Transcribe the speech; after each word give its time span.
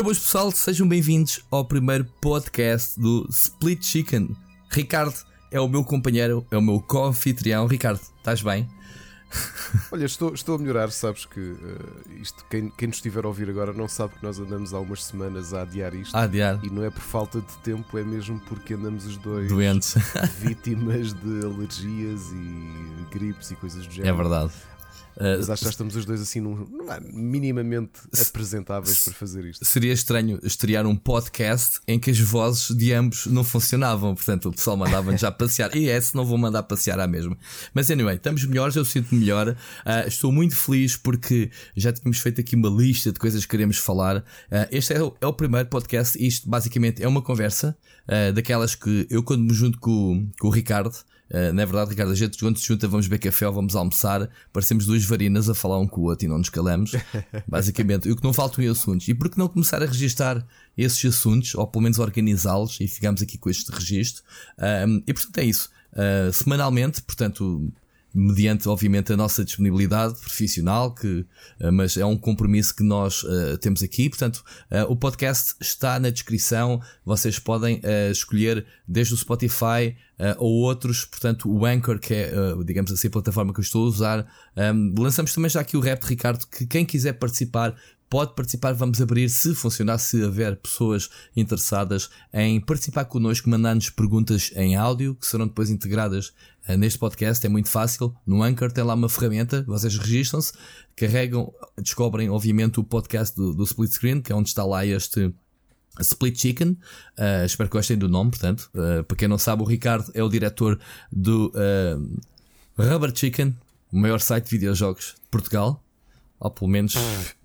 Ora, 0.00 0.04
boas 0.04 0.18
pessoal, 0.18 0.50
sejam 0.50 0.88
bem-vindos 0.88 1.44
ao 1.50 1.62
primeiro 1.62 2.06
podcast 2.22 2.98
do 2.98 3.26
Split 3.28 3.84
Chicken. 3.84 4.34
Ricardo 4.70 5.14
é 5.50 5.60
o 5.60 5.68
meu 5.68 5.84
companheiro, 5.84 6.46
é 6.50 6.56
o 6.56 6.62
meu 6.62 6.80
co-anfitrião. 6.80 7.66
Ricardo, 7.66 8.00
estás 8.16 8.40
bem? 8.40 8.66
Olha, 9.92 10.06
estou, 10.06 10.32
estou 10.32 10.54
a 10.54 10.58
melhorar, 10.58 10.90
sabes 10.90 11.26
que 11.26 11.38
uh, 11.38 12.18
isto, 12.18 12.46
quem, 12.48 12.70
quem 12.70 12.88
nos 12.88 12.96
estiver 12.96 13.26
a 13.26 13.28
ouvir 13.28 13.50
agora 13.50 13.74
não 13.74 13.86
sabe 13.86 14.14
que 14.14 14.22
nós 14.22 14.38
andamos 14.38 14.72
há 14.72 14.80
umas 14.80 15.04
semanas 15.04 15.52
a 15.52 15.60
adiar 15.60 15.94
isto. 15.94 16.16
A 16.16 16.22
adiar. 16.22 16.58
E 16.62 16.70
não 16.70 16.82
é 16.82 16.88
por 16.88 17.02
falta 17.02 17.38
de 17.38 17.58
tempo, 17.58 17.98
é 17.98 18.02
mesmo 18.02 18.40
porque 18.48 18.72
andamos 18.72 19.04
os 19.04 19.18
dois 19.18 19.48
doentes, 19.48 19.96
vítimas 20.40 21.12
de 21.12 21.44
alergias 21.44 22.32
e 22.32 23.04
gripes 23.12 23.50
e 23.50 23.56
coisas 23.56 23.86
do 23.86 23.92
género. 23.92 24.14
É 24.14 24.16
verdade. 24.16 24.52
Uh, 25.16 25.36
Mas 25.38 25.50
acho 25.50 25.60
que 25.60 25.64
já 25.64 25.70
estamos 25.70 25.96
os 25.96 26.04
dois 26.04 26.20
assim 26.20 26.40
num, 26.40 26.66
minimamente 27.12 28.00
apresentáveis 28.28 29.04
para 29.04 29.12
fazer 29.12 29.44
isto. 29.44 29.64
Seria 29.64 29.92
estranho 29.92 30.38
estrear 30.42 30.86
um 30.86 30.96
podcast 30.96 31.80
em 31.86 31.98
que 31.98 32.10
as 32.10 32.20
vozes 32.20 32.74
de 32.76 32.92
ambos 32.92 33.26
não 33.26 33.44
funcionavam, 33.44 34.14
portanto 34.14 34.48
o 34.48 34.52
pessoal 34.52 34.76
mandava-nos 34.76 35.20
já 35.20 35.30
passear. 35.30 35.74
E 35.76 35.88
esse 35.88 36.14
não 36.14 36.24
vou 36.24 36.38
mandar 36.38 36.62
passear 36.62 37.00
à 37.00 37.06
mesma. 37.06 37.36
Mas 37.74 37.90
anyway, 37.90 38.16
estamos 38.16 38.44
melhores, 38.44 38.76
eu 38.76 38.84
sinto-me 38.84 39.20
melhor. 39.20 39.48
Uh, 39.48 40.08
estou 40.08 40.32
muito 40.32 40.56
feliz 40.56 40.96
porque 40.96 41.50
já 41.76 41.92
tínhamos 41.92 42.18
feito 42.18 42.40
aqui 42.40 42.56
uma 42.56 42.68
lista 42.68 43.12
de 43.12 43.18
coisas 43.18 43.44
que 43.44 43.50
queremos 43.50 43.78
falar. 43.78 44.18
Uh, 44.18 44.66
este 44.70 44.94
é 44.94 45.02
o, 45.02 45.14
é 45.20 45.26
o, 45.26 45.32
primeiro 45.32 45.68
podcast. 45.68 46.16
Isto 46.24 46.48
basicamente 46.48 47.02
é 47.02 47.08
uma 47.08 47.22
conversa 47.22 47.76
daquelas 48.34 48.74
que 48.74 49.06
eu, 49.08 49.22
quando 49.22 49.44
me 49.44 49.54
junto 49.54 49.78
com, 49.78 50.28
com 50.40 50.48
o 50.48 50.50
Ricardo. 50.50 50.96
Uh, 51.30 51.52
não 51.52 51.62
é 51.62 51.66
verdade, 51.66 51.90
Ricardo? 51.90 52.10
A 52.12 52.14
gente 52.14 52.38
quando 52.38 52.58
se 52.58 52.66
junta, 52.66 52.88
vamos 52.88 53.06
beber 53.06 53.30
café 53.30 53.46
ou 53.46 53.52
vamos 53.52 53.76
almoçar, 53.76 54.28
parecemos 54.52 54.84
duas 54.84 55.04
varinas 55.04 55.48
a 55.48 55.54
falar 55.54 55.78
um 55.78 55.86
com 55.86 56.00
o 56.00 56.04
outro 56.04 56.26
e 56.26 56.28
não 56.28 56.38
nos 56.38 56.48
calamos. 56.48 56.92
Basicamente, 57.46 58.08
e 58.08 58.12
o 58.12 58.16
que 58.16 58.24
não 58.24 58.32
faltam 58.32 58.64
é 58.64 58.68
assuntos. 58.68 59.06
E 59.06 59.14
por 59.14 59.30
que 59.30 59.38
não 59.38 59.48
começar 59.48 59.82
a 59.82 59.86
registar 59.86 60.44
esses 60.76 61.04
assuntos, 61.04 61.54
ou 61.54 61.66
pelo 61.66 61.82
menos 61.82 61.98
organizá-los, 61.98 62.80
e 62.80 62.88
ficamos 62.88 63.22
aqui 63.22 63.38
com 63.38 63.48
este 63.48 63.70
registro? 63.70 64.24
Uh, 64.58 65.02
e 65.06 65.12
portanto 65.12 65.38
é 65.38 65.44
isso. 65.44 65.70
Uh, 65.92 66.32
semanalmente, 66.32 67.02
portanto, 67.02 67.72
mediante 68.12 68.68
obviamente 68.68 69.12
a 69.12 69.16
nossa 69.16 69.44
disponibilidade 69.44 70.14
profissional, 70.14 70.94
que, 70.94 71.06
uh, 71.60 71.72
mas 71.72 71.96
é 71.96 72.04
um 72.04 72.16
compromisso 72.16 72.74
que 72.74 72.82
nós 72.82 73.22
uh, 73.22 73.56
temos 73.58 73.82
aqui. 73.82 74.08
Portanto, 74.08 74.44
uh, 74.70 74.90
o 74.90 74.96
podcast 74.96 75.54
está 75.60 75.98
na 76.00 76.10
descrição. 76.10 76.80
Vocês 77.04 77.38
podem 77.38 77.80
escolher 78.10 78.66
desde 78.86 79.14
o 79.14 79.16
Spotify 79.16 79.96
ou 80.38 80.62
outros. 80.62 81.04
Portanto, 81.04 81.50
o 81.50 81.64
Anchor, 81.64 81.98
que 81.98 82.14
é, 82.14 82.32
digamos 82.64 82.92
assim, 82.92 83.08
a 83.08 83.10
plataforma 83.10 83.52
que 83.52 83.60
eu 83.60 83.62
estou 83.62 83.84
a 83.84 83.88
usar. 83.88 84.32
Um, 84.56 84.94
lançamos 84.98 85.32
também 85.34 85.48
já 85.48 85.60
aqui 85.60 85.76
o 85.76 85.80
rap 85.80 86.02
de 86.02 86.08
Ricardo, 86.08 86.46
que 86.46 86.66
quem 86.66 86.84
quiser 86.84 87.14
participar 87.14 87.74
pode 88.10 88.34
participar. 88.34 88.72
Vamos 88.74 89.00
abrir, 89.00 89.30
se 89.30 89.54
funcionar, 89.54 89.96
se 89.98 90.22
haver 90.22 90.56
pessoas 90.56 91.08
interessadas 91.34 92.10
em 92.34 92.60
participar 92.60 93.04
connosco, 93.04 93.48
mandar-nos 93.48 93.88
perguntas 93.88 94.52
em 94.56 94.74
áudio, 94.74 95.14
que 95.14 95.26
serão 95.26 95.46
depois 95.46 95.70
integradas 95.70 96.32
uh, 96.68 96.76
neste 96.76 96.98
podcast. 96.98 97.46
É 97.46 97.48
muito 97.48 97.70
fácil. 97.70 98.14
No 98.26 98.42
Anchor 98.42 98.72
tem 98.72 98.82
lá 98.82 98.94
uma 98.94 99.08
ferramenta, 99.08 99.62
vocês 99.62 99.96
registram-se, 99.96 100.52
carregam, 100.96 101.54
descobrem, 101.80 102.28
obviamente, 102.28 102.80
o 102.80 102.84
podcast 102.84 103.34
do, 103.34 103.54
do 103.54 103.62
Split 103.62 103.92
Screen, 103.92 104.20
que 104.20 104.32
é 104.32 104.34
onde 104.34 104.48
está 104.48 104.64
lá 104.64 104.84
este. 104.84 105.32
Split 105.98 106.40
Chicken, 106.40 106.78
uh, 107.18 107.44
espero 107.44 107.68
que 107.68 107.76
gostem 107.76 107.98
do 107.98 108.08
nome, 108.08 108.30
portanto, 108.30 108.70
uh, 108.74 109.04
para 109.04 109.16
quem 109.16 109.28
não 109.28 109.36
sabe, 109.36 109.62
o 109.62 109.66
Ricardo 109.66 110.10
é 110.14 110.22
o 110.22 110.28
diretor 110.28 110.78
do 111.12 111.52
Rubber 112.78 113.12
Chicken, 113.14 113.54
o 113.92 113.98
maior 113.98 114.20
site 114.20 114.44
de 114.44 114.50
videojogos 114.52 115.16
de 115.16 115.28
Portugal 115.30 115.84
ou 116.40 116.50
pelo 116.50 116.70
menos 116.70 116.94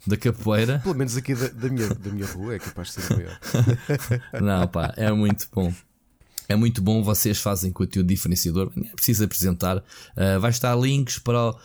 da 0.07 0.15
capoeira. 0.15 0.79
Pelo 0.79 0.95
menos 0.95 1.17
aqui 1.17 1.35
da, 1.35 1.49
da, 1.49 1.69
minha, 1.69 1.89
da 1.89 2.09
minha 2.09 2.25
rua 2.25 2.55
é 2.55 2.59
capaz 2.59 2.87
de 2.87 3.01
ser 3.01 3.15
maior. 3.15 3.39
Não, 4.41 4.67
pá, 4.67 4.93
é 4.95 5.11
muito 5.11 5.47
bom. 5.53 5.73
É 6.47 6.55
muito 6.55 6.81
bom, 6.81 7.03
vocês 7.03 7.39
fazem 7.39 7.71
conteúdo 7.71 8.07
diferenciador, 8.07 8.71
nem 8.75 8.89
é 8.89 8.93
preciso 8.93 9.23
apresentar. 9.23 9.77
Uh, 9.77 10.39
vai 10.39 10.51
estar 10.51 10.75
links 10.75 11.17
para, 11.17 11.49
uh, 11.49 11.55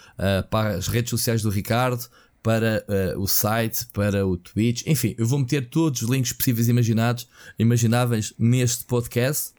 para 0.50 0.70
as 0.70 0.88
redes 0.88 1.10
sociais 1.10 1.42
do 1.42 1.50
Ricardo, 1.50 2.08
para 2.42 2.84
uh, 2.88 3.20
o 3.20 3.28
site, 3.28 3.86
para 3.92 4.26
o 4.26 4.36
Twitch, 4.38 4.86
enfim, 4.86 5.14
eu 5.18 5.26
vou 5.26 5.38
meter 5.38 5.68
todos 5.68 6.00
os 6.00 6.08
links 6.08 6.32
possíveis 6.32 6.68
e 6.68 6.70
imaginados, 6.70 7.28
imagináveis 7.58 8.32
neste 8.38 8.84
podcast. 8.86 9.52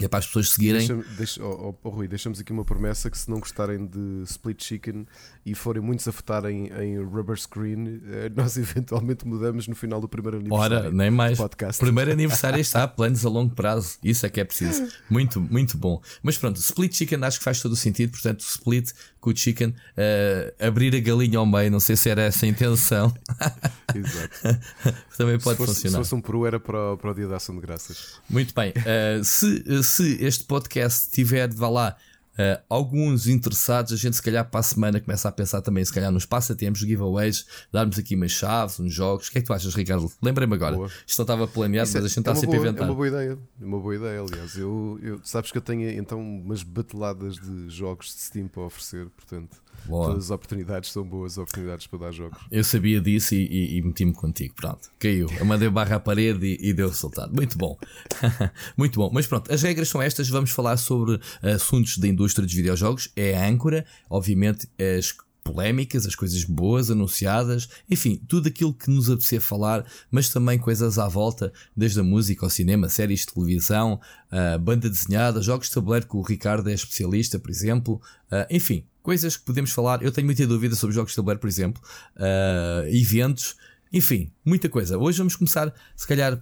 E 0.00 0.04
é 0.04 0.08
para 0.08 0.18
as 0.18 0.26
pessoas 0.26 0.50
seguirem. 0.50 0.86
Deixa, 0.86 1.04
deixa, 1.16 1.44
oh, 1.44 1.74
oh, 1.82 1.88
Rui, 1.88 2.08
deixamos 2.08 2.40
aqui 2.40 2.52
uma 2.52 2.64
promessa 2.64 3.10
que 3.10 3.18
se 3.18 3.30
não 3.30 3.38
gostarem 3.40 3.86
de 3.86 4.22
Split 4.24 4.62
Chicken 4.62 5.06
e 5.44 5.54
forem 5.54 5.82
muitos 5.82 6.06
a 6.08 6.10
votarem 6.10 6.70
em 6.80 7.02
Rubber 7.02 7.36
Screen, 7.36 8.00
eh, 8.06 8.30
nós 8.36 8.56
eventualmente 8.56 9.26
mudamos 9.26 9.66
no 9.68 9.74
final 9.74 10.00
do 10.00 10.08
primeiro 10.08 10.38
aniversário. 10.38 10.76
Ora, 10.76 10.90
nem 10.90 11.10
mais. 11.10 11.38
Podcast. 11.38 11.80
Primeiro 11.80 12.10
aniversário 12.12 12.60
está, 12.60 12.86
planos 12.86 13.24
a 13.24 13.28
longo 13.28 13.54
prazo. 13.54 13.98
Isso 14.02 14.26
é 14.26 14.28
que 14.28 14.40
é 14.40 14.44
preciso. 14.44 14.86
Muito, 15.08 15.40
muito 15.40 15.76
bom. 15.76 16.00
Mas 16.22 16.38
pronto, 16.38 16.56
Split 16.56 16.94
Chicken 16.94 17.24
acho 17.24 17.38
que 17.38 17.44
faz 17.44 17.60
todo 17.60 17.72
o 17.72 17.76
sentido. 17.76 18.10
Portanto, 18.10 18.40
Split 18.40 18.92
o 19.28 19.36
Chicken, 19.36 19.68
uh, 19.68 20.66
abrir 20.66 20.94
a 20.94 21.00
galinha 21.00 21.38
ao 21.38 21.46
meio, 21.46 21.70
não 21.70 21.80
sei 21.80 21.96
se 21.96 22.08
era 22.08 22.22
essa 22.22 22.46
a 22.46 22.48
intenção. 22.48 23.14
Exato. 23.94 24.60
Também 25.16 25.38
pode 25.38 25.58
se 25.58 25.64
fosse, 25.66 25.74
funcionar. 25.74 25.90
Se 25.90 25.96
fosse 25.96 26.14
um 26.14 26.20
peru, 26.20 26.46
era 26.46 26.60
para, 26.60 26.96
para 26.96 27.10
o 27.10 27.14
dia 27.14 27.26
da 27.26 27.36
ação 27.36 27.54
de 27.54 27.60
graças. 27.60 28.20
Muito 28.28 28.54
bem. 28.54 28.70
Uh, 28.70 29.24
se, 29.24 29.82
se 29.82 30.24
este 30.24 30.44
podcast 30.44 31.10
tiver, 31.10 31.52
vá 31.52 31.68
lá, 31.68 31.96
Uh, 32.38 32.62
alguns 32.68 33.26
interessados, 33.26 33.92
a 33.92 33.96
gente 33.96 34.14
se 34.14 34.22
calhar 34.22 34.48
para 34.48 34.60
a 34.60 34.62
semana 34.62 35.00
começa 35.00 35.28
a 35.28 35.32
pensar 35.32 35.60
também, 35.60 35.84
se 35.84 35.92
calhar 35.92 36.12
nos 36.12 36.24
passatempos, 36.24 36.80
giveaways, 36.80 37.44
darmos 37.72 37.98
aqui 37.98 38.14
umas 38.14 38.30
chaves, 38.30 38.78
uns 38.78 38.94
jogos. 38.94 39.26
O 39.26 39.32
que 39.32 39.38
é 39.38 39.40
que 39.40 39.46
tu 39.48 39.52
achas, 39.52 39.74
Ricardo? 39.74 40.08
Lembrei-me 40.22 40.54
agora. 40.54 40.76
Boa. 40.76 40.90
Isto 41.04 41.18
não 41.18 41.24
estava 41.24 41.48
planeado, 41.48 41.88
Isso 41.88 41.96
mas 41.96 42.04
a 42.04 42.08
gente 42.08 42.16
é, 42.18 42.20
está 42.20 42.34
sempre 42.36 42.56
boa, 42.56 42.58
a 42.58 42.62
inventar. 42.68 42.86
É 42.86 42.90
uma 42.90 42.94
boa 42.94 43.08
ideia, 43.08 43.38
é 43.60 43.64
uma 43.64 43.80
boa 43.80 43.96
ideia, 43.96 44.20
aliás. 44.20 44.56
Eu, 44.56 45.00
eu, 45.02 45.20
sabes 45.24 45.50
que 45.50 45.58
eu 45.58 45.62
tenho 45.62 45.90
então 45.90 46.20
umas 46.20 46.62
bateladas 46.62 47.34
de 47.34 47.68
jogos 47.70 48.14
de 48.14 48.20
Steam 48.20 48.46
para 48.46 48.62
oferecer, 48.62 49.08
portanto. 49.16 49.60
Boa. 49.86 50.08
Todas 50.08 50.24
as 50.24 50.30
oportunidades 50.30 50.90
são 50.90 51.04
boas 51.04 51.38
oportunidades 51.38 51.86
para 51.86 51.98
dar 51.98 52.12
jogos. 52.12 52.38
Eu 52.50 52.62
sabia 52.62 53.00
disso 53.00 53.34
e, 53.34 53.46
e, 53.46 53.78
e 53.78 53.82
meti-me 53.82 54.12
contigo. 54.12 54.54
Pronto, 54.54 54.90
caiu. 54.98 55.28
Eu 55.38 55.44
mandei 55.44 55.68
barra 55.68 55.96
à 55.96 56.00
parede 56.00 56.46
e, 56.46 56.70
e 56.70 56.72
deu 56.72 56.88
resultado. 56.88 57.34
Muito 57.34 57.56
bom. 57.56 57.78
Muito 58.76 58.98
bom. 58.98 59.10
Mas 59.12 59.26
pronto, 59.26 59.52
as 59.52 59.62
regras 59.62 59.88
são 59.88 60.02
estas. 60.02 60.28
Vamos 60.28 60.50
falar 60.50 60.76
sobre 60.76 61.20
assuntos 61.42 61.98
da 61.98 62.08
indústria 62.08 62.44
dos 62.44 62.54
videojogos. 62.54 63.10
É 63.16 63.36
a 63.36 63.48
âncora, 63.48 63.84
obviamente, 64.10 64.68
as 64.78 65.14
polémicas, 65.48 66.06
as 66.06 66.14
coisas 66.14 66.44
boas 66.44 66.90
anunciadas, 66.90 67.70
enfim, 67.88 68.20
tudo 68.28 68.48
aquilo 68.48 68.74
que 68.74 68.90
nos 68.90 69.08
apetecer 69.08 69.40
falar, 69.40 69.86
mas 70.10 70.28
também 70.28 70.58
coisas 70.58 70.98
à 70.98 71.08
volta, 71.08 71.50
desde 71.74 72.00
a 72.00 72.02
música 72.02 72.44
ao 72.44 72.50
cinema, 72.50 72.90
séries 72.90 73.20
de 73.20 73.32
televisão, 73.32 73.98
uh, 74.30 74.58
banda 74.58 74.90
desenhada, 74.90 75.40
jogos 75.40 75.68
de 75.68 75.74
tabuleiro 75.74 76.06
que 76.06 76.16
o 76.16 76.22
Ricardo 76.22 76.68
é 76.68 76.74
especialista, 76.74 77.38
por 77.38 77.50
exemplo, 77.50 77.94
uh, 78.30 78.46
enfim, 78.50 78.84
coisas 79.08 79.38
que 79.38 79.44
podemos 79.44 79.70
falar. 79.70 80.02
Eu 80.02 80.12
tenho 80.12 80.26
muita 80.26 80.46
dúvida 80.46 80.76
sobre 80.76 80.94
jogos 80.94 81.12
de 81.12 81.16
tabuleiro, 81.16 81.40
por 81.40 81.48
exemplo, 81.48 81.80
uh, 82.16 82.86
eventos, 82.88 83.56
enfim, 83.90 84.30
muita 84.44 84.68
coisa. 84.68 84.98
Hoje 84.98 85.16
vamos 85.16 85.34
começar, 85.34 85.72
se 85.96 86.06
calhar, 86.06 86.38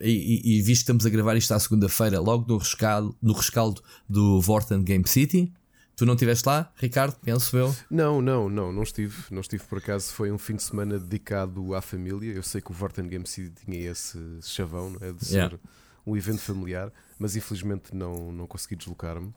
e, 0.00 0.40
e, 0.44 0.62
visto 0.62 0.66
que 0.66 0.82
estamos 0.82 1.04
a 1.06 1.10
gravar 1.10 1.36
isto 1.36 1.52
à 1.52 1.58
segunda-feira, 1.58 2.20
logo 2.20 2.46
no 2.46 2.58
rescaldo, 2.58 3.16
no 3.20 3.32
rescaldo 3.32 3.82
do 4.08 4.40
Vorten 4.40 4.84
Game 4.84 5.02
City. 5.08 5.52
Tu 5.96 6.06
não 6.06 6.14
estiveste 6.14 6.46
lá, 6.46 6.72
Ricardo? 6.76 7.16
Penso 7.20 7.56
eu. 7.56 7.74
Não, 7.90 8.22
não, 8.22 8.48
não, 8.48 8.72
não 8.72 8.84
estive. 8.84 9.16
Não 9.32 9.40
estive 9.40 9.64
por 9.64 9.78
acaso. 9.78 10.12
Foi 10.12 10.30
um 10.30 10.38
fim 10.38 10.54
de 10.54 10.62
semana 10.62 11.00
dedicado 11.00 11.74
à 11.74 11.82
família. 11.82 12.32
Eu 12.32 12.44
sei 12.44 12.60
que 12.60 12.70
o 12.70 12.74
Vorten 12.74 13.08
Game 13.08 13.26
City 13.26 13.52
tinha 13.64 13.90
esse 13.90 14.16
chavão, 14.40 14.90
não 14.90 15.04
é? 15.04 15.12
De 15.12 15.24
ser 15.24 15.34
yeah. 15.34 15.58
um 16.06 16.16
evento 16.16 16.42
familiar, 16.42 16.92
mas 17.18 17.34
infelizmente 17.34 17.92
não, 17.92 18.30
não 18.30 18.46
consegui 18.46 18.76
deslocar-me. 18.76 19.34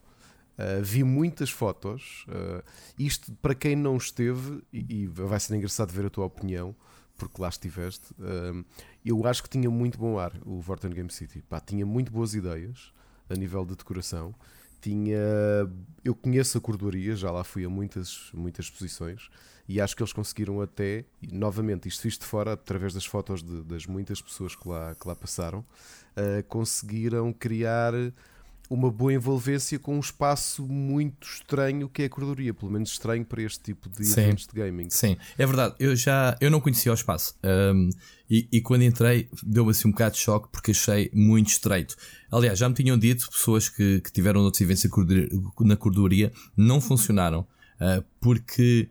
Uh, 0.57 0.83
vi 0.83 1.04
muitas 1.04 1.51
fotos. 1.51 2.25
Uh, 2.27 2.63
isto 2.98 3.31
para 3.33 3.54
quem 3.54 3.75
não 3.75 3.95
esteve, 3.95 4.63
e, 4.74 5.04
e, 5.04 5.07
vai 5.07 5.39
ser 5.39 5.56
engraçado 5.56 5.92
ver 5.92 6.07
a 6.07 6.09
tua 6.09 6.25
opinião, 6.25 6.75
porque 7.15 7.39
lá 7.39 7.48
estiveste. 7.48 8.12
Uh, 8.13 8.65
eu 9.06 9.25
acho 9.27 9.44
que 9.44 9.50
tinha 9.50 9.69
muito 9.69 10.00
bom 10.00 10.18
ar 10.18 10.33
o 10.44 10.59
Vorten 10.59 10.89
Game 10.89 11.12
City. 11.12 11.44
Pá, 11.48 11.59
tinha 11.59 11.86
muito 11.86 12.12
boas 12.12 12.33
ideias 12.33 12.92
a 13.30 13.36
nível 13.36 13.65
de 13.65 13.75
decoração. 13.75 14.33
Tinha, 14.81 15.18
eu 16.04 16.13
conheço 16.13 16.57
a 16.57 16.62
cordoaria, 16.62 17.15
já 17.15 17.31
lá 17.31 17.44
fui 17.44 17.65
a 17.65 17.69
muitas, 17.69 18.30
muitas 18.33 18.65
exposições 18.65 19.27
e 19.68 19.81
acho 19.81 19.95
que 19.95 20.03
eles 20.03 20.13
conseguiram 20.13 20.62
até, 20.62 21.03
novamente, 21.31 21.89
isto 21.89 22.03
visto 22.03 22.21
de 22.21 22.27
fora, 22.27 22.53
através 22.53 22.94
das 22.94 23.06
fotos 23.06 23.42
de, 23.44 23.63
das 23.63 23.88
muitas 23.88 24.21
pessoas 24.21 24.56
que 24.56 24.69
lá, 24.69 24.94
que 24.95 25.07
lá 25.07 25.15
passaram, 25.15 25.65
conseguiram 26.48 27.33
criar 27.33 27.92
uma 28.69 28.91
boa 28.91 29.13
envolvência 29.13 29.79
com 29.79 29.95
um 29.95 29.99
espaço 29.99 30.65
muito 30.67 31.27
estranho 31.27 31.87
que 31.89 32.03
é 32.03 32.05
a 32.05 32.09
corredoria, 32.09 32.53
pelo 32.53 32.71
menos 32.71 32.91
estranho 32.91 33.25
para 33.25 33.41
este 33.41 33.59
tipo 33.61 33.89
de 33.89 34.05
Sim. 34.05 34.21
eventos 34.21 34.47
de 34.47 34.53
gaming. 34.53 34.89
Sim, 34.89 35.17
é 35.37 35.45
verdade. 35.45 35.75
Eu 35.79 35.95
já 35.95 36.37
eu 36.41 36.51
não 36.51 36.59
conhecia 36.59 36.91
o 36.91 36.95
espaço 36.95 37.35
um, 37.43 37.89
e, 38.29 38.47
e, 38.51 38.61
quando 38.61 38.83
entrei 38.83 39.29
deu-me 39.41 39.71
assim 39.71 39.87
um 39.87 39.91
bocado 39.91 40.15
de 40.15 40.21
choque 40.21 40.49
porque 40.51 40.71
achei 40.71 41.09
muito 41.13 41.47
estreito. 41.47 41.95
Aliás, 42.31 42.59
já 42.59 42.67
me 42.67 42.75
tinham 42.75 42.97
dito 42.97 43.29
pessoas 43.29 43.69
que, 43.69 44.01
que 44.01 44.11
tiveram 44.11 44.41
outros 44.41 44.61
eventos 44.61 44.83
na 45.61 45.77
corredoria 45.77 46.31
não 46.55 46.81
funcionaram 46.81 47.41
uh, 47.79 48.03
porque 48.19 48.89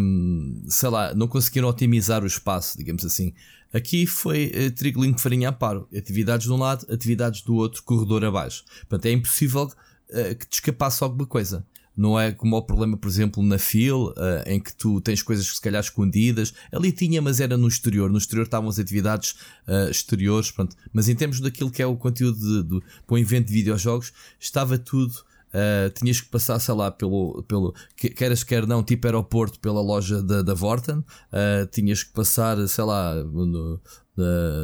um, 0.00 0.62
sei 0.68 0.88
lá, 0.88 1.14
não 1.14 1.26
conseguiram 1.26 1.68
otimizar 1.68 2.22
o 2.22 2.26
espaço, 2.26 2.78
digamos 2.78 3.04
assim. 3.04 3.34
Aqui 3.72 4.06
foi 4.06 4.52
uh, 4.54 4.70
trigo 4.72 5.06
de 5.06 5.20
farinha 5.20 5.50
a 5.50 5.52
paro. 5.52 5.88
Atividades 5.96 6.46
de 6.46 6.52
um 6.52 6.56
lado, 6.56 6.86
atividades 6.92 7.42
do 7.42 7.54
outro, 7.54 7.82
corredor 7.82 8.24
abaixo. 8.24 8.64
Portanto, 8.88 9.06
é 9.06 9.12
impossível 9.12 9.64
uh, 9.64 10.36
que 10.36 10.46
te 10.46 10.54
escapasse 10.54 11.02
alguma 11.02 11.26
coisa. 11.26 11.64
Não 11.96 12.20
é 12.20 12.30
como 12.30 12.56
o 12.56 12.62
problema, 12.62 12.96
por 12.96 13.08
exemplo, 13.08 13.42
na 13.42 13.58
FIL, 13.58 14.08
uh, 14.08 14.14
em 14.44 14.60
que 14.60 14.74
tu 14.74 15.00
tens 15.00 15.22
coisas 15.22 15.46
se 15.46 15.60
calhar 15.60 15.80
escondidas. 15.82 16.52
Ali 16.70 16.92
tinha, 16.92 17.22
mas 17.22 17.40
era 17.40 17.56
no 17.56 17.66
exterior. 17.66 18.10
No 18.10 18.18
exterior 18.18 18.44
estavam 18.44 18.68
as 18.68 18.78
atividades 18.78 19.34
uh, 19.66 19.90
exteriores. 19.90 20.50
Pronto. 20.50 20.76
Mas 20.92 21.08
em 21.08 21.14
termos 21.14 21.40
daquilo 21.40 21.70
que 21.70 21.80
é 21.80 21.86
o 21.86 21.96
conteúdo 21.96 22.38
de, 22.38 22.62
de, 22.68 22.86
para 23.06 23.14
um 23.14 23.18
evento 23.18 23.46
de 23.46 23.54
videojogos, 23.54 24.12
estava 24.38 24.76
tudo. 24.76 25.14
Uh, 25.56 25.88
tinhas 25.90 26.20
que 26.20 26.28
passar, 26.28 26.58
sei 26.58 26.74
lá, 26.74 26.90
pelo, 26.90 27.42
pelo 27.44 27.74
queres 27.96 28.44
quer 28.44 28.66
não, 28.66 28.82
tipo 28.82 29.06
aeroporto, 29.06 29.58
pela 29.58 29.80
loja 29.80 30.22
da, 30.22 30.42
da 30.42 30.52
Vorten, 30.52 30.98
uh, 30.98 31.66
tinhas 31.72 32.02
que 32.02 32.12
passar, 32.12 32.58
sei 32.68 32.84
lá, 32.84 33.14
no, 33.14 33.80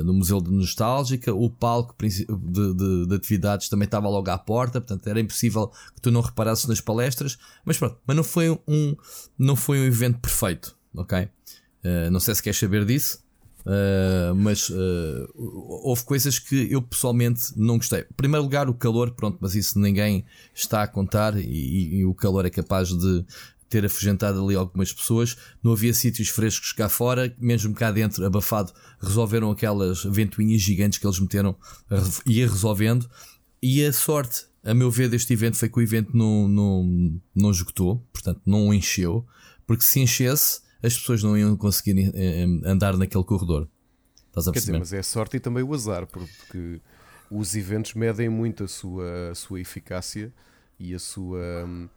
no 0.04 0.12
Museu 0.12 0.38
de 0.42 0.50
Nostálgica, 0.50 1.32
o 1.32 1.48
palco 1.48 1.94
de, 1.98 2.26
de, 2.26 3.06
de, 3.06 3.14
atividades 3.14 3.70
também 3.70 3.86
estava 3.86 4.06
logo 4.08 4.30
à 4.30 4.36
porta, 4.36 4.82
portanto 4.82 5.06
era 5.06 5.18
impossível 5.18 5.68
que 5.94 6.02
tu 6.02 6.10
não 6.10 6.20
reparasses 6.20 6.66
nas 6.66 6.80
palestras, 6.80 7.38
mas 7.64 7.78
pronto, 7.78 7.98
mas 8.06 8.14
não 8.14 8.24
foi 8.24 8.50
um, 8.50 8.94
não 9.38 9.56
foi 9.56 9.78
um 9.78 9.84
evento 9.84 10.18
perfeito, 10.18 10.76
ok? 10.94 11.22
Uh, 11.22 12.10
não 12.10 12.20
sei 12.20 12.34
se 12.34 12.42
queres 12.42 12.58
saber 12.58 12.84
disso. 12.84 13.22
Uh, 13.64 14.35
mas 14.35 14.69
uh, 14.70 15.29
houve 15.35 16.03
coisas 16.05 16.38
que 16.38 16.70
eu 16.70 16.82
pessoalmente 16.82 17.53
não 17.56 17.76
gostei. 17.76 18.00
Em 18.00 18.14
primeiro 18.17 18.43
lugar, 18.43 18.69
o 18.69 18.75
calor, 18.75 19.12
pronto, 19.12 19.38
mas 19.41 19.55
isso 19.55 19.79
ninguém 19.79 20.25
está 20.55 20.82
a 20.82 20.88
contar 20.88 21.37
e, 21.38 21.99
e, 21.99 22.05
o 22.05 22.12
calor 22.12 22.44
é 22.44 22.50
capaz 22.50 22.88
de 22.88 23.25
ter 23.69 23.87
afugentado 23.87 24.44
ali 24.44 24.55
algumas 24.55 24.93
pessoas. 24.93 25.37
Não 25.62 25.73
havia 25.73 25.94
sítios 25.94 26.29
frescos 26.29 26.73
cá 26.73 26.88
fora, 26.88 27.35
mesmo 27.38 27.73
cá 27.73 27.91
dentro, 27.91 28.26
abafado, 28.26 28.73
resolveram 29.00 29.50
aquelas 29.50 30.05
ventoinhas 30.05 30.61
gigantes 30.61 30.99
que 30.99 31.06
eles 31.06 31.20
meteram, 31.20 31.56
ia 32.26 32.49
resolvendo. 32.49 33.09
E 33.62 33.85
a 33.85 33.93
sorte, 33.93 34.47
a 34.64 34.75
meu 34.75 34.91
ver, 34.91 35.09
deste 35.09 35.32
evento 35.32 35.56
foi 35.56 35.69
que 35.69 35.79
o 35.79 35.82
evento 35.82 36.17
não, 36.17 36.49
não, 36.49 37.20
não 37.35 37.50
esgotou, 37.50 38.05
portanto, 38.12 38.41
não 38.44 38.75
encheu, 38.75 39.25
porque 39.67 39.85
se 39.85 40.00
enchesse, 40.00 40.62
as 40.82 40.96
pessoas 40.96 41.23
não 41.23 41.37
iam 41.37 41.56
conseguir 41.56 41.99
eh, 41.99 42.12
eh, 42.14 42.69
andar 42.69 42.96
naquele 42.96 43.25
corredor. 43.25 43.69
Estás 44.29 44.49
a 44.49 44.52
Quer 44.52 44.61
dizer, 44.61 44.79
mas 44.79 44.93
é 44.93 44.99
a 44.99 45.02
sorte 45.02 45.37
e 45.37 45.40
também 45.40 45.62
o 45.62 45.75
azar, 45.75 46.06
porque 46.06 46.81
os 47.31 47.55
eventos 47.55 47.94
medem 47.94 48.29
muito 48.29 48.64
a 48.64 48.69
sua, 48.69 49.31
a 49.31 49.34
sua 49.34 49.61
eficácia 49.61 50.32
e 50.79 50.94
a 50.94 50.99
sua. 50.99 51.38
Hum, 51.67 51.88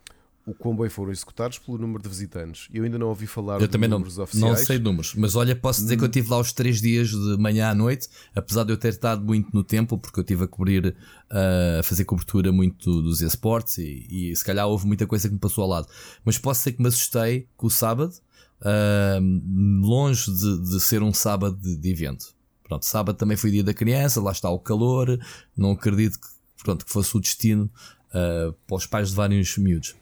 o 0.46 0.54
quão 0.54 0.76
bem 0.76 0.88
foram 0.90 1.12
executados 1.12 1.58
pelo 1.58 1.78
número 1.80 2.04
de 2.04 2.08
visitantes. 2.08 2.68
Eu 2.72 2.84
ainda 2.84 3.00
não 3.00 3.08
ouvi 3.08 3.26
falar 3.26 3.60
eu 3.60 3.68
também 3.68 3.90
números 3.90 4.18
não, 4.18 4.26
oficiais. 4.26 4.60
Não 4.60 4.66
sei 4.66 4.78
números, 4.78 5.16
mas 5.16 5.36
olha, 5.36 5.56
posso 5.56 5.82
dizer 5.82 5.98
que 5.98 6.04
eu 6.04 6.08
estive 6.08 6.30
lá 6.30 6.40
os 6.40 6.54
três 6.54 6.80
dias 6.80 7.10
de 7.10 7.38
manhã 7.38 7.70
à 7.70 7.74
noite, 7.74 8.08
apesar 8.36 8.64
de 8.64 8.72
eu 8.72 8.78
ter 8.78 8.90
estado 8.90 9.26
muito 9.26 9.50
no 9.52 9.64
tempo, 9.64 9.98
porque 9.98 10.20
eu 10.20 10.22
estive 10.22 10.44
a 10.44 10.48
cobrir, 10.48 10.96
uh, 11.32 11.80
a 11.80 11.84
fazer 11.84 12.06
cobertura 12.06 12.52
muito 12.52 13.02
dos 13.02 13.22
esportes 13.22 13.80
e, 13.80 14.06
e, 14.32 14.36
se 14.36 14.46
calhar 14.46 14.68
houve 14.68 14.86
muita 14.86 15.08
coisa 15.08 15.28
que 15.28 15.34
me 15.34 15.40
passou 15.40 15.64
ao 15.64 15.70
lado. 15.70 15.88
Mas 16.24 16.38
posso 16.38 16.62
ser 16.62 16.74
que 16.74 16.82
me 16.82 16.90
assustei 16.90 17.48
com 17.58 17.66
o 17.66 17.72
sábado, 17.72 18.14
uh, 18.62 19.86
longe 19.86 20.32
de, 20.32 20.72
de, 20.72 20.80
ser 20.80 21.04
um 21.04 21.14
sábado 21.14 21.58
de, 21.58 21.76
de 21.76 21.92
evento. 21.92 22.34
Pronto, 22.64 22.86
sábado 22.86 23.16
também 23.18 23.38
foi 23.38 23.52
dia 23.52 23.64
da 23.64 23.74
criança, 23.74 24.22
lá 24.22 24.32
está 24.32 24.50
o 24.50 24.60
calor, 24.60 25.20
não 25.56 25.72
acredito 25.72 26.20
que, 26.20 26.28
pronto, 26.64 26.86
que 26.86 26.92
fosse 26.92 27.16
o 27.16 27.20
destino 27.20 27.70
uh, 28.10 28.54
para 28.68 28.76
os 28.76 28.88
pais 28.88 29.10
de 29.10 29.16
vários 29.16 29.58
miúdos. 29.58 29.96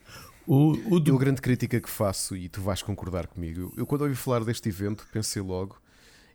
O, 0.47 0.71
o 0.95 0.99
do... 0.99 1.11
Eu, 1.11 1.15
a 1.15 1.19
grande 1.19 1.41
crítica 1.41 1.79
que 1.79 1.89
faço, 1.89 2.35
e 2.35 2.49
tu 2.49 2.61
vais 2.61 2.81
concordar 2.81 3.27
comigo, 3.27 3.73
eu 3.77 3.85
quando 3.85 4.01
ouvi 4.03 4.15
falar 4.15 4.43
deste 4.43 4.69
evento 4.69 5.05
pensei 5.11 5.41
logo, 5.41 5.77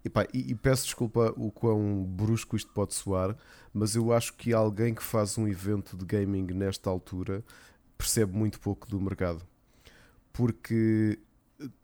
epá, 0.04 0.26
e, 0.32 0.50
e 0.50 0.54
peço 0.54 0.84
desculpa 0.84 1.32
o 1.36 1.50
quão 1.50 2.04
brusco 2.04 2.56
isto 2.56 2.70
pode 2.72 2.94
soar, 2.94 3.36
mas 3.72 3.94
eu 3.94 4.12
acho 4.12 4.34
que 4.34 4.52
alguém 4.52 4.94
que 4.94 5.02
faz 5.02 5.36
um 5.38 5.46
evento 5.46 5.96
de 5.96 6.04
gaming 6.04 6.46
nesta 6.52 6.90
altura 6.90 7.44
percebe 7.96 8.36
muito 8.36 8.60
pouco 8.60 8.88
do 8.88 9.00
mercado. 9.00 9.42
Porque 10.32 11.18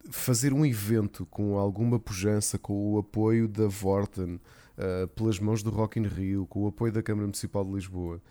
fazer 0.09 0.53
um 0.53 0.65
evento 0.65 1.25
com 1.25 1.57
alguma 1.57 1.99
pujança, 1.99 2.57
com 2.57 2.93
o 2.93 2.99
apoio 2.99 3.47
da 3.47 3.67
Vorten, 3.67 4.39
uh, 4.77 5.07
pelas 5.09 5.39
mãos 5.39 5.61
do 5.61 5.69
Rock 5.69 5.99
in 5.99 6.07
Rio, 6.07 6.45
com 6.47 6.63
o 6.63 6.67
apoio 6.67 6.91
da 6.91 7.03
Câmara 7.03 7.25
Municipal 7.25 7.63
de 7.65 7.73
Lisboa, 7.73 8.21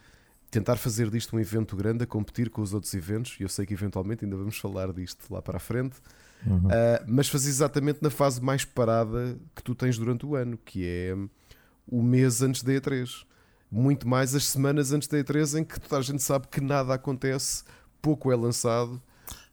tentar 0.50 0.76
fazer 0.76 1.10
disto 1.10 1.36
um 1.36 1.40
evento 1.40 1.76
grande 1.76 2.04
a 2.04 2.06
competir 2.06 2.48
com 2.48 2.62
os 2.62 2.72
outros 2.72 2.94
eventos, 2.94 3.36
e 3.38 3.42
eu 3.42 3.48
sei 3.48 3.66
que 3.66 3.74
eventualmente 3.74 4.24
ainda 4.24 4.36
vamos 4.36 4.56
falar 4.56 4.92
disto 4.92 5.32
lá 5.32 5.42
para 5.42 5.56
a 5.56 5.60
frente, 5.60 5.96
uhum. 6.46 6.66
uh, 6.66 7.04
mas 7.06 7.28
fazer 7.28 7.50
exatamente 7.50 7.98
na 8.00 8.10
fase 8.10 8.40
mais 8.40 8.64
parada 8.64 9.38
que 9.54 9.62
tu 9.62 9.74
tens 9.74 9.98
durante 9.98 10.24
o 10.24 10.34
ano, 10.34 10.56
que 10.64 10.86
é 10.86 11.14
o 11.86 12.02
mês 12.02 12.40
antes 12.40 12.62
da 12.62 12.72
E3. 12.72 13.24
Muito 13.70 14.06
mais 14.06 14.34
as 14.34 14.46
semanas 14.46 14.92
antes 14.92 15.08
da 15.08 15.18
E3 15.18 15.60
em 15.60 15.64
que 15.64 15.80
toda 15.80 15.98
a 15.98 16.02
gente 16.02 16.22
sabe 16.22 16.46
que 16.46 16.60
nada 16.60 16.94
acontece, 16.94 17.64
pouco 18.00 18.30
é 18.30 18.36
lançado 18.36 19.02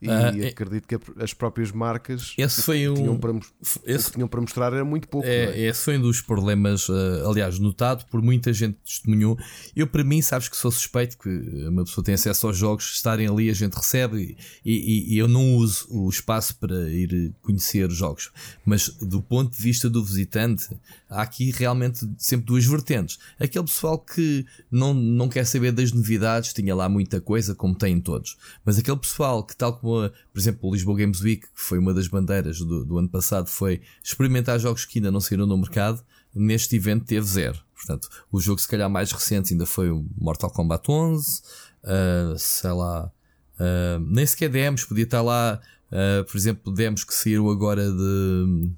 e 0.02 0.08
uh, 0.08 0.48
acredito 0.48 0.88
que 0.88 0.98
as 1.22 1.32
próprias 1.32 1.70
marcas 1.70 2.34
esse 2.36 2.60
foi 2.60 2.92
tinham 2.92 3.16
para, 3.16 3.38
esse, 3.86 4.10
tinham 4.10 4.26
para 4.26 4.40
mostrar 4.40 4.72
era 4.72 4.84
muito 4.84 5.06
pouco. 5.06 5.28
É, 5.28 5.44
é? 5.44 5.60
Esse 5.68 5.84
foi 5.84 5.96
um 5.96 6.00
dos 6.00 6.20
problemas, 6.20 6.88
uh, 6.88 7.28
aliás, 7.30 7.60
notado 7.60 8.04
por 8.10 8.20
muita 8.20 8.52
gente 8.52 8.74
que 8.74 8.84
testemunhou. 8.84 9.38
Eu, 9.76 9.86
para 9.86 10.02
mim, 10.02 10.20
sabes 10.20 10.48
que 10.48 10.56
sou 10.56 10.72
suspeito 10.72 11.16
que 11.16 11.28
uma 11.68 11.84
pessoa 11.84 12.04
tem 12.04 12.14
acesso 12.14 12.48
aos 12.48 12.56
jogos, 12.56 12.92
estarem 12.92 13.28
ali, 13.28 13.48
a 13.48 13.54
gente 13.54 13.74
recebe 13.74 14.36
e, 14.64 14.72
e, 14.72 15.14
e 15.14 15.18
eu 15.18 15.28
não 15.28 15.54
uso 15.54 15.86
o 15.88 16.08
espaço 16.08 16.56
para 16.56 16.90
ir 16.90 17.32
conhecer 17.40 17.88
os 17.88 17.96
jogos. 17.96 18.32
Mas 18.66 18.88
do 18.88 19.22
ponto 19.22 19.56
de 19.56 19.62
vista 19.62 19.88
do 19.88 20.04
visitante, 20.04 20.68
há 21.08 21.22
aqui 21.22 21.52
realmente 21.52 22.08
sempre 22.18 22.46
duas 22.46 22.66
vertentes. 22.66 23.20
Aquele 23.38 23.66
pessoal 23.66 23.98
que 23.98 24.44
não, 24.68 24.92
não 24.92 25.28
quer 25.28 25.44
saber 25.44 25.70
das 25.70 25.92
novidades, 25.92 26.52
tinha 26.52 26.74
lá 26.74 26.88
muita 26.88 27.20
coisa, 27.20 27.54
como 27.54 27.76
tem 27.76 28.00
todos. 28.00 28.36
Mas 28.64 28.78
aquele 28.78 28.96
pessoal 28.96 29.44
que, 29.44 29.54
tal 29.54 29.76
como 29.76 29.91
por 30.32 30.38
exemplo, 30.38 30.68
o 30.68 30.72
Lisboa 30.72 30.98
Games 30.98 31.20
Week, 31.20 31.42
que 31.42 31.60
foi 31.60 31.78
uma 31.78 31.92
das 31.92 32.08
bandeiras 32.08 32.58
do, 32.58 32.84
do 32.84 32.98
ano 32.98 33.08
passado, 33.08 33.48
foi 33.48 33.80
experimentar 34.02 34.58
jogos 34.58 34.84
que 34.84 34.98
ainda 34.98 35.10
não 35.10 35.20
saíram 35.20 35.46
no 35.46 35.56
mercado. 35.56 36.02
Neste 36.34 36.76
evento 36.76 37.04
teve 37.04 37.26
zero. 37.26 37.58
Portanto, 37.74 38.08
o 38.30 38.40
jogo 38.40 38.60
se 38.60 38.68
calhar 38.68 38.88
mais 38.88 39.10
recente 39.10 39.52
ainda 39.52 39.66
foi 39.66 39.90
o 39.90 40.06
Mortal 40.16 40.50
Kombat 40.50 40.88
11, 40.88 41.40
uh, 41.40 41.42
ah, 41.84 42.34
sei 42.38 42.70
lá, 42.70 43.10
uh, 43.58 44.00
nem 44.06 44.24
sequer 44.24 44.48
demos, 44.48 44.84
podia 44.84 45.04
estar 45.04 45.20
lá, 45.20 45.60
uh, 45.90 46.24
por 46.24 46.36
exemplo, 46.36 46.72
demos 46.72 47.02
que 47.02 47.12
saíram 47.12 47.50
agora 47.50 47.90
de. 47.90 48.70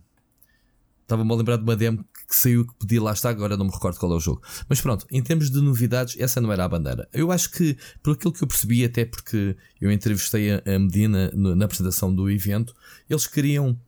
Estava-me 1.03 1.31
a 1.31 1.37
lembrar 1.37 1.57
de 1.59 1.63
uma 1.63 1.77
demo 1.77 2.05
que 2.35 2.41
saiu 2.41 2.67
que 2.67 2.75
podia 2.75 3.03
lá 3.03 3.13
estar, 3.13 3.31
agora 3.31 3.57
não 3.57 3.67
me 3.67 3.71
recordo 3.71 3.99
qual 3.99 4.13
é 4.13 4.17
o 4.17 4.21
jogo. 4.21 4.43
Mas 4.69 4.81
pronto, 4.81 5.07
em 5.11 5.23
termos 5.23 5.51
de 5.51 5.61
novidades, 5.61 6.17
essa 6.19 6.41
não 6.41 6.53
era 6.53 6.65
a 6.65 6.69
bandeira. 6.69 7.09
Eu 7.13 7.31
acho 7.31 7.51
que, 7.51 7.77
por 8.03 8.15
aquilo 8.15 8.33
que 8.33 8.43
eu 8.43 8.49
percebi, 8.49 8.85
até 8.85 9.05
porque 9.05 9.57
eu 9.81 9.91
entrevistei 9.91 10.51
a 10.53 10.79
Medina 10.79 11.31
na 11.35 11.65
apresentação 11.65 12.15
do 12.15 12.29
evento, 12.29 12.75
eles 13.09 13.27
queriam 13.27 13.79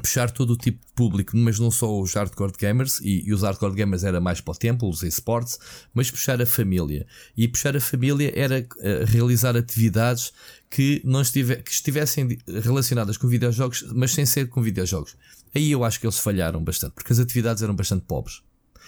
puxar 0.00 0.30
todo 0.30 0.52
o 0.52 0.56
tipo 0.56 0.84
de 0.86 0.92
público, 0.92 1.36
mas 1.36 1.58
não 1.58 1.70
só 1.70 2.00
os 2.00 2.14
hardcore 2.14 2.52
gamers, 2.58 3.00
e, 3.00 3.26
e 3.26 3.32
os 3.32 3.42
hardcore 3.42 3.74
gamers 3.74 4.04
era 4.04 4.20
mais 4.20 4.40
para 4.40 4.52
o 4.52 4.54
tempo, 4.54 4.88
os 4.88 5.02
esportes, 5.02 5.58
mas 5.92 6.10
puxar 6.10 6.40
a 6.40 6.46
família. 6.46 7.06
E 7.36 7.48
puxar 7.48 7.76
a 7.76 7.80
família 7.80 8.32
era 8.34 8.60
uh, 8.60 9.04
realizar 9.06 9.56
atividades 9.56 10.32
que, 10.70 11.00
não 11.04 11.20
estive, 11.20 11.56
que 11.56 11.70
estivessem 11.70 12.38
relacionadas 12.62 13.16
com 13.16 13.26
videojogos, 13.26 13.84
mas 13.94 14.12
sem 14.12 14.24
ser 14.24 14.48
com 14.48 14.62
videojogos. 14.62 15.16
Aí 15.54 15.70
eu 15.70 15.84
acho 15.84 16.00
que 16.00 16.06
eles 16.06 16.18
falharam 16.18 16.62
bastante, 16.62 16.92
porque 16.92 17.12
as 17.12 17.18
atividades 17.18 17.62
eram 17.62 17.74
bastante 17.74 18.04
pobres. 18.04 18.42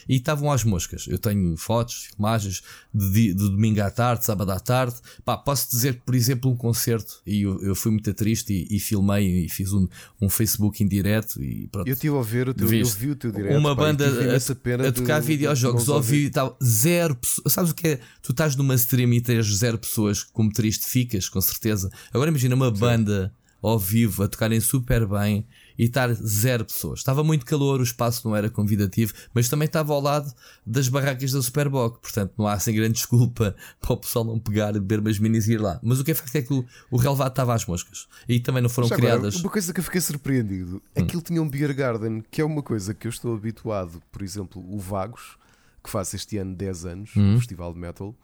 E 0.08 0.16
estavam 0.16 0.50
às 0.50 0.64
moscas. 0.64 1.06
Eu 1.08 1.18
tenho 1.18 1.56
fotos, 1.56 2.06
filmagens 2.06 2.62
de, 2.92 3.34
de, 3.34 3.34
domingo 3.34 3.80
à 3.82 3.90
tarde, 3.90 4.24
sábado 4.24 4.50
à 4.50 4.60
tarde. 4.60 4.96
Pá, 5.24 5.36
posso 5.36 5.70
dizer 5.70 5.94
que, 5.94 6.00
por 6.00 6.14
exemplo, 6.14 6.50
um 6.50 6.56
concerto, 6.56 7.20
e 7.26 7.42
eu, 7.42 7.60
eu 7.62 7.74
fui 7.74 7.90
muito 7.92 8.12
triste 8.14 8.52
e, 8.52 8.76
e, 8.76 8.80
filmei 8.80 9.44
e 9.44 9.48
fiz 9.48 9.72
um, 9.72 9.86
um 10.20 10.28
Facebook 10.28 10.82
em 10.82 10.88
direto. 10.88 11.42
E 11.42 11.68
pronto. 11.68 11.86
Eu 11.86 11.92
estive 11.92 12.16
a 12.16 12.22
ver 12.22 12.48
o 12.48 12.54
teu, 12.54 12.72
eu 12.72 12.86
vi 12.86 13.10
o 13.10 13.16
teu 13.16 13.30
direto. 13.30 13.58
Uma 13.58 13.76
pá, 13.76 13.82
banda 13.82 14.06
a, 14.06 14.88
a, 14.88 14.92
tocar 14.92 15.20
de, 15.20 15.26
videojogos, 15.26 15.88
ouvi 15.88 16.30
tal, 16.30 16.58
zero 16.62 17.14
pessoas. 17.14 17.52
Sabes 17.52 17.70
o 17.70 17.74
que 17.74 17.88
é? 17.88 18.00
Tu 18.22 18.32
estás 18.32 18.56
numa 18.56 18.74
stream 18.74 19.12
e 19.12 19.20
tens 19.20 19.46
zero 19.56 19.78
pessoas, 19.78 20.22
como 20.22 20.52
triste 20.52 20.86
ficas, 20.86 21.28
com 21.28 21.40
certeza. 21.40 21.90
Agora 22.12 22.30
imagina 22.30 22.54
uma 22.54 22.74
Sim. 22.74 22.80
banda 22.80 23.34
ao 23.62 23.78
vivo 23.78 24.22
a 24.22 24.28
tocarem 24.28 24.60
super 24.60 25.06
bem 25.06 25.46
e 25.80 25.84
estar 25.84 26.12
zero 26.12 26.66
pessoas. 26.66 26.98
Estava 26.98 27.24
muito 27.24 27.46
calor, 27.46 27.80
o 27.80 27.82
espaço 27.82 28.28
não 28.28 28.36
era 28.36 28.50
convidativo, 28.50 29.14
mas 29.32 29.48
também 29.48 29.64
estava 29.64 29.94
ao 29.94 30.00
lado 30.00 30.30
das 30.66 30.90
barracas 30.90 31.32
da 31.32 31.40
Superboc, 31.40 32.02
portanto 32.02 32.34
não 32.36 32.46
há 32.46 32.58
sem 32.58 32.74
grande 32.74 32.92
desculpa 32.92 33.56
para 33.80 33.94
o 33.94 33.96
pessoal 33.96 34.22
não 34.22 34.38
pegar, 34.38 34.74
beber 34.74 35.00
umas 35.00 35.18
minis 35.18 35.48
e 35.48 35.54
ir 35.54 35.58
lá. 35.58 35.80
Mas 35.82 35.98
o 35.98 36.04
que 36.04 36.10
é 36.10 36.14
facto 36.14 36.36
é 36.36 36.42
que 36.42 36.52
o, 36.52 36.66
o 36.90 36.98
relevado 36.98 37.30
estava 37.30 37.54
às 37.54 37.64
moscas 37.64 38.06
e 38.28 38.38
também 38.38 38.62
não 38.62 38.68
foram 38.68 38.90
criadas. 38.90 39.36
Uma 39.36 39.48
coisa 39.48 39.72
que 39.72 39.80
eu 39.80 39.84
fiquei 39.84 40.02
surpreendido: 40.02 40.82
hum. 40.94 41.02
aquilo 41.02 41.22
tinha 41.22 41.40
um 41.40 41.48
beer 41.48 41.74
garden, 41.74 42.22
que 42.30 42.42
é 42.42 42.44
uma 42.44 42.62
coisa 42.62 42.92
que 42.92 43.06
eu 43.06 43.10
estou 43.10 43.34
habituado, 43.34 44.02
por 44.12 44.20
exemplo, 44.20 44.62
o 44.70 44.78
Vagos, 44.78 45.38
que 45.82 45.88
faz 45.88 46.12
este 46.12 46.36
ano 46.36 46.54
10 46.54 46.84
anos, 46.84 47.10
hum. 47.16 47.36
o 47.36 47.38
Festival 47.38 47.72
de 47.72 47.78
Metal. 47.78 48.14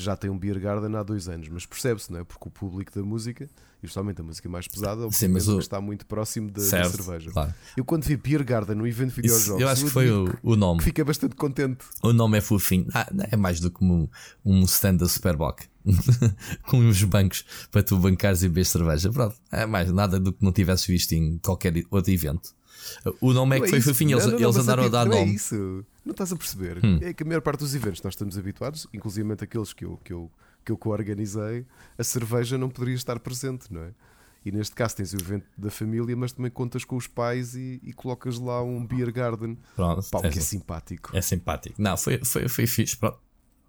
Já 0.00 0.16
tem 0.16 0.30
um 0.30 0.38
beer 0.38 0.58
garden 0.58 0.94
há 0.96 1.02
dois 1.02 1.28
anos, 1.28 1.48
mas 1.48 1.66
percebe-se, 1.66 2.10
não 2.12 2.20
é? 2.20 2.24
Porque 2.24 2.48
o 2.48 2.50
público 2.50 2.92
da 2.94 3.02
música, 3.02 3.48
e 3.82 3.86
justamente 3.86 4.20
a 4.20 4.24
música 4.24 4.48
mais 4.48 4.66
pesada, 4.66 5.10
Sim, 5.10 5.28
mas 5.28 5.48
o... 5.48 5.58
está 5.58 5.80
muito 5.80 6.06
próximo 6.06 6.50
da, 6.50 6.60
certo, 6.60 6.96
da 6.96 7.02
cerveja. 7.02 7.30
Claro. 7.30 7.54
Eu 7.76 7.84
quando 7.84 8.04
vi 8.04 8.16
beer 8.16 8.44
garden 8.44 8.76
no 8.76 8.86
evento 8.86 9.10
de 9.10 9.22
videojogos, 9.22 9.60
eu 9.60 9.68
acho 9.68 9.84
que 9.84 9.90
foi 9.90 10.10
o, 10.10 10.34
o 10.42 10.56
nome. 10.56 10.82
Fiquei 10.82 11.04
bastante 11.04 11.34
contente. 11.36 11.84
O 12.02 12.12
nome 12.12 12.38
é 12.38 12.40
fofinho. 12.40 12.86
Ah, 12.94 13.06
é 13.30 13.36
mais 13.36 13.60
do 13.60 13.70
que 13.70 13.84
um, 13.84 14.08
um 14.44 14.62
stand 14.64 14.96
da 14.96 15.08
Superboc. 15.08 15.62
com 16.68 16.78
uns 16.78 17.02
bancos 17.04 17.44
para 17.70 17.82
tu 17.82 17.96
bancares 17.96 18.42
e 18.42 18.48
beber 18.48 18.66
cerveja. 18.66 19.10
Pronto, 19.10 19.36
é 19.50 19.64
mais 19.64 19.90
nada 19.90 20.20
do 20.20 20.32
que 20.32 20.44
não 20.44 20.52
tivesses 20.52 20.86
visto 20.86 21.12
em 21.12 21.38
qualquer 21.38 21.72
outro 21.90 22.12
evento. 22.12 22.52
O 23.20 23.32
nome 23.32 23.56
é 23.56 23.60
que 23.60 23.66
é 23.66 23.68
foi 23.70 23.80
fofinho, 23.80 24.12
eles, 24.12 24.26
não, 24.26 24.32
não, 24.32 24.40
eles 24.40 24.56
andaram 24.56 24.84
a 24.84 24.88
dar 24.88 25.06
é 25.06 25.10
nome. 25.10 25.32
É 25.32 25.34
isso, 25.34 25.84
não 26.08 26.12
estás 26.12 26.32
a 26.32 26.36
perceber. 26.36 26.84
Hum. 26.84 26.98
É 27.02 27.12
que 27.12 27.22
a 27.22 27.26
maior 27.26 27.42
parte 27.42 27.60
dos 27.60 27.74
eventos 27.74 28.02
nós 28.02 28.14
estamos 28.14 28.36
habituados, 28.38 28.86
inclusive 28.92 29.30
aqueles 29.40 29.72
que 29.74 29.84
eu, 29.84 29.98
que 29.98 30.12
eu, 30.12 30.32
que 30.64 30.72
eu 30.72 30.78
co-organizei, 30.78 31.66
a 31.96 32.02
cerveja 32.02 32.56
não 32.56 32.70
poderia 32.70 32.94
estar 32.94 33.20
presente, 33.20 33.72
não 33.72 33.82
é? 33.82 33.92
E 34.44 34.50
neste 34.50 34.74
caso 34.74 34.96
tens 34.96 35.12
o 35.12 35.16
evento 35.16 35.46
da 35.56 35.70
família, 35.70 36.16
mas 36.16 36.32
também 36.32 36.50
contas 36.50 36.84
com 36.84 36.96
os 36.96 37.06
pais 37.06 37.54
e, 37.54 37.80
e 37.82 37.92
colocas 37.92 38.38
lá 38.38 38.62
um 38.62 38.86
beer 38.86 39.12
garden. 39.12 39.58
Pronto, 39.76 40.08
Pá, 40.10 40.20
é, 40.22 40.30
que 40.30 40.38
é 40.38 40.42
simpático. 40.42 41.14
É 41.14 41.20
simpático. 41.20 41.80
Não, 41.80 41.96
foi, 41.96 42.24
foi, 42.24 42.48
foi 42.48 42.66
fixe. 42.66 42.96
Pronto. 42.96 43.18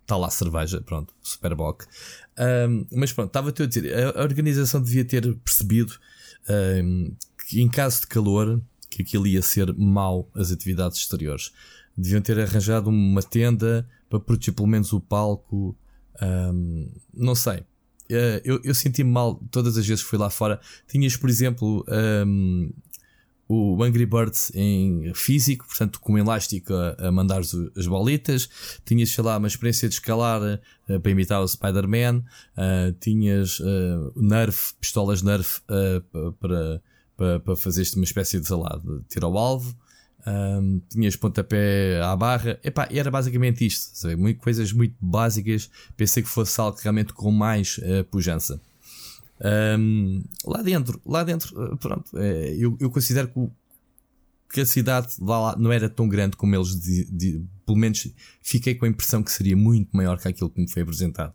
Está 0.01 0.17
lá 0.17 0.27
a 0.27 0.31
cerveja, 0.31 0.81
pronto, 0.81 1.13
Superboc. 1.22 1.84
Um, 2.39 2.86
mas 2.91 3.13
pronto, 3.13 3.27
estava-te 3.27 3.62
a 3.62 3.65
dizer, 3.67 3.93
a, 3.93 4.22
a 4.22 4.24
organização 4.24 4.81
devia 4.81 5.05
ter 5.05 5.36
percebido 5.36 5.93
um, 6.84 7.15
que 7.48 7.62
em 7.62 7.69
caso 7.69 8.01
de 8.01 8.08
calor 8.08 8.60
que 8.89 9.03
aquilo 9.03 9.27
ia 9.27 9.41
ser 9.41 9.72
mau 9.75 10.27
as 10.34 10.51
atividades 10.51 10.98
exteriores. 10.98 11.51
Deviam 12.01 12.22
ter 12.22 12.39
arranjado 12.39 12.89
uma 12.89 13.22
tenda 13.22 13.88
para 14.10 14.20
proteger 14.20 14.53
pelo 14.53 14.68
menos 14.68 14.94
o 14.94 15.00
palco. 15.01 15.75
Um, 16.22 16.89
não 17.13 17.36
sei. 17.36 17.58
Uh, 18.10 18.41
eu, 18.44 18.60
eu 18.63 18.74
senti-me 18.74 19.12
mal 19.12 19.36
todas 19.51 19.77
as 19.77 19.86
vezes 19.86 20.03
que 20.03 20.10
fui 20.10 20.18
lá 20.18 20.29
fora. 20.29 20.60
Tinhas, 20.88 21.15
por 21.18 21.29
exemplo, 21.29 21.86
um, 22.25 22.72
o 23.48 23.84
Angry 23.84 24.06
Birds 24.06 24.51
em 24.56 25.12
físico, 25.13 25.65
portanto, 25.68 26.00
com 26.00 26.13
um 26.13 26.18
elástico 26.18 26.74
a, 26.74 27.08
a 27.08 27.12
mandar 27.12 27.41
as 27.41 27.88
bolitas. 27.88 28.50
Tinhas, 28.86 29.10
sei 29.10 29.24
lá, 29.24 29.38
uma 29.38 29.48
experiência 29.48 29.89
de 29.89 29.96
escalar 29.96 30.41
uh, 30.41 31.00
para 31.00 31.12
imitar 31.12 31.41
o 31.41 31.48
Spider-Man. 31.48 32.24
Uh, 32.56 32.94
tinhas 33.00 33.60
uh, 33.60 34.13
Nerf, 34.15 34.74
pistolas 34.79 35.22
Nerf 35.22 35.62
para 36.39 36.82
para, 37.20 37.39
para 37.41 37.56
fazeres 37.58 37.94
uma 37.96 38.06
espécie 38.06 38.39
de, 38.39 38.48
sei 38.48 38.56
lá, 38.56 38.79
de 38.82 39.01
tiro 39.10 39.25
ao 39.25 39.38
alvo. 39.38 39.75
Um, 40.29 40.81
tinhas 40.89 41.15
pontapé 41.15 42.00
à 42.03 42.15
barra, 42.15 42.59
Epá, 42.63 42.88
era 42.91 43.09
basicamente 43.09 43.65
isto, 43.65 43.98
sabe? 43.98 44.15
Muito, 44.15 44.39
coisas 44.39 44.71
muito 44.71 44.95
básicas. 45.01 45.71
Pensei 45.98 46.21
que 46.21 46.29
fosse 46.29 46.59
algo 46.62 46.77
realmente 46.79 47.13
com 47.13 47.31
mais 47.31 47.79
uh, 47.79 48.03
pujança. 48.12 48.62
Um, 49.79 50.21
lá 50.45 50.62
dentro, 50.62 51.01
lá 51.05 51.24
dentro, 51.24 51.63
eh, 51.63 51.75
pronto, 51.77 52.17
é, 52.17 52.53
eu, 52.57 52.77
eu, 52.77 52.91
considero 52.91 53.29
que, 53.29 53.39
o, 53.39 53.50
que, 54.51 54.59
a 54.59 54.65
cidade 54.65 55.15
lá, 55.21 55.55
não 55.57 55.71
era 55.71 55.89
tão 55.89 56.09
grande 56.09 56.36
como 56.36 56.53
eles, 56.53 56.77
de, 56.77 57.05
de, 57.05 57.45
pelo 57.65 57.77
menos 57.77 58.05
fiquei 58.41 58.75
com 58.75 58.83
a 58.86 58.89
impressão 58.89 59.24
que 59.24 59.31
seria 59.31 59.55
muito 59.55 59.95
maior 59.95 60.19
que 60.19 60.27
aquilo 60.27 60.50
que 60.50 60.59
me 60.59 60.69
foi 60.69 60.81
apresentado. 60.81 61.33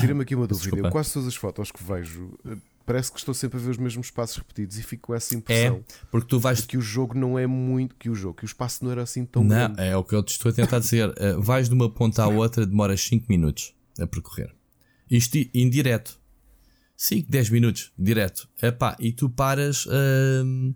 Tira-me 0.00 0.22
aqui 0.22 0.34
uma 0.34 0.46
dúvida. 0.48 0.78
Eu, 0.78 0.90
quase 0.90 1.12
todas 1.12 1.28
as 1.28 1.36
fotos 1.36 1.70
que 1.70 1.84
vejo 1.84 2.32
parece 2.84 3.10
que 3.10 3.18
estou 3.18 3.34
sempre 3.34 3.58
a 3.58 3.60
ver 3.60 3.70
os 3.70 3.78
mesmos 3.78 4.10
passos 4.10 4.36
repetidos 4.36 4.78
e 4.78 4.82
fico 4.82 5.08
com 5.08 5.14
essa 5.14 5.34
impressão. 5.34 5.76
É, 5.76 5.94
porque 6.10 6.28
tu 6.28 6.38
vais. 6.38 6.60
Que 6.60 6.76
o 6.76 6.80
jogo 6.80 7.18
não 7.18 7.38
é 7.38 7.46
muito. 7.46 7.94
Que 7.96 8.10
o 8.10 8.14
jogo, 8.14 8.34
que 8.34 8.44
o 8.44 8.46
espaço 8.46 8.84
não 8.84 8.90
era 8.90 9.02
assim 9.02 9.24
tão 9.24 9.42
não, 9.42 9.50
grande. 9.50 9.82
É 9.82 9.96
o 9.96 10.04
que 10.04 10.14
eu 10.14 10.22
te 10.22 10.32
estou 10.32 10.50
a 10.50 10.54
tentar 10.54 10.78
dizer. 10.78 11.08
Uh, 11.10 11.40
vais 11.42 11.68
de 11.68 11.74
uma 11.74 11.90
ponta 11.90 12.22
à 12.22 12.28
outra, 12.28 12.66
demoras 12.66 13.00
5 13.02 13.26
minutos 13.28 13.74
a 13.98 14.06
percorrer. 14.06 14.54
Isto 15.10 15.38
indireto. 15.54 16.18
5, 16.96 17.28
10 17.28 17.50
minutos, 17.50 17.92
direto. 17.98 18.48
Epá, 18.62 18.96
e 19.00 19.12
tu 19.12 19.28
paras. 19.28 19.86
Uh, 19.86 20.74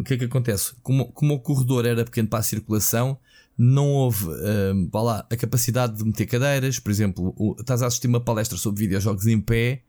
o 0.00 0.04
que 0.04 0.14
é 0.14 0.16
que 0.18 0.24
acontece? 0.24 0.74
Como, 0.82 1.10
como 1.12 1.34
o 1.34 1.40
corredor 1.40 1.86
era 1.86 2.04
pequeno 2.04 2.28
para 2.28 2.40
a 2.40 2.42
circulação, 2.42 3.18
não 3.56 3.88
houve 3.88 4.26
uh, 4.26 4.90
lá, 4.92 5.26
a 5.30 5.36
capacidade 5.36 5.96
de 5.96 6.04
meter 6.04 6.26
cadeiras. 6.26 6.78
Por 6.78 6.90
exemplo, 6.90 7.34
o, 7.36 7.56
estás 7.58 7.82
a 7.82 7.86
assistir 7.86 8.08
uma 8.08 8.20
palestra 8.20 8.58
sobre 8.58 8.80
videojogos 8.84 9.26
em 9.26 9.40
pé 9.40 9.82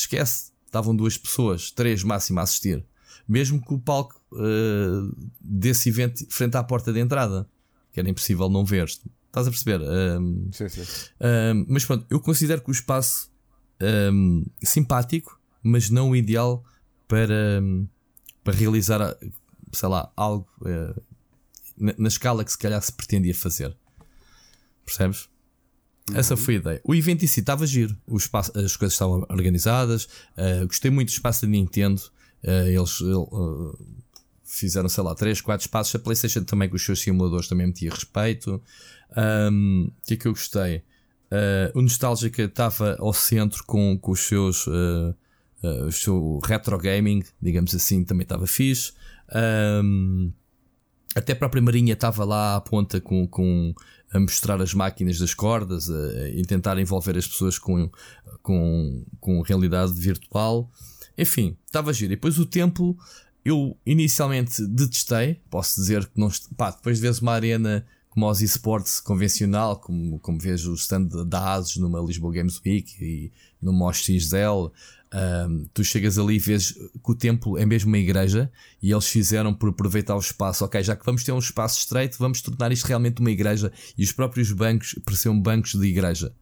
esquece. 0.00 0.50
Estavam 0.66 0.94
duas 0.94 1.16
pessoas, 1.16 1.70
três 1.70 2.02
máximo 2.02 2.40
a 2.40 2.42
assistir. 2.42 2.84
Mesmo 3.26 3.60
que 3.60 3.72
o 3.72 3.78
palco 3.78 4.20
uh, 4.32 5.30
desse 5.40 5.88
evento 5.88 6.26
frente 6.30 6.56
à 6.56 6.62
porta 6.62 6.92
de 6.92 7.00
entrada, 7.00 7.48
que 7.92 8.00
era 8.00 8.08
impossível 8.08 8.48
não 8.48 8.64
ver. 8.64 8.86
Estás 8.86 9.46
a 9.46 9.50
perceber? 9.50 9.80
Um, 9.80 10.50
sim, 10.52 10.68
sim. 10.68 10.82
Um, 11.20 11.66
mas 11.68 11.84
pronto, 11.84 12.06
eu 12.10 12.20
considero 12.20 12.62
que 12.62 12.70
o 12.70 12.72
espaço 12.72 13.30
um, 14.12 14.44
simpático, 14.62 15.38
mas 15.62 15.90
não 15.90 16.10
o 16.10 16.16
ideal 16.16 16.64
para, 17.06 17.62
para 18.44 18.54
realizar, 18.54 19.16
sei 19.72 19.88
lá, 19.88 20.12
algo 20.16 20.48
uh, 20.62 21.02
na, 21.76 21.94
na 21.96 22.08
escala 22.08 22.44
que 22.44 22.52
se 22.52 22.58
calhar 22.58 22.80
se 22.82 22.92
pretendia 22.92 23.34
fazer. 23.34 23.76
Percebes? 24.84 25.28
Essa 26.14 26.36
foi 26.36 26.54
a 26.54 26.58
ideia. 26.58 26.80
O 26.84 26.94
evento 26.94 27.24
em 27.24 27.28
si 27.28 27.40
estava 27.40 27.66
giro, 27.66 27.96
o 28.06 28.16
espaço, 28.16 28.52
as 28.58 28.76
coisas 28.76 28.94
estavam 28.94 29.26
organizadas. 29.28 30.04
Uh, 30.36 30.66
gostei 30.66 30.90
muito 30.90 31.08
do 31.08 31.12
espaço 31.12 31.42
da 31.42 31.48
Nintendo. 31.48 32.00
Uh, 32.42 32.68
eles 32.68 33.00
uh, 33.00 33.78
fizeram, 34.44 34.88
sei 34.88 35.02
lá, 35.02 35.14
3, 35.14 35.40
4 35.40 35.64
espaços. 35.64 35.94
A 35.94 35.98
PlayStation 35.98 36.44
também, 36.44 36.68
com 36.68 36.76
os 36.76 36.84
seus 36.84 37.00
simuladores, 37.00 37.48
também 37.48 37.66
metia 37.66 37.90
respeito. 37.90 38.62
Um, 39.16 39.90
o 39.90 40.06
que 40.06 40.14
é 40.14 40.16
que 40.16 40.26
eu 40.26 40.32
gostei? 40.32 40.82
o 41.74 41.82
Nostálgica 41.82 42.44
estava 42.44 42.96
ao 42.98 43.12
centro 43.12 43.62
com, 43.64 43.98
com 43.98 44.12
os 44.12 44.20
seus. 44.20 44.66
o 44.66 45.92
seu 45.92 46.40
retro 46.42 46.78
gaming, 46.78 47.22
digamos 47.40 47.74
assim, 47.74 48.02
também 48.02 48.22
estava 48.22 48.46
fixe. 48.46 48.92
Um, 49.84 50.32
até 51.14 51.32
a 51.32 51.36
própria 51.36 51.62
Marinha 51.62 51.94
estava 51.94 52.24
lá 52.24 52.56
à 52.56 52.60
ponta 52.60 53.00
com, 53.00 53.26
com 53.26 53.74
a 54.12 54.20
mostrar 54.20 54.60
as 54.60 54.74
máquinas 54.74 55.18
das 55.18 55.34
cordas 55.34 55.90
a, 55.90 56.28
e 56.28 56.42
tentar 56.42 56.78
envolver 56.78 57.16
as 57.16 57.26
pessoas 57.26 57.58
com, 57.58 57.90
com, 58.42 59.04
com 59.20 59.40
realidade 59.42 59.92
virtual. 59.92 60.70
Enfim, 61.16 61.56
estava 61.66 61.92
giro. 61.92 62.12
E 62.12 62.16
depois 62.16 62.38
o 62.38 62.46
templo 62.46 62.96
eu 63.44 63.76
inicialmente 63.84 64.64
detestei. 64.66 65.40
Posso 65.50 65.80
dizer 65.80 66.06
que 66.06 66.20
não. 66.20 66.30
Pá, 66.56 66.70
depois 66.70 66.96
de 66.96 67.02
veres 67.02 67.20
uma 67.20 67.32
arena 67.32 67.84
como 68.08 68.28
os 68.28 68.42
esportes 68.42 69.00
convencional, 69.00 69.76
como, 69.76 70.18
como 70.18 70.38
vejo 70.38 70.72
o 70.72 70.74
stand 70.74 71.08
da 71.26 71.52
ASUS 71.52 71.76
numa 71.76 72.00
Lisboa 72.00 72.32
Games 72.32 72.60
Week 72.64 72.92
e 73.00 73.32
no 73.60 73.72
MOS 73.72 73.98
XL, 73.98 74.70
um, 75.14 75.66
tu 75.72 75.82
chegas 75.82 76.18
ali 76.18 76.36
e 76.36 76.38
vês 76.38 76.72
que 76.72 77.10
o 77.10 77.14
templo 77.14 77.56
é 77.56 77.64
mesmo 77.64 77.88
uma 77.88 77.98
igreja 77.98 78.50
e 78.82 78.90
eles 78.92 79.06
fizeram 79.06 79.54
por 79.54 79.70
aproveitar 79.70 80.14
o 80.14 80.20
espaço. 80.20 80.64
Ok, 80.64 80.82
já 80.82 80.94
que 80.94 81.04
vamos 81.04 81.24
ter 81.24 81.32
um 81.32 81.38
espaço 81.38 81.78
estreito, 81.80 82.18
vamos 82.18 82.42
tornar 82.42 82.72
isto 82.72 82.86
realmente 82.86 83.20
uma 83.20 83.30
igreja 83.30 83.72
e 83.96 84.04
os 84.04 84.12
próprios 84.12 84.52
bancos 84.52 84.94
pareciam 85.04 85.40
bancos 85.40 85.74
de 85.74 85.86
igreja. 85.86 86.32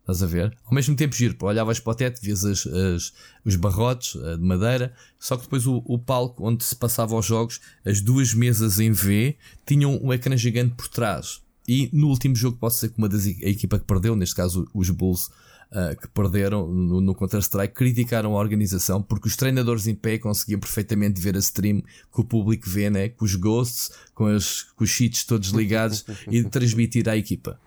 Estás 0.00 0.22
a 0.22 0.26
ver? 0.26 0.56
Ao 0.64 0.72
mesmo 0.72 0.96
tempo, 0.96 1.14
giro, 1.14 1.36
olhavas 1.42 1.78
para 1.78 1.90
o 1.90 1.94
teto, 1.94 2.22
vias 2.22 2.42
as, 2.42 2.66
as, 2.66 3.12
os 3.44 3.56
barrotes 3.56 4.14
uh, 4.14 4.38
de 4.38 4.42
madeira, 4.42 4.94
só 5.20 5.36
que 5.36 5.42
depois 5.42 5.66
o, 5.66 5.82
o, 5.84 5.98
palco 5.98 6.48
onde 6.48 6.64
se 6.64 6.74
passavam 6.74 7.18
os 7.18 7.26
jogos, 7.26 7.60
as 7.84 8.00
duas 8.00 8.32
mesas 8.32 8.80
em 8.80 8.90
V, 8.90 9.36
tinham 9.66 10.00
um 10.02 10.10
ecrã 10.10 10.34
gigante 10.34 10.74
por 10.76 10.88
trás. 10.88 11.42
E 11.68 11.90
no 11.92 12.08
último 12.08 12.34
jogo, 12.34 12.56
posso 12.56 12.76
dizer 12.76 12.88
que 12.88 12.96
uma 12.96 13.06
das 13.06 13.26
a 13.26 13.28
equipa 13.28 13.78
que 13.78 13.84
perdeu, 13.84 14.16
neste 14.16 14.34
caso 14.34 14.66
os 14.72 14.88
Bulls, 14.88 15.28
uh, 15.72 15.98
que 16.00 16.08
perderam 16.08 16.66
no, 16.66 17.00
no 17.00 17.14
Counter-Strike 17.14 17.74
criticaram 17.74 18.36
a 18.36 18.38
organização 18.38 19.02
porque 19.02 19.28
os 19.28 19.36
treinadores 19.36 19.86
em 19.86 19.94
pé 19.94 20.18
conseguiam 20.18 20.60
perfeitamente 20.60 21.20
ver 21.20 21.36
a 21.36 21.38
stream 21.38 21.80
que 21.80 22.20
o 22.20 22.24
público 22.24 22.68
vê, 22.68 22.90
né? 22.90 23.08
com 23.08 23.24
os 23.24 23.34
ghosts, 23.34 23.90
com, 24.14 24.26
as, 24.26 24.62
com 24.62 24.84
os 24.84 24.90
cheats 24.90 25.24
todos 25.24 25.50
ligados 25.50 26.04
e 26.30 26.42
transmitir 26.44 27.08
à 27.08 27.16
equipa. 27.16 27.58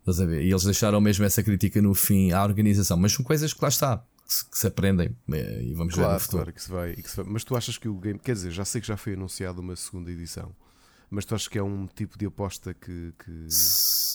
Estás 0.00 0.20
a 0.20 0.26
ver? 0.26 0.44
E 0.44 0.50
eles 0.50 0.62
deixaram 0.62 1.00
mesmo 1.00 1.24
essa 1.24 1.42
crítica 1.42 1.82
no 1.82 1.92
fim 1.92 2.30
à 2.30 2.44
organização, 2.44 2.96
mas 2.96 3.12
são 3.12 3.24
coisas 3.24 3.52
que 3.52 3.60
lá 3.60 3.68
está. 3.68 4.04
Que 4.24 4.34
se, 4.34 4.44
que 4.44 4.58
se 4.58 4.66
aprendem 4.66 5.16
eh, 5.32 5.62
e 5.64 5.74
vamos 5.74 5.94
claro, 5.94 6.10
ver 6.10 6.14
no 6.14 6.20
futuro. 6.20 6.42
Claro 6.42 6.52
que 6.52 6.62
se, 6.62 6.70
vai, 6.70 6.94
que 6.94 7.10
se 7.10 7.16
vai. 7.16 7.26
Mas 7.28 7.44
tu 7.44 7.56
achas 7.56 7.78
que 7.78 7.88
o 7.88 7.94
game. 7.96 8.18
Quer 8.18 8.32
dizer, 8.32 8.50
já 8.50 8.64
sei 8.64 8.80
que 8.80 8.86
já 8.86 8.96
foi 8.96 9.14
anunciado 9.14 9.60
uma 9.60 9.76
segunda 9.76 10.10
edição. 10.10 10.52
Mas 11.10 11.24
tu 11.24 11.34
achas 11.34 11.48
que 11.48 11.58
é 11.58 11.62
um 11.62 11.86
tipo 11.86 12.18
de 12.18 12.26
aposta 12.26 12.74
que. 12.74 13.12
que... 13.24 13.46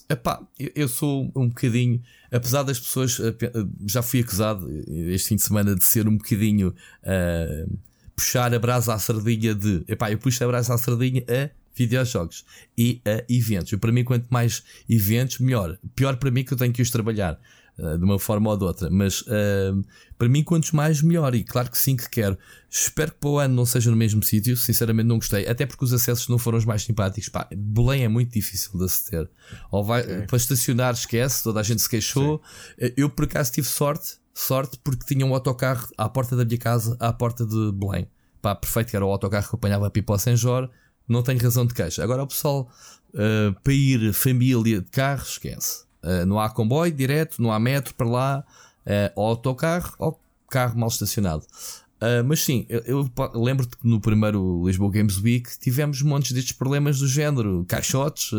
Epá, 0.10 0.46
eu 0.76 0.88
sou 0.88 1.32
um 1.36 1.48
bocadinho. 1.48 2.02
Apesar 2.32 2.64
das 2.64 2.80
pessoas. 2.80 3.20
Eh, 3.20 3.36
eh, 3.42 3.66
já 3.88 4.02
fui 4.02 4.20
acusado 4.20 4.68
este 4.88 5.30
fim 5.30 5.36
de 5.36 5.44
semana 5.44 5.76
de 5.76 5.84
ser 5.84 6.08
um 6.08 6.18
bocadinho. 6.18 6.76
Uh, 7.04 7.80
puxar 8.16 8.54
a 8.54 8.60
brasa 8.60 8.94
à 8.94 9.00
sardinha 9.00 9.56
de. 9.56 9.84
Epá, 9.88 10.12
eu 10.12 10.18
puxo 10.18 10.44
a 10.44 10.48
brasa 10.48 10.74
à 10.74 10.78
sardinha 10.78 11.24
a 11.30 11.50
videojogos 11.74 12.46
e 12.78 13.02
a 13.06 13.24
eventos. 13.30 13.72
E 13.72 13.78
para 13.78 13.92
mim, 13.92 14.04
quanto 14.04 14.28
mais 14.30 14.64
eventos, 14.90 15.40
melhor. 15.40 15.78
Pior 15.96 16.18
para 16.18 16.30
mim 16.30 16.44
que 16.44 16.54
eu 16.54 16.58
tenho 16.58 16.74
que 16.74 16.82
os 16.82 16.92
trabalhar. 16.92 17.40
Uh, 17.78 17.98
de 17.98 18.04
uma 18.04 18.20
forma 18.20 18.50
ou 18.50 18.58
de 18.58 18.64
outra. 18.64 18.90
Mas 18.90 19.22
uh, 19.22 19.84
para 20.18 20.30
mim, 20.30 20.44
quantos 20.44 20.72
mais, 20.72 21.02
melhor. 21.02 21.34
E 21.34 21.44
claro 21.44 21.72
que 21.72 21.78
sim, 21.78 21.96
que 21.96 22.10
quero. 22.10 22.38
Espero 22.70 23.12
que 23.12 23.18
para 23.18 23.30
o 23.30 23.40
ano 23.40 23.56
não 23.56 23.66
seja 23.66 23.90
no 23.90 23.98
mesmo 23.98 24.24
sítio. 24.24 24.56
Sinceramente, 24.56 25.08
não 25.08 25.16
gostei. 25.18 25.48
Até 25.48 25.66
porque 25.66 25.84
os 25.84 25.92
acessos 25.92 26.28
não 26.28 26.38
foram 26.38 26.58
os 26.58 26.66
mais 26.66 26.84
simpáticos. 26.84 27.28
Pá, 27.30 27.48
Belém 27.56 28.04
é 28.04 28.08
muito 28.08 28.32
difícil 28.32 28.78
de 28.78 28.86
aceder. 28.86 29.28
Ou 29.72 29.84
vai, 29.84 30.02
é. 30.02 30.22
Para 30.22 30.38
estacionar, 30.38 30.94
esquece. 30.94 31.44
Toda 31.44 31.60
a 31.60 31.64
gente 31.64 31.82
se 31.82 31.90
queixou. 31.90 32.42
Sim. 32.80 32.94
Eu, 32.96 33.10
por 33.10 33.26
acaso, 33.26 33.52
tive 33.52 33.68
sorte. 33.68 34.22
Sorte 34.34 34.80
porque 34.84 35.06
tinha 35.06 35.26
um 35.26 35.34
autocarro 35.34 35.88
à 35.98 36.08
porta 36.08 36.36
da 36.36 36.46
minha 36.46 36.58
casa, 36.58 36.96
à 37.00 37.12
porta 37.12 37.46
de 37.46 37.72
Belém. 37.74 38.08
Pá, 38.42 38.56
perfeito, 38.56 38.92
que 38.92 38.96
era 38.96 39.06
o 39.06 39.10
autocarro 39.10 39.50
que 39.50 39.56
apanhava 39.56 39.88
a 39.88 39.90
Pipo 39.90 40.18
Senjor. 40.18 40.70
Não 41.08 41.24
tenho 41.24 41.40
razão 41.42 41.66
de 41.66 41.74
queixa. 41.74 42.04
Agora, 42.04 42.24
o 42.24 42.28
pessoal, 42.28 42.72
uh, 43.10 43.60
para 43.64 43.74
ir 43.74 44.14
família 44.14 44.82
de 44.82 44.90
carro, 44.90 45.24
esquece. 45.24 45.84
Uh, 46.04 46.26
não 46.26 46.40
há 46.40 46.50
comboio 46.50 46.92
direto, 46.92 47.42
não 47.42 47.52
há 47.52 47.60
metro 47.60 47.94
para 47.94 48.08
lá, 48.08 48.44
uh, 48.86 49.12
ou 49.16 49.28
autocarro 49.28 49.94
ou 50.00 50.20
carro 50.50 50.78
mal 50.78 50.90
estacionado. 50.90 51.46
Uh, 52.02 52.24
mas 52.26 52.44
sim, 52.44 52.66
eu, 52.68 52.82
eu 52.86 53.12
lembro-te 53.36 53.78
que 53.78 53.88
no 53.88 54.02
primeiro 54.02 54.66
Lisboa 54.66 54.92
Games 54.92 55.20
Week 55.20 55.48
tivemos 55.60 56.02
montes 56.02 56.32
destes 56.32 56.54
problemas 56.54 57.00
do 57.00 57.08
género: 57.08 57.64
caixotes, 57.68 58.32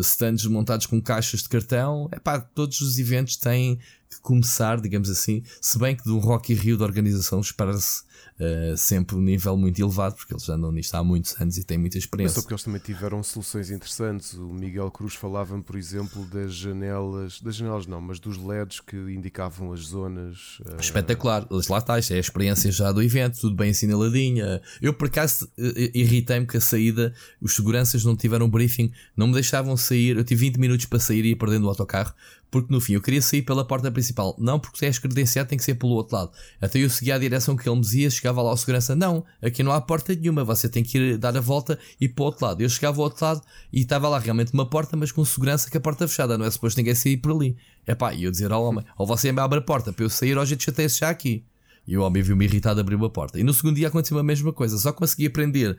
stands 0.00 0.46
montados 0.46 0.86
com 0.86 1.00
caixas 1.00 1.42
de 1.42 1.48
cartão. 1.50 2.08
Epá, 2.10 2.40
todos 2.40 2.80
os 2.80 2.98
eventos 2.98 3.36
têm 3.36 3.78
que 4.08 4.18
começar, 4.22 4.80
digamos 4.80 5.10
assim. 5.10 5.42
Se 5.60 5.78
bem 5.78 5.94
que 5.94 6.04
do 6.04 6.18
Rock 6.18 6.54
in 6.54 6.56
Rio 6.56 6.78
da 6.78 6.84
organização 6.86 7.40
espera-se 7.40 8.02
uh, 8.40 8.76
sempre 8.76 9.16
um 9.16 9.20
nível 9.20 9.56
muito 9.56 9.80
elevado, 9.80 10.16
porque 10.16 10.32
eles 10.32 10.48
andam 10.48 10.72
nisto 10.72 10.94
há 10.94 11.04
muitos 11.04 11.40
anos 11.40 11.56
e 11.58 11.64
têm 11.64 11.78
muita 11.78 11.98
experiência. 11.98 12.30
Mas 12.30 12.34
só 12.34 12.40
porque 12.42 12.54
eles 12.54 12.64
também 12.64 12.80
tiveram 12.80 13.22
soluções 13.22 13.70
interessantes. 13.70 14.32
O 14.34 14.48
Miguel 14.48 14.90
Cruz 14.90 15.14
falava 15.14 15.60
por 15.62 15.76
exemplo, 15.76 16.24
das 16.26 16.54
janelas, 16.54 17.40
das 17.40 17.56
janelas 17.56 17.86
não, 17.86 18.00
mas 18.00 18.18
dos 18.18 18.36
LEDs 18.38 18.80
que 18.80 18.96
indicavam 18.96 19.72
as 19.72 19.80
zonas. 19.80 20.60
Uh... 20.60 20.80
Espetacular, 20.80 21.46
lá 21.50 21.78
está, 21.78 21.98
isto 21.98 22.12
é 22.12 22.16
a 22.16 22.20
experiência 22.20 22.70
já 22.70 22.92
do 22.92 23.02
evento, 23.02 23.40
tudo 23.40 23.54
bem 23.54 23.70
assinaladinho. 23.70 24.44
Eu 24.80 24.94
por 24.94 25.08
acaso 25.08 25.50
eh, 25.58 25.90
irritei-me 25.94 26.46
que 26.46 26.56
a 26.56 26.60
saída, 26.60 27.12
os 27.40 27.54
seguranças 27.54 28.04
não 28.04 28.16
tiveram 28.16 28.48
briefing, 28.48 28.92
não 29.16 29.26
me 29.26 29.34
deixavam 29.34 29.76
sair. 29.76 30.16
Eu 30.16 30.24
tive 30.24 30.46
20 30.46 30.58
minutos 30.58 30.86
para 30.86 30.98
sair 30.98 31.24
e 31.24 31.30
ir 31.30 31.36
perdendo 31.36 31.66
o 31.66 31.68
autocarro 31.68 32.14
porque 32.50 32.72
no 32.72 32.80
fim 32.80 32.94
eu 32.94 33.00
queria 33.00 33.22
sair 33.22 33.42
pela 33.42 33.64
porta 33.64 33.90
principal. 33.90 34.34
Não, 34.38 34.58
porque 34.58 34.78
se 34.78 34.86
és 34.86 34.98
credenciado 34.98 35.48
tem 35.48 35.56
que 35.56 35.64
ser 35.64 35.74
pelo 35.74 35.92
outro 35.92 36.16
lado. 36.16 36.32
Até 36.60 36.78
eu 36.80 36.90
seguia 36.90 37.14
a 37.14 37.18
direção 37.18 37.56
que 37.56 37.68
ele 37.68 37.76
me 37.76 37.82
dizia, 37.82 38.10
chegava 38.10 38.42
lá 38.42 38.50
ao 38.50 38.56
segurança. 38.56 38.96
Não, 38.96 39.24
aqui 39.40 39.62
não 39.62 39.72
há 39.72 39.80
porta 39.80 40.14
nenhuma, 40.14 40.42
você 40.42 40.68
tem 40.68 40.82
que 40.82 40.98
ir 40.98 41.18
dar 41.18 41.36
a 41.36 41.40
volta 41.40 41.78
e 42.00 42.08
para 42.08 42.22
o 42.22 42.26
outro 42.26 42.44
lado. 42.44 42.60
Eu 42.60 42.68
chegava 42.68 42.98
ao 42.98 43.04
outro 43.04 43.24
lado 43.24 43.42
e 43.72 43.80
estava 43.80 44.08
lá 44.08 44.18
realmente 44.18 44.52
uma 44.52 44.68
porta, 44.68 44.96
mas 44.96 45.12
com 45.12 45.24
segurança 45.24 45.70
que 45.70 45.76
a 45.76 45.80
porta 45.80 46.08
fechada. 46.08 46.36
Não 46.36 46.44
é 46.44 46.50
suposto 46.50 46.78
ninguém 46.78 46.94
sair 46.94 47.16
por 47.16 47.32
ali. 47.32 47.56
É 47.86 47.94
pá, 47.94 48.12
e 48.12 48.24
eu 48.24 48.30
dizer 48.30 48.50
ao 48.50 48.64
homem, 48.64 48.84
ou 48.98 49.06
você 49.06 49.30
me 49.30 49.40
abre 49.40 49.58
a 49.58 49.62
porta 49.62 49.92
para 49.92 50.04
eu 50.04 50.10
sair, 50.10 50.36
ou 50.36 50.42
a 50.42 50.46
gente 50.46 50.64
chateia-se 50.64 51.00
já 51.00 51.10
aqui. 51.10 51.44
E 51.86 51.96
o 51.96 52.02
homem 52.02 52.22
viu-me 52.22 52.44
irritado 52.44 52.80
abrir 52.80 52.94
uma 52.94 53.10
porta. 53.10 53.38
E 53.38 53.42
no 53.42 53.54
segundo 53.54 53.76
dia 53.76 53.88
aconteceu 53.88 54.18
a 54.18 54.22
mesma 54.22 54.52
coisa. 54.52 54.76
Só 54.78 54.92
consegui 54.92 55.26
aprender 55.26 55.76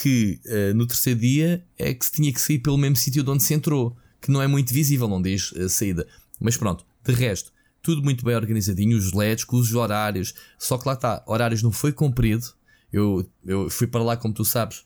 que 0.00 0.40
uh, 0.46 0.74
no 0.74 0.86
terceiro 0.86 1.20
dia 1.20 1.64
é 1.78 1.92
que 1.92 2.04
se 2.04 2.12
tinha 2.12 2.32
que 2.32 2.40
sair 2.40 2.58
pelo 2.60 2.78
mesmo 2.78 2.96
sítio 2.96 3.22
de 3.22 3.30
onde 3.30 3.42
se 3.42 3.52
entrou 3.52 3.96
que 4.20 4.30
não 4.30 4.42
é 4.42 4.46
muito 4.46 4.72
visível, 4.72 5.08
não 5.08 5.20
diz 5.20 5.52
uh, 5.52 5.68
saída. 5.68 6.06
Mas 6.38 6.56
pronto, 6.56 6.84
de 7.04 7.12
resto, 7.12 7.52
tudo 7.82 8.02
muito 8.02 8.24
bem 8.24 8.36
organizadinho, 8.36 8.96
os 8.96 9.12
LEDs, 9.12 9.44
com 9.44 9.56
os 9.56 9.74
horários. 9.74 10.34
Só 10.58 10.78
que 10.78 10.86
lá 10.86 10.94
está, 10.94 11.22
horários 11.26 11.62
não 11.62 11.72
foi 11.72 11.92
cumprido. 11.92 12.46
Eu, 12.92 13.28
eu 13.44 13.70
fui 13.70 13.86
para 13.86 14.02
lá, 14.02 14.16
como 14.16 14.34
tu 14.34 14.44
sabes, 14.44 14.84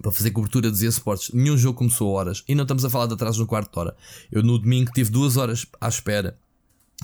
para 0.00 0.12
fazer 0.12 0.30
cobertura 0.30 0.70
dos 0.70 0.82
esportes. 0.82 1.32
Nenhum 1.32 1.56
jogo 1.56 1.78
começou 1.78 2.08
a 2.10 2.20
horas. 2.20 2.44
E 2.48 2.54
não 2.54 2.62
estamos 2.62 2.84
a 2.84 2.90
falar 2.90 3.06
de 3.06 3.14
atrás 3.14 3.36
no 3.36 3.46
quarto 3.46 3.72
de 3.72 3.78
hora. 3.78 3.96
Eu 4.30 4.42
no 4.42 4.58
domingo 4.58 4.90
tive 4.92 5.10
duas 5.10 5.36
horas 5.36 5.66
à 5.80 5.88
espera 5.88 6.38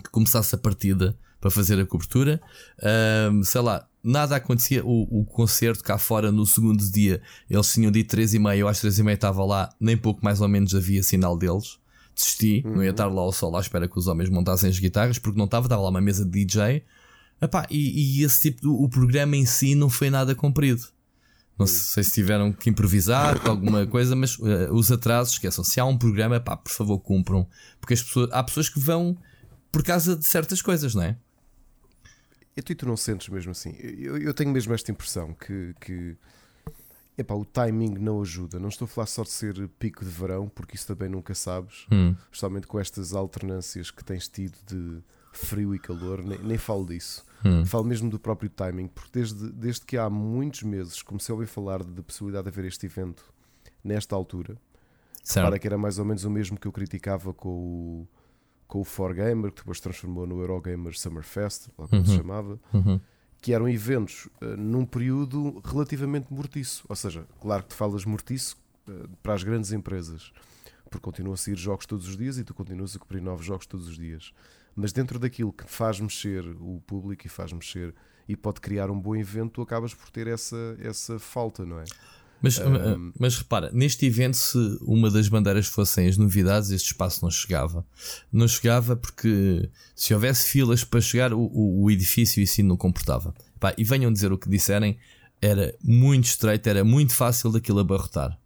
que 0.03 0.11
começasse 0.11 0.55
a 0.55 0.59
partida 0.59 1.19
para 1.43 1.51
fazer 1.51 1.79
a 1.81 1.85
cobertura. 1.85 2.41
Um, 3.33 3.43
sei 3.43 3.61
lá, 3.61 3.85
nada 4.03 4.37
acontecia. 4.37 4.83
O, 4.87 5.23
o 5.23 5.25
concerto 5.25 5.83
cá 5.83 5.99
fora 5.99 6.31
no 6.31 6.47
segundo 6.47 6.89
dia, 6.89 7.21
eles 7.51 7.71
tinham 7.71 7.91
dito 7.91 8.11
3 8.11 8.35
e 8.35 8.39
meia, 8.39 8.61
eu 8.61 8.69
às 8.69 8.79
3 8.81 9.01
e 9.01 9.03
meia 9.03 9.17
estava 9.17 9.45
lá, 9.45 9.69
nem 9.81 9.97
pouco 9.97 10.25
mais 10.25 10.41
ou 10.41 10.47
menos 10.47 10.73
havia 10.73 11.03
sinal 11.03 11.37
deles. 11.37 11.79
Desisti, 12.15 12.63
uhum. 12.65 12.77
não 12.77 12.85
ia 12.85 12.91
estar 12.91 13.07
lá 13.07 13.23
ao 13.23 13.33
sol 13.33 13.57
à 13.57 13.61
espera 13.61 13.89
que 13.89 13.99
os 13.99 14.07
homens 14.07 14.31
montassem 14.31 14.71
as 14.71 14.79
guitarras, 14.79 15.19
porque 15.19 15.37
não 15.37 15.47
estava, 15.47 15.67
estava 15.67 15.83
lá 15.83 15.89
uma 15.89 16.01
mesa 16.01 16.25
de 16.25 16.31
DJ. 16.31 16.85
Epá, 17.41 17.67
e, 17.69 18.21
e 18.21 18.25
esse 18.25 18.53
tipo, 18.53 18.71
o 18.71 18.89
programa 18.89 19.35
em 19.35 19.45
si 19.45 19.75
não 19.75 19.91
foi 19.91 20.11
nada 20.11 20.37
comprido. 20.37 20.87
Não 21.59 21.67
sei 21.67 22.05
se 22.05 22.13
tiveram 22.13 22.53
que 22.53 22.71
improvisar 22.71 23.41
alguma 23.49 23.85
coisa, 23.87 24.15
mas 24.15 24.39
uh, 24.39 24.73
os 24.73 24.93
atrasos, 24.93 25.35
esqueçam. 25.35 25.65
Se 25.65 25.81
há 25.81 25.85
um 25.85 25.99
programa, 25.99 26.39
pá, 26.39 26.57
por 26.57 26.71
favor, 26.71 27.01
cumpram. 27.01 27.49
Porque 27.81 27.95
as 27.95 28.03
pessoas, 28.03 28.29
há 28.31 28.43
pessoas 28.45 28.69
que 28.69 28.79
vão 28.79 29.19
por 29.73 29.83
causa 29.83 30.15
de 30.15 30.25
certas 30.25 30.63
coisas, 30.63 30.95
não 30.95 31.03
é? 31.03 31.17
E 32.57 32.63
tu, 32.63 32.73
e 32.73 32.75
tu 32.75 32.87
não 32.87 32.97
sentes 32.97 33.29
mesmo 33.29 33.53
assim? 33.53 33.75
Eu, 33.79 34.19
eu 34.19 34.35
tenho 34.35 34.51
mesmo 34.51 34.75
esta 34.75 34.91
impressão 34.91 35.33
que, 35.35 35.75
que 35.81 36.17
epá, 37.17 37.35
o 37.35 37.45
timing 37.45 37.95
não 37.99 38.21
ajuda. 38.21 38.59
Não 38.59 38.69
estou 38.69 38.85
a 38.87 38.89
falar 38.89 39.07
só 39.07 39.23
de 39.23 39.31
ser 39.31 39.69
pico 39.79 40.05
de 40.05 40.11
verão, 40.11 40.49
porque 40.49 40.77
isso 40.77 40.87
também 40.87 41.09
nunca 41.09 41.35
sabes, 41.35 41.87
hum. 41.91 42.15
especialmente 42.25 42.67
com 42.67 42.79
estas 42.79 43.15
alternâncias 43.15 43.91
que 43.91 44.05
tens 44.05 44.29
tido 44.29 44.57
de 44.67 45.03
frio 45.33 45.75
e 45.75 45.79
calor, 45.79 46.23
nem, 46.23 46.39
nem 46.39 46.59
falo 46.59 46.85
disso. 46.85 47.25
Hum. 47.45 47.65
Falo 47.65 47.85
mesmo 47.85 48.11
do 48.11 48.19
próprio 48.19 48.51
timing, 48.51 48.89
porque 48.89 49.11
desde, 49.13 49.51
desde 49.51 49.81
que 49.87 49.97
há 49.97 50.09
muitos 50.11 50.63
meses 50.63 51.03
comecei 51.03 51.33
a 51.33 51.35
ouvir 51.35 51.47
falar 51.47 51.83
da 51.83 52.03
possibilidade 52.03 52.45
de 52.45 52.51
haver 52.51 52.67
este 52.67 52.87
evento 52.87 53.25
nesta 53.83 54.15
altura. 54.15 54.57
Para 55.35 55.59
que 55.59 55.67
era 55.67 55.79
mais 55.79 55.99
ou 55.99 56.05
menos 56.05 56.25
o 56.25 56.31
mesmo 56.31 56.59
que 56.59 56.67
eu 56.67 56.73
criticava 56.73 57.33
com 57.33 57.49
o 57.49 58.09
com 58.73 58.81
o 58.81 58.85
4Gamer, 58.87 59.51
que 59.51 59.61
depois 59.61 59.81
transformou 59.81 60.27
no 60.27 60.41
Eurogamer 60.41 60.99
Summer 60.99 61.23
Fest, 61.23 61.69
como 61.77 61.89
uhum. 61.93 62.07
se 62.07 62.17
chamava, 62.17 62.59
uhum. 62.73 62.99
que 63.43 63.53
eram 63.53 63.69
eventos 63.69 64.31
uh, 64.41 64.57
num 64.57 64.87
período 64.87 65.61
relativamente 65.63 66.33
mortiço. 66.33 66.83
Ou 66.89 66.97
seja, 66.97 67.27
claro 67.39 67.65
que 67.65 67.69
tu 67.69 67.75
falas 67.75 68.07
mortiço 68.07 68.57
uh, 68.89 69.07
para 69.23 69.35
as 69.35 69.43
grandes 69.43 69.73
empresas, 69.73 70.33
porque 70.89 71.05
continuam 71.05 71.35
a 71.35 71.37
sair 71.37 71.55
jogos 71.55 71.85
todos 71.85 72.09
os 72.09 72.17
dias 72.17 72.39
e 72.39 72.45
tu 72.45 72.55
continuas 72.55 72.97
a 72.97 72.99
cobrir 72.99 73.21
novos 73.21 73.45
jogos 73.45 73.67
todos 73.67 73.87
os 73.89 73.97
dias. 73.97 74.33
Mas 74.75 74.91
dentro 74.91 75.19
daquilo 75.19 75.53
que 75.53 75.65
faz 75.65 76.01
mexer 76.01 76.43
o 76.59 76.81
público 76.87 77.27
e 77.27 77.29
faz 77.29 77.53
mexer 77.53 77.95
e 78.27 78.35
pode 78.35 78.59
criar 78.63 78.91
um 78.91 78.99
bom 78.99 79.15
evento, 79.15 79.53
tu 79.53 79.61
acabas 79.61 79.93
por 79.93 80.09
ter 80.09 80.27
essa, 80.27 80.79
essa 80.81 81.19
falta, 81.19 81.67
não 81.67 81.79
é? 81.79 81.85
Mas, 82.43 82.59
um... 82.59 83.13
mas 83.19 83.37
repara, 83.37 83.71
neste 83.73 84.05
evento, 84.05 84.37
se 84.37 84.59
uma 84.83 85.11
das 85.11 85.29
bandeiras 85.29 85.67
fossem 85.67 86.09
as 86.09 86.17
novidades, 86.17 86.71
este 86.71 86.87
espaço 86.87 87.23
não 87.23 87.31
chegava. 87.31 87.87
Não 88.33 88.49
chegava 88.49 88.97
porque 88.97 89.71
se 89.95 90.13
houvesse 90.13 90.49
filas 90.49 90.83
para 90.83 91.01
chegar, 91.01 91.33
o, 91.33 91.41
o, 91.41 91.85
o 91.85 91.91
edifício 91.91 92.43
em 92.43 92.47
si 92.47 92.63
não 92.63 92.77
comportava. 92.77 93.33
Pá, 93.61 93.73
e 93.79 93.85
venham 93.85 94.13
dizer 94.13 94.33
o 94.33 94.39
que 94.39 94.49
disserem, 94.49 94.99
era 95.41 95.75
muito 95.83 96.25
estreito, 96.25 96.69
era 96.69 96.85
muito 96.85 97.15
fácil 97.15 97.51
daquilo 97.53 97.79
abarrotar. 97.79 98.37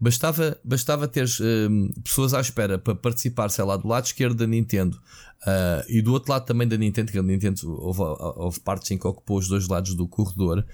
Bastava, 0.00 0.58
bastava 0.64 1.06
ter 1.06 1.26
um, 1.68 1.92
pessoas 2.02 2.32
à 2.32 2.40
espera 2.40 2.78
para 2.78 2.94
participar, 2.94 3.50
sei 3.50 3.64
lá, 3.64 3.76
do 3.76 3.86
lado 3.86 4.06
esquerdo 4.06 4.34
da 4.34 4.46
Nintendo 4.46 4.98
uh, 5.42 5.84
e 5.88 6.00
do 6.00 6.12
outro 6.12 6.32
lado 6.32 6.44
também 6.44 6.66
da 6.66 6.76
Nintendo, 6.76 7.12
que 7.12 7.18
a 7.18 7.22
Nintendo 7.22 7.70
houve, 7.70 8.00
houve 8.00 8.60
partes 8.60 8.90
em 8.90 8.98
que 8.98 9.06
ocupou 9.06 9.38
os 9.38 9.48
dois 9.48 9.68
lados 9.68 9.94
do 9.94 10.06
corredor. 10.08 10.64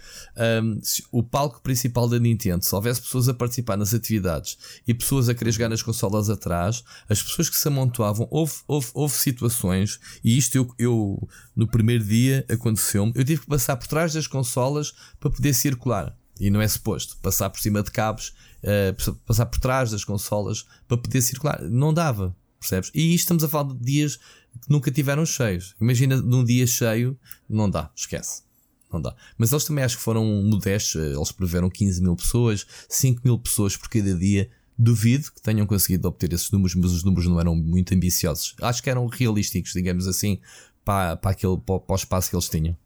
Um, 0.62 0.80
o 1.10 1.22
palco 1.22 1.60
principal 1.60 2.08
da 2.08 2.18
Nintendo, 2.18 2.64
se 2.64 2.74
houvesse 2.74 3.00
pessoas 3.00 3.28
a 3.28 3.34
participar 3.34 3.76
nas 3.76 3.92
atividades 3.92 4.58
e 4.86 4.94
pessoas 4.94 5.28
a 5.28 5.34
querer 5.34 5.52
jogar 5.52 5.68
nas 5.68 5.82
consolas 5.82 6.30
atrás, 6.30 6.84
as 7.08 7.22
pessoas 7.22 7.48
que 7.48 7.56
se 7.56 7.68
amontoavam, 7.68 8.28
houve, 8.30 8.54
houve, 8.66 8.88
houve 8.94 9.14
situações, 9.14 9.98
e 10.22 10.36
isto 10.36 10.56
eu, 10.56 10.74
eu 10.78 11.28
no 11.54 11.66
primeiro 11.66 12.04
dia 12.04 12.44
aconteceu-me, 12.48 13.12
eu 13.14 13.24
tive 13.24 13.40
que 13.40 13.46
passar 13.46 13.76
por 13.76 13.86
trás 13.86 14.12
das 14.12 14.26
consolas 14.26 14.92
para 15.18 15.30
poder 15.30 15.54
circular. 15.54 16.16
E 16.38 16.50
não 16.50 16.60
é 16.60 16.68
suposto 16.68 17.16
passar 17.18 17.50
por 17.50 17.60
cima 17.60 17.82
de 17.82 17.90
cabos 17.90 18.34
uh, 18.62 19.14
passar 19.26 19.46
por 19.46 19.58
trás 19.58 19.90
das 19.90 20.04
consolas 20.04 20.66
para 20.86 20.96
poder 20.96 21.22
circular. 21.22 21.62
Não 21.62 21.92
dava, 21.94 22.36
percebes? 22.60 22.90
E 22.94 23.14
estamos 23.14 23.44
a 23.44 23.48
falar 23.48 23.72
de 23.72 23.84
dias 23.84 24.16
que 24.16 24.70
nunca 24.70 24.90
tiveram 24.90 25.24
cheios. 25.24 25.74
Imagina 25.80 26.16
num 26.16 26.44
dia 26.44 26.66
cheio, 26.66 27.18
não 27.48 27.70
dá, 27.70 27.90
esquece. 27.94 28.42
Não 28.92 29.00
dá. 29.00 29.14
Mas 29.36 29.52
eles 29.52 29.64
também 29.64 29.84
acho 29.84 29.96
que 29.96 30.02
foram 30.02 30.24
modestos, 30.24 31.00
eh, 31.00 31.14
eles 31.14 31.32
preveram 31.32 31.68
15 31.68 32.00
mil 32.00 32.16
pessoas, 32.16 32.66
5 32.88 33.20
mil 33.24 33.38
pessoas 33.38 33.76
por 33.76 33.88
cada 33.88 34.14
dia. 34.14 34.48
Duvido 34.78 35.32
que 35.32 35.40
tenham 35.40 35.66
conseguido 35.66 36.06
obter 36.06 36.32
esses 36.32 36.50
números, 36.50 36.74
mas 36.74 36.92
os 36.92 37.02
números 37.02 37.26
não 37.26 37.40
eram 37.40 37.56
muito 37.56 37.94
ambiciosos. 37.94 38.54
Acho 38.60 38.82
que 38.82 38.90
eram 38.90 39.06
realísticos, 39.06 39.72
digamos 39.72 40.06
assim, 40.06 40.38
para, 40.84 41.16
para, 41.16 41.30
aquele, 41.30 41.56
para 41.56 41.82
o 41.88 41.94
espaço 41.94 42.28
que 42.30 42.36
eles 42.36 42.48
tinham. 42.48 42.76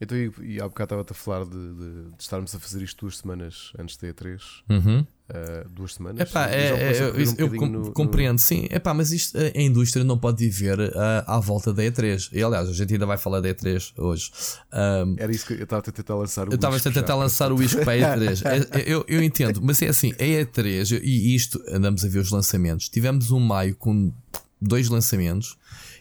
Então, 0.00 0.16
e, 0.16 0.30
e 0.42 0.60
há 0.60 0.68
bocado 0.68 0.86
estava-te 0.86 1.12
a 1.12 1.14
falar 1.14 1.44
de, 1.44 1.50
de, 1.50 2.10
de, 2.10 2.14
estarmos 2.18 2.54
a 2.54 2.60
fazer 2.60 2.82
isto 2.82 3.00
duas 3.00 3.18
semanas 3.18 3.72
antes 3.78 3.96
da 3.96 4.08
E3. 4.08 4.40
Uhum. 4.68 5.00
Uh, 5.00 5.68
duas 5.70 5.94
semanas. 5.94 6.20
Epá, 6.20 6.48
é, 6.48 6.68
é, 6.68 7.02
eu, 7.02 7.34
eu 7.38 7.56
com, 7.56 7.66
no, 7.66 7.92
compreendo, 7.92 8.34
no... 8.34 8.38
sim. 8.38 8.68
Epá, 8.70 8.92
mas 8.92 9.10
isto, 9.10 9.36
a 9.38 9.60
indústria 9.60 10.04
não 10.04 10.18
pode 10.18 10.44
viver 10.44 10.78
uh, 10.78 10.92
à 11.26 11.40
volta 11.40 11.72
da 11.72 11.82
E3. 11.82 12.28
E 12.32 12.42
aliás, 12.42 12.68
a 12.68 12.72
gente 12.72 12.92
ainda 12.92 13.06
vai 13.06 13.16
falar 13.16 13.40
da 13.40 13.48
E3 13.48 13.92
hoje. 13.96 14.30
Um, 14.72 15.16
Era 15.18 15.32
isso 15.32 15.46
que 15.46 15.54
eu 15.54 15.64
estava 15.64 15.80
a 15.80 15.92
tentar 15.92 16.14
lançar 16.14 16.48
o 16.48 16.52
Eu 16.52 16.56
estava 16.56 16.76
a 16.76 16.80
tentar 16.80 17.14
lançar 17.14 17.52
o 17.52 17.62
isco 17.62 17.82
para 17.82 17.92
a 17.92 18.16
E3. 18.18 18.42
É, 18.46 18.80
é, 18.80 18.84
eu, 18.86 19.04
eu 19.08 19.22
entendo, 19.22 19.60
mas 19.62 19.80
é 19.82 19.88
assim, 19.88 20.12
a 20.12 20.22
E3 20.22 21.00
e 21.02 21.34
isto 21.34 21.60
andamos 21.68 22.04
a 22.04 22.08
ver 22.08 22.20
os 22.20 22.30
lançamentos. 22.30 22.88
Tivemos 22.88 23.30
um 23.30 23.40
maio 23.40 23.74
com 23.74 24.12
dois 24.60 24.88
lançamentos. 24.88 25.56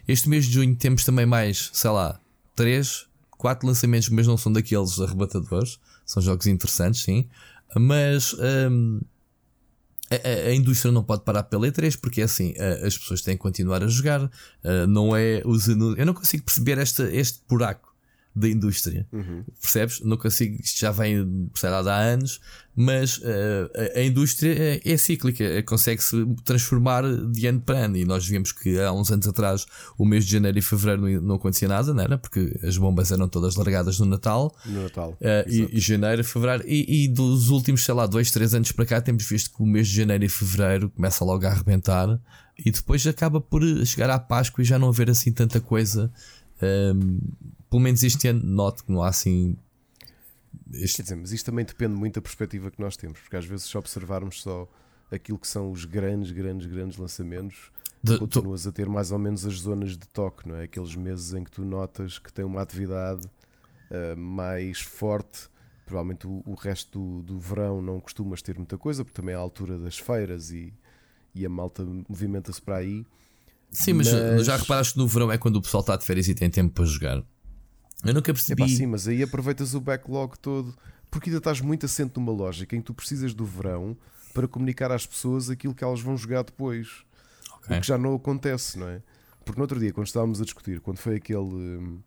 Este 0.07 0.29
mês 0.29 0.45
de 0.45 0.53
junho 0.53 0.75
temos 0.75 1.03
também 1.03 1.25
mais, 1.25 1.69
sei 1.73 1.89
lá, 1.89 2.19
três, 2.55 3.07
quatro 3.37 3.67
lançamentos, 3.67 4.09
mas 4.09 4.27
não 4.27 4.37
são 4.37 4.51
daqueles 4.51 4.99
arrebatadores. 4.99 5.79
São 6.05 6.21
jogos 6.21 6.47
interessantes, 6.47 7.03
sim. 7.03 7.27
Mas 7.75 8.33
um, 8.69 9.01
a, 10.09 10.49
a, 10.49 10.53
indústria 10.53 10.91
não 10.91 11.03
pode 11.03 11.23
parar 11.23 11.43
pela 11.43 11.67
E3 11.67 11.97
porque 11.99 12.21
é 12.21 12.25
assim, 12.25 12.53
as 12.85 12.97
pessoas 12.97 13.21
têm 13.21 13.35
que 13.35 13.41
continuar 13.41 13.83
a 13.83 13.87
jogar. 13.87 14.29
Não 14.87 15.15
é 15.15 15.41
os 15.45 15.67
Eu 15.67 16.05
não 16.05 16.13
consigo 16.13 16.43
perceber 16.43 16.77
este 16.77 17.41
buraco 17.47 17.94
da 18.35 18.49
indústria. 18.49 19.07
Uhum. 19.13 19.43
Percebes? 19.61 20.01
Não 20.01 20.17
consigo, 20.17 20.61
isto 20.61 20.79
já 20.79 20.91
vem, 20.91 21.49
sei 21.55 21.69
lá, 21.69 21.79
há 21.79 21.99
anos, 21.99 22.41
mas 22.75 23.19
uh, 23.19 23.71
a, 23.95 23.99
a, 23.99 24.03
indústria 24.03 24.53
é, 24.53 24.81
é 24.83 24.97
cíclica, 24.97 25.41
é, 25.41 25.61
consegue-se 25.61 26.25
transformar 26.43 27.03
de 27.31 27.47
ano 27.47 27.61
para 27.61 27.85
ano. 27.85 27.95
E 27.95 28.03
nós 28.03 28.27
vimos 28.27 28.51
que 28.51 28.77
há 28.77 28.91
uns 28.91 29.09
anos 29.09 29.25
atrás, 29.25 29.65
o 29.97 30.05
mês 30.05 30.25
de 30.25 30.33
janeiro 30.33 30.59
e 30.59 30.61
fevereiro 30.61 31.01
não, 31.01 31.21
não 31.21 31.35
acontecia 31.35 31.69
nada, 31.69 31.93
não 31.93 32.03
era? 32.03 32.17
Porque 32.17 32.59
as 32.61 32.77
bombas 32.77 33.11
eram 33.11 33.29
todas 33.29 33.55
largadas 33.55 33.99
no 33.99 34.05
Natal. 34.05 34.53
No 34.65 34.83
Natal. 34.83 35.11
Uh, 35.21 35.49
e, 35.49 35.77
e, 35.77 35.79
janeiro, 35.79 36.21
fevereiro. 36.25 36.63
E, 36.67 37.05
e, 37.05 37.07
dos 37.07 37.49
últimos, 37.49 37.85
sei 37.85 37.93
lá, 37.93 38.05
dois, 38.05 38.29
três 38.31 38.53
anos 38.53 38.73
para 38.73 38.85
cá, 38.85 38.99
temos 38.99 39.25
visto 39.25 39.55
que 39.55 39.63
o 39.63 39.65
mês 39.65 39.87
de 39.87 39.95
janeiro 39.95 40.25
e 40.25 40.29
fevereiro 40.29 40.89
começa 40.89 41.23
logo 41.23 41.45
a 41.45 41.51
arrebentar. 41.51 42.19
E 42.57 42.69
depois 42.69 43.05
acaba 43.07 43.39
por 43.39 43.61
chegar 43.85 44.09
à 44.09 44.19
Páscoa 44.19 44.61
e 44.61 44.65
já 44.65 44.77
não 44.77 44.89
haver 44.89 45.09
assim 45.09 45.31
tanta 45.31 45.61
coisa. 45.61 46.11
Um, 46.61 47.19
pelo 47.75 47.83
menos 47.83 48.03
este 48.03 48.29
ano, 48.29 48.41
noto 48.41 48.85
que 48.85 48.91
não 48.91 49.03
há 49.03 49.09
assim. 49.09 49.57
Este... 50.71 50.95
Quer 50.95 51.03
dizer, 51.03 51.15
mas 51.15 51.31
isto 51.33 51.45
também 51.45 51.65
depende 51.65 51.93
muito 51.93 52.15
da 52.15 52.21
perspectiva 52.21 52.71
que 52.71 52.79
nós 52.79 52.95
temos, 52.95 53.19
porque 53.19 53.35
às 53.35 53.45
vezes, 53.45 53.65
se 53.65 53.77
observarmos 53.77 54.41
só 54.41 54.65
aquilo 55.11 55.37
que 55.37 55.47
são 55.47 55.69
os 55.69 55.83
grandes, 55.83 56.31
grandes, 56.31 56.67
grandes 56.67 56.97
lançamentos, 56.97 57.69
de, 58.01 58.17
continuas 58.17 58.63
tu... 58.63 58.69
a 58.69 58.71
ter 58.71 58.87
mais 58.87 59.11
ou 59.11 59.19
menos 59.19 59.45
as 59.45 59.55
zonas 59.55 59.97
de 59.97 60.07
toque, 60.07 60.47
não 60.47 60.55
é? 60.55 60.63
Aqueles 60.63 60.95
meses 60.95 61.33
em 61.33 61.43
que 61.43 61.51
tu 61.51 61.65
notas 61.65 62.17
que 62.17 62.31
tem 62.31 62.45
uma 62.45 62.61
atividade 62.61 63.27
uh, 63.91 64.17
mais 64.17 64.79
forte. 64.79 65.49
Provavelmente 65.85 66.25
o, 66.25 66.41
o 66.45 66.53
resto 66.53 66.97
do, 66.97 67.23
do, 67.23 67.39
verão 67.39 67.81
não 67.81 67.99
costumas 67.99 68.41
ter 68.41 68.55
muita 68.55 68.77
coisa, 68.77 69.03
porque 69.03 69.19
também 69.19 69.35
é 69.35 69.37
a 69.37 69.41
altura 69.41 69.77
das 69.77 69.97
feiras 69.97 70.49
e, 70.49 70.73
e 71.33 71.45
a 71.45 71.49
malta 71.49 71.85
movimenta-se 72.07 72.61
para 72.61 72.77
aí. 72.77 73.05
Sim, 73.69 73.93
mas, 73.93 74.13
mas, 74.13 74.45
já 74.45 74.55
reparaste 74.55 74.93
que 74.93 74.99
no 74.99 75.07
verão 75.07 75.29
é 75.29 75.37
quando 75.37 75.57
o 75.57 75.61
pessoal 75.61 75.81
está 75.81 75.97
de 75.97 76.05
férias 76.05 76.29
e 76.29 76.33
tem 76.33 76.49
tempo 76.49 76.73
para 76.73 76.85
jogar. 76.85 77.21
Eu 78.05 78.13
nunca 78.13 78.33
percebi. 78.33 78.63
Epá, 78.63 78.69
sim, 78.69 78.85
mas 78.85 79.07
aí 79.07 79.23
aproveitas 79.23 79.73
o 79.73 79.81
backlog 79.81 80.37
todo, 80.39 80.75
porque 81.09 81.29
ainda 81.29 81.39
estás 81.39 81.59
muito 81.61 81.85
assente 81.85 82.17
numa 82.17 82.31
lógica 82.31 82.75
em 82.75 82.79
que 82.79 82.85
tu 82.85 82.93
precisas 82.93 83.33
do 83.33 83.45
verão 83.45 83.97
para 84.33 84.47
comunicar 84.47 84.91
às 84.91 85.05
pessoas 85.05 85.49
aquilo 85.49 85.73
que 85.73 85.83
elas 85.83 86.01
vão 86.01 86.15
jogar 86.15 86.43
depois. 86.43 87.03
Okay. 87.59 87.77
O 87.77 87.81
que 87.81 87.87
já 87.87 87.97
não 87.97 88.15
acontece, 88.15 88.77
não 88.77 88.87
é? 88.87 89.01
Porque 89.43 89.59
no 89.59 89.63
outro 89.63 89.79
dia, 89.79 89.93
quando 89.93 90.07
estávamos 90.07 90.41
a 90.41 90.43
discutir, 90.43 90.79
quando 90.81 90.97
foi 90.97 91.15
aquele. 91.15 91.39
Hum, 91.39 91.99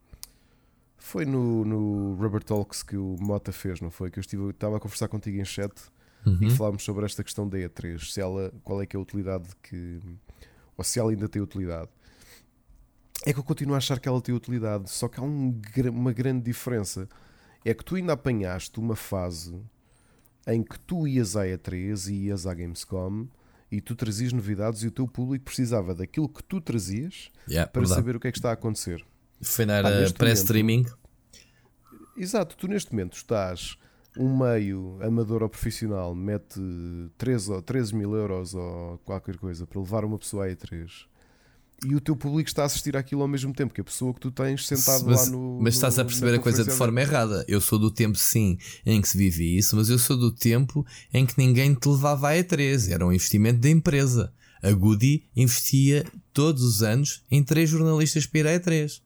foi 0.96 1.24
no, 1.24 1.64
no 1.64 2.14
Rubber 2.14 2.42
Talks 2.42 2.82
que 2.82 2.96
o 2.96 3.16
Mota 3.20 3.52
fez, 3.52 3.80
não 3.80 3.90
foi? 3.90 4.10
Que 4.10 4.18
eu 4.18 4.20
estive, 4.20 4.50
estava 4.50 4.76
a 4.76 4.80
conversar 4.80 5.08
contigo 5.08 5.40
em 5.40 5.44
chat 5.44 5.72
uhum. 6.26 6.38
e 6.40 6.50
falámos 6.50 6.82
sobre 6.82 7.04
esta 7.04 7.22
questão 7.22 7.48
da 7.48 7.56
E3, 7.56 8.12
se 8.12 8.20
ela, 8.20 8.52
qual 8.64 8.82
é 8.82 8.86
que 8.86 8.96
é 8.96 8.98
a 8.98 9.00
utilidade 9.00 9.48
que. 9.62 10.00
ou 10.76 10.84
se 10.84 10.98
ela 10.98 11.10
ainda 11.10 11.28
tem 11.28 11.40
utilidade 11.40 11.88
é 13.26 13.32
que 13.32 13.38
eu 13.38 13.44
continuo 13.44 13.74
a 13.74 13.78
achar 13.78 13.98
que 13.98 14.08
ela 14.08 14.20
tem 14.20 14.34
utilidade, 14.34 14.90
só 14.90 15.08
que 15.08 15.18
há 15.18 15.22
um, 15.22 15.60
uma 15.92 16.12
grande 16.12 16.44
diferença. 16.44 17.08
É 17.64 17.74
que 17.74 17.84
tu 17.84 17.96
ainda 17.96 18.12
apanhaste 18.12 18.78
uma 18.78 18.94
fase 18.94 19.60
em 20.46 20.62
que 20.62 20.78
tu 20.80 21.06
ias 21.06 21.36
à 21.36 21.44
E3 21.44 22.10
e 22.10 22.26
ias 22.26 22.46
à 22.46 22.54
Gamescom 22.54 23.26
e 23.70 23.80
tu 23.80 23.94
trazias 23.94 24.32
novidades 24.32 24.82
e 24.82 24.86
o 24.86 24.90
teu 24.90 25.06
público 25.06 25.44
precisava 25.44 25.94
daquilo 25.94 26.28
que 26.28 26.42
tu 26.42 26.60
trazias 26.60 27.30
yeah, 27.48 27.70
para 27.70 27.82
verdade. 27.82 28.00
saber 28.00 28.16
o 28.16 28.20
que 28.20 28.28
é 28.28 28.32
que 28.32 28.38
está 28.38 28.50
a 28.50 28.54
acontecer. 28.54 29.04
Foi 29.42 29.66
na 29.66 29.82
pré-streaming. 30.16 30.86
Exato, 32.16 32.56
tu 32.56 32.66
neste 32.66 32.92
momento 32.92 33.14
estás 33.14 33.76
um 34.16 34.36
meio 34.38 34.98
amador 35.02 35.42
ou 35.42 35.48
profissional, 35.48 36.14
mete 36.14 36.60
13, 37.18 37.52
ou 37.52 37.62
13 37.62 37.94
mil 37.94 38.14
euros 38.14 38.54
ou 38.54 38.98
qualquer 38.98 39.36
coisa 39.36 39.66
para 39.66 39.80
levar 39.80 40.04
uma 40.04 40.18
pessoa 40.18 40.46
à 40.46 40.48
E3 40.48 41.06
e 41.84 41.94
o 41.94 42.00
teu 42.00 42.16
público 42.16 42.48
está 42.48 42.62
a 42.62 42.66
assistir 42.66 42.96
àquilo 42.96 43.22
ao 43.22 43.28
mesmo 43.28 43.52
tempo 43.52 43.72
que 43.72 43.80
a 43.80 43.84
pessoa 43.84 44.12
que 44.12 44.20
tu 44.20 44.30
tens 44.30 44.66
sentado 44.66 45.04
mas, 45.06 45.26
lá 45.26 45.30
no. 45.30 45.60
Mas 45.60 45.74
estás 45.74 45.98
a 45.98 46.04
perceber 46.04 46.34
a 46.34 46.38
coisa 46.38 46.64
de 46.64 46.70
forma 46.72 47.00
errada. 47.00 47.44
Eu 47.46 47.60
sou 47.60 47.78
do 47.78 47.90
tempo, 47.90 48.18
sim, 48.18 48.58
em 48.84 49.00
que 49.00 49.08
se 49.08 49.16
vivia 49.16 49.58
isso, 49.58 49.76
mas 49.76 49.88
eu 49.88 49.98
sou 49.98 50.16
do 50.16 50.32
tempo 50.32 50.84
em 51.12 51.24
que 51.24 51.34
ninguém 51.38 51.74
te 51.74 51.88
levava 51.88 52.30
a 52.30 52.34
E3. 52.34 52.90
Era 52.90 53.06
um 53.06 53.12
investimento 53.12 53.60
da 53.60 53.70
empresa. 53.70 54.32
A 54.60 54.72
Goody 54.72 55.24
investia 55.36 56.04
todos 56.32 56.64
os 56.64 56.82
anos 56.82 57.22
em 57.30 57.44
três 57.44 57.70
jornalistas 57.70 58.26
para 58.26 58.40
ir 58.40 58.46
à 58.48 58.60
E3. 58.60 59.00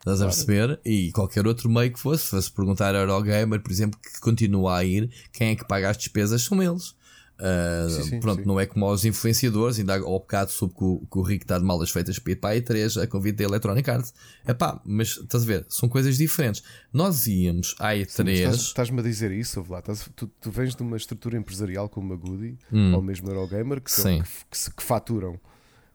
Estás 0.00 0.22
a 0.22 0.24
perceber? 0.24 0.80
E 0.84 1.12
qualquer 1.12 1.46
outro 1.46 1.68
meio 1.68 1.92
que 1.92 2.00
fosse, 2.00 2.24
se 2.24 2.30
fosse 2.30 2.50
perguntar 2.50 2.94
a 2.94 2.98
Eurogamer, 3.00 3.60
por 3.60 3.70
exemplo, 3.70 4.00
que 4.00 4.18
continua 4.18 4.78
a 4.78 4.84
ir, 4.84 5.10
quem 5.30 5.50
é 5.50 5.54
que 5.54 5.68
paga 5.68 5.90
as 5.90 5.98
despesas 5.98 6.42
são 6.42 6.62
eles. 6.62 6.94
Uh, 7.40 7.88
sim, 7.88 8.02
sim, 8.02 8.20
pronto, 8.20 8.42
sim. 8.42 8.46
não 8.46 8.60
é 8.60 8.66
como 8.66 8.84
aos 8.84 9.06
influenciadores, 9.06 9.78
ainda 9.78 9.98
ao 9.98 10.18
bocado 10.20 10.50
soube 10.50 10.74
que 10.74 10.84
o, 10.84 11.06
que 11.10 11.18
o 11.18 11.22
Rico 11.22 11.44
está 11.44 11.58
de 11.58 11.64
malas 11.64 11.90
feitas 11.90 12.18
para 12.18 12.32
ir 12.32 12.36
para 12.36 12.50
a 12.50 12.56
E3 12.56 13.02
a 13.02 13.06
convite 13.06 13.36
da 13.36 13.44
Electronic 13.44 13.90
Arts. 13.90 14.12
É 14.44 14.52
pá, 14.52 14.78
mas 14.84 15.16
estás 15.16 15.44
a 15.44 15.46
ver, 15.46 15.64
são 15.68 15.88
coisas 15.88 16.18
diferentes. 16.18 16.62
Nós 16.92 17.26
íamos 17.26 17.74
à 17.78 17.94
E3. 17.94 18.50
Estás-me 18.54 19.00
a 19.00 19.02
dizer 19.02 19.32
isso, 19.32 19.62
Vlad? 19.62 19.86
Tu, 20.14 20.26
tu 20.26 20.50
vens 20.50 20.74
de 20.74 20.82
uma 20.82 20.98
estrutura 20.98 21.38
empresarial 21.38 21.88
como 21.88 22.12
a 22.12 22.16
Goody 22.16 22.58
hum. 22.70 22.94
ou 22.94 23.00
mesmo 23.00 23.30
a 23.30 23.32
Eurogamer 23.32 23.80
que, 23.80 23.90
são, 23.90 24.20
que, 24.20 24.28
que, 24.50 24.74
que, 24.76 24.82
faturam. 24.82 25.40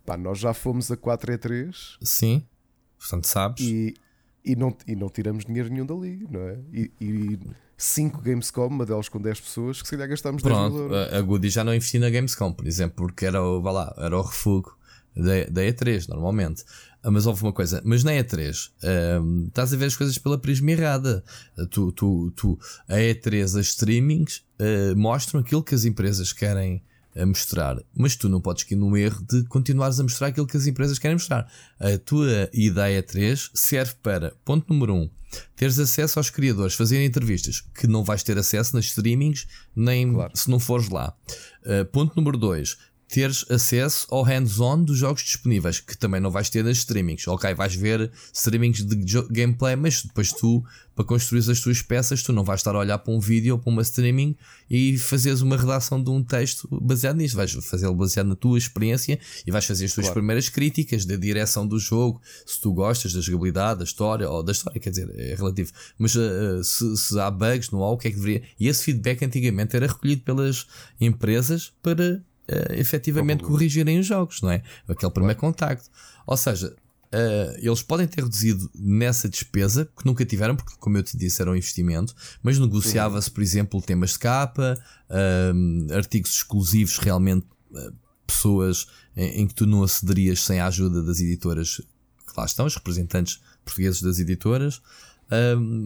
Pá, 0.03 0.17
nós 0.17 0.39
já 0.39 0.51
fomos 0.51 0.89
a 0.89 0.97
4 0.97 1.31
E3. 1.33 1.97
Sim, 2.01 2.43
portanto 2.97 3.25
sabes. 3.25 3.63
E, 3.63 3.93
e, 4.43 4.55
não, 4.55 4.75
e 4.87 4.95
não 4.95 5.09
tiramos 5.09 5.45
dinheiro 5.45 5.69
nenhum 5.69 5.85
dali, 5.85 6.27
não 6.27 6.41
é? 6.41 6.59
E, 6.73 6.91
e 6.99 7.39
5 7.77 8.21
Gamescom, 8.21 8.67
uma 8.67 8.85
delas 8.85 9.09
com 9.09 9.19
10 9.19 9.39
pessoas, 9.39 9.81
que 9.81 9.87
se 9.87 9.91
calhar 9.91 10.07
gastámos 10.07 10.41
Pronto, 10.41 10.77
10 10.77 10.89
mil 10.89 10.97
euros. 10.97 11.13
A 11.13 11.21
Goody 11.21 11.49
já 11.49 11.63
não 11.63 11.73
investia 11.73 11.99
na 11.99 12.09
Gamescom, 12.09 12.53
por 12.53 12.65
exemplo, 12.65 12.95
porque 12.95 13.25
era 13.25 13.41
o, 13.41 13.59
lá, 13.61 13.93
era 13.97 14.17
o 14.17 14.21
refúgio 14.21 14.71
da, 15.15 15.45
da 15.49 15.61
E3, 15.61 16.09
normalmente. 16.09 16.63
Ah, 17.03 17.11
mas 17.11 17.25
houve 17.25 17.43
uma 17.43 17.53
coisa, 17.53 17.81
mas 17.85 18.03
na 18.03 18.11
E3 18.13 18.71
um, 19.21 19.45
estás 19.47 19.73
a 19.73 19.77
ver 19.77 19.85
as 19.85 19.95
coisas 19.95 20.17
pela 20.17 20.37
prisma 20.37 20.71
errada. 20.71 21.23
Tu, 21.69 21.91
tu, 21.91 22.31
tu, 22.31 22.59
a 22.87 22.95
E3, 22.95 23.43
as 23.43 23.55
streamings 23.55 24.43
uh, 24.59 24.95
mostram 24.95 25.39
aquilo 25.39 25.63
que 25.63 25.75
as 25.75 25.85
empresas 25.85 26.33
querem 26.33 26.83
a 27.15 27.25
mostrar, 27.25 27.77
mas 27.95 28.15
tu 28.15 28.27
não 28.27 28.41
podes 28.41 28.63
cair 28.63 28.75
no 28.75 28.95
erro 28.97 29.23
de 29.23 29.43
continuares 29.45 29.99
a 29.99 30.03
mostrar 30.03 30.27
aquilo 30.27 30.45
que 30.45 30.57
as 30.57 30.67
empresas 30.67 30.99
querem 30.99 31.15
mostrar. 31.15 31.49
A 31.79 31.97
tua 31.97 32.49
ideia 32.53 33.01
3 33.01 33.51
serve 33.53 33.93
para, 34.03 34.35
ponto 34.43 34.71
número 34.71 34.93
1, 34.93 35.01
um, 35.01 35.09
teres 35.55 35.79
acesso 35.79 36.19
aos 36.19 36.29
criadores, 36.29 36.75
fazerem 36.75 37.05
entrevistas, 37.05 37.61
que 37.61 37.87
não 37.87 38.03
vais 38.03 38.23
ter 38.23 38.37
acesso 38.37 38.75
nas 38.75 38.85
streamings, 38.85 39.47
nem 39.75 40.11
claro. 40.11 40.31
se 40.35 40.49
não 40.49 40.59
fores 40.59 40.89
lá. 40.89 41.15
Uh, 41.65 41.85
ponto 41.85 42.15
número 42.15 42.37
2, 42.37 42.77
teres 43.15 43.45
acesso 43.49 44.05
ao 44.11 44.23
hands-on 44.23 44.83
dos 44.83 44.97
jogos 44.97 45.23
disponíveis, 45.23 45.79
que 45.79 45.97
também 45.97 46.19
não 46.19 46.29
vais 46.29 46.49
ter 46.49 46.65
nas 46.65 46.79
streamings. 46.79 47.25
Ok, 47.29 47.53
vais 47.53 47.73
ver 47.73 48.11
streamings 48.33 48.83
de 48.83 48.93
gameplay, 49.31 49.73
mas 49.77 50.03
depois 50.03 50.33
tu, 50.33 50.61
para 50.93 51.05
construir 51.05 51.49
as 51.49 51.61
tuas 51.61 51.81
peças, 51.81 52.21
tu 52.21 52.33
não 52.33 52.43
vais 52.43 52.59
estar 52.59 52.75
a 52.75 52.79
olhar 52.79 52.97
para 52.97 53.13
um 53.13 53.19
vídeo 53.21 53.53
ou 53.53 53.59
para 53.59 53.69
uma 53.69 53.81
streaming 53.83 54.35
e 54.69 54.97
fazeres 54.97 55.39
uma 55.39 55.55
redação 55.55 56.03
de 56.03 56.09
um 56.09 56.21
texto 56.21 56.67
baseado 56.69 57.15
nisso. 57.15 57.37
Vais 57.37 57.53
fazê-lo 57.53 57.95
baseado 57.95 58.27
na 58.27 58.35
tua 58.35 58.57
experiência 58.57 59.17
e 59.47 59.49
vais 59.49 59.63
fazer 59.63 59.85
as 59.85 59.93
tuas 59.93 60.07
claro. 60.07 60.19
primeiras 60.19 60.49
críticas 60.49 61.05
da 61.05 61.15
direção 61.15 61.65
do 61.65 61.79
jogo, 61.79 62.21
se 62.45 62.59
tu 62.59 62.73
gostas 62.73 63.13
da 63.13 63.21
jogabilidade, 63.21 63.79
da 63.79 63.85
história, 63.85 64.29
ou 64.29 64.43
da 64.43 64.51
história, 64.51 64.77
quer 64.77 64.89
dizer, 64.89 65.09
é 65.17 65.35
relativo. 65.35 65.71
Mas 65.97 66.15
uh, 66.15 66.61
se, 66.61 66.97
se 66.97 67.17
há 67.17 67.31
bugs, 67.31 67.71
não 67.71 67.81
há, 67.81 67.91
o 67.91 67.97
que 67.97 68.09
é 68.09 68.11
que 68.11 68.17
deveria. 68.17 68.43
E 68.59 68.67
esse 68.67 68.83
feedback 68.83 69.23
antigamente 69.23 69.73
era 69.73 69.87
recolhido 69.87 70.21
pelas 70.23 70.67
empresas 70.99 71.71
para 71.81 72.21
uh, 72.49 72.73
efetivamente 72.73 73.43
corrigirem 73.43 73.99
os 73.99 74.05
jogos, 74.05 74.41
não 74.41 74.51
é? 74.51 74.63
Aquele 74.87 75.11
primeiro 75.11 75.39
claro. 75.39 75.53
contacto. 75.53 75.89
Ou 76.25 76.37
seja, 76.37 76.75
uh, 77.15 77.57
eles 77.57 77.81
podem 77.81 78.07
ter 78.07 78.23
reduzido 78.23 78.69
nessa 78.75 79.29
despesa, 79.29 79.89
que 79.97 80.05
nunca 80.05 80.25
tiveram, 80.25 80.55
porque, 80.55 80.75
como 80.79 80.97
eu 80.97 81.03
te 81.03 81.17
disse, 81.17 81.41
era 81.41 81.51
um 81.51 81.55
investimento, 81.55 82.15
mas 82.41 82.59
negociava-se, 82.59 83.29
por 83.31 83.41
exemplo, 83.41 83.81
temas 83.81 84.11
de 84.11 84.19
capa, 84.19 84.77
uh, 85.09 85.93
artigos 85.93 86.31
exclusivos, 86.31 86.97
realmente 86.97 87.45
uh, 87.71 87.93
pessoas 88.25 88.87
em, 89.15 89.41
em, 89.41 89.47
que 89.47 89.53
tu 89.53 89.65
não 89.65 89.83
acederias 89.83 90.41
sem 90.41 90.59
a 90.59 90.67
ajuda 90.67 91.03
das 91.03 91.19
editoras 91.19 91.77
que 91.77 92.33
lá 92.39 92.45
estão, 92.45 92.65
os 92.65 92.75
representantes 92.75 93.39
portugueses 93.63 94.01
das 94.01 94.19
editoras. 94.19 94.81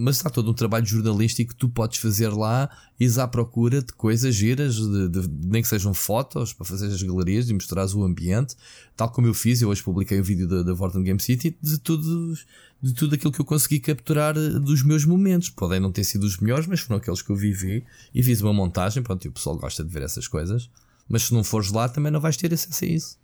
Mas 0.04 0.18
está 0.18 0.30
todo 0.30 0.52
um 0.52 0.54
trabalho 0.54 0.86
jornalístico 0.86 1.54
que 1.54 1.56
tu 1.56 1.70
podes 1.70 2.00
fazer 2.00 2.30
lá 2.30 2.70
e 3.00 3.08
à 3.20 3.28
procura 3.28 3.82
de 3.82 3.94
coisas 3.94 4.36
giras, 4.36 4.76
de, 4.76 5.08
de, 5.10 5.30
nem 5.46 5.62
que 5.62 5.68
sejam 5.68 5.94
fotos 5.94 6.52
para 6.52 6.66
fazer 6.66 6.88
as 6.88 7.02
galerias 7.02 7.50
e 7.50 7.54
mostrares 7.54 7.94
o 7.94 8.04
ambiente, 8.04 8.56
tal 8.96 9.10
como 9.10 9.28
eu 9.28 9.34
fiz. 9.34 9.62
Eu 9.62 9.70
hoje 9.70 9.82
publiquei 9.82 10.18
o 10.18 10.22
um 10.22 10.24
vídeo 10.24 10.48
da, 10.48 10.64
da 10.64 11.00
Game 11.00 11.20
City 11.20 11.58
de 11.62 11.78
tudo, 11.78 12.38
de 12.82 12.94
tudo 12.94 13.16
aquilo 13.16 13.32
que 13.32 13.40
eu 13.40 13.46
consegui 13.46 13.80
capturar 13.80 14.36
eh, 14.38 14.60
dos 14.60 14.84
meus 14.84 15.06
momentos. 15.06 15.50
Podem 15.50 15.80
não 15.80 15.92
ter 15.92 16.04
sido 16.04 16.26
os 16.26 16.38
melhores, 16.38 16.68
mas 16.68 16.82
foram 16.82 17.00
aqueles 17.00 17.22
que 17.22 17.30
eu 17.30 17.36
vivi 17.36 17.86
e 18.14 18.22
fiz 18.22 18.42
uma 18.42 18.54
montagem. 18.54 19.02
Pronto, 19.02 19.24
e 19.26 19.30
o 19.30 19.32
pessoal 19.32 19.58
gosta 19.58 19.84
de 19.84 19.90
ver 19.94 20.04
essas 20.04 20.28
coisas, 20.28 20.70
mas 21.08 21.24
se 21.24 21.34
não 21.34 21.44
fores 21.44 21.72
lá 21.72 21.88
também 21.88 22.12
não 22.12 22.20
vais 22.20 22.36
ter 22.36 22.54
acesso 22.54 22.84
a 22.84 22.88
isso. 22.88 23.18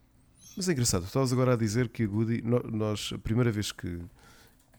Mas 0.55 0.69
é 0.69 0.71
engraçado, 0.71 1.03
estavas 1.03 1.33
agora 1.33 1.53
a 1.53 1.57
dizer 1.57 1.89
que 1.89 2.07
Goody, 2.07 2.41
nós, 2.71 3.11
a 3.13 3.17
primeira 3.17 3.51
vez 3.51 3.71
que. 3.71 3.99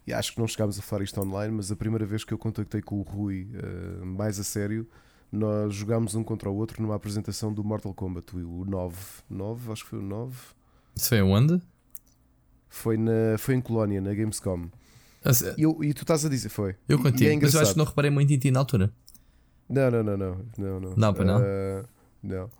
E 0.06 0.12
acho 0.12 0.32
que 0.32 0.38
não 0.38 0.46
chegámos 0.46 0.78
a 0.78 0.82
falar 0.82 1.02
isto 1.02 1.20
online, 1.20 1.52
mas 1.52 1.72
a 1.72 1.76
primeira 1.76 2.06
vez 2.06 2.22
que 2.22 2.32
eu 2.32 2.38
contactei 2.38 2.80
com 2.80 3.00
o 3.00 3.02
Rui 3.02 3.48
uh, 3.54 4.06
mais 4.06 4.38
a 4.38 4.44
sério, 4.44 4.88
nós 5.32 5.74
jogámos 5.74 6.14
um 6.14 6.22
contra 6.22 6.48
o 6.48 6.54
outro 6.54 6.80
numa 6.80 6.94
apresentação 6.94 7.52
do 7.52 7.64
Mortal 7.64 7.92
Kombat, 7.92 8.36
o 8.36 8.64
9. 8.64 8.96
9, 9.28 9.72
acho 9.72 9.82
que 9.82 9.90
foi 9.90 9.98
o 9.98 10.02
9. 10.02 10.36
Isso 10.94 11.08
foi 11.08 11.22
onde? 11.22 11.60
Foi, 12.68 12.96
na, 12.96 13.36
foi 13.38 13.56
em 13.56 13.60
Colónia, 13.60 14.00
na 14.00 14.14
Gamescom. 14.14 14.68
E, 15.58 15.62
eu, 15.62 15.82
e 15.82 15.92
tu 15.92 16.02
estás 16.02 16.24
a 16.24 16.28
dizer, 16.28 16.50
foi. 16.50 16.76
Eu 16.88 17.00
contigo, 17.02 17.28
é 17.28 17.36
mas 17.36 17.54
eu 17.54 17.60
acho 17.60 17.72
que 17.72 17.78
não 17.78 17.84
reparei 17.84 18.10
muito 18.10 18.32
em 18.32 18.38
ti 18.38 18.50
na 18.52 18.60
altura. 18.60 18.92
Não, 19.68 19.90
não, 19.90 20.02
não, 20.04 20.16
não. 20.16 20.46
Não, 20.56 20.80
não. 20.80 20.94
Não, 20.96 21.14
para 21.14 21.24
não. 21.24 21.40
Uh, 21.40 21.88
não. 22.22 22.50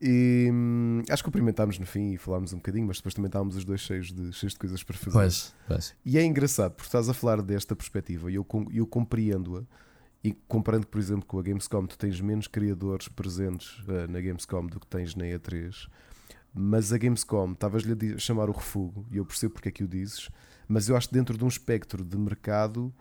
E 0.00 0.50
hum, 0.52 1.02
acho 1.08 1.22
que 1.22 1.26
cumprimentámos 1.26 1.78
no 1.78 1.86
fim 1.86 2.12
e 2.12 2.18
falámos 2.18 2.52
um 2.52 2.56
bocadinho, 2.56 2.86
mas 2.86 2.98
depois 2.98 3.14
também 3.14 3.28
estávamos 3.28 3.56
os 3.56 3.64
dois 3.64 3.80
cheios 3.80 4.12
de, 4.12 4.32
cheios 4.32 4.52
de 4.52 4.58
coisas 4.58 4.82
para 4.82 4.96
fazer. 4.96 5.12
Pois, 5.12 5.54
pois. 5.66 5.94
E 6.04 6.18
é 6.18 6.24
engraçado, 6.24 6.72
porque 6.72 6.88
estás 6.88 7.08
a 7.08 7.14
falar 7.14 7.40
desta 7.40 7.74
perspectiva 7.74 8.30
e 8.30 8.34
eu, 8.34 8.46
eu 8.72 8.86
compreendo-a. 8.86 9.62
E 10.22 10.32
comparando, 10.48 10.88
por 10.88 10.98
exemplo, 10.98 11.24
com 11.24 11.38
a 11.38 11.42
Gamescom, 11.42 11.86
tu 11.86 11.96
tens 11.96 12.20
menos 12.20 12.48
criadores 12.48 13.06
presentes 13.06 13.78
uh, 13.80 14.10
na 14.10 14.20
Gamescom 14.20 14.66
do 14.66 14.80
que 14.80 14.86
tens 14.86 15.14
na 15.14 15.24
E3. 15.24 15.88
Mas 16.52 16.92
a 16.92 16.98
Gamescom, 16.98 17.52
estavas-lhe 17.52 18.14
a 18.14 18.18
chamar 18.18 18.48
o 18.48 18.52
refúgio, 18.52 19.06
e 19.12 19.18
eu 19.18 19.24
percebo 19.24 19.54
porque 19.54 19.68
é 19.68 19.72
que 19.72 19.84
o 19.84 19.88
dizes, 19.88 20.28
mas 20.66 20.88
eu 20.88 20.96
acho 20.96 21.08
que 21.08 21.14
dentro 21.14 21.38
de 21.38 21.44
um 21.44 21.48
espectro 21.48 22.04
de 22.04 22.18
mercado 22.18 22.92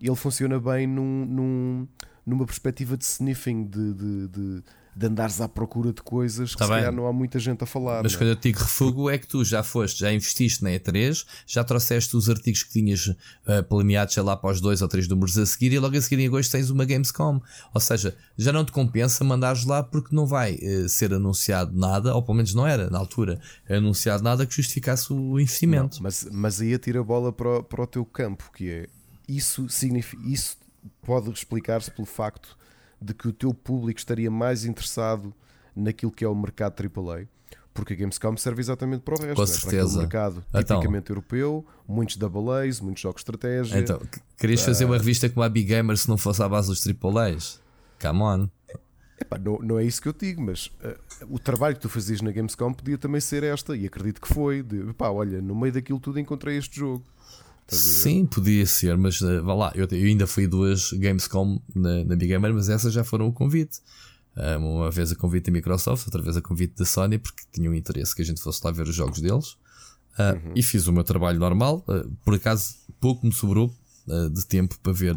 ele 0.00 0.16
funciona 0.16 0.58
bem 0.58 0.86
num, 0.86 1.24
num 1.24 1.88
numa 2.26 2.46
perspectiva 2.46 2.96
de 2.96 3.04
sniffing, 3.04 3.64
de, 3.64 3.94
de, 3.94 4.28
de 4.28 4.62
de 4.94 5.06
andares 5.06 5.40
à 5.40 5.48
procura 5.48 5.92
de 5.92 6.02
coisas 6.02 6.54
tá 6.54 6.66
que 6.66 6.84
se 6.84 6.90
não 6.90 7.06
há 7.06 7.12
muita 7.12 7.38
gente 7.38 7.64
a 7.64 7.66
falar. 7.66 8.02
Mas 8.02 8.14
é? 8.14 8.18
quando 8.18 8.28
eu 8.28 8.36
te 8.36 8.48
digo 8.48 8.60
refúgio 8.60 9.08
é 9.08 9.18
que 9.18 9.26
tu 9.26 9.44
já 9.44 9.62
foste, 9.62 10.00
já 10.00 10.12
investiste 10.12 10.62
na 10.62 10.70
E3, 10.70 11.24
já 11.46 11.64
trouxeste 11.64 12.16
os 12.16 12.28
artigos 12.28 12.62
que 12.62 12.72
tinhas 12.72 13.06
uh, 13.06 13.62
planeados, 13.68 14.14
sei 14.14 14.22
lá, 14.22 14.36
para 14.36 14.50
os 14.50 14.60
dois 14.60 14.82
ou 14.82 14.88
três 14.88 15.08
números 15.08 15.36
a 15.38 15.46
seguir 15.46 15.72
e 15.72 15.78
logo 15.78 15.96
a 15.96 16.00
seguir 16.00 16.22
em 16.22 16.26
agosto 16.26 16.52
tens 16.52 16.68
uma 16.68 16.84
Gamescom. 16.84 17.40
Ou 17.72 17.80
seja, 17.80 18.14
já 18.36 18.52
não 18.52 18.64
te 18.64 18.72
compensa 18.72 19.24
mandares 19.24 19.64
lá 19.64 19.82
porque 19.82 20.14
não 20.14 20.26
vai 20.26 20.56
uh, 20.56 20.88
ser 20.88 21.14
anunciado 21.14 21.76
nada, 21.76 22.14
ou 22.14 22.22
pelo 22.22 22.36
menos 22.36 22.54
não 22.54 22.66
era 22.66 22.90
na 22.90 22.98
altura, 22.98 23.40
anunciado 23.68 24.22
nada 24.22 24.44
que 24.44 24.54
justificasse 24.54 25.12
o 25.12 25.40
investimento. 25.40 25.96
Não, 25.96 26.02
mas, 26.02 26.28
mas 26.30 26.60
aí 26.60 26.74
atira 26.74 27.00
a 27.00 27.04
bola 27.04 27.32
para 27.32 27.58
o, 27.58 27.62
para 27.62 27.82
o 27.82 27.86
teu 27.86 28.04
campo, 28.04 28.50
que 28.54 28.70
é 28.70 28.86
isso 29.28 29.68
significa 29.68 30.22
isso 30.26 30.56
pode 31.00 31.30
explicar-se 31.30 31.90
pelo 31.90 32.06
facto 32.06 32.56
de 33.02 33.14
que 33.14 33.28
o 33.28 33.32
teu 33.32 33.52
público 33.52 33.98
estaria 33.98 34.30
mais 34.30 34.64
interessado 34.64 35.34
naquilo 35.74 36.12
que 36.12 36.24
é 36.24 36.28
o 36.28 36.34
mercado 36.34 36.74
AAA. 36.80 37.26
Porque 37.74 37.94
a 37.94 37.96
Gamescom 37.96 38.36
serve 38.36 38.60
exatamente 38.60 39.00
para 39.00 39.14
o 39.14 39.18
resto, 39.18 39.34
Com 39.34 39.46
certeza. 39.46 39.92
para 39.92 40.00
mercado 40.00 40.44
então, 40.50 40.78
tipicamente 40.78 41.10
europeu, 41.10 41.66
muitos 41.88 42.18
AAAs, 42.20 42.80
muitos 42.80 43.02
jogos 43.02 43.22
de 43.22 43.30
estratégia. 43.30 43.78
Então, 43.78 44.00
querias 44.36 44.62
fazer 44.62 44.84
uma 44.84 44.98
revista 44.98 45.28
como 45.30 45.42
a 45.42 45.48
Big 45.48 45.68
Gamer 45.68 45.96
se 45.96 46.06
não 46.06 46.18
fosse 46.18 46.42
à 46.42 46.48
base 46.48 46.68
dos 46.68 46.86
AAAs? 46.86 47.62
Come 47.98 48.20
on. 48.20 48.48
Epá, 49.18 49.38
não, 49.38 49.58
não 49.60 49.78
é 49.78 49.84
isso 49.84 50.02
que 50.02 50.08
eu 50.08 50.12
digo, 50.12 50.42
mas 50.42 50.66
uh, 50.66 50.98
o 51.30 51.38
trabalho 51.38 51.76
que 51.76 51.80
tu 51.80 51.88
fazias 51.88 52.20
na 52.20 52.30
Gamescom 52.32 52.74
podia 52.74 52.98
também 52.98 53.20
ser 53.20 53.44
esta, 53.44 53.76
e 53.76 53.86
acredito 53.86 54.20
que 54.20 54.28
foi. 54.28 54.62
De, 54.62 54.90
epá, 54.90 55.08
olha, 55.08 55.40
no 55.40 55.54
meio 55.54 55.72
daquilo 55.72 56.00
tudo 56.00 56.18
encontrei 56.18 56.58
este 56.58 56.80
jogo. 56.80 57.04
Sim, 57.68 58.26
podia 58.26 58.66
ser, 58.66 58.96
mas 58.98 59.20
uh, 59.20 59.42
vá 59.42 59.54
lá, 59.54 59.72
eu, 59.74 59.86
eu, 59.90 60.06
ainda 60.06 60.26
fui 60.26 60.46
duas 60.46 60.92
Gamescom 60.92 61.60
na, 61.74 62.04
na 62.04 62.16
Big 62.16 62.28
Gamer, 62.28 62.52
mas 62.52 62.68
essas 62.68 62.92
já 62.92 63.02
foram 63.02 63.28
o 63.28 63.32
convite. 63.32 63.78
Uh, 64.36 64.58
uma 64.58 64.90
vez 64.90 65.12
a 65.12 65.14
convite 65.14 65.46
da 65.46 65.52
Microsoft, 65.52 66.06
outra 66.06 66.22
vez 66.22 66.36
a 66.36 66.42
convite 66.42 66.74
da 66.76 66.84
Sony, 66.84 67.18
porque 67.18 67.42
tinham 67.52 67.74
interesse 67.74 68.14
que 68.14 68.22
a 68.22 68.24
gente 68.24 68.40
fosse 68.40 68.60
lá 68.64 68.70
ver 68.70 68.86
os 68.86 68.94
jogos 68.94 69.20
deles. 69.20 69.56
Uh, 70.18 70.34
uhum. 70.34 70.52
E 70.54 70.62
fiz 70.62 70.86
o 70.86 70.92
meu 70.92 71.04
trabalho 71.04 71.38
normal. 71.38 71.84
por 72.24 72.34
acaso, 72.34 72.74
pouco 73.00 73.26
me 73.26 73.32
sobrou 73.32 73.74
de 74.32 74.44
tempo 74.46 74.76
para 74.82 74.92
ver. 74.92 75.14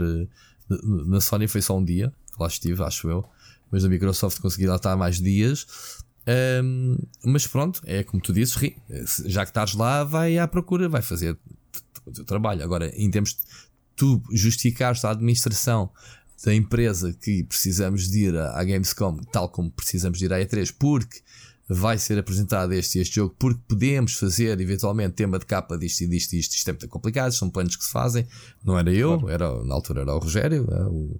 na 0.69 1.19
Sony 1.19 1.47
foi 1.47 1.61
só 1.61 1.77
um 1.77 1.83
dia, 1.83 2.13
lá 2.39 2.47
estive, 2.47 2.83
acho 2.83 3.09
eu. 3.09 3.25
Mas 3.71 3.83
na 3.83 3.89
Microsoft 3.89 4.39
consegui 4.39 4.67
lá 4.67 4.75
estar 4.75 4.95
mais 4.95 5.19
dias. 5.19 5.65
Um, 6.63 6.97
mas 7.23 7.45
pronto, 7.45 7.81
é 7.85 8.03
como 8.03 8.21
tu 8.21 8.31
dizes, 8.31 8.55
já 9.25 9.43
que 9.43 9.51
estás 9.51 9.73
lá, 9.73 10.03
vai 10.03 10.37
à 10.37 10.47
procura, 10.47 10.87
vai 10.87 11.01
fazer 11.01 11.37
o 12.05 12.11
teu 12.11 12.25
trabalho. 12.25 12.63
Agora, 12.63 12.91
em 12.95 13.09
termos 13.09 13.31
de 13.31 13.39
tu 13.95 14.21
justificares 14.31 15.03
a 15.05 15.11
administração 15.11 15.89
da 16.43 16.53
empresa 16.53 17.13
que 17.13 17.43
precisamos 17.43 18.09
de 18.09 18.25
ir 18.25 18.37
à 18.37 18.63
Gamescom, 18.63 19.17
tal 19.31 19.49
como 19.49 19.71
precisamos 19.71 20.19
de 20.19 20.25
ir 20.25 20.33
à 20.33 20.39
E3, 20.39 20.73
porque 20.77 21.21
vai 21.67 21.97
ser 21.97 22.19
apresentado 22.19 22.73
este 22.73 22.99
e 22.99 23.01
este 23.01 23.15
jogo, 23.15 23.35
porque 23.39 23.59
podemos 23.67 24.13
fazer 24.13 24.59
eventualmente 24.61 25.15
tema 25.15 25.39
de 25.39 25.45
capa 25.45 25.77
disto 25.77 26.01
e 26.01 26.07
disto 26.07 26.33
e 26.33 26.39
isto, 26.39 26.55
isto 26.55 26.69
é 26.69 26.73
muito 26.73 26.87
complicado, 26.87 27.31
são 27.31 27.49
planos 27.49 27.75
que 27.75 27.83
se 27.83 27.91
fazem. 27.91 28.27
Não 28.63 28.77
era 28.77 28.93
eu, 28.93 29.19
claro. 29.19 29.33
era, 29.33 29.63
na 29.63 29.73
altura 29.73 30.01
era 30.01 30.13
o 30.13 30.19
Rogério, 30.19 30.67
é, 30.69 30.83
o, 30.83 31.19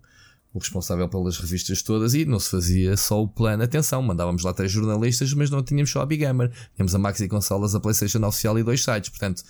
o 0.53 0.59
responsável 0.59 1.09
pelas 1.09 1.37
revistas 1.37 1.81
todas, 1.81 2.13
e 2.13 2.25
não 2.25 2.39
se 2.39 2.51
fazia 2.51 2.95
só 2.95 3.21
o 3.23 3.27
plano. 3.27 3.63
Atenção, 3.63 4.01
mandávamos 4.03 4.43
lá 4.43 4.53
três 4.53 4.71
jornalistas, 4.71 5.33
mas 5.33 5.49
não 5.49 5.63
tínhamos 5.63 5.89
só 5.89 6.01
a 6.01 6.05
Big 6.05 6.23
Gamer. 6.23 6.51
Tínhamos 6.75 6.93
a 6.93 6.99
Maxi 6.99 7.27
Consolas, 7.27 7.73
a 7.73 7.79
PlayStation 7.79 8.23
Oficial 8.23 8.59
e 8.59 8.63
dois 8.63 8.83
sites. 8.83 9.09
Portanto, 9.09 9.43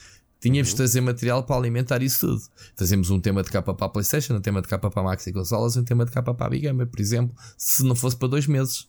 Tínhamos 0.46 0.70
uhum. 0.70 0.74
de 0.74 0.78
trazer 0.78 1.02
material 1.02 1.44
para 1.44 1.56
alimentar 1.56 2.04
isso 2.04 2.28
tudo. 2.28 2.44
Fazemos 2.76 3.10
um 3.10 3.20
tema 3.20 3.42
de 3.42 3.50
capa 3.50 3.74
para 3.74 3.88
a 3.88 3.90
PlayStation, 3.90 4.36
um 4.36 4.40
tema 4.40 4.62
de 4.62 4.68
capa 4.68 4.92
para 4.92 5.02
a 5.02 5.04
Maxi 5.04 5.34
Consolas, 5.34 5.76
um 5.76 5.84
tema 5.84 6.06
de 6.06 6.12
capa 6.12 6.36
para 6.36 6.46
a 6.46 6.50
Big 6.52 6.62
Gamer, 6.62 6.86
por 6.86 7.00
exemplo, 7.00 7.36
se 7.58 7.84
não 7.84 7.96
fosse 7.96 8.16
para 8.16 8.28
dois 8.28 8.46
meses. 8.46 8.88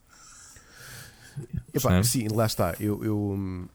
Epá, 1.73 2.03
sim, 2.03 2.29
lá 2.29 2.45
está. 2.45 2.77
Eu, 2.79 3.03
eu, 3.03 3.69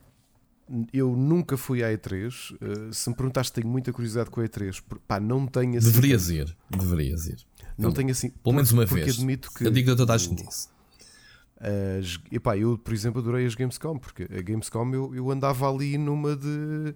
eu 0.92 1.16
nunca 1.16 1.56
fui 1.56 1.82
à 1.82 1.88
E3. 1.88 2.52
Uh, 2.52 2.56
eh, 2.60 2.92
se 2.92 3.10
me 3.10 3.16
perguntaste, 3.16 3.52
tenho 3.52 3.66
muita 3.66 3.92
curiosidade 3.92 4.30
com 4.30 4.40
a 4.40 4.44
E3. 4.44 4.80
Pá, 5.08 5.18
não 5.18 5.44
tenho 5.48 5.76
assim. 5.76 5.90
Deverias 5.90 6.30
ir, 6.30 6.56
deverias 6.70 7.26
ir. 7.26 7.38
Não 7.76 7.88
então, 7.88 7.94
tenho 7.94 8.10
assim. 8.12 8.30
Pelo 8.30 8.54
menos 8.54 8.70
uma 8.70 8.86
vez. 8.86 9.18
Admito 9.18 9.50
que. 9.52 9.66
Eu 9.66 9.72
digo 9.72 9.90
a 9.90 9.96
toda 9.96 10.14
a 10.14 10.18
gente 10.18 10.48
isso. 10.48 10.70
As, 11.58 12.20
epá, 12.30 12.56
eu, 12.56 12.78
por 12.78 12.94
exemplo, 12.94 13.20
adorei 13.20 13.44
as 13.44 13.56
Gamescom, 13.56 13.98
porque 13.98 14.22
a 14.22 14.40
Gamescom 14.40 14.88
eu, 14.94 15.12
eu 15.16 15.30
andava 15.32 15.68
ali 15.68 15.98
numa 15.98 16.36
de 16.36 16.94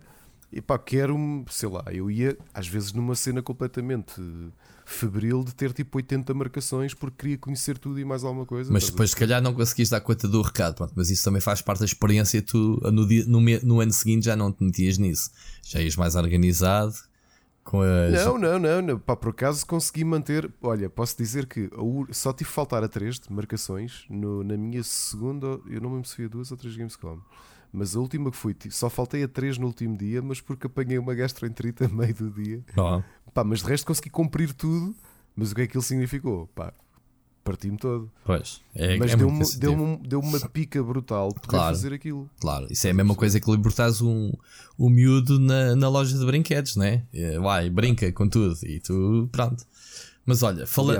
e 0.52 0.60
pá, 0.60 0.78
quero, 0.78 1.44
sei 1.50 1.68
lá, 1.68 1.84
eu 1.90 2.10
ia 2.10 2.36
às 2.54 2.66
vezes 2.68 2.92
numa 2.92 3.14
cena 3.14 3.42
completamente 3.42 4.20
febril 4.84 5.42
de 5.42 5.52
ter 5.52 5.72
tipo 5.72 5.98
80 5.98 6.32
marcações 6.32 6.94
porque 6.94 7.16
queria 7.18 7.38
conhecer 7.38 7.76
tudo 7.76 7.98
e 7.98 8.04
mais 8.04 8.22
alguma 8.22 8.46
coisa. 8.46 8.72
Mas 8.72 8.88
depois, 8.88 9.10
se 9.10 9.16
calhar, 9.16 9.42
não 9.42 9.52
conseguiste 9.52 9.90
dar 9.90 10.00
conta 10.00 10.28
do 10.28 10.40
recado, 10.40 10.76
pronto, 10.76 10.92
mas 10.94 11.10
isso 11.10 11.24
também 11.24 11.40
faz 11.40 11.60
parte 11.60 11.80
da 11.80 11.84
experiência. 11.84 12.40
Tu 12.40 12.80
no, 12.92 13.06
dia, 13.06 13.24
no, 13.26 13.40
no 13.40 13.80
ano 13.80 13.92
seguinte 13.92 14.26
já 14.26 14.36
não 14.36 14.52
te 14.52 14.62
metias 14.62 14.96
nisso, 14.96 15.30
já 15.62 15.80
ias 15.80 15.96
mais 15.96 16.14
organizado. 16.14 16.94
Com 17.64 17.82
as... 17.82 18.12
Não, 18.12 18.38
não, 18.38 18.58
não, 18.60 18.80
não. 18.80 18.98
Pá, 18.98 19.16
por 19.16 19.30
acaso 19.30 19.66
consegui 19.66 20.04
manter. 20.04 20.48
Olha, 20.62 20.88
posso 20.88 21.18
dizer 21.18 21.46
que 21.46 21.68
só 22.12 22.32
tive 22.32 22.48
faltar 22.48 22.84
a 22.84 22.88
3 22.88 23.18
de 23.18 23.32
marcações 23.32 24.04
no, 24.08 24.44
na 24.44 24.56
minha 24.56 24.84
segunda. 24.84 25.48
Eu 25.66 25.80
não 25.80 25.90
me 25.90 25.96
lembro 25.96 26.08
se 26.08 26.14
fui 26.14 26.26
a 26.26 26.28
duas 26.28 26.52
ou 26.52 26.56
três 26.56 26.76
Gamescom. 26.76 27.18
Mas 27.78 27.94
a 27.94 28.00
última 28.00 28.30
que 28.30 28.36
fui, 28.38 28.56
só 28.70 28.88
faltei 28.88 29.22
a 29.22 29.28
3 29.28 29.58
no 29.58 29.66
último 29.66 29.98
dia, 29.98 30.22
mas 30.22 30.40
porque 30.40 30.66
apanhei 30.66 30.96
uma 30.96 31.14
gastroenterite 31.14 31.84
a 31.84 31.88
meio 31.88 32.14
do 32.14 32.30
dia. 32.30 32.64
Oh. 32.74 33.02
Pá, 33.34 33.44
mas 33.44 33.58
de 33.58 33.66
resto 33.66 33.86
consegui 33.86 34.08
cumprir 34.08 34.54
tudo. 34.54 34.96
Mas 35.36 35.52
o 35.52 35.54
que 35.54 35.60
é 35.60 35.64
que 35.64 35.72
aquilo 35.72 35.82
significou? 35.82 36.46
Pá, 36.54 36.72
parti-me 37.44 37.76
todo. 37.76 38.10
Pois, 38.24 38.62
é, 38.74 38.96
mas 38.96 39.12
é 39.12 39.16
deu-me 39.16 39.44
deu 39.58 40.00
deu 40.02 40.20
uma 40.20 40.40
pica 40.48 40.82
brutal 40.82 41.28
poder 41.34 41.48
claro, 41.48 41.76
fazer 41.76 41.92
aquilo. 41.92 42.30
Claro, 42.40 42.66
isso 42.70 42.86
é 42.86 42.90
a 42.92 42.94
mesma 42.94 43.14
coisa 43.14 43.38
que 43.38 43.50
libertares 43.50 44.00
um, 44.00 44.32
um 44.78 44.88
miúdo 44.88 45.38
na, 45.38 45.76
na 45.76 45.88
loja 45.90 46.18
de 46.18 46.24
brinquedos, 46.24 46.76
né? 46.76 47.02
Vai, 47.42 47.68
brinca 47.68 48.10
com 48.10 48.26
tudo 48.26 48.56
e 48.62 48.80
tu, 48.80 49.28
pronto. 49.30 49.62
Mas 50.26 50.42
olha, 50.42 50.66
falando. 50.66 50.98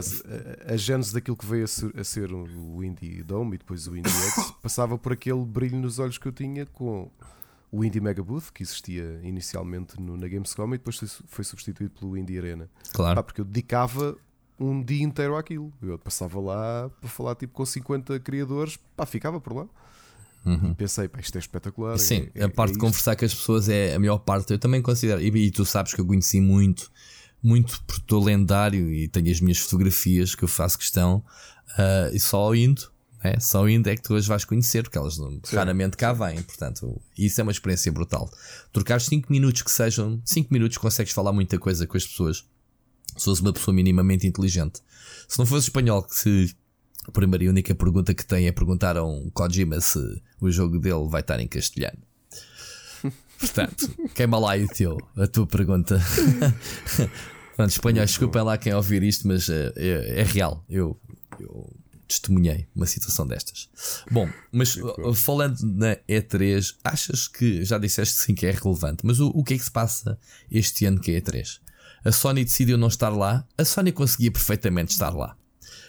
A, 0.69 0.75
a 0.75 0.77
gênese 0.77 1.13
daquilo 1.13 1.37
que 1.37 1.45
veio 1.45 1.65
a 1.65 1.67
ser, 1.67 1.99
a 1.99 2.05
ser 2.05 2.33
o 2.33 2.83
Indie 2.85 3.25
Dome 3.25 3.57
e 3.57 3.59
depois 3.59 3.89
o 3.89 3.97
Indie 3.97 4.09
X 4.31 4.53
passava 4.63 4.97
por 4.97 5.13
aquele 5.13 5.45
brilho 5.45 5.79
nos 5.79 5.99
olhos 5.99 6.17
que 6.17 6.27
eu 6.27 6.33
tinha 6.33 6.65
com 6.65 7.11
o 7.73 7.85
Indie 7.85 8.01
Mega 8.01 8.23
Booth, 8.23 8.53
que 8.55 8.63
existia 8.63 9.21
inicialmente 9.25 10.01
no, 10.01 10.17
na 10.17 10.29
Gamescom 10.29 10.69
e 10.69 10.79
depois 10.79 11.21
foi 11.27 11.45
substituído 11.45 11.93
pelo 11.99 12.17
Indie 12.17 12.39
Arena. 12.39 12.71
Claro. 12.93 13.17
Pá, 13.17 13.23
porque 13.25 13.41
eu 13.41 13.45
dedicava 13.45 14.17
um 14.59 14.83
dia 14.83 15.03
inteiro 15.03 15.37
àquilo. 15.37 15.73
Eu 15.83 15.99
passava 15.99 16.41
lá 16.41 16.89
para 17.01 17.11
falar 17.11 17.35
tipo 17.35 17.53
com 17.53 17.67
50 17.67 18.21
criadores, 18.21 18.79
pá, 18.97 19.05
ficava 19.05 19.41
por 19.41 19.55
lá. 19.55 19.67
Uhum. 20.45 20.71
E 20.71 20.75
pensei, 20.75 21.09
pá, 21.09 21.19
isto 21.19 21.37
é 21.37 21.41
espetacular. 21.41 21.99
Sim, 21.99 22.29
é, 22.33 22.45
a 22.45 22.49
parte 22.49 22.71
é 22.71 22.75
de 22.75 22.79
conversar 22.79 23.17
com 23.17 23.25
as 23.25 23.35
pessoas 23.35 23.69
é 23.69 23.95
a 23.95 23.99
melhor 23.99 24.19
parte. 24.19 24.53
Eu 24.53 24.59
também 24.59 24.81
considero, 24.81 25.21
e, 25.21 25.27
e 25.27 25.51
tu 25.51 25.65
sabes 25.65 25.93
que 25.93 26.01
eu 26.01 26.07
conheci 26.07 26.41
muito 26.41 26.93
muito 27.47 27.81
porque 27.87 28.03
estou 28.03 28.25
lendário 28.25 28.93
e 28.93 29.07
tenho 29.07 29.31
as 29.31 29.41
minhas 29.41 29.59
fotografias 29.59 30.35
que 30.35 30.43
eu 30.43 30.49
faço 30.49 30.77
questão 30.77 31.25
uh, 31.79 32.13
e 32.13 32.19
só 32.19 32.53
indo, 32.53 32.91
é? 33.23 33.39
só 33.39 33.69
indo 33.69 33.89
é 33.89 33.95
que 33.95 34.03
tu 34.03 34.17
as 34.17 34.27
vais 34.27 34.45
conhecer, 34.45 34.83
porque 34.83 34.99
elas 34.99 35.17
não, 35.17 35.41
raramente 35.53 35.97
cá 35.97 36.13
vêm, 36.13 36.43
portanto, 36.43 37.01
isso 37.17 37.41
é 37.41 37.45
uma 37.45 37.53
experiência 37.53 37.93
brutal. 37.93 38.29
Trocar 38.73 39.01
5 39.01 39.33
minutos 39.33 39.63
que 39.63 39.71
sejam 39.71 40.21
5 40.25 40.53
minutos 40.53 40.77
consegues 40.77 41.13
falar 41.13 41.33
muita 41.33 41.57
coisa 41.57 41.87
com 41.87 41.97
as 41.97 42.05
pessoas. 42.05 42.45
Se 43.17 43.25
fosse 43.25 43.41
uma 43.41 43.53
pessoa 43.53 43.75
minimamente 43.75 44.27
inteligente. 44.27 44.81
Se 45.29 45.39
não 45.39 45.47
fosse 45.47 45.69
espanhol, 45.69 46.03
que 46.03 46.15
se 46.15 46.57
a 47.07 47.13
primeira 47.13 47.45
e 47.45 47.49
única 47.49 47.75
pergunta 47.75 48.13
que 48.13 48.27
tem 48.27 48.49
é 48.49 48.53
perguntar 48.53 48.97
a 48.97 49.05
um 49.05 49.31
Kojima 49.31 49.81
se 49.81 49.99
o 50.41 50.51
jogo 50.51 50.79
dele 50.79 51.09
vai 51.09 51.21
estar 51.21 51.39
em 51.41 51.47
castelhano. 51.47 52.03
Portanto, 53.39 53.89
queima 54.15 54.39
lá 54.39 54.57
o 54.57 54.67
teu, 54.67 54.99
a 55.17 55.27
tua 55.27 55.47
pergunta. 55.47 56.01
Pronto, 57.57 57.71
espanhóis, 57.71 58.11
desculpem 58.11 58.43
lá 58.43 58.59
quem 58.59 58.75
ouvir 58.75 59.03
isto, 59.03 59.27
mas 59.27 59.49
é, 59.49 59.73
é, 59.77 60.21
é 60.21 60.23
real. 60.23 60.63
Eu, 60.69 61.01
eu 61.41 61.75
testemunhei 62.07 62.69
uma 62.77 62.85
situação 62.85 63.27
destas. 63.27 63.71
Bom, 64.11 64.29
mas 64.53 64.79
falando 65.15 65.59
na 65.63 65.97
E3, 66.09 66.75
achas 66.85 67.27
que 67.27 67.65
já 67.65 67.79
disseste 67.79 68.17
sim 68.17 68.35
que 68.35 68.45
é 68.45 68.51
relevante, 68.51 69.05
mas 69.05 69.21
o, 69.21 69.29
o 69.29 69.43
que 69.43 69.55
é 69.55 69.59
que 69.59 69.65
se 69.65 69.71
passa 69.71 70.19
este 70.51 70.85
ano 70.85 71.01
que 71.01 71.13
é 71.13 71.21
E3? 71.21 71.59
A 72.05 72.13
Sony 72.13 72.45
decidiu 72.45 72.77
não 72.77 72.89
estar 72.89 73.09
lá, 73.09 73.47
a 73.57 73.65
Sony 73.65 73.91
conseguia 73.91 74.31
perfeitamente 74.31 74.93
estar 74.93 75.11
lá. 75.11 75.35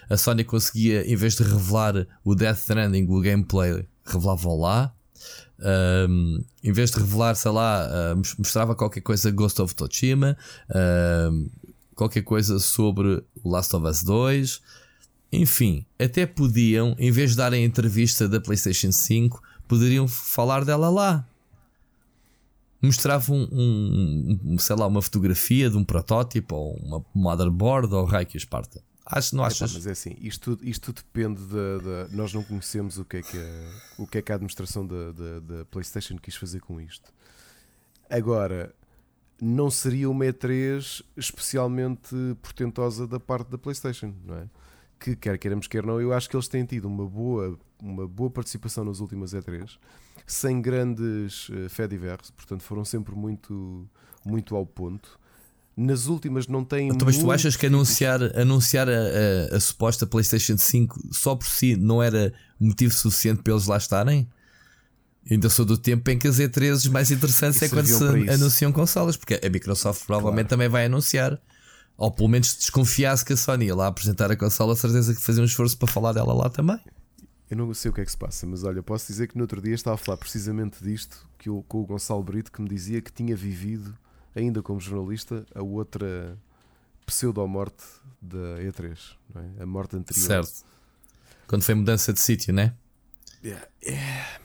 A 0.09 0.15
Sony 0.15 0.45
conseguia, 0.45 1.05
em 1.05 1.17
vez 1.17 1.35
de 1.35 1.43
revelar 1.43 2.07
o 2.23 2.33
Death 2.33 2.59
Stranding, 2.59 3.05
o 3.09 3.19
gameplay, 3.19 3.85
revelava 4.05 4.53
lá. 4.53 4.95
Um, 5.59 6.43
em 6.63 6.71
vez 6.71 6.91
de 6.91 6.99
revelar, 6.99 7.35
sei 7.35 7.51
lá, 7.51 7.87
uh, 7.87 8.21
mostrava 8.37 8.75
qualquer 8.75 9.01
coisa 9.01 9.31
Ghost 9.31 9.61
of 9.61 9.73
Tsushima, 9.73 10.37
uh, 10.69 11.49
qualquer 11.95 12.21
coisa 12.21 12.59
sobre 12.59 13.23
Last 13.43 13.75
of 13.75 13.85
Us 13.85 14.03
2. 14.03 14.61
Enfim, 15.31 15.85
até 15.99 16.25
podiam, 16.25 16.95
em 16.97 17.11
vez 17.11 17.31
de 17.31 17.37
darem 17.37 17.65
entrevista 17.65 18.29
da 18.29 18.39
PlayStation 18.39 18.91
5, 18.91 19.41
poderiam 19.67 20.07
falar 20.07 20.63
dela 20.63 20.89
lá. 20.89 21.25
Mostravam 22.81 23.49
um, 23.51 24.39
um, 24.45 24.57
sei 24.59 24.75
lá, 24.75 24.85
uma 24.85 25.01
fotografia 25.01 25.69
de 25.69 25.75
um 25.75 25.83
protótipo 25.83 26.55
ou 26.55 26.75
uma 26.75 27.05
motherboard 27.13 27.93
ou 27.93 28.05
raio 28.05 28.25
que. 28.25 28.37
Acho, 29.09 29.37
não 29.37 29.45
achas? 29.45 29.73
mas 29.73 29.87
é 29.87 29.91
assim, 29.91 30.17
isto, 30.19 30.57
isto 30.61 30.91
depende 30.91 31.41
da. 31.45 32.07
Nós 32.11 32.33
não 32.33 32.43
conhecemos 32.43 32.97
o 32.97 33.05
que 33.05 33.17
é 33.17 33.21
que 33.21 33.37
a, 33.37 34.01
o 34.01 34.05
que 34.05 34.17
é 34.17 34.21
que 34.21 34.31
a 34.33 34.35
administração 34.35 34.85
da, 34.85 35.65
PlayStation 35.71 36.17
quis 36.17 36.35
fazer 36.35 36.59
com 36.59 36.81
isto. 36.81 37.13
Agora, 38.09 38.75
não 39.41 39.71
seria 39.71 40.09
uma 40.09 40.25
E3 40.25 41.05
especialmente 41.15 42.15
portentosa 42.41 43.07
da 43.07 43.19
parte 43.19 43.49
da 43.49 43.57
PlayStation, 43.57 44.13
não 44.25 44.39
é? 44.39 44.49
Que 44.99 45.15
quer 45.15 45.37
queiramos, 45.37 45.67
quer 45.67 45.85
não, 45.85 46.01
eu 46.01 46.11
acho 46.11 46.29
que 46.29 46.35
eles 46.35 46.49
têm 46.49 46.65
tido 46.65 46.85
uma 46.85 47.05
boa, 47.05 47.57
uma 47.81 48.05
boa 48.07 48.29
participação 48.29 48.83
nas 48.83 48.99
últimas 48.99 49.31
E3, 49.31 49.77
sem 50.25 50.61
grandes 50.61 51.47
uh, 51.49 51.69
fediverse, 51.69 52.33
portanto 52.33 52.63
foram 52.63 52.83
sempre 52.83 53.15
muito, 53.15 53.87
muito 54.25 54.53
ao 54.53 54.65
ponto 54.65 55.17
nas 55.77 56.07
últimas 56.07 56.47
não 56.47 56.65
tem. 56.65 56.89
Então, 56.89 57.05
mas 57.05 57.19
tu 57.19 57.31
achas 57.31 57.55
que 57.55 57.67
anunciar, 57.67 58.19
anunciar 58.35 58.89
a, 58.89 58.91
a, 59.53 59.57
a, 59.57 59.59
suposta 59.59 60.07
PlayStation 60.07 60.57
5 60.57 61.09
só 61.11 61.35
por 61.35 61.45
si 61.45 61.75
não 61.75 62.01
era 62.01 62.33
motivo 62.59 62.91
suficiente 62.93 63.43
para 63.43 63.53
eles 63.53 63.67
lá 63.67 63.77
estarem? 63.77 64.27
Ainda 65.29 65.49
sou 65.49 65.65
do 65.65 65.77
tempo 65.77 66.09
em 66.09 66.17
que 66.17 66.27
as 66.27 66.39
E3 66.39 66.89
mais 66.89 67.11
interessantes 67.11 67.61
é 67.61 67.69
quando 67.69 67.85
se 67.85 68.29
anunciam 68.29 68.71
consolas, 68.71 69.15
porque 69.15 69.39
a 69.45 69.49
Microsoft 69.49 70.05
provavelmente 70.05 70.47
claro. 70.47 70.49
também 70.49 70.69
vai 70.69 70.85
anunciar. 70.85 71.39
Ou 71.97 72.11
pelo 72.11 72.29
menos 72.29 72.55
desconfiasse 72.55 73.25
que 73.25 73.33
a 73.33 73.37
Sony 73.37 73.65
ia 73.65 73.75
lá 73.75 73.87
apresentar 73.87 74.31
a 74.31 74.35
consola, 74.35 74.75
certeza 74.75 75.13
que 75.13 75.21
fazia 75.21 75.41
um 75.41 75.45
esforço 75.45 75.77
para 75.77 75.87
falar 75.87 76.13
dela 76.13 76.33
lá 76.33 76.49
também. 76.49 76.79
Eu 77.49 77.57
não 77.57 77.73
sei 77.73 77.91
o 77.91 77.93
que 77.93 78.01
é 78.01 78.05
que 78.05 78.11
se 78.11 78.17
passa, 78.17 78.45
mas 78.45 78.63
olha, 78.63 78.83
posso 78.83 79.07
dizer 79.07 79.27
que 79.27 79.35
no 79.35 79.43
outro 79.43 79.61
dia 79.61 79.73
estava 79.73 79.95
a 79.95 79.97
falar 79.97 80.17
precisamente 80.17 80.83
disto 80.83 81.27
que 81.37 81.49
eu, 81.49 81.63
com 81.67 81.81
o 81.81 81.85
Gonçalo 81.85 82.23
Brito 82.23 82.51
que 82.51 82.61
me 82.61 82.69
dizia 82.69 83.01
que 83.01 83.11
tinha 83.11 83.35
vivido 83.35 83.97
ainda 84.37 84.61
como 84.61 84.79
jornalista, 84.79 85.45
a 85.53 85.61
outra 85.61 86.37
pseudo-morte 87.05 87.83
da 88.21 88.59
E3, 88.59 89.15
é? 89.35 89.63
a 89.63 89.65
morte 89.65 89.95
anterior. 89.95 90.25
Certo. 90.25 90.65
Quando 91.47 91.63
foi 91.63 91.75
mudança 91.75 92.11
de 92.11 92.19
sítio, 92.19 92.53
né? 92.53 92.75
Yeah. 93.43 93.67
Yeah. 93.83 94.39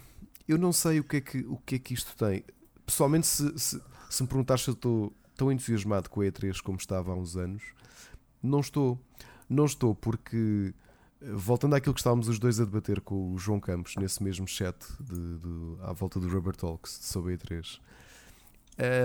Eu 0.46 0.58
não 0.58 0.72
sei 0.72 1.00
o 1.00 1.04
que 1.04 1.16
é 1.16 1.20
que, 1.20 1.38
o 1.38 1.56
que, 1.58 1.74
é 1.74 1.78
que 1.78 1.94
isto 1.94 2.16
tem. 2.16 2.44
Pessoalmente, 2.86 3.26
se, 3.26 3.58
se, 3.58 3.82
se 4.08 4.22
me 4.22 4.28
perguntares 4.28 4.62
se 4.62 4.70
eu 4.70 4.74
estou 4.74 5.12
tão 5.36 5.50
entusiasmado 5.50 6.08
com 6.08 6.20
a 6.20 6.24
E3 6.24 6.60
como 6.62 6.78
estava 6.78 7.12
há 7.12 7.14
uns 7.14 7.36
anos, 7.36 7.62
não 8.42 8.60
estou. 8.60 8.98
Não 9.48 9.66
estou, 9.66 9.94
porque 9.94 10.72
voltando 11.20 11.74
àquilo 11.74 11.94
que 11.94 12.00
estávamos 12.00 12.28
os 12.28 12.38
dois 12.38 12.58
a 12.60 12.64
debater 12.64 13.00
com 13.00 13.34
o 13.34 13.38
João 13.38 13.60
Campos 13.60 13.96
nesse 13.96 14.22
mesmo 14.22 14.46
chat 14.46 14.76
de, 15.00 15.38
de, 15.38 15.76
à 15.82 15.92
volta 15.92 16.18
do 16.18 16.28
Rubber 16.28 16.56
Talks 16.56 16.98
sobre 17.02 17.34
a 17.34 17.36
E3, 17.36 17.80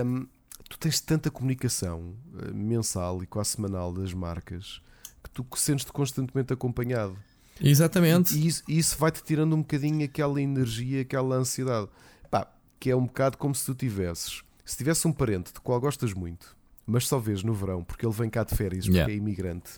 um, 0.04 0.26
tu 0.68 0.78
tens 0.78 1.00
tanta 1.00 1.30
comunicação 1.30 2.14
uh, 2.34 2.54
mensal 2.54 3.22
e 3.22 3.26
quase 3.26 3.50
semanal 3.50 3.92
das 3.92 4.12
marcas 4.12 4.80
que 5.22 5.30
tu 5.30 5.46
sentes-te 5.56 5.92
constantemente 5.92 6.52
acompanhado. 6.52 7.16
Exatamente. 7.60 8.34
E, 8.36 8.46
isso, 8.46 8.62
isso 8.68 8.96
vai-te 8.98 9.22
tirando 9.22 9.54
um 9.54 9.60
bocadinho 9.60 10.04
aquela 10.04 10.40
energia, 10.40 11.02
aquela 11.02 11.36
ansiedade. 11.36 11.88
Pá, 12.30 12.46
que 12.78 12.90
é 12.90 12.96
um 12.96 13.06
bocado 13.06 13.36
como 13.36 13.54
se 13.54 13.64
tu 13.64 13.74
tivesses. 13.74 14.42
Se 14.64 14.76
tivesse 14.76 15.06
um 15.08 15.12
parente 15.12 15.52
de 15.52 15.60
qual 15.60 15.80
gostas 15.80 16.12
muito, 16.12 16.56
mas 16.86 17.06
só 17.06 17.18
vês 17.18 17.42
no 17.42 17.54
verão 17.54 17.82
porque 17.82 18.04
ele 18.04 18.14
vem 18.14 18.30
cá 18.30 18.44
de 18.44 18.54
férias 18.54 18.84
porque 18.84 18.98
yeah. 18.98 19.12
é 19.12 19.16
imigrante, 19.16 19.72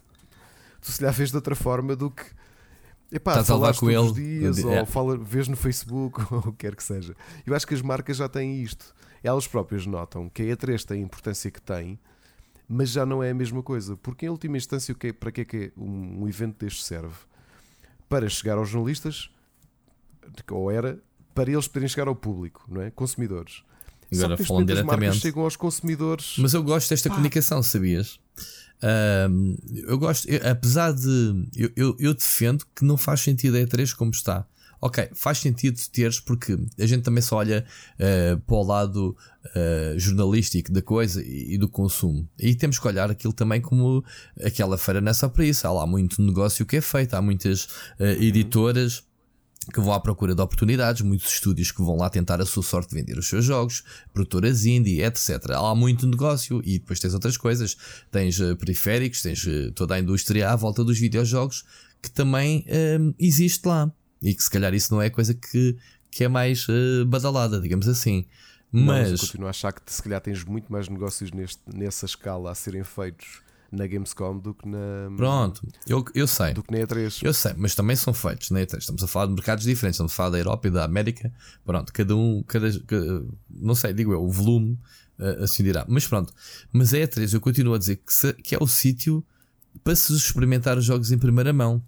tu 0.80 0.90
se 0.90 1.02
lhe 1.02 1.10
vês 1.10 1.30
de 1.30 1.36
outra 1.36 1.54
forma 1.54 1.94
do 1.94 2.10
que. 2.10 2.24
Epá, 3.12 3.32
Estás 3.32 3.50
a 3.50 3.54
levar 3.54 3.76
com 3.76 3.90
ele 3.90 4.12
dias, 4.12 4.58
ou 4.64 4.86
fala, 4.86 5.16
vês 5.16 5.48
no 5.48 5.56
Facebook, 5.56 6.20
ou 6.32 6.38
o 6.38 6.52
que 6.52 6.58
quer 6.58 6.76
que 6.76 6.84
seja. 6.84 7.16
Eu 7.44 7.54
acho 7.56 7.66
que 7.66 7.74
as 7.74 7.82
marcas 7.82 8.16
já 8.16 8.28
têm 8.28 8.62
isto 8.62 8.94
elas 9.22 9.46
próprias 9.46 9.86
notam 9.86 10.28
que 10.28 10.42
a 10.42 10.56
E3 10.56 10.84
tem 10.84 11.00
a 11.00 11.04
importância 11.04 11.50
que 11.50 11.60
tem, 11.60 11.98
mas 12.68 12.90
já 12.90 13.04
não 13.04 13.22
é 13.22 13.30
a 13.30 13.34
mesma 13.34 13.62
coisa. 13.62 13.96
Porque, 13.96 14.26
em 14.26 14.28
última 14.28 14.56
instância, 14.56 14.96
é, 15.02 15.12
para 15.12 15.32
que 15.32 15.40
é 15.40 15.44
que 15.44 15.72
um, 15.76 16.22
um 16.22 16.28
evento 16.28 16.64
deste 16.64 16.84
serve? 16.84 17.14
Para 18.08 18.28
chegar 18.28 18.58
aos 18.58 18.68
jornalistas, 18.68 19.30
ou 20.50 20.70
era 20.70 20.98
para 21.34 21.50
eles 21.50 21.66
poderem 21.68 21.88
chegar 21.88 22.08
ao 22.08 22.14
público, 22.14 22.64
não 22.68 22.82
é? 22.82 22.90
Consumidores. 22.90 23.62
Agora 24.12 24.36
falando 24.38 24.66
diretamente. 24.66 25.18
chegam 25.18 25.44
aos 25.44 25.56
consumidores. 25.56 26.34
Mas 26.38 26.52
eu 26.52 26.62
gosto 26.62 26.90
desta 26.90 27.08
Pá. 27.08 27.14
comunicação, 27.14 27.62
sabias? 27.62 28.18
Uh, 28.82 29.56
eu 29.86 29.98
gosto, 29.98 30.28
eu, 30.28 30.50
apesar 30.50 30.92
de. 30.92 31.48
Eu, 31.54 31.70
eu, 31.76 31.96
eu, 31.98 32.14
defendo 32.14 32.64
que 32.74 32.84
não 32.84 32.96
faz 32.96 33.20
sentido 33.20 33.56
a 33.56 33.60
E3 33.60 33.94
como 33.94 34.10
está 34.10 34.46
ok, 34.80 35.10
faz 35.12 35.38
sentido 35.38 35.78
teres, 35.92 36.18
porque 36.18 36.58
a 36.78 36.86
gente 36.86 37.02
também 37.02 37.22
só 37.22 37.36
olha 37.36 37.64
uh, 37.96 38.40
para 38.40 38.56
o 38.56 38.62
lado 38.62 39.16
uh, 39.44 39.98
jornalístico 39.98 40.72
da 40.72 40.80
coisa 40.80 41.22
e, 41.22 41.54
e, 41.54 41.58
do 41.58 41.68
consumo. 41.68 42.26
E 42.38 42.54
temos 42.54 42.78
que 42.78 42.88
olhar 42.88 43.10
aquilo 43.10 43.32
também 43.32 43.60
como 43.60 44.02
aquela 44.42 44.78
feira 44.78 45.00
nessa 45.00 45.28
para 45.28 45.44
isso. 45.44 45.66
Há 45.66 45.72
lá 45.72 45.86
muito 45.86 46.22
negócio 46.22 46.64
que 46.64 46.76
é 46.76 46.80
feito, 46.80 47.14
há 47.14 47.20
muitas 47.20 47.64
uh, 47.64 48.04
editoras 48.20 49.04
que 49.74 49.80
vão 49.80 49.92
à 49.92 50.00
procura 50.00 50.34
de 50.34 50.40
oportunidades, 50.40 51.02
muitos 51.02 51.30
estúdios 51.30 51.70
que 51.70 51.82
vão 51.82 51.96
lá 51.96 52.08
tentar 52.08 52.40
a 52.40 52.46
sua 52.46 52.62
sorte 52.62 52.88
de 52.88 52.96
vender 52.96 53.18
os 53.18 53.28
seus 53.28 53.44
jogos, 53.44 53.84
produtoras 54.12 54.64
indie, 54.64 55.02
etc. 55.02 55.50
Há 55.50 55.74
muito 55.74 56.06
negócio 56.06 56.62
e 56.64 56.78
depois 56.78 56.98
tens 56.98 57.12
outras 57.12 57.36
coisas. 57.36 57.76
Tens 58.10 58.38
periféricos, 58.58 59.20
tens 59.20 59.46
toda 59.74 59.94
a 59.94 60.00
indústria 60.00 60.50
à 60.50 60.56
volta 60.56 60.82
dos 60.82 60.98
videojogos 60.98 61.64
que 62.02 62.10
também 62.10 62.64
existe 63.18 63.68
lá. 63.68 63.92
E 64.22 64.34
que 64.34 64.42
se 64.42 64.50
calhar 64.50 64.74
isso 64.74 64.92
não 64.92 65.00
é 65.00 65.08
coisa 65.08 65.34
que, 65.34 65.76
que 66.10 66.24
é 66.24 66.28
mais 66.28 66.66
uh, 66.68 67.06
badalada, 67.06 67.60
digamos 67.60 67.88
assim. 67.88 68.26
Mas... 68.72 68.84
Não, 68.84 68.94
mas 68.94 69.10
eu 69.12 69.18
continuo 69.18 69.46
a 69.46 69.50
achar 69.50 69.72
que 69.72 69.92
se 69.92 70.02
calhar 70.02 70.20
tens 70.20 70.44
muito 70.44 70.70
mais 70.70 70.88
negócios 70.88 71.32
neste, 71.32 71.60
nessa 71.74 72.06
escala 72.06 72.50
a 72.50 72.54
serem 72.54 72.84
feitos 72.84 73.42
na 73.72 73.86
Gamescom 73.86 74.38
do 74.38 74.52
que 74.52 74.68
na. 74.68 75.10
Pronto, 75.16 75.66
eu, 75.86 76.04
eu 76.14 76.26
sei. 76.26 76.52
Do 76.52 76.62
que 76.62 76.72
na 76.72 76.78
E3. 76.78 77.20
Eu 77.22 77.32
sei, 77.32 77.54
mas 77.56 77.74
também 77.74 77.94
são 77.96 78.12
feitos 78.12 78.50
na 78.50 78.60
E3. 78.60 78.78
Estamos 78.78 79.02
a 79.02 79.06
falar 79.06 79.26
de 79.26 79.32
mercados 79.32 79.64
diferentes, 79.64 79.94
estamos 79.94 80.12
a 80.12 80.14
falar 80.14 80.30
da 80.30 80.38
Europa 80.38 80.68
e 80.68 80.70
da 80.70 80.84
América. 80.84 81.32
Pronto, 81.64 81.92
cada 81.92 82.16
um, 82.16 82.42
cada, 82.42 82.68
não 83.48 83.74
sei, 83.74 83.92
digo 83.92 84.12
eu, 84.12 84.22
o 84.22 84.30
volume 84.30 84.78
uh, 85.18 85.44
assim 85.44 85.62
dirá. 85.62 85.84
Mas 85.88 86.06
pronto, 86.06 86.32
mas 86.72 86.92
a 86.92 86.98
E3 86.98 87.32
eu 87.32 87.40
continuo 87.40 87.74
a 87.74 87.78
dizer 87.78 87.96
que, 87.96 88.12
se, 88.12 88.32
que 88.34 88.54
é 88.54 88.58
o 88.60 88.66
sítio 88.66 89.24
para 89.84 89.94
se 89.94 90.12
experimentar 90.14 90.76
os 90.76 90.84
jogos 90.84 91.12
em 91.12 91.18
primeira 91.18 91.52
mão. 91.52 91.82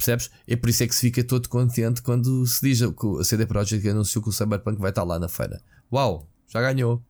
Percebes? 0.00 0.30
É 0.46 0.56
por 0.56 0.70
isso 0.70 0.82
é 0.82 0.86
que 0.86 0.94
se 0.94 1.02
fica 1.02 1.22
todo 1.22 1.46
contente 1.46 2.00
quando 2.00 2.46
se 2.46 2.58
diz 2.62 2.78
que 2.78 3.20
a 3.20 3.22
CD 3.22 3.44
Projekt 3.44 3.86
anunciou 3.86 4.22
que 4.22 4.30
o 4.30 4.32
Cyberpunk 4.32 4.80
vai 4.80 4.88
estar 4.88 5.04
lá 5.04 5.18
na 5.18 5.28
feira. 5.28 5.60
Uau, 5.92 6.26
já 6.48 6.62
ganhou. 6.62 7.04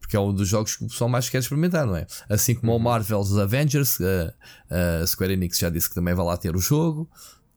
Porque 0.00 0.16
é 0.16 0.20
um 0.20 0.32
dos 0.32 0.48
jogos 0.48 0.76
que 0.76 0.84
o 0.84 0.88
pessoal 0.88 1.10
mais 1.10 1.28
quer 1.28 1.38
experimentar, 1.38 1.86
não 1.86 1.94
é? 1.94 2.06
Assim 2.30 2.54
como 2.54 2.72
uhum. 2.72 2.78
o 2.78 2.80
Marvel's 2.80 3.36
Avengers, 3.36 3.98
a, 4.00 5.02
a 5.02 5.06
Square 5.06 5.34
Enix 5.34 5.58
já 5.58 5.68
disse 5.68 5.90
que 5.90 5.94
também 5.94 6.14
vai 6.14 6.24
lá 6.24 6.38
ter 6.38 6.56
o 6.56 6.58
jogo. 6.58 7.06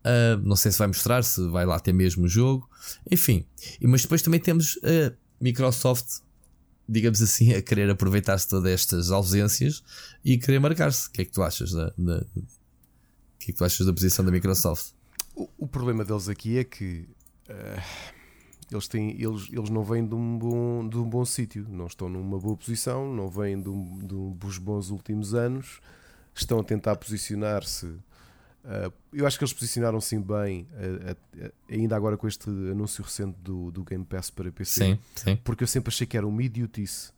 Uh, 0.01 0.37
não 0.43 0.57
sei 0.57 0.73
se 0.73 0.77
vai 0.77 0.87
mostrar, 0.87 1.23
se 1.23 1.47
vai 1.47 1.65
lá 1.65 1.79
ter 1.79 1.93
mesmo 1.93 2.25
o 2.25 2.27
jogo. 2.27 2.69
Enfim, 3.09 3.45
mas 3.81 4.01
depois 4.01 4.21
também 4.21 4.41
temos 4.41 4.77
a 4.83 5.13
Microsoft, 5.39 6.19
digamos 6.87 7.21
assim, 7.21 7.53
a 7.53 7.61
querer 7.61 7.89
aproveitar-se 7.89 8.49
todas 8.49 8.69
estas 8.69 9.09
ausências 9.09 9.81
e 10.23 10.37
querer 10.37 10.59
marcar-se. 10.59 11.07
O 11.07 11.11
que 11.11 11.21
é 11.21 11.25
que 11.25 11.31
tu 11.31 11.41
achas 11.41 11.71
da, 11.71 11.93
da, 11.97 12.25
que 13.45 13.51
é 13.51 13.53
que 13.53 13.57
tu 13.59 13.65
achas 13.65 13.85
da 13.85 13.93
posição 13.93 14.25
da 14.25 14.31
Microsoft? 14.31 14.93
O, 15.35 15.49
o 15.59 15.67
problema 15.67 16.03
deles 16.03 16.27
aqui 16.27 16.57
é 16.57 16.63
que 16.63 17.07
uh, 17.49 17.81
eles, 18.71 18.87
têm, 18.87 19.11
eles, 19.21 19.47
eles 19.51 19.69
não 19.69 19.83
vêm 19.83 20.05
de 20.05 20.15
um 20.15 20.37
bom, 20.37 20.87
de 20.87 20.97
um 20.97 21.07
bom 21.07 21.23
sítio, 21.23 21.65
não 21.69 21.87
estão 21.87 22.09
numa 22.09 22.39
boa 22.39 22.57
posição, 22.57 23.13
não 23.13 23.29
vêm 23.29 23.61
de, 23.61 23.69
um, 23.69 23.99
de 23.99 24.15
um, 24.15 24.31
dos 24.31 24.57
bons 24.57 24.89
últimos 24.89 25.33
anos, 25.33 25.79
estão 26.33 26.59
a 26.59 26.63
tentar 26.63 26.95
posicionar-se 26.95 27.97
Uh, 28.65 28.91
eu 29.13 29.27
acho 29.27 29.37
que 29.37 29.43
eles 29.43 29.53
posicionaram 29.53 30.01
sim 30.01 30.19
bem, 30.19 30.67
uh, 30.71 31.51
ainda 31.69 31.95
agora 31.95 32.17
com 32.17 32.27
este 32.27 32.49
anúncio 32.49 33.03
recente 33.03 33.37
do, 33.39 33.69
do 33.69 33.83
Game 33.83 34.03
Pass 34.03 34.31
para 34.31 34.51
PC. 34.51 34.85
Sim, 34.85 34.99
sim. 35.15 35.35
Porque 35.43 35.63
eu 35.63 35.67
sempre 35.67 35.89
achei 35.89 36.07
que 36.07 36.17
era 36.17 36.25
uma 36.25 36.41
idiotice 36.41 37.11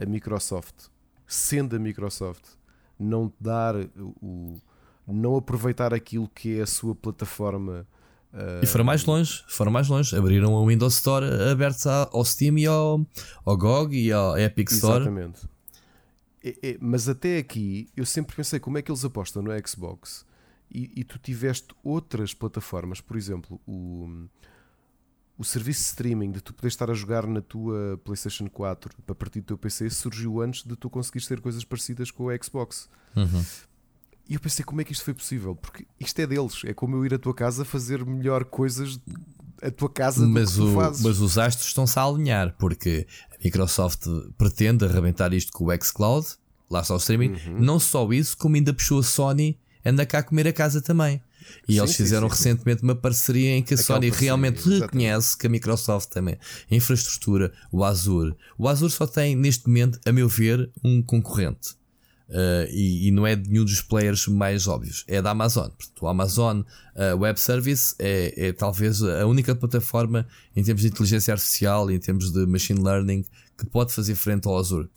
a 0.00 0.06
Microsoft, 0.06 0.86
sendo 1.26 1.76
a 1.76 1.78
Microsoft, 1.78 2.44
não 2.98 3.30
dar 3.38 3.74
o. 3.98 4.58
não 5.06 5.36
aproveitar 5.36 5.92
aquilo 5.92 6.28
que 6.28 6.58
é 6.58 6.62
a 6.62 6.66
sua 6.66 6.94
plataforma. 6.94 7.86
E 8.60 8.66
foram 8.66 8.84
mais 8.84 9.04
longe, 9.04 9.44
foram 9.46 9.70
mais 9.70 9.88
longe. 9.88 10.16
Abriram 10.16 10.56
a 10.56 10.66
Windows 10.66 10.94
Store 10.94 11.24
aberta 11.50 12.08
ao 12.12 12.24
Steam 12.24 12.58
e 12.58 12.66
ao, 12.66 13.06
ao 13.44 13.56
GOG 13.56 13.96
e 13.96 14.12
ao 14.12 14.36
Epic 14.36 14.70
Store. 14.72 15.02
Exatamente. 15.02 15.48
É, 16.44 16.70
é, 16.70 16.78
mas 16.80 17.08
até 17.08 17.38
aqui 17.38 17.88
eu 17.96 18.04
sempre 18.04 18.36
pensei 18.36 18.58
como 18.58 18.76
é 18.76 18.82
que 18.82 18.90
eles 18.90 19.04
apostam 19.04 19.42
no 19.42 19.50
Xbox 19.66 20.26
e, 20.70 20.90
e 20.96 21.04
tu 21.04 21.18
tiveste 21.18 21.68
outras 21.82 22.34
plataformas, 22.34 23.00
por 23.00 23.16
exemplo, 23.16 23.60
o, 23.66 24.26
o 25.38 25.44
serviço 25.44 25.80
de 25.80 25.86
streaming 25.86 26.32
de 26.32 26.42
tu 26.42 26.52
poderes 26.52 26.74
estar 26.74 26.90
a 26.90 26.94
jogar 26.94 27.26
na 27.26 27.40
tua 27.40 27.98
PlayStation 28.04 28.46
4 28.48 28.90
a 29.08 29.14
partir 29.14 29.40
do 29.40 29.46
teu 29.46 29.58
PC 29.58 29.88
surgiu 29.88 30.42
antes 30.42 30.64
de 30.64 30.76
tu 30.76 30.90
conseguires 30.90 31.26
ter 31.26 31.40
coisas 31.40 31.64
parecidas 31.64 32.10
com 32.10 32.24
o 32.24 32.44
Xbox. 32.44 32.90
Uhum. 33.16 33.44
E 34.28 34.34
eu 34.34 34.40
pensei 34.40 34.64
como 34.64 34.80
é 34.80 34.84
que 34.84 34.92
isto 34.92 35.04
foi 35.04 35.14
possível? 35.14 35.54
Porque 35.54 35.86
isto 36.00 36.18
é 36.18 36.26
deles, 36.26 36.62
é 36.64 36.72
como 36.72 36.96
eu 36.96 37.04
ir 37.04 37.14
à 37.14 37.18
tua 37.18 37.34
casa 37.34 37.64
fazer 37.64 38.04
melhor 38.04 38.44
coisas 38.44 38.98
a 39.62 39.70
tua 39.70 39.88
casa 39.88 40.26
mas 40.26 40.58
o. 40.58 40.74
Mas 40.74 41.20
os 41.20 41.38
astros 41.38 41.68
estão-se 41.68 41.98
a 41.98 42.02
alinhar 42.02 42.54
porque 42.58 43.06
a 43.32 43.42
Microsoft 43.42 44.06
pretende 44.36 44.84
arrebentar 44.84 45.32
isto 45.32 45.52
com 45.52 45.66
o 45.66 45.82
xCloud, 45.82 46.26
lá 46.70 46.80
está 46.80 46.94
o 46.94 46.98
streaming. 46.98 47.32
Uhum. 47.46 47.60
Não 47.60 47.78
só 47.78 48.10
isso, 48.12 48.36
como 48.36 48.56
ainda 48.56 48.72
puxou 48.72 49.00
a 49.00 49.02
Sony 49.02 49.58
anda 49.84 50.06
cá 50.06 50.18
a 50.18 50.22
comer 50.22 50.48
a 50.48 50.52
casa 50.52 50.80
também. 50.80 51.20
E 51.68 51.74
sim, 51.74 51.78
eles 51.78 51.94
fizeram 51.94 52.28
sim, 52.30 52.36
sim, 52.36 52.42
recentemente 52.42 52.82
uma 52.82 52.94
parceria 52.94 53.50
em 53.50 53.62
que 53.62 53.74
a 53.74 53.76
Aquela 53.76 53.98
Sony 53.98 54.10
realmente 54.10 54.60
exatamente. 54.60 54.80
reconhece 54.80 55.36
que 55.36 55.46
a 55.46 55.50
Microsoft 55.50 56.08
também, 56.08 56.38
a 56.70 56.74
infraestrutura, 56.74 57.52
o 57.70 57.84
Azure. 57.84 58.34
O 58.56 58.66
Azure 58.66 58.90
só 58.90 59.06
tem, 59.06 59.36
neste 59.36 59.66
momento, 59.66 60.00
a 60.06 60.12
meu 60.12 60.28
ver, 60.28 60.70
um 60.82 61.02
concorrente. 61.02 61.76
Uh, 62.28 62.64
e, 62.70 63.08
e, 63.08 63.10
não 63.10 63.26
é 63.26 63.36
de 63.36 63.50
nenhum 63.50 63.66
dos 63.66 63.82
players 63.82 64.26
mais 64.26 64.66
óbvios, 64.66 65.04
é 65.06 65.20
da 65.20 65.30
Amazon. 65.30 65.68
Portanto, 65.68 66.02
o 66.02 66.08
Amazon 66.08 66.60
uh, 66.60 67.18
Web 67.18 67.38
Service 67.38 67.94
é, 67.98 68.48
é, 68.48 68.52
talvez 68.52 69.02
a 69.02 69.26
única 69.26 69.54
plataforma 69.54 70.26
em 70.56 70.62
termos 70.62 70.80
de 70.80 70.88
inteligência 70.88 71.34
artificial, 71.34 71.90
em 71.90 71.98
termos 71.98 72.32
de 72.32 72.46
machine 72.46 72.82
learning, 72.82 73.24
que 73.58 73.66
pode 73.66 73.92
fazer 73.92 74.14
frente 74.14 74.48
ao 74.48 74.56
Azure. 74.56 74.88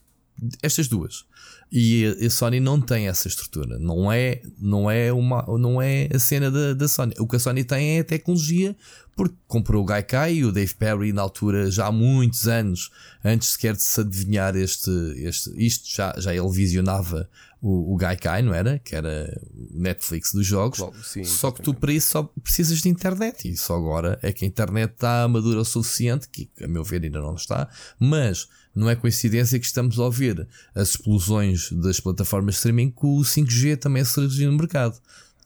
Estas 0.62 0.88
duas. 0.88 1.26
E 1.72 2.06
a 2.26 2.30
Sony 2.30 2.60
não 2.60 2.80
tem 2.80 3.08
essa 3.08 3.28
estrutura. 3.28 3.78
Não 3.78 4.12
é, 4.12 4.42
não 4.58 4.90
é, 4.90 5.12
uma, 5.12 5.44
não 5.58 5.82
é 5.82 6.08
a 6.14 6.20
cena 6.20 6.50
da, 6.50 6.74
da 6.74 6.88
Sony. 6.88 7.14
O 7.20 7.28
que 7.28 7.36
a 7.36 7.40
Sony 7.40 7.64
tem 7.64 7.98
é 7.98 8.00
a 8.00 8.04
tecnologia, 8.04 8.76
porque 9.16 9.36
comprou 9.48 9.84
o 9.84 9.86
Gaikai 9.86 10.36
e 10.36 10.46
o 10.46 10.52
Dave 10.52 10.74
Perry 10.76 11.12
na 11.12 11.24
altura, 11.24 11.70
já 11.70 11.88
há 11.88 11.92
muitos 11.92 12.48
anos, 12.48 12.90
antes 13.24 13.50
sequer 13.50 13.76
de 13.76 13.82
se 13.82 14.00
adivinhar 14.00 14.56
este, 14.56 14.90
este, 15.18 15.52
isto, 15.58 15.94
já, 15.94 16.16
já 16.18 16.34
ele 16.34 16.50
visionava 16.50 17.30
o, 17.62 17.94
o 17.94 17.98
Gaikai, 17.98 18.42
não 18.42 18.54
era? 18.54 18.80
Que 18.80 18.96
era 18.96 19.42
o 19.54 19.80
Netflix 19.80 20.32
dos 20.32 20.46
jogos. 20.46 20.80
sim, 21.04 21.24
só 21.24 21.52
que 21.52 21.62
tu 21.62 21.74
para 21.74 21.92
isso 21.92 22.12
só 22.12 22.24
precisas 22.42 22.80
de 22.80 22.90
internet. 22.90 23.50
E 23.50 23.58
só 23.58 23.76
agora 23.76 24.18
é 24.22 24.32
que 24.32 24.46
a 24.46 24.48
internet 24.48 24.94
está 24.94 25.28
madura 25.28 25.60
o 25.60 25.66
suficiente, 25.66 26.30
que 26.30 26.50
a 26.62 26.68
meu 26.68 26.84
ver 26.84 27.04
ainda 27.04 27.20
não 27.20 27.36
está, 27.36 27.68
mas 28.00 28.48
não 28.78 28.90
é 28.90 28.96
coincidência 28.96 29.60
que 29.60 29.66
estamos 29.66 29.98
a 29.98 30.04
ouvir 30.04 30.48
as 30.76 30.90
explosões 30.90 31.72
das 31.72 32.00
plataformas 32.00 32.56
de 32.56 32.60
streaming 32.60 32.92
com 32.92 33.18
o 33.18 33.22
5G 33.22 33.78
também 33.78 34.04
a 34.04 34.06
surgir 34.06 34.46
no 34.46 34.58
mercado. 34.58 35.00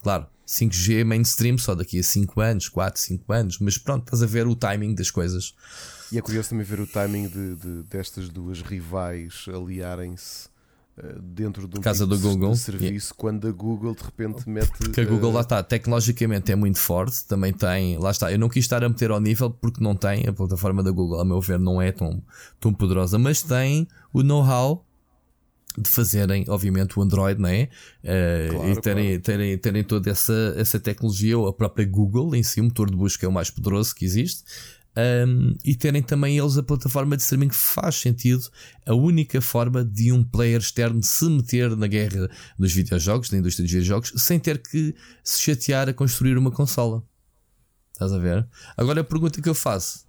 Claro, 0.03 0.27
5G 0.45 1.05
mainstream 1.05 1.57
só 1.57 1.73
daqui 1.73 1.99
a 1.99 2.03
5 2.03 2.41
anos, 2.41 2.67
4, 2.67 2.99
5 2.99 3.33
anos, 3.33 3.59
mas 3.59 3.77
pronto, 3.77 4.03
estás 4.03 4.21
a 4.21 4.25
ver 4.25 4.47
o 4.47 4.55
timing 4.55 4.93
das 4.93 5.09
coisas. 5.09 5.55
E 6.11 6.17
é 6.17 6.21
curioso 6.21 6.49
também 6.49 6.65
ver 6.65 6.81
o 6.81 6.87
timing 6.87 7.29
de, 7.29 7.55
de 7.55 7.83
destas 7.83 8.27
duas 8.27 8.61
rivais 8.61 9.45
aliarem-se 9.47 10.50
dentro 11.21 11.67
de 11.67 11.79
um 11.79 11.81
casa 11.81 12.05
do 12.05 12.17
Google 12.19 12.55
serviço 12.55 13.07
yeah. 13.07 13.15
quando 13.17 13.47
a 13.47 13.51
Google 13.51 13.95
de 13.95 14.03
repente 14.03 14.47
mete 14.47 14.71
porque 14.77 15.01
a 15.01 15.05
Google 15.05 15.31
uh... 15.31 15.33
lá 15.35 15.41
está 15.41 15.63
tecnologicamente 15.63 16.51
é 16.51 16.55
muito 16.55 16.79
forte 16.79 17.25
também 17.25 17.51
tem 17.51 17.97
lá 17.97 18.11
está 18.11 18.31
eu 18.31 18.37
não 18.37 18.49
quis 18.49 18.65
estar 18.65 18.83
a 18.83 18.89
meter 18.89 19.11
ao 19.11 19.19
nível 19.19 19.49
porque 19.49 19.83
não 19.83 19.95
tem 19.95 20.27
a 20.27 20.33
plataforma 20.33 20.83
da 20.83 20.91
Google 20.91 21.19
a 21.19 21.25
meu 21.25 21.41
ver 21.41 21.59
não 21.59 21.81
é 21.81 21.91
tão 21.91 22.21
tão 22.59 22.73
poderosa 22.73 23.17
mas 23.17 23.41
tem 23.41 23.87
o 24.13 24.21
know-how 24.21 24.85
de 25.77 25.89
fazerem 25.89 26.45
obviamente 26.47 26.99
o 26.99 27.01
Android 27.01 27.39
não 27.39 27.49
é 27.49 27.69
uh, 28.03 28.53
claro, 28.53 28.69
e 28.69 28.81
terem, 28.81 29.05
claro. 29.05 29.21
terem, 29.21 29.57
terem 29.57 29.83
toda 29.83 30.09
essa, 30.09 30.53
essa 30.57 30.79
tecnologia 30.79 31.37
ou 31.37 31.47
a 31.47 31.53
própria 31.53 31.85
Google 31.85 32.35
em 32.35 32.43
si 32.43 32.59
o 32.59 32.65
motor 32.65 32.89
de 32.89 32.97
busca 32.97 33.25
é 33.25 33.29
o 33.29 33.31
mais 33.31 33.49
poderoso 33.49 33.95
que 33.95 34.05
existe 34.05 34.43
um, 34.97 35.55
e 35.63 35.73
terem 35.75 36.01
também 36.01 36.37
eles 36.37 36.57
a 36.57 36.63
plataforma 36.63 37.15
de 37.15 37.23
streaming 37.23 37.49
faz 37.49 37.95
sentido, 37.95 38.43
a 38.85 38.93
única 38.93 39.41
forma 39.41 39.85
de 39.85 40.11
um 40.11 40.23
player 40.23 40.59
externo 40.59 41.01
se 41.01 41.29
meter 41.29 41.75
na 41.77 41.87
guerra 41.87 42.29
dos 42.59 42.73
videojogos, 42.73 43.29
da 43.29 43.37
indústria 43.37 43.63
dos 43.63 43.71
videojogos, 43.71 44.13
sem 44.17 44.39
ter 44.39 44.61
que 44.61 44.93
se 45.23 45.41
chatear 45.41 45.87
a 45.87 45.93
construir 45.93 46.37
uma 46.37 46.51
consola. 46.51 47.03
Estás 47.93 48.11
a 48.11 48.17
ver? 48.17 48.47
Agora 48.75 49.01
a 49.01 49.03
pergunta 49.03 49.41
que 49.41 49.47
eu 49.47 49.55
faço: 49.55 50.05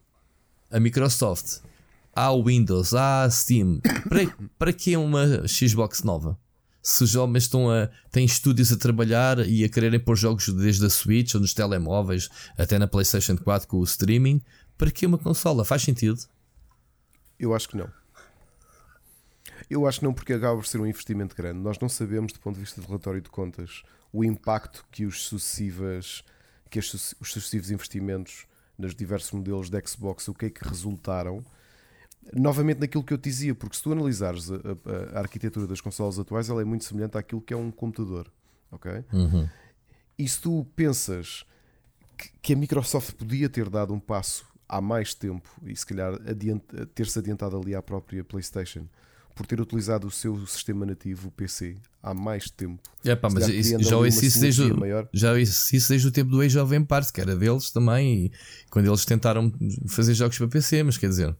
a 0.70 0.80
Microsoft, 0.80 1.60
o 2.16 2.44
Windows, 2.44 2.94
há 2.94 3.28
Steam, 3.30 3.80
para, 4.08 4.36
para 4.58 4.72
que 4.72 4.96
uma 4.96 5.46
Xbox 5.46 6.02
nova? 6.02 6.38
Se 6.82 7.04
os 7.04 7.14
homens 7.14 7.44
estão 7.44 7.70
a, 7.70 7.88
têm 8.10 8.24
estúdios 8.24 8.72
a 8.72 8.76
trabalhar 8.76 9.46
e 9.46 9.62
a 9.62 9.68
quererem 9.68 10.00
pôr 10.00 10.16
jogos 10.16 10.48
desde 10.48 10.84
a 10.84 10.90
Switch 10.90 11.32
ou 11.34 11.40
nos 11.40 11.54
telemóveis 11.54 12.28
até 12.58 12.76
na 12.76 12.88
PlayStation 12.88 13.36
4 13.36 13.68
com 13.68 13.76
o 13.76 13.84
streaming, 13.84 14.42
para 14.82 14.90
que 14.90 15.06
uma 15.06 15.16
consola? 15.16 15.64
Faz 15.64 15.82
sentido? 15.82 16.18
Eu 17.38 17.54
acho 17.54 17.68
que 17.68 17.76
não. 17.76 17.88
Eu 19.70 19.86
acho 19.86 20.00
que 20.00 20.04
não, 20.04 20.12
porque 20.12 20.32
acaba 20.32 20.56
por 20.56 20.66
ser 20.66 20.80
um 20.80 20.86
investimento 20.86 21.36
grande. 21.36 21.60
Nós 21.60 21.78
não 21.78 21.88
sabemos, 21.88 22.32
do 22.32 22.40
ponto 22.40 22.56
de 22.56 22.62
vista 22.62 22.80
de 22.80 22.86
relatório 22.88 23.20
de 23.20 23.30
contas, 23.30 23.84
o 24.12 24.24
impacto 24.24 24.84
que 24.90 25.06
os 25.06 25.22
sucessivas 25.22 26.24
que 26.68 26.80
os 26.80 27.14
sucessivos 27.22 27.70
investimentos 27.70 28.44
nos 28.76 28.92
diversos 28.92 29.30
modelos 29.30 29.70
de 29.70 29.80
Xbox, 29.86 30.26
o 30.26 30.34
que 30.34 30.46
é 30.46 30.50
que 30.50 30.66
resultaram. 30.66 31.44
Novamente 32.32 32.80
naquilo 32.80 33.04
que 33.04 33.12
eu 33.12 33.18
te 33.18 33.28
dizia, 33.28 33.54
porque 33.54 33.76
se 33.76 33.82
tu 33.84 33.92
analisares 33.92 34.50
a, 34.50 34.56
a, 34.56 35.18
a 35.18 35.20
arquitetura 35.20 35.68
das 35.68 35.80
consolas 35.80 36.18
atuais, 36.18 36.48
ela 36.48 36.60
é 36.60 36.64
muito 36.64 36.84
semelhante 36.84 37.16
àquilo 37.16 37.40
que 37.40 37.54
é 37.54 37.56
um 37.56 37.70
computador. 37.70 38.32
Ok? 38.68 38.90
Uhum. 39.12 39.48
E 40.18 40.26
se 40.26 40.40
tu 40.40 40.66
pensas 40.74 41.44
que, 42.16 42.30
que 42.42 42.52
a 42.54 42.56
Microsoft 42.56 43.12
podia 43.12 43.48
ter 43.48 43.68
dado 43.70 43.94
um 43.94 44.00
passo 44.00 44.50
há 44.72 44.80
mais 44.80 45.12
tempo 45.12 45.50
e 45.66 45.76
se 45.76 45.84
calhar 45.84 46.14
ter-se 46.94 47.18
adiantado 47.18 47.58
ali 47.58 47.74
à 47.74 47.82
própria 47.82 48.24
PlayStation 48.24 48.86
por 49.34 49.46
ter 49.46 49.60
utilizado 49.60 50.06
o 50.06 50.10
seu 50.10 50.46
sistema 50.46 50.86
nativo, 50.86 51.28
o 51.28 51.30
PC, 51.30 51.76
há 52.02 52.14
mais 52.14 52.50
tempo. 52.50 52.82
É, 53.04 53.14
pá, 53.14 53.28
mas 53.30 53.48
isso, 53.48 53.82
já 53.82 53.96
ouço 53.96 54.24
isso 54.24 54.40
desde 54.40 54.62
o, 54.62 55.08
já 55.12 55.32
ouço 55.32 55.76
isso 55.76 55.88
desde 55.88 56.08
o 56.08 56.10
tempo 56.10 56.30
do 56.30 56.40
Age 56.40 56.58
of 56.58 56.74
Empires, 56.74 57.10
que 57.10 57.20
era 57.20 57.36
deles 57.36 57.70
também, 57.70 58.26
e 58.26 58.32
quando 58.70 58.86
eles 58.86 59.04
tentaram 59.04 59.52
fazer 59.88 60.14
jogos 60.14 60.36
para 60.36 60.48
PC, 60.48 60.82
mas 60.82 60.98
quer 60.98 61.08
dizer. 61.08 61.36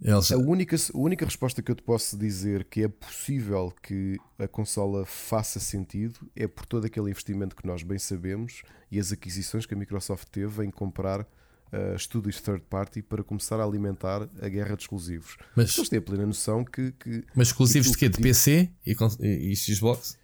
Eles... 0.00 0.30
A, 0.30 0.38
única, 0.38 0.76
a 0.76 0.98
única 0.98 1.24
resposta 1.24 1.60
que 1.60 1.70
eu 1.70 1.74
te 1.74 1.82
posso 1.82 2.16
dizer 2.16 2.64
que 2.64 2.84
é 2.84 2.88
possível 2.88 3.74
que 3.82 4.16
a 4.38 4.46
consola 4.46 5.04
faça 5.04 5.58
sentido 5.58 6.20
é 6.36 6.46
por 6.46 6.64
todo 6.64 6.84
aquele 6.84 7.10
investimento 7.10 7.56
que 7.56 7.66
nós 7.66 7.82
bem 7.82 7.98
sabemos 7.98 8.62
e 8.90 8.98
as 8.98 9.12
aquisições 9.12 9.66
que 9.66 9.74
a 9.74 9.76
Microsoft 9.76 10.28
teve 10.30 10.64
em 10.64 10.70
comprar 10.70 11.26
uh, 11.72 11.94
estúdios 11.94 12.40
third 12.40 12.62
party 12.68 13.02
para 13.02 13.22
começar 13.22 13.60
a 13.60 13.64
alimentar 13.64 14.28
a 14.40 14.48
guerra 14.48 14.76
de 14.76 14.82
exclusivos. 14.82 15.36
Mas 15.54 15.76
eles 15.76 15.88
têm 15.88 15.98
a 15.98 16.02
plena 16.02 16.26
noção 16.26 16.64
que. 16.64 16.92
que 16.92 17.24
mas 17.34 17.48
exclusivos 17.48 17.90
de 17.92 17.98
quê? 17.98 18.08
De 18.08 18.18
PC 18.18 18.70
e, 18.86 18.96
e, 19.20 19.52
e 19.52 19.56
Xbox? 19.56 20.18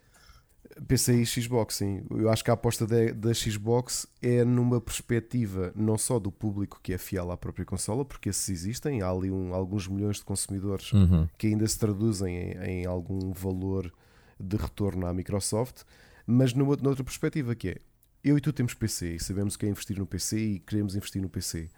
PC 0.88 1.14
e 1.22 1.26
Xbox, 1.26 1.76
sim. 1.76 2.02
Eu 2.10 2.28
acho 2.30 2.42
que 2.42 2.50
a 2.50 2.54
aposta 2.54 2.86
da, 2.86 3.12
da, 3.12 3.32
Xbox 3.32 4.06
é 4.20 4.44
numa 4.44 4.80
perspectiva 4.80 5.72
não 5.74 5.96
só 5.96 6.18
do 6.18 6.32
público 6.32 6.80
que 6.82 6.92
é 6.92 6.98
fiel 6.98 7.30
à 7.30 7.36
própria 7.36 7.64
consola, 7.64 8.04
porque 8.04 8.28
esses 8.28 8.48
existem, 8.48 9.02
há 9.02 9.08
ali 9.08 9.30
um, 9.30 9.54
alguns 9.54 9.86
milhões 9.86 10.16
de 10.16 10.24
consumidores 10.24 10.92
uhum. 10.92 11.28
que 11.38 11.48
ainda 11.48 11.66
se 11.66 11.78
traduzem 11.78 12.36
em, 12.36 12.82
em, 12.82 12.86
algum 12.86 13.32
valor 13.32 13.92
de 14.38 14.56
retorno 14.56 15.06
à 15.06 15.14
Microsoft, 15.14 15.82
mas 16.26 16.52
numa, 16.52 16.76
noutra 16.76 17.04
perspectiva 17.04 17.54
que 17.54 17.68
é 17.68 17.76
eu 18.24 18.38
e 18.38 18.40
tu 18.40 18.52
temos 18.52 18.74
PC 18.74 19.16
e 19.16 19.20
sabemos 19.20 19.56
que 19.56 19.66
é 19.66 19.68
investir 19.68 19.98
no 19.98 20.06
PC 20.06 20.38
e 20.38 20.58
queremos 20.58 20.96
investir 20.96 21.20
no 21.20 21.28
PC. 21.28 21.68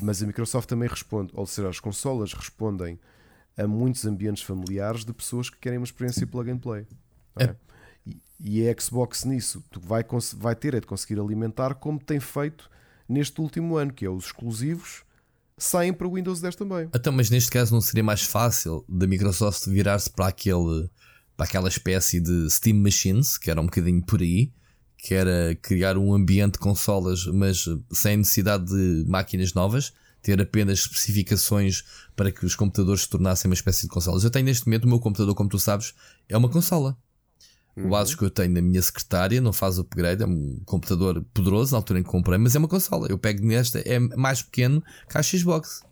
Mas 0.00 0.22
a 0.22 0.26
Microsoft 0.26 0.68
também 0.68 0.88
responde, 0.88 1.32
ou 1.34 1.46
seja, 1.46 1.68
as 1.68 1.80
consolas 1.80 2.32
respondem 2.32 2.98
a 3.56 3.66
muitos 3.66 4.04
ambientes 4.04 4.42
familiares 4.42 5.04
de 5.04 5.12
pessoas 5.12 5.50
que 5.50 5.58
querem 5.58 5.78
uma 5.78 5.84
experiência 5.84 6.26
plug 6.26 6.50
and 6.50 6.58
play. 6.58 6.86
É? 7.36 7.44
É. 7.44 7.56
E, 8.06 8.22
e 8.38 8.68
a 8.68 8.80
Xbox 8.80 9.24
nisso 9.24 9.64
tu 9.70 9.80
vai, 9.80 10.04
vai 10.36 10.54
ter 10.54 10.74
é 10.74 10.80
de 10.80 10.86
conseguir 10.86 11.18
alimentar 11.18 11.74
como 11.74 11.98
tem 11.98 12.20
feito 12.20 12.70
neste 13.08 13.40
último 13.40 13.76
ano, 13.76 13.92
que 13.92 14.04
é 14.04 14.10
os 14.10 14.26
exclusivos 14.26 15.02
saem 15.58 15.92
para 15.92 16.06
o 16.06 16.14
Windows 16.14 16.40
10 16.40 16.56
também. 16.56 16.88
Então, 16.94 17.12
mas 17.12 17.28
neste 17.30 17.50
caso 17.50 17.74
não 17.74 17.80
seria 17.80 18.04
mais 18.04 18.22
fácil 18.22 18.84
da 18.88 19.06
Microsoft 19.06 19.66
virar-se 19.66 20.08
para 20.08 20.28
aquele 20.28 20.88
para 21.36 21.46
aquela 21.46 21.68
espécie 21.68 22.20
de 22.20 22.50
Steam 22.50 22.76
Machines, 22.78 23.38
que 23.38 23.48
era 23.48 23.60
um 23.60 23.66
bocadinho 23.66 24.04
por 24.04 24.20
aí, 24.20 24.52
que 24.98 25.14
era 25.14 25.54
criar 25.62 25.96
um 25.96 26.12
ambiente 26.12 26.54
de 26.54 26.58
consolas, 26.58 27.24
mas 27.26 27.64
sem 27.92 28.16
necessidade 28.18 28.66
de 28.66 29.04
máquinas 29.08 29.54
novas, 29.54 29.92
ter 30.20 30.40
apenas 30.40 30.80
especificações 30.80 31.84
para 32.16 32.32
que 32.32 32.44
os 32.44 32.56
computadores 32.56 33.02
se 33.02 33.08
tornassem 33.08 33.48
uma 33.48 33.54
espécie 33.54 33.82
de 33.82 33.88
consolas. 33.88 34.24
Eu 34.24 34.30
tenho 34.30 34.44
neste 34.44 34.66
momento 34.66 34.84
o 34.84 34.88
meu 34.88 34.98
computador, 34.98 35.34
como 35.34 35.48
tu 35.48 35.58
sabes, 35.58 35.94
é 36.28 36.36
uma 36.36 36.48
consola. 36.48 36.98
Uhum. 37.76 37.90
O 37.90 37.96
Asus 37.96 38.16
que 38.16 38.24
eu 38.24 38.30
tenho 38.30 38.52
na 38.52 38.60
minha 38.60 38.82
secretária 38.82 39.40
não 39.40 39.52
faz 39.52 39.78
upgrade, 39.78 40.24
é 40.24 40.26
um 40.26 40.60
computador 40.64 41.24
poderoso 41.32 41.72
na 41.72 41.78
altura 41.78 42.00
em 42.00 42.02
que 42.02 42.10
comprei, 42.10 42.36
mas 42.36 42.56
é 42.56 42.58
uma 42.58 42.66
consola. 42.66 43.06
Eu 43.08 43.18
pego 43.18 43.46
nesta, 43.46 43.78
é 43.78 44.00
mais 44.00 44.42
pequeno 44.42 44.82
que 45.08 45.16
a 45.16 45.22
Xbox 45.22 45.82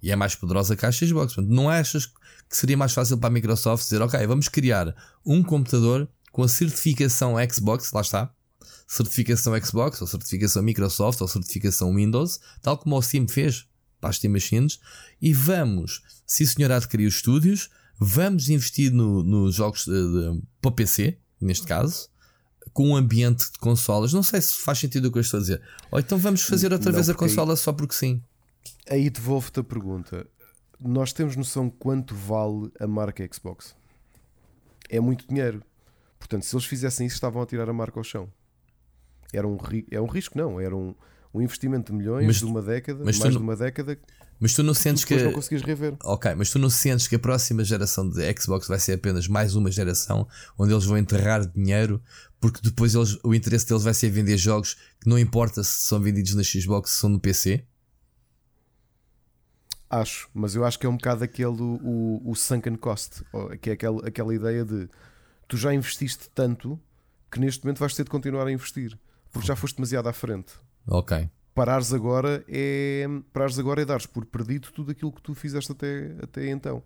e 0.00 0.10
é 0.12 0.16
mais 0.16 0.36
poderosa 0.36 0.76
que 0.76 0.86
a 0.86 0.92
Xbox. 0.92 1.34
Portanto, 1.34 1.52
não 1.52 1.68
achas 1.68 2.06
que 2.06 2.56
seria 2.56 2.76
mais 2.76 2.92
fácil 2.92 3.18
para 3.18 3.28
a 3.28 3.30
Microsoft 3.30 3.82
dizer, 3.84 4.02
ok, 4.02 4.24
vamos 4.26 4.48
criar 4.48 4.94
um 5.26 5.42
computador 5.42 6.08
com 6.30 6.42
a 6.42 6.48
certificação 6.48 7.34
Xbox, 7.50 7.92
lá 7.92 8.00
está, 8.00 8.32
certificação 8.86 9.58
Xbox, 9.60 10.00
ou 10.00 10.06
certificação 10.06 10.62
Microsoft, 10.62 11.20
ou 11.20 11.28
certificação 11.28 11.94
Windows, 11.94 12.40
tal 12.60 12.78
como 12.78 12.96
o 12.96 13.02
Steam 13.02 13.28
fez 13.28 13.66
para 14.00 14.10
as 14.10 14.16
Steam 14.16 14.32
Machines, 14.32 14.80
e 15.20 15.32
vamos, 15.32 16.02
se 16.26 16.42
o 16.42 16.48
senhor 16.48 16.72
adquirir 16.72 17.06
os 17.06 17.16
estúdios, 17.16 17.70
vamos 17.98 18.48
investir 18.48 18.92
nos 18.92 19.24
no 19.24 19.50
jogos 19.50 19.86
para 20.60 20.72
PC, 20.72 21.18
neste 21.40 21.66
caso, 21.66 22.08
com 22.72 22.90
um 22.90 22.96
ambiente 22.96 23.50
de 23.50 23.58
consolas. 23.58 24.12
Não 24.12 24.22
sei 24.22 24.40
se 24.40 24.54
faz 24.54 24.78
sentido 24.78 25.06
o 25.06 25.12
que 25.12 25.18
eu 25.18 25.22
estou 25.22 25.38
a 25.38 25.40
dizer. 25.40 25.62
Ou 25.90 26.00
então 26.00 26.18
vamos 26.18 26.42
fazer 26.42 26.72
outra 26.72 26.90
não, 26.90 26.96
vez 26.96 27.08
a 27.08 27.14
consola 27.14 27.52
aí, 27.52 27.56
só 27.56 27.72
porque 27.72 27.94
sim. 27.94 28.22
Aí 28.88 29.08
devolvo-te 29.08 29.60
a 29.60 29.64
pergunta. 29.64 30.26
Nós 30.80 31.12
temos 31.12 31.36
noção 31.36 31.70
quanto 31.70 32.14
vale 32.14 32.72
a 32.80 32.86
marca 32.86 33.28
Xbox? 33.32 33.74
É 34.88 34.98
muito 34.98 35.26
dinheiro. 35.28 35.62
Portanto, 36.18 36.44
se 36.44 36.54
eles 36.54 36.66
fizessem 36.66 37.06
isso, 37.06 37.16
estavam 37.16 37.42
a 37.42 37.46
tirar 37.46 37.68
a 37.68 37.72
marca 37.72 37.98
ao 37.98 38.04
chão. 38.04 38.28
Era 39.32 39.46
um, 39.46 39.56
é 39.90 40.00
um 40.00 40.06
risco, 40.06 40.36
não. 40.36 40.60
Era 40.60 40.76
um, 40.76 40.94
um 41.32 41.40
investimento 41.40 41.92
de 41.92 41.98
milhões 41.98 42.26
mas, 42.26 42.36
de 42.36 42.44
uma 42.44 42.62
década, 42.62 43.02
mais 43.04 43.18
de 43.18 43.36
uma 43.36 43.56
década. 43.56 43.98
Mas 44.38 44.54
tu 44.54 44.62
não 44.62 44.74
sentes 44.74 45.04
que. 45.04 45.16
não 45.16 45.32
conseguis 45.32 45.62
rever. 45.62 45.94
Ok, 46.02 46.34
mas 46.34 46.50
tu 46.50 46.58
não 46.58 46.68
sentes 46.68 47.06
que 47.06 47.14
a 47.14 47.18
próxima 47.18 47.62
geração 47.62 48.08
de 48.08 48.22
Xbox 48.38 48.66
vai 48.66 48.78
ser 48.78 48.94
apenas 48.94 49.28
mais 49.28 49.54
uma 49.54 49.70
geração 49.70 50.26
onde 50.58 50.72
eles 50.72 50.84
vão 50.84 50.98
enterrar 50.98 51.46
dinheiro, 51.46 52.02
porque 52.40 52.60
depois 52.60 52.94
eles, 52.94 53.18
o 53.22 53.34
interesse 53.34 53.66
deles 53.68 53.84
vai 53.84 53.94
ser 53.94 54.10
vender 54.10 54.36
jogos 54.36 54.74
que 55.00 55.08
não 55.08 55.18
importa 55.18 55.62
se 55.62 55.86
são 55.86 56.00
vendidos 56.00 56.34
na 56.34 56.42
Xbox, 56.42 56.90
se 56.90 56.96
são 56.98 57.08
no 57.08 57.20
PC? 57.20 57.64
Acho, 59.88 60.28
mas 60.34 60.54
eu 60.54 60.64
acho 60.64 60.78
que 60.78 60.86
é 60.86 60.88
um 60.88 60.96
bocado 60.96 61.22
aquele 61.22 61.60
o, 61.60 62.22
o 62.24 62.34
sunken 62.34 62.76
cost, 62.76 63.22
que 63.60 63.70
é 63.70 63.74
aquela, 63.74 64.08
aquela 64.08 64.34
ideia 64.34 64.64
de 64.64 64.88
tu 65.46 65.56
já 65.56 65.72
investiste 65.72 66.30
tanto 66.34 66.80
que 67.30 67.38
neste 67.38 67.62
momento 67.62 67.78
vais 67.78 67.94
ter 67.94 68.02
de 68.04 68.10
continuar 68.10 68.46
a 68.46 68.50
investir, 68.50 68.98
porque 69.32 69.48
já 69.48 69.56
foste 69.56 69.76
demasiado 69.76 70.08
à 70.08 70.12
frente. 70.12 70.54
Ok 70.86 71.28
parares 71.54 71.92
agora 71.92 72.42
é 72.48 73.06
parares 73.30 73.58
agora 73.58 73.82
é 73.82 73.84
dares 73.84 74.06
por 74.06 74.24
perdido 74.24 74.72
tudo 74.72 74.90
aquilo 74.90 75.12
que 75.12 75.20
tu 75.20 75.34
fizeste 75.34 75.70
até, 75.70 76.16
até 76.22 76.48
então. 76.48 76.82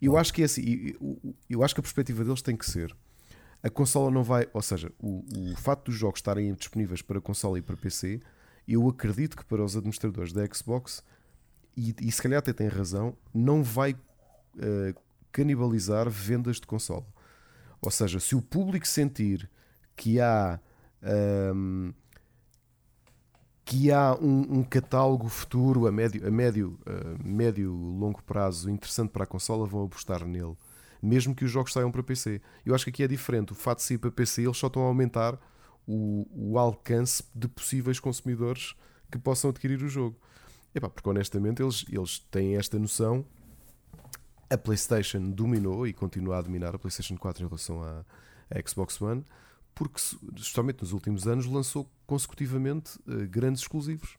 Eu 0.00 0.16
acho 0.16 0.32
que 0.32 0.40
é 0.40 0.46
assim, 0.46 0.94
eu 1.48 1.62
acho 1.62 1.74
que 1.74 1.80
a 1.80 1.82
perspectiva 1.82 2.24
deles 2.24 2.40
tem 2.40 2.56
que 2.56 2.64
ser 2.64 2.96
a 3.62 3.70
consola 3.70 4.10
não 4.10 4.24
vai, 4.24 4.48
ou 4.52 4.60
seja, 4.60 4.92
o, 4.98 5.24
o 5.52 5.56
facto 5.56 5.86
dos 5.86 5.94
jogos 5.94 6.18
estarem 6.18 6.52
disponíveis 6.54 7.00
para 7.00 7.20
consola 7.20 7.58
e 7.58 7.62
para 7.62 7.76
PC, 7.76 8.20
eu 8.66 8.88
acredito 8.88 9.36
que 9.36 9.44
para 9.44 9.64
os 9.64 9.76
administradores 9.76 10.32
da 10.32 10.44
Xbox, 10.52 11.02
e, 11.76 11.94
e 12.00 12.10
se 12.10 12.20
calhar 12.20 12.40
até 12.40 12.52
tem 12.52 12.66
razão, 12.66 13.16
não 13.32 13.62
vai 13.62 13.92
uh, 13.92 15.00
canibalizar 15.30 16.10
vendas 16.10 16.56
de 16.56 16.66
consola. 16.66 17.06
Ou 17.80 17.90
seja, 17.90 18.18
se 18.18 18.34
o 18.34 18.42
público 18.42 18.86
sentir 18.86 19.48
que 19.94 20.20
há 20.20 20.58
um, 21.02 21.92
que 23.64 23.90
há 23.90 24.14
um, 24.14 24.58
um, 24.58 24.64
catálogo 24.64 25.28
futuro 25.28 25.86
a 25.86 25.92
médio, 25.92 26.26
a 26.26 26.30
médio, 26.30 26.78
uh, 26.86 27.26
médio 27.26 27.72
longo 27.72 28.22
prazo 28.22 28.70
interessante 28.70 29.10
para 29.10 29.24
a 29.24 29.26
consola, 29.26 29.66
vão 29.66 29.84
apostar 29.84 30.24
nele, 30.26 30.56
mesmo 31.02 31.34
que 31.34 31.44
os 31.44 31.50
jogos 31.50 31.72
saiam 31.72 31.90
para 31.90 32.02
PC. 32.02 32.40
Eu 32.64 32.74
acho 32.74 32.84
que 32.84 32.90
aqui 32.90 33.02
é 33.02 33.08
diferente. 33.08 33.52
O 33.52 33.54
fato 33.54 33.78
de 33.78 33.84
sair 33.84 33.98
para 33.98 34.10
PC, 34.10 34.42
eles 34.42 34.56
só 34.56 34.66
estão 34.66 34.82
a 34.82 34.86
aumentar 34.86 35.38
o, 35.86 36.26
o 36.32 36.58
alcance 36.58 37.24
de 37.34 37.48
possíveis 37.48 37.98
consumidores 37.98 38.74
que 39.10 39.18
possam 39.18 39.50
adquirir 39.50 39.82
o 39.82 39.88
jogo. 39.88 40.16
Epá, 40.74 40.88
porque 40.88 41.08
honestamente 41.08 41.62
eles, 41.62 41.84
eles 41.90 42.18
têm 42.30 42.56
esta 42.56 42.78
noção. 42.78 43.24
A 44.48 44.56
PlayStation 44.56 45.30
dominou 45.30 45.86
e 45.86 45.92
continua 45.92 46.38
a 46.38 46.42
dominar 46.42 46.74
a 46.74 46.78
PlayStation 46.78 47.16
4 47.16 47.42
em 47.42 47.46
relação 47.46 47.82
à 47.82 48.04
Xbox 48.66 49.00
One 49.00 49.24
porque, 49.74 50.00
justamente 50.36 50.82
nos 50.82 50.92
últimos 50.92 51.26
anos, 51.26 51.46
lançou 51.46 51.90
consecutivamente 52.06 52.98
uh, 53.06 53.26
grandes 53.28 53.62
exclusivos. 53.62 54.16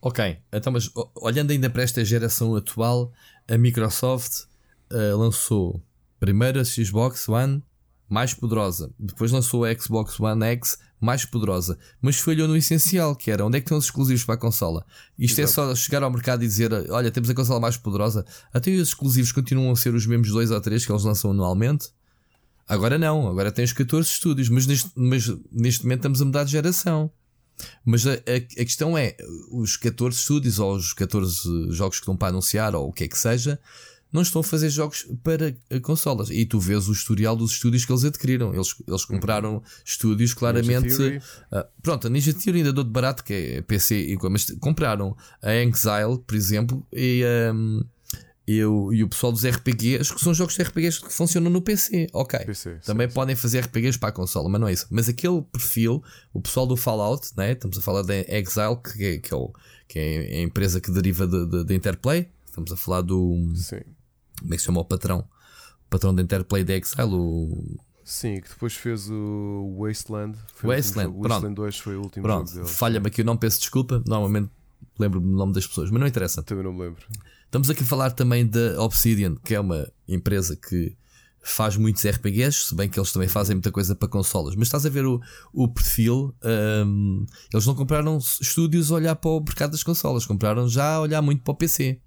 Ok, 0.00 0.38
então, 0.52 0.72
mas 0.72 0.90
olhando 1.14 1.50
ainda 1.50 1.68
para 1.68 1.82
esta 1.82 2.04
geração 2.04 2.54
atual, 2.54 3.12
a 3.48 3.58
Microsoft 3.58 4.44
uh, 4.92 5.16
lançou 5.16 5.82
primeiro 6.20 6.60
a 6.60 6.64
Xbox 6.64 7.28
One 7.28 7.62
mais 8.08 8.32
poderosa, 8.32 8.92
depois 8.98 9.32
lançou 9.32 9.64
a 9.64 9.74
Xbox 9.74 10.20
One 10.20 10.44
X 10.44 10.78
mais 11.00 11.24
poderosa, 11.24 11.78
mas 12.00 12.18
falhou 12.18 12.48
no 12.48 12.56
essencial, 12.56 13.14
que 13.14 13.30
era 13.30 13.44
onde 13.44 13.58
é 13.58 13.60
que 13.60 13.66
estão 13.66 13.78
os 13.78 13.84
exclusivos 13.84 14.24
para 14.24 14.36
a 14.36 14.38
consola. 14.38 14.84
Isto 15.18 15.40
Exato. 15.40 15.70
é 15.70 15.74
só 15.74 15.74
chegar 15.74 16.02
ao 16.02 16.10
mercado 16.10 16.42
e 16.42 16.46
dizer: 16.46 16.72
olha, 16.90 17.10
temos 17.10 17.28
a 17.28 17.34
consola 17.34 17.60
mais 17.60 17.76
poderosa, 17.76 18.24
até 18.52 18.70
os 18.70 18.88
exclusivos 18.88 19.32
continuam 19.32 19.72
a 19.72 19.76
ser 19.76 19.94
os 19.94 20.06
mesmos 20.06 20.30
dois 20.30 20.50
ou 20.50 20.60
três 20.60 20.86
que 20.86 20.92
eles 20.92 21.04
lançam 21.04 21.30
anualmente. 21.30 21.88
Agora 22.68 22.98
não, 22.98 23.28
agora 23.28 23.52
tens 23.52 23.72
14 23.72 24.08
estúdios, 24.08 24.48
mas 24.48 24.66
neste, 24.66 24.90
mas 24.96 25.28
neste 25.52 25.84
momento 25.84 26.00
estamos 26.00 26.22
a 26.22 26.24
mudar 26.24 26.44
de 26.44 26.52
geração. 26.52 27.10
Mas 27.84 28.06
a, 28.06 28.12
a, 28.12 28.14
a, 28.14 28.64
questão 28.64 28.98
é: 28.98 29.16
os 29.50 29.76
14 29.76 30.18
estúdios 30.18 30.58
ou 30.58 30.74
os 30.74 30.92
14 30.92 31.70
jogos 31.70 31.98
que 31.98 32.02
estão 32.02 32.16
para 32.16 32.28
anunciar, 32.28 32.74
ou 32.74 32.88
o 32.88 32.92
que 32.92 33.04
é 33.04 33.08
que 33.08 33.18
seja, 33.18 33.58
não 34.12 34.22
estão 34.22 34.40
a 34.40 34.44
fazer 34.44 34.68
jogos 34.68 35.06
para 35.22 35.54
consolas. 35.80 36.28
E 36.30 36.44
tu 36.44 36.58
vês 36.58 36.88
o 36.88 36.92
historial 36.92 37.36
dos 37.36 37.52
estúdios 37.52 37.84
que 37.84 37.92
eles 37.92 38.04
adquiriram. 38.04 38.52
Eles, 38.52 38.74
eles 38.86 39.04
compraram 39.04 39.54
uhum. 39.54 39.62
estúdios 39.84 40.34
claramente. 40.34 40.92
Uh, 40.92 41.64
pronto, 41.82 42.06
a 42.06 42.10
Ninja 42.10 42.34
Theory 42.34 42.58
ainda 42.58 42.72
dou 42.72 42.84
de 42.84 42.90
barato, 42.90 43.22
que 43.22 43.32
é 43.32 43.62
PC, 43.62 44.16
mas 44.30 44.50
compraram 44.60 45.16
a 45.40 45.54
Exile, 45.54 46.18
por 46.26 46.34
exemplo, 46.34 46.86
e. 46.92 47.22
Um, 47.52 47.84
eu 48.46 48.92
e 48.92 49.02
o 49.02 49.08
pessoal 49.08 49.32
dos 49.32 49.44
RPGs, 49.44 50.14
que 50.14 50.20
são 50.20 50.32
jogos 50.32 50.54
de 50.54 50.62
RPGs 50.62 51.00
que 51.00 51.12
funcionam 51.12 51.50
no 51.50 51.60
PC. 51.60 52.06
Ok. 52.12 52.38
PC, 52.38 52.78
Também 52.84 53.08
sim, 53.08 53.14
podem 53.14 53.34
sim. 53.34 53.42
fazer 53.42 53.60
RPGs 53.60 53.98
para 53.98 54.10
a 54.10 54.12
consola, 54.12 54.48
mas 54.48 54.60
não 54.60 54.68
é 54.68 54.72
isso. 54.72 54.86
Mas 54.90 55.08
aquele 55.08 55.42
perfil, 55.42 56.02
o 56.32 56.40
pessoal 56.40 56.66
do 56.66 56.76
Fallout, 56.76 57.32
né? 57.36 57.52
estamos 57.52 57.76
a 57.76 57.82
falar 57.82 58.02
da 58.02 58.14
Exile, 58.14 58.76
que 58.76 59.04
é, 59.04 59.18
que 59.18 59.34
é, 59.34 59.36
o, 59.36 59.52
que 59.88 59.98
é 59.98 60.38
a 60.38 60.42
empresa 60.42 60.80
que 60.80 60.92
deriva 60.92 61.26
da 61.26 61.44
de, 61.44 61.50
de, 61.50 61.64
de, 61.64 61.74
Interplay. 61.74 62.28
Estamos 62.46 62.70
a 62.70 62.76
falar 62.76 63.02
do. 63.02 63.52
Sim. 63.56 63.80
Como 64.38 64.54
é 64.54 64.56
que 64.56 64.60
se 64.60 64.66
chama 64.66 64.80
o 64.80 64.84
patrão? 64.84 65.18
O 65.86 65.90
patrão 65.90 66.14
da 66.14 66.22
Interplay 66.22 66.62
da 66.62 66.74
Exile, 66.74 67.14
o. 67.14 67.78
Sim, 68.04 68.40
que 68.40 68.48
depois 68.48 68.74
fez 68.74 69.10
o 69.10 69.76
Wasteland. 69.80 70.38
Wasteland, 70.62 71.10
o 71.10 71.22
Wasteland 71.22 71.54
Pronto. 71.54 71.62
2 71.62 71.78
foi 71.78 71.96
o 71.96 72.02
último 72.02 72.22
Pronto. 72.22 72.48
jogo 72.48 72.60
dele. 72.60 72.72
Falha-me 72.72 73.08
aqui, 73.08 73.22
eu 73.22 73.24
não 73.24 73.36
peço 73.36 73.58
desculpa. 73.58 74.00
Normalmente 74.06 74.48
lembro-me 74.96 75.26
do 75.28 75.36
nome 75.36 75.52
das 75.52 75.66
pessoas, 75.66 75.90
mas 75.90 76.00
não 76.00 76.06
interessa. 76.06 76.40
Também 76.44 76.62
não 76.62 76.72
me 76.72 76.82
lembro. 76.82 77.04
Estamos 77.46 77.70
aqui 77.70 77.84
a 77.84 77.86
falar 77.86 78.10
também 78.10 78.46
da 78.46 78.82
Obsidian, 78.82 79.36
que 79.36 79.54
é 79.54 79.60
uma 79.60 79.90
empresa 80.06 80.56
que 80.56 80.96
faz 81.40 81.76
muitos 81.76 82.04
RPGs, 82.04 82.66
se 82.66 82.74
bem 82.74 82.88
que 82.88 82.98
eles 82.98 83.12
também 83.12 83.28
fazem 83.28 83.54
muita 83.54 83.70
coisa 83.70 83.94
para 83.94 84.08
consolas. 84.08 84.56
Mas 84.56 84.66
estás 84.66 84.84
a 84.84 84.88
ver 84.88 85.06
o, 85.06 85.20
o 85.52 85.68
perfil, 85.68 86.34
um, 86.84 87.24
eles 87.52 87.64
não 87.64 87.74
compraram 87.74 88.18
estúdios 88.18 88.90
a 88.90 88.96
olhar 88.96 89.14
para 89.14 89.30
o 89.30 89.40
mercado 89.40 89.70
das 89.70 89.84
consolas, 89.84 90.26
compraram 90.26 90.68
já 90.68 90.94
a 90.94 91.00
olhar 91.00 91.22
muito 91.22 91.44
para 91.44 91.52
o 91.52 91.54
PC. 91.54 92.00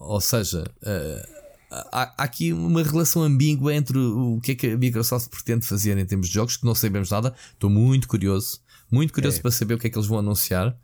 Ou 0.00 0.20
seja, 0.20 0.64
uh, 0.82 1.44
há, 1.70 2.02
há, 2.02 2.24
aqui 2.24 2.52
uma 2.52 2.82
relação 2.82 3.22
ambígua 3.22 3.72
entre 3.72 3.96
o, 3.96 4.34
o 4.36 4.40
que 4.40 4.50
é 4.50 4.54
que 4.56 4.66
a 4.72 4.76
Microsoft 4.76 5.30
pretende 5.30 5.64
fazer 5.64 5.96
em 5.96 6.04
termos 6.04 6.26
de 6.26 6.34
jogos, 6.34 6.56
que 6.56 6.66
não 6.66 6.74
sabemos 6.74 7.08
nada. 7.08 7.32
Estou 7.52 7.70
muito 7.70 8.08
curioso, 8.08 8.60
muito 8.90 9.12
curioso 9.12 9.38
é. 9.38 9.42
para 9.42 9.52
saber 9.52 9.74
o 9.74 9.78
que 9.78 9.86
é 9.86 9.90
que 9.90 9.96
eles 9.96 10.08
vão 10.08 10.18
anunciar. 10.18 10.76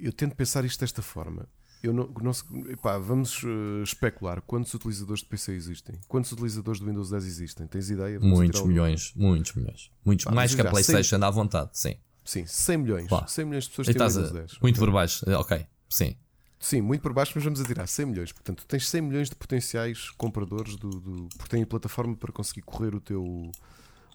Eu 0.00 0.12
tento 0.12 0.36
pensar 0.36 0.64
isto 0.64 0.78
desta 0.78 1.02
forma 1.02 1.48
eu 1.82 1.92
não, 1.92 2.08
não 2.20 2.32
epá, 2.70 2.96
vamos 2.98 3.42
uh, 3.42 3.82
especular 3.82 4.40
quantos 4.42 4.72
utilizadores 4.72 5.20
de 5.20 5.26
PC 5.26 5.52
existem? 5.52 5.98
Quantos 6.06 6.30
utilizadores 6.30 6.80
do 6.80 6.86
Windows 6.86 7.10
10 7.10 7.26
existem? 7.26 7.66
Tens 7.66 7.90
ideia? 7.90 8.20
Vamos 8.20 8.38
muitos 8.38 8.62
milhões, 8.62 9.12
muitos 9.16 9.52
milhões. 9.54 9.90
Muitos, 10.04 10.26
mais 10.26 10.54
que 10.54 10.60
a 10.60 10.70
PlayStation 10.70 11.16
100, 11.16 11.24
à 11.24 11.30
vontade, 11.30 11.70
sim. 11.72 11.96
Sim, 12.24 12.46
100 12.46 12.78
milhões. 12.78 13.08
Pá. 13.08 13.26
100 13.26 13.44
milhões 13.44 13.64
de 13.64 13.70
pessoas 13.70 13.86
têm 13.88 13.94
Windows 13.94 14.32
10. 14.32 14.58
Muito 14.60 14.78
por 14.78 14.90
baixo, 14.92 15.28
eh, 15.28 15.36
ok, 15.36 15.66
sim. 15.88 16.16
Sim, 16.60 16.80
muito 16.80 17.00
por 17.00 17.12
baixo, 17.12 17.32
mas 17.34 17.42
vamos 17.42 17.60
a 17.60 17.64
tirar 17.64 17.88
100 17.88 18.06
milhões. 18.06 18.30
Portanto, 18.30 18.64
tens 18.68 18.88
100 18.88 19.02
milhões 19.02 19.28
de 19.28 19.34
potenciais 19.34 20.10
compradores 20.10 20.76
do, 20.76 20.88
do, 20.88 21.28
porque 21.36 21.56
têm 21.56 21.64
plataforma 21.64 22.14
para 22.14 22.30
conseguir 22.30 22.62
correr 22.62 22.94
o 22.94 23.00
teu, 23.00 23.50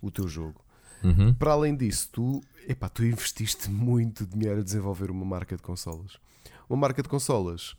o 0.02 0.10
teu 0.10 0.26
jogo. 0.30 0.64
Uhum. 1.04 1.34
Para 1.34 1.52
além 1.52 1.76
disso, 1.76 2.08
tu, 2.14 2.42
epá, 2.66 2.88
tu 2.88 3.04
investiste 3.04 3.70
muito 3.70 4.26
dinheiro 4.26 4.62
a 4.62 4.64
desenvolver 4.64 5.12
uma 5.12 5.26
marca 5.26 5.58
de 5.58 5.62
consolas 5.62 6.18
uma 6.70 6.78
marca 6.78 7.02
de 7.02 7.10
consolas 7.10 7.76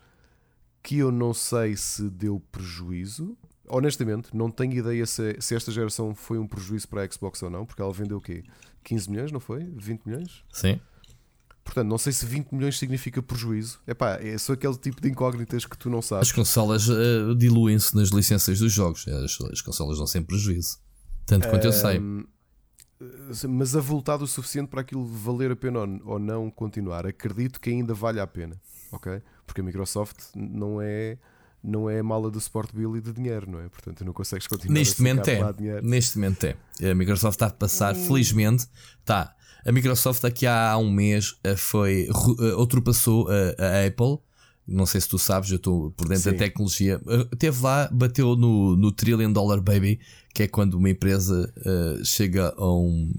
que 0.83 0.99
eu 0.99 1.11
não 1.11 1.35
sei 1.35 1.77
se 1.77 2.09
deu 2.09 2.41
prejuízo. 2.53 3.37
Honestamente, 3.69 4.35
não 4.35 4.51
tenho 4.51 4.73
ideia 4.75 5.05
se, 5.05 5.37
se 5.41 5.55
esta 5.55 5.71
geração 5.71 6.15
foi 6.15 6.39
um 6.39 6.47
prejuízo 6.47 6.89
para 6.89 7.03
a 7.03 7.11
Xbox 7.11 7.43
ou 7.43 7.51
não, 7.51 7.67
porque 7.67 7.83
ela 7.83 7.93
vendeu 7.93 8.19
o 8.19 8.21
quê? 8.21 8.43
15 8.85 9.11
milhões, 9.11 9.33
não 9.33 9.41
foi? 9.41 9.65
20 9.65 10.07
milhões? 10.07 10.43
Sim. 10.51 10.81
Portanto, 11.63 11.87
não 11.87 11.99
sei 11.99 12.15
se 12.15 12.25
20 12.25 12.53
milhões 12.53 12.79
significa 12.79 13.23
prejuízo. 13.23 13.79
Epá, 13.87 14.15
é 14.15 14.39
só 14.39 14.55
aquele 14.55 14.77
tipo 14.79 15.03
de 15.03 15.11
incógnitas 15.11 15.67
que 15.67 15.77
tu 15.77 15.91
não 15.91 16.01
sabes. 16.01 16.29
As 16.29 16.33
consolas 16.33 16.89
uh, 16.89 17.35
diluem-se 17.37 17.95
nas 17.95 18.09
licenças 18.09 18.59
dos 18.59 18.73
jogos. 18.73 19.07
As, 19.07 19.39
as 19.53 19.61
consolas 19.61 19.99
dão 19.99 20.07
sempre 20.07 20.29
prejuízo. 20.29 20.79
Tanto 21.27 21.47
quanto 21.51 21.67
eu 21.67 21.73
sei. 21.73 22.01
Mas 23.47 23.77
avultado 23.77 24.25
o 24.25 24.27
suficiente 24.27 24.69
para 24.69 24.81
aquilo 24.81 25.05
valer 25.05 25.51
a 25.51 25.57
pena 25.57 25.81
ou 26.07 26.19
não 26.19 26.51
continuar. 26.51 27.07
Acredito 27.07 27.61
que 27.61 27.69
ainda 27.69 27.93
vale 27.93 28.19
a 28.19 28.27
pena. 28.27 28.59
Ok? 28.93 29.21
Porque 29.47 29.61
a 29.61 29.65
Microsoft 29.65 30.17
não 30.35 30.81
é 30.81 31.19
não 31.63 31.91
é 31.91 32.01
mala 32.03 32.31
do 32.31 32.39
Sport 32.39 32.73
Bill 32.73 32.97
e 32.97 33.01
de 33.01 33.13
dinheiro, 33.13 33.51
não 33.51 33.61
é? 33.61 33.69
Portanto, 33.69 34.05
não 34.05 34.13
consegues 34.13 34.47
continuar 34.47 34.75
Neste 34.75 35.01
a 35.01 35.05
momento 35.05 35.29
é. 35.29 35.53
dinheiro. 35.53 35.87
Neste 35.87 36.17
momento 36.19 36.45
é. 36.45 36.57
A 36.91 36.95
Microsoft 36.95 37.35
está 37.35 37.47
a 37.47 37.51
passar, 37.51 37.95
hum. 37.97 38.07
felizmente, 38.07 38.67
está. 39.01 39.35
A 39.67 39.73
Microsoft 39.73 40.25
aqui 40.25 40.47
há 40.47 40.77
um 40.79 40.91
mês 40.91 41.37
eh, 41.43 41.57
foi 41.57 42.09
uh, 42.09 42.59
ultrapassou 42.59 43.29
a, 43.29 43.63
a, 43.63 43.87
Apple. 43.87 44.19
Não 44.67 44.87
sei 44.87 45.01
se 45.01 45.09
tu 45.09 45.19
sabes, 45.19 45.51
eu 45.51 45.57
estou 45.57 45.91
por 45.93 46.09
dentro 46.09 46.25
Sim. 46.25 46.33
da 46.33 46.39
tecnologia. 46.39 47.01
Teve 47.39 47.63
lá, 47.63 47.89
bateu 47.91 48.37
no, 48.37 48.77
no 48.77 48.93
Trillion 48.93 49.33
Dollar 49.33 49.61
Baby, 49.61 49.99
que 50.33 50.45
é 50.45 50.49
quando 50.49 50.75
uma 50.75 50.91
empresa 50.91 51.53
uh, 51.59 52.05
chega 52.05 52.55
a 52.57 52.73
um 52.73 53.13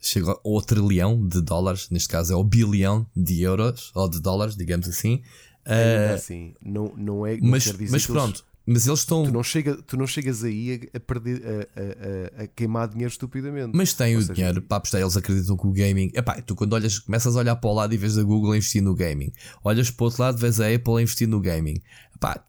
chega 0.00 0.36
ao 0.44 0.62
trilhão 0.62 1.26
de 1.26 1.40
dólares, 1.40 1.88
neste 1.90 2.08
caso 2.08 2.32
é 2.32 2.34
ao 2.34 2.44
bilhão 2.44 3.06
de 3.16 3.42
euros 3.42 3.90
ou 3.94 4.08
de 4.08 4.20
dólares, 4.20 4.56
digamos 4.56 4.88
assim. 4.88 5.22
Uh, 5.66 6.14
assim, 6.14 6.54
não, 6.62 6.92
não 6.96 7.26
é. 7.26 7.36
Não 7.36 7.50
mas 7.50 7.72
mas 7.90 8.06
pronto, 8.06 8.44
mas 8.66 8.86
eles 8.86 9.00
estão. 9.00 9.22
Tu 9.22 9.32
não, 9.32 9.42
chega, 9.44 9.76
tu 9.76 9.96
não 9.96 10.06
chegas 10.08 10.42
aí 10.42 10.88
a, 10.92 10.96
a 10.96 11.00
perder, 11.00 11.40
a, 11.44 12.40
a, 12.40 12.44
a, 12.44 12.46
queimar 12.48 12.88
dinheiro 12.88 13.10
estupidamente. 13.10 13.70
Mas 13.72 13.94
têm 13.94 14.16
o 14.16 14.20
seja, 14.20 14.34
dinheiro 14.34 14.60
para 14.60 14.78
apostar. 14.78 15.00
Eles 15.00 15.16
acreditam 15.16 15.56
que 15.56 15.66
o 15.66 15.72
gaming. 15.72 16.10
Epá, 16.12 16.40
tu 16.42 16.56
quando 16.56 16.72
olhas, 16.72 16.98
começas 16.98 17.36
a 17.36 17.38
olhar 17.38 17.54
para 17.56 17.70
o 17.70 17.72
lado 17.72 17.94
e 17.94 17.96
vês 17.96 18.18
a 18.18 18.24
Google 18.24 18.52
a 18.52 18.56
investir 18.56 18.82
no 18.82 18.92
gaming. 18.92 19.32
Olhas 19.62 19.88
para 19.90 20.02
o 20.02 20.06
outro 20.06 20.22
lado, 20.22 20.38
vês 20.38 20.60
a 20.60 20.66
Apple 20.66 20.98
a 20.98 21.02
investir 21.02 21.28
no 21.28 21.40
gaming. 21.40 21.80
Epá, 22.16 22.44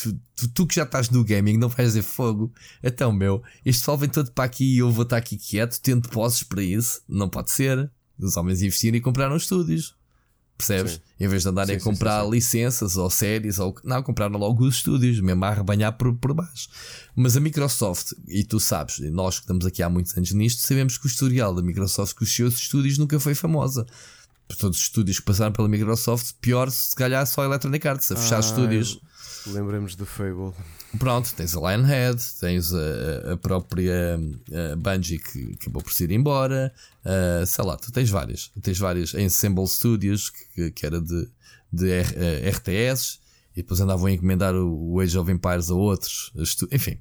tu, 0.00 0.20
tu, 0.36 0.48
tu, 0.48 0.66
que 0.66 0.76
já 0.76 0.84
estás 0.84 1.10
no 1.10 1.24
gaming, 1.24 1.56
não 1.56 1.68
vais 1.68 1.88
dizer 1.88 2.02
fogo. 2.02 2.52
Então, 2.82 3.12
meu, 3.12 3.42
este 3.64 3.80
pessoal 3.80 3.98
vem 3.98 4.08
todo 4.08 4.30
para 4.30 4.44
aqui 4.44 4.76
e 4.76 4.78
eu 4.78 4.90
vou 4.90 5.02
estar 5.02 5.16
aqui 5.16 5.36
quieto, 5.36 5.80
tendo 5.80 6.08
posses 6.08 6.42
para 6.42 6.62
isso. 6.62 7.02
Não 7.08 7.28
pode 7.28 7.50
ser. 7.50 7.90
Os 8.18 8.36
homens 8.36 8.62
investirem 8.62 8.98
e 8.98 9.02
compraram 9.02 9.36
estúdios. 9.36 9.96
Percebes? 10.56 10.94
Sim. 10.94 11.00
Em 11.20 11.28
vez 11.28 11.42
de 11.42 11.48
andarem 11.48 11.78
sim, 11.78 11.80
a 11.80 11.84
comprar 11.84 12.24
sim, 12.24 12.30
licenças 12.30 12.96
ou 12.96 13.08
séries, 13.08 13.60
ou 13.60 13.74
não, 13.84 14.02
compraram 14.02 14.36
logo 14.36 14.64
os 14.64 14.76
estúdios, 14.76 15.20
mesmo 15.20 15.44
a 15.44 15.48
arrebanhar 15.48 15.96
por, 15.96 16.12
por 16.16 16.34
baixo. 16.34 16.68
Mas 17.14 17.36
a 17.36 17.40
Microsoft, 17.40 18.12
e 18.26 18.42
tu 18.42 18.58
sabes, 18.58 18.98
nós 19.12 19.36
que 19.36 19.42
estamos 19.42 19.64
aqui 19.64 19.84
há 19.84 19.88
muitos 19.88 20.16
anos 20.16 20.32
nisto, 20.32 20.62
sabemos 20.62 20.98
que 20.98 21.06
o 21.06 21.08
historial 21.08 21.54
da 21.54 21.62
Microsoft 21.62 22.16
com 22.16 22.24
os 22.24 22.34
seus 22.34 22.54
estúdios 22.54 22.98
nunca 22.98 23.20
foi 23.20 23.36
famosa. 23.36 23.86
Por 24.48 24.56
todos 24.56 24.78
os 24.78 24.84
estúdios 24.84 25.20
que 25.20 25.26
passaram 25.26 25.52
pela 25.52 25.68
Microsoft, 25.68 26.32
pior 26.40 26.70
se 26.70 26.96
calhar 26.96 27.24
só 27.26 27.42
a 27.42 27.44
Electronic 27.44 27.86
Arts, 27.86 28.10
a 28.10 28.16
fechar 28.16 28.38
ah, 28.38 28.40
estúdios. 28.40 29.00
Lembramos 29.52 29.94
do 29.94 30.06
Fable. 30.06 30.52
Pronto, 30.98 31.32
tens 31.34 31.54
a 31.54 31.60
Lionhead, 31.60 32.22
tens 32.40 32.72
a, 32.72 33.32
a 33.32 33.36
própria 33.36 34.18
a 34.72 34.76
Bungie 34.76 35.18
que 35.18 35.56
acabou 35.60 35.82
por 35.82 35.92
ir 36.00 36.10
embora, 36.10 36.72
uh, 37.04 37.46
sei 37.46 37.64
lá, 37.64 37.76
tu 37.76 37.92
tens 37.92 38.10
várias. 38.10 38.50
Tens 38.62 38.78
várias 38.78 39.14
Ensemble 39.14 39.66
Studios, 39.66 40.30
que, 40.30 40.70
que 40.70 40.86
era 40.86 41.00
de, 41.00 41.28
de 41.72 41.90
R, 41.90 42.14
uh, 42.14 42.50
RTS, 42.50 43.20
e 43.52 43.62
depois 43.62 43.80
andavam 43.80 44.06
a 44.06 44.12
encomendar 44.12 44.54
o, 44.54 44.94
o 44.94 45.00
Age 45.00 45.18
of 45.18 45.30
Empires 45.30 45.70
a 45.70 45.74
outros. 45.74 46.32
Enfim. 46.72 46.98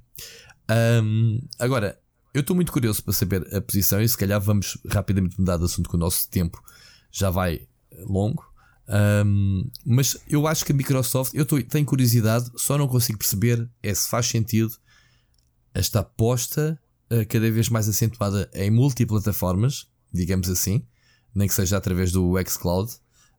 Um, 0.70 1.40
agora, 1.60 1.98
eu 2.34 2.42
estou 2.42 2.56
muito 2.56 2.72
curioso 2.72 3.04
para 3.04 3.14
saber 3.14 3.48
a 3.56 3.62
posição 3.62 4.02
e 4.02 4.08
se 4.08 4.18
calhar 4.18 4.40
vamos 4.40 4.78
rapidamente 4.90 5.40
mudar 5.40 5.58
de 5.58 5.66
assunto, 5.66 5.90
que 5.90 5.96
o 5.96 6.00
nosso 6.00 6.30
tempo 6.30 6.62
já 7.12 7.30
vai 7.30 7.68
longo. 8.06 8.47
Um, 8.90 9.70
mas 9.86 10.18
eu 10.30 10.48
acho 10.48 10.64
que 10.66 10.72
a 10.72 10.76
Microsoft, 10.76 11.34
eu 11.34 11.46
tenho 11.46 11.86
curiosidade, 11.86 12.50
só 12.56 12.78
não 12.78 12.88
consigo 12.88 13.18
perceber 13.18 13.70
é 13.84 13.94
se 13.94 14.08
faz 14.10 14.28
sentido 14.28 14.74
esta 15.74 16.00
aposta 16.00 16.80
uh, 17.12 17.26
cada 17.28 17.52
vez 17.52 17.70
mais 17.70 17.90
acentuada 17.90 18.50
em 18.54 18.72
multiplataformas, 18.72 19.88
digamos 20.14 20.50
assim, 20.50 20.86
nem 21.36 21.48
que 21.48 21.54
seja 21.54 21.78
através 21.78 22.12
do 22.12 22.34
xCloud. 22.48 22.92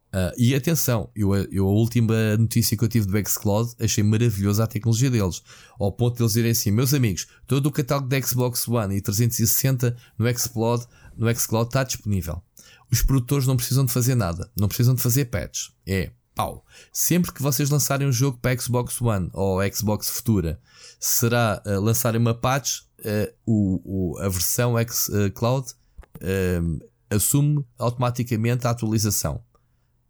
Uh, 0.09 0.33
e 0.39 0.55
atenção, 0.55 1.11
eu, 1.15 1.35
eu, 1.35 1.67
a 1.67 1.71
última 1.71 2.37
notícia 2.37 2.77
que 2.77 2.85
eu 2.85 2.89
tive 2.89 3.07
do 3.07 3.29
xCloud 3.29 3.73
achei 3.79 4.03
maravilhosa 4.03 4.65
a 4.65 4.67
tecnologia 4.67 5.11
deles, 5.11 5.43
ao 5.79 5.93
ponto 5.93 6.17
de 6.17 6.23
eles 6.23 6.33
direm 6.33 6.51
assim: 6.51 6.71
meus 6.71 6.95
amigos, 6.95 7.27
todo 7.47 7.67
o 7.67 7.73
catálogo 7.73 8.09
da 8.09 8.21
Xbox 8.21 8.67
One 8.69 8.97
e 8.97 9.01
360 9.03 9.97
no 10.19 10.39
xCloud, 10.39 10.87
no 11.17 11.35
xCloud 11.35 11.69
está 11.69 11.85
disponível 11.85 12.43
os 12.91 13.03
produtores 13.03 13.47
não 13.47 13.57
precisam 13.57 13.84
de 13.84 13.93
fazer 13.93 14.14
nada, 14.14 14.51
não 14.57 14.68
precisam 14.68 14.95
de 14.95 15.03
fazer 15.03 15.26
patch. 15.26 15.68
É 15.86 16.11
pau. 16.34 16.64
Sempre 16.93 17.32
que 17.32 17.43
vocês 17.43 17.68
lançarem 17.68 18.07
um 18.07 18.12
jogo 18.12 18.39
para 18.39 18.57
Xbox 18.59 19.03
One 19.03 19.28
ou 19.32 19.59
Xbox 19.72 20.09
Futura, 20.09 20.61
será 21.01 21.61
uh, 21.66 21.80
lançarem 21.80 22.20
uma 22.20 22.32
patch, 22.32 22.82
uh, 23.01 23.34
o, 23.45 24.12
o, 24.14 24.18
a 24.18 24.28
versão 24.28 24.74
xCloud 24.78 25.72
uh, 26.16 26.89
assume 27.11 27.64
automaticamente 27.76 28.66
a 28.68 28.70
atualização. 28.70 29.43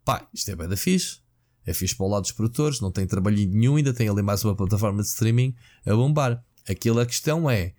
Pá, 0.05 0.27
isto 0.31 0.51
é 0.51 0.55
bem 0.55 0.67
da 0.67 0.77
fixe. 0.77 1.19
É 1.65 1.73
fixe 1.73 1.95
para 1.95 2.05
o 2.05 2.09
lado 2.09 2.23
dos 2.23 2.31
produtores, 2.31 2.79
não 2.79 2.91
tem 2.91 3.05
trabalho 3.05 3.37
nenhum, 3.47 3.75
ainda 3.75 3.93
tem 3.93 4.07
ali 4.07 4.21
mais 4.21 4.43
uma 4.43 4.55
plataforma 4.55 5.01
de 5.01 5.07
streaming 5.07 5.55
a 5.85 5.93
bombar. 5.93 6.43
Aquela 6.67 7.05
questão 7.05 7.49
é: 7.49 7.73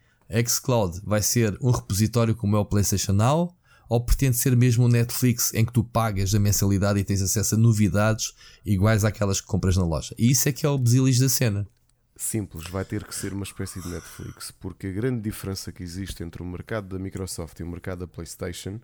xCloud 0.47 1.01
vai 1.05 1.23
ser 1.23 1.57
um 1.61 1.71
repositório 1.71 2.35
como 2.35 2.57
é 2.57 2.59
o 2.59 2.65
PlayStation 2.65 3.13
Now 3.13 3.57
ou 3.91 4.01
pretende 4.01 4.37
ser 4.37 4.57
mesmo 4.57 4.85
um 4.85 4.89
Netflix 4.89 5.53
em 5.53 5.65
que 5.67 5.73
tu 5.73 5.83
pagas 5.83 6.33
a 6.33 6.39
mensalidade 6.39 7.01
e 7.01 7.05
tens 7.05 7.21
acesso 7.21 7.57
a 7.57 7.59
novidades 7.59 8.33
iguais 8.65 9.05
àquelas 9.05 9.41
que 9.41 9.49
compras 9.49 9.77
na 9.77 9.85
loja? 9.85 10.15
E 10.17 10.31
isso 10.31 10.49
é 10.49 10.53
que 10.53 10.65
é 10.65 10.69
o 10.69 10.79
basilis 10.79 11.19
da 11.19 11.29
cena. 11.29 11.67
Simples, 12.15 12.69
vai 12.71 12.85
ter 12.85 13.03
que 13.03 13.13
ser 13.13 13.33
uma 13.33 13.43
espécie 13.43 13.83
de 13.83 13.89
Netflix, 13.89 14.53
porque 14.53 14.87
a 14.87 14.93
grande 14.93 15.23
diferença 15.23 15.73
que 15.73 15.83
existe 15.83 16.23
entre 16.23 16.41
o 16.41 16.47
mercado 16.47 16.87
da 16.87 17.03
Microsoft 17.03 17.59
e 17.59 17.65
o 17.65 17.67
mercado 17.67 18.01
da 18.01 18.07
PlayStation 18.07 18.79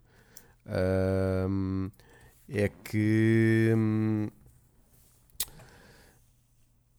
hum, 1.49 1.89
é 2.49 2.69
que 2.69 3.73
hum, 3.77 4.29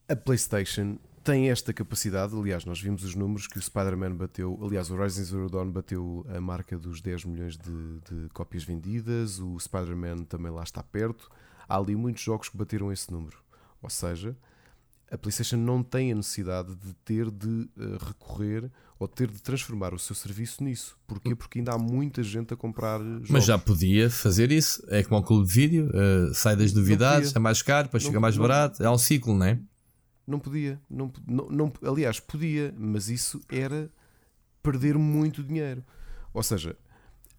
a 0.07 0.15
PlayStation 0.15 0.97
tem 1.27 1.49
esta 1.49 1.73
capacidade. 1.73 2.33
Aliás, 2.33 2.63
nós 2.63 2.79
vimos 2.79 3.03
os 3.03 3.13
números 3.13 3.47
que 3.47 3.57
o 3.57 3.61
Spider-Man 3.61 4.15
bateu. 4.15 4.57
Aliás, 4.63 4.89
o 4.89 4.95
Rising 4.95 5.25
Zero 5.25 5.49
Dawn 5.49 5.69
bateu 5.69 6.25
a 6.33 6.39
marca 6.39 6.77
dos 6.77 7.01
10 7.01 7.25
milhões 7.25 7.57
de, 7.57 7.99
de 8.09 8.29
cópias 8.29 8.63
vendidas. 8.63 9.37
O 9.37 9.59
Spider-Man 9.59 10.23
também 10.23 10.49
lá 10.49 10.63
está 10.63 10.81
perto. 10.81 11.29
Há 11.67 11.75
ali 11.75 11.97
muitos 11.97 12.23
jogos 12.23 12.47
que 12.47 12.55
bateram 12.55 12.93
esse 12.93 13.11
número. 13.11 13.37
Ou 13.81 13.89
seja, 13.89 14.37
a 15.11 15.17
PlayStation 15.17 15.57
não 15.57 15.83
tem 15.83 16.13
a 16.13 16.15
necessidade 16.15 16.73
de 16.73 16.93
ter 17.03 17.29
de 17.29 17.69
uh, 17.75 17.97
recorrer 18.07 18.71
ou 18.97 19.05
ter 19.05 19.29
de 19.29 19.41
transformar 19.41 19.93
o 19.93 19.99
seu 19.99 20.15
serviço 20.15 20.63
nisso. 20.63 20.97
Porquê? 21.05 21.35
Porque 21.35 21.59
ainda 21.59 21.73
há 21.73 21.77
muita 21.77 22.23
gente 22.23 22.53
a 22.53 22.57
comprar 22.57 22.99
jogos. 22.99 23.29
Mas 23.29 23.43
já 23.43 23.57
podia 23.57 24.09
fazer 24.09 24.49
isso. 24.49 24.81
É 24.87 25.03
como 25.03 25.19
o 25.19 25.23
clube 25.23 25.45
de 25.45 25.53
vídeo, 25.53 25.89
uh, 25.89 26.33
sai 26.33 26.55
das 26.55 26.71
novidades, 26.71 27.35
é 27.35 27.39
mais 27.39 27.61
caro, 27.61 27.87
depois 27.87 28.03
não, 28.03 28.11
fica 28.11 28.19
mais 28.21 28.37
não, 28.37 28.43
barato. 28.43 28.81
É 28.81 28.89
um 28.89 28.97
ciclo, 28.97 29.37
não 29.37 29.45
é? 29.45 29.59
Não 30.27 30.39
podia. 30.39 30.79
Não, 30.89 31.11
não, 31.25 31.49
não, 31.49 31.73
aliás, 31.81 32.19
podia, 32.19 32.73
mas 32.77 33.07
isso 33.07 33.41
era 33.49 33.89
perder 34.61 34.97
muito 34.97 35.41
dinheiro. 35.41 35.83
Ou 36.33 36.43
seja, 36.43 36.75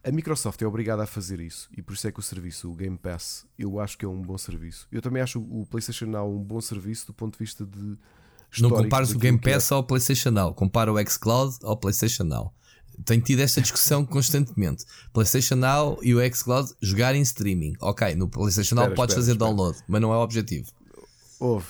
a 0.03 0.11
Microsoft 0.11 0.61
é 0.63 0.67
obrigada 0.67 1.03
a 1.03 1.07
fazer 1.07 1.39
isso 1.39 1.69
e 1.77 1.83
por 1.83 1.93
isso 1.93 2.09
é 2.09 2.13
que 2.13 2.19
o 2.19 2.23
serviço, 2.23 2.71
o 2.71 2.75
Game 2.75 2.97
Pass, 2.97 3.47
eu 3.59 3.79
acho 3.79 3.99
que 3.99 4.05
é 4.05 4.09
um 4.09 4.23
bom 4.23 4.39
serviço. 4.39 4.89
Eu 4.91 5.03
também 5.03 5.23
acho 5.23 5.39
o 5.39 5.67
PlayStation 5.67 6.07
Now 6.07 6.35
um 6.35 6.43
bom 6.43 6.61
serviço 6.61 7.09
do 7.09 7.13
ponto 7.13 7.35
de 7.35 7.45
vista 7.45 7.67
de. 7.67 7.99
Não 8.61 8.71
compares 8.71 9.11
o 9.11 9.19
Game 9.19 9.39
é. 9.45 9.53
Pass 9.53 9.71
é. 9.71 9.75
ao 9.75 9.85
PlayStation 9.85 10.31
Now, 10.31 10.55
compara 10.55 10.91
o 10.91 10.99
xCloud 11.07 11.59
ao 11.63 11.77
PlayStation 11.77 12.25
Now. 12.25 12.55
Tenho 13.05 13.23
tido 13.23 13.41
esta 13.41 13.61
discussão 13.61 14.05
constantemente. 14.07 14.85
PlayStation 15.13 15.57
Now 15.57 15.99
e 16.03 16.15
o 16.15 16.35
xCloud 16.35 16.73
jogar 16.81 17.15
em 17.15 17.21
streaming. 17.21 17.75
Ok, 17.81 18.15
no 18.15 18.29
PlayStation 18.29 18.75
Now 18.77 18.85
espera, 18.85 18.97
podes 18.97 19.13
espera, 19.13 19.23
fazer 19.23 19.33
espera. 19.33 19.51
download, 19.51 19.79
mas 19.87 20.01
não 20.01 20.13
é 20.13 20.17
o 20.17 20.21
objetivo. 20.21 20.73
Houve, 21.39 21.67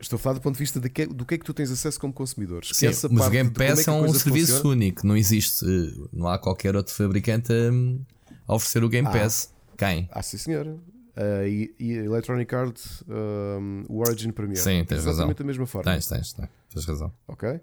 Estou 0.00 0.16
a 0.16 0.18
falar 0.18 0.34
do 0.34 0.40
ponto 0.40 0.54
de 0.54 0.58
vista 0.58 0.80
de 0.80 0.88
que, 0.88 1.06
do 1.06 1.26
que 1.26 1.34
é 1.34 1.38
que 1.38 1.44
tu 1.44 1.52
tens 1.52 1.70
acesso 1.70 2.00
como 2.00 2.12
consumidor. 2.12 2.64
Sim, 2.64 2.86
mas 3.10 3.26
o 3.26 3.30
Game 3.30 3.50
Pass 3.50 3.86
é, 3.86 3.90
é, 3.90 3.92
um 3.92 4.12
serviço 4.14 4.52
funciona. 4.52 4.70
único, 4.70 5.06
não 5.06 5.16
existe, 5.16 5.64
não 6.12 6.26
há 6.26 6.38
qualquer 6.38 6.74
outro 6.74 6.94
fabricante 6.94 7.52
a, 8.48 8.54
oferecer 8.54 8.82
o 8.82 8.88
Game 8.88 9.06
ah, 9.06 9.10
Pass. 9.10 9.52
Quem? 9.76 10.08
Ah, 10.10 10.22
sim, 10.22 10.38
senhor. 10.38 10.66
Uh, 10.66 11.46
e, 11.46 11.74
e 11.78 11.92
Electronic 11.92 12.54
Arts, 12.54 13.04
um, 13.06 13.84
o 13.88 13.98
Origin 13.98 14.30
Premier. 14.30 14.56
Sim, 14.56 14.84
tens 14.84 14.98
razão. 14.98 15.12
Exatamente 15.12 15.38
da 15.38 15.44
mesma 15.44 15.66
forma. 15.66 15.92
Tens, 15.92 16.06
tens, 16.06 16.32
tens, 16.32 16.48
tens 16.72 16.84
razão. 16.86 17.12
Ok? 17.28 17.60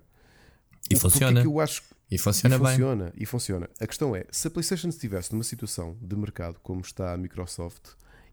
E 0.91 0.95
o, 0.95 0.99
funciona. 0.99 1.41
Que 1.41 1.47
eu 1.47 1.59
acho, 1.59 1.81
e 2.09 2.17
funciona 2.17 2.55
e 2.55 2.59
bem. 2.59 2.67
Funciona, 2.69 3.13
e 3.17 3.25
funciona. 3.25 3.69
A 3.79 3.87
questão 3.87 4.15
é: 4.15 4.25
se 4.31 4.47
a 4.47 4.51
PlayStation 4.51 4.89
estivesse 4.89 5.31
numa 5.33 5.43
situação 5.43 5.97
de 6.01 6.15
mercado 6.15 6.57
como 6.61 6.81
está 6.81 7.13
a 7.13 7.17
Microsoft 7.17 7.81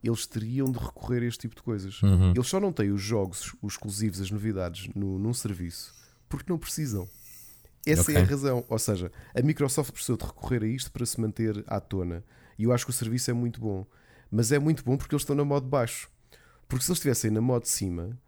eles 0.07 0.27
teriam 0.27 0.71
de 0.71 0.79
recorrer 0.79 1.23
a 1.23 1.27
este 1.27 1.41
tipo 1.41 1.57
de 1.57 1.63
coisas. 1.63 2.03
Uhum. 2.03 2.33
Eles 2.33 2.47
só 2.47 2.61
não 2.61 2.73
têm 2.73 2.91
os 2.91 3.03
jogos, 3.03 3.55
os 3.63 3.75
exclusivos, 3.75 4.21
as 4.21 4.31
novidades 4.31 4.89
no, 4.95 5.19
num 5.19 5.35
serviço 5.35 5.95
porque 6.37 6.51
não 6.51 6.59
precisam. 6.59 7.09
Essa 7.87 8.03
okay. 8.03 8.17
é 8.17 8.21
a 8.21 8.25
razão. 8.25 8.65
Ou 8.69 8.79
seja, 8.79 9.13
a 9.35 9.43
Microsoft 9.43 9.93
precisou 9.93 10.17
de 10.17 10.25
recorrer 10.25 10.63
a 10.63 10.67
isto 10.67 10.91
para 10.91 11.07
se 11.07 11.21
manter 11.21 11.63
à 11.67 11.81
tona. 11.81 12.25
E 12.59 12.65
eu 12.65 12.73
acho 12.73 12.85
que 12.85 12.91
o 12.91 12.95
serviço 12.95 13.31
é 13.31 13.35
muito 13.35 13.61
bom. 13.61 13.87
Mas 14.31 14.51
é 14.51 14.59
muito 14.59 14.83
bom 14.85 14.97
porque 14.97 15.15
eles 15.15 15.23
estão 15.23 15.37
na 15.37 15.45
modo 15.45 15.67
baixo. 15.67 16.11
Porque 16.67 16.85
se 16.85 16.91
eles 16.91 16.99
estivessem 16.99 17.31
na 17.31 17.41
modo 17.41 17.63
de 17.63 17.69
cima, 17.69 18.19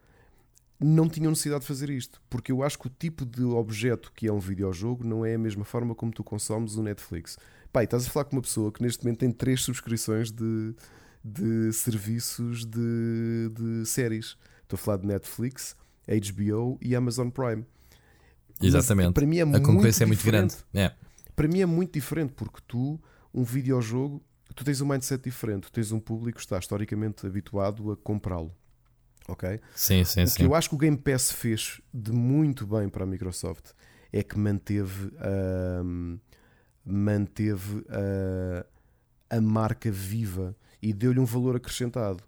não 0.78 1.08
tinham 1.08 1.30
necessidade 1.30 1.62
de 1.62 1.66
fazer 1.66 1.90
isto. 1.90 2.20
Porque 2.28 2.52
eu 2.52 2.62
acho 2.62 2.78
que 2.78 2.86
o 2.86 2.90
tipo 2.90 3.24
de 3.24 3.42
objeto 3.42 4.12
que 4.14 4.28
é 4.28 4.32
um 4.32 4.38
videojogo 4.38 5.04
não 5.04 5.24
é 5.24 5.34
a 5.34 5.38
mesma 5.38 5.64
forma 5.64 5.94
como 5.94 6.12
tu 6.12 6.22
consomes 6.22 6.76
o 6.76 6.82
Netflix. 6.82 7.38
Pai, 7.72 7.84
estás 7.84 8.06
a 8.06 8.10
falar 8.10 8.26
com 8.26 8.36
uma 8.36 8.42
pessoa 8.42 8.70
que 8.70 8.82
neste 8.82 9.04
momento 9.04 9.18
tem 9.18 9.32
três 9.32 9.62
subscrições 9.62 10.30
de, 10.30 10.74
de 11.26 11.72
serviços 11.72 12.64
de, 12.64 13.50
de 13.52 13.84
séries. 13.84 14.36
Estou 14.62 14.76
a 14.76 14.78
falar 14.78 14.98
de 14.98 15.06
Netflix, 15.06 15.74
HBO 16.06 16.78
e 16.80 16.94
Amazon 16.94 17.28
Prime. 17.30 17.64
Exatamente. 18.62 19.06
Mas, 19.06 19.14
para 19.14 19.26
mim 19.26 19.38
é 19.38 19.42
a 19.42 19.60
concorrência 19.60 20.04
é 20.04 20.06
muito 20.06 20.24
grande. 20.24 20.54
É. 20.72 20.92
Para 21.34 21.48
mim 21.48 21.60
é 21.60 21.66
muito 21.66 21.92
diferente 21.92 22.32
porque 22.34 22.60
tu, 22.66 23.00
um 23.34 23.42
videojogo, 23.42 24.22
tu 24.54 24.64
tens 24.64 24.80
um 24.80 24.86
mindset 24.86 25.22
diferente. 25.22 25.64
Tu 25.64 25.72
tens 25.72 25.90
um 25.90 25.98
público 25.98 26.36
que 26.36 26.44
está 26.44 26.58
historicamente 26.58 27.26
habituado 27.26 27.90
a 27.90 27.96
comprá-lo. 27.96 28.54
Ok? 29.28 29.60
Sim, 29.74 30.04
sim, 30.04 30.22
o 30.22 30.28
sim. 30.28 30.36
que 30.36 30.44
eu 30.44 30.54
acho 30.54 30.68
que 30.68 30.76
o 30.76 30.78
Game 30.78 30.96
Pass 30.96 31.32
fez 31.32 31.80
de 31.92 32.12
muito 32.12 32.64
bem 32.64 32.88
para 32.88 33.02
a 33.02 33.06
Microsoft 33.06 33.72
é 34.12 34.22
que 34.22 34.38
manteve, 34.38 35.08
uh, 35.08 36.20
manteve 36.84 37.78
uh, 37.80 38.64
a 39.28 39.40
marca 39.40 39.90
viva 39.90 40.56
e 40.86 40.92
deu-lhe 40.92 41.18
um 41.18 41.24
valor 41.24 41.56
acrescentado. 41.56 42.22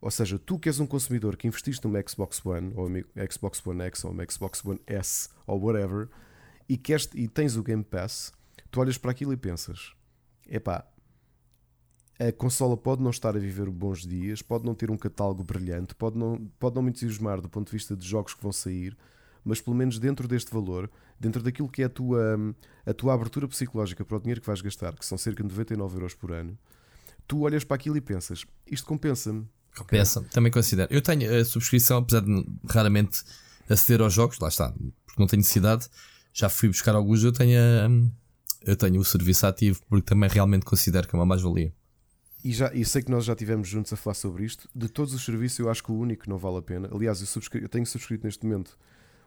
Ou 0.00 0.10
seja, 0.10 0.36
tu 0.36 0.58
que 0.58 0.68
és 0.68 0.80
um 0.80 0.86
consumidor 0.86 1.36
que 1.36 1.46
investiste 1.46 1.86
numa 1.86 2.02
Xbox 2.06 2.44
One, 2.44 2.72
ou 2.74 2.88
Xbox 3.30 3.64
One 3.64 3.82
X, 3.82 4.04
ou 4.04 4.10
uma 4.10 4.28
Xbox 4.28 4.64
One 4.64 4.80
S, 4.84 5.28
ou 5.46 5.62
whatever, 5.62 6.08
e, 6.68 6.76
queres, 6.76 7.08
e 7.14 7.28
tens 7.28 7.54
o 7.56 7.62
Game 7.62 7.84
Pass, 7.84 8.32
tu 8.68 8.80
olhas 8.80 8.98
para 8.98 9.12
aquilo 9.12 9.32
e 9.32 9.36
pensas: 9.36 9.92
epá, 10.48 10.84
a 12.18 12.32
consola 12.32 12.76
pode 12.76 13.00
não 13.00 13.10
estar 13.10 13.36
a 13.36 13.38
viver 13.38 13.70
bons 13.70 14.04
dias, 14.04 14.42
pode 14.42 14.64
não 14.64 14.74
ter 14.74 14.90
um 14.90 14.96
catálogo 14.96 15.44
brilhante, 15.44 15.94
pode 15.94 16.18
não, 16.18 16.36
pode 16.58 16.74
não 16.74 16.82
me 16.82 16.90
entusiasmar 16.90 17.40
do 17.40 17.48
ponto 17.48 17.66
de 17.66 17.72
vista 17.72 17.94
de 17.94 18.04
jogos 18.04 18.34
que 18.34 18.42
vão 18.42 18.50
sair, 18.50 18.96
mas 19.44 19.60
pelo 19.60 19.76
menos 19.76 20.00
dentro 20.00 20.26
deste 20.26 20.52
valor, 20.52 20.90
dentro 21.18 21.44
daquilo 21.44 21.68
que 21.68 21.82
é 21.82 21.84
a 21.84 21.88
tua, 21.88 22.36
a 22.84 22.92
tua 22.92 23.14
abertura 23.14 23.46
psicológica 23.46 24.04
para 24.04 24.16
o 24.16 24.20
dinheiro 24.20 24.40
que 24.40 24.46
vais 24.48 24.60
gastar, 24.60 24.96
que 24.96 25.06
são 25.06 25.16
cerca 25.16 25.44
de 25.44 25.48
99 25.48 25.96
euros 25.96 26.14
por 26.14 26.32
ano, 26.32 26.58
tu 27.30 27.42
olhas 27.42 27.62
para 27.62 27.76
aquilo 27.76 27.96
e 27.96 28.00
pensas: 28.00 28.44
isto 28.66 28.84
compensa-me. 28.84 29.46
Compensa, 29.76 30.18
okay. 30.18 30.32
também 30.32 30.50
considero. 30.50 30.92
Eu 30.92 31.00
tenho 31.00 31.40
a 31.40 31.44
subscrição, 31.44 31.98
apesar 31.98 32.22
de 32.22 32.44
raramente 32.68 33.22
aceder 33.68 34.00
aos 34.00 34.12
jogos, 34.12 34.40
lá 34.40 34.48
está, 34.48 34.72
porque 35.06 35.20
não 35.20 35.28
tenho 35.28 35.38
necessidade, 35.38 35.88
já 36.34 36.48
fui 36.48 36.68
buscar 36.68 36.92
alguns, 36.92 37.22
eu 37.22 37.30
tenho, 37.30 38.12
eu 38.62 38.74
tenho 38.74 39.00
o 39.00 39.04
serviço 39.04 39.46
ativo, 39.46 39.80
porque 39.88 40.02
também 40.02 40.28
realmente 40.28 40.64
considero 40.64 41.06
que 41.06 41.14
é 41.14 41.18
uma 41.18 41.24
mais-valia. 41.24 41.72
E, 42.42 42.52
já, 42.52 42.74
e 42.74 42.84
sei 42.84 43.00
que 43.00 43.12
nós 43.12 43.24
já 43.24 43.34
estivemos 43.34 43.68
juntos 43.68 43.92
a 43.92 43.96
falar 43.96 44.14
sobre 44.14 44.44
isto. 44.44 44.68
De 44.74 44.88
todos 44.88 45.14
os 45.14 45.24
serviços, 45.24 45.58
eu 45.60 45.70
acho 45.70 45.84
que 45.84 45.92
o 45.92 45.94
único 45.94 46.24
que 46.24 46.28
não 46.28 46.38
vale 46.38 46.56
a 46.56 46.62
pena. 46.62 46.88
Aliás, 46.92 47.20
eu, 47.20 47.60
eu 47.60 47.68
tenho 47.68 47.86
subscrito 47.86 48.26
neste 48.26 48.44
momento 48.44 48.76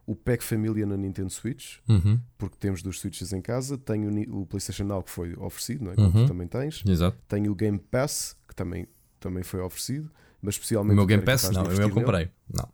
o 0.05 0.15
Pack 0.15 0.43
Família 0.43 0.85
na 0.85 0.97
Nintendo 0.97 1.29
Switch, 1.29 1.77
uhum. 1.87 2.19
porque 2.37 2.57
temos 2.59 2.81
dois 2.81 2.99
Switches 2.99 3.31
em 3.31 3.41
casa. 3.41 3.77
Tenho 3.77 4.09
o 4.35 4.45
PlayStation 4.45 4.83
Now 4.83 5.03
que 5.03 5.09
foi 5.09 5.33
oferecido, 5.35 5.85
não 5.85 5.91
é? 5.91 5.95
como 5.95 6.07
uhum. 6.07 6.25
tu 6.25 6.27
também 6.27 6.47
tens. 6.47 6.83
Exato. 6.85 7.17
Tenho 7.27 7.51
o 7.51 7.55
Game 7.55 7.79
Pass, 7.79 8.35
que 8.47 8.55
também, 8.55 8.87
também 9.19 9.43
foi 9.43 9.61
oferecido, 9.61 10.11
mas 10.41 10.55
especialmente. 10.55 10.93
O 10.93 10.95
meu 10.95 11.05
Game 11.05 11.23
Pass, 11.23 11.49
não, 11.51 11.65
eu 11.65 11.89
comprei. 11.89 12.29
Não. 12.53 12.67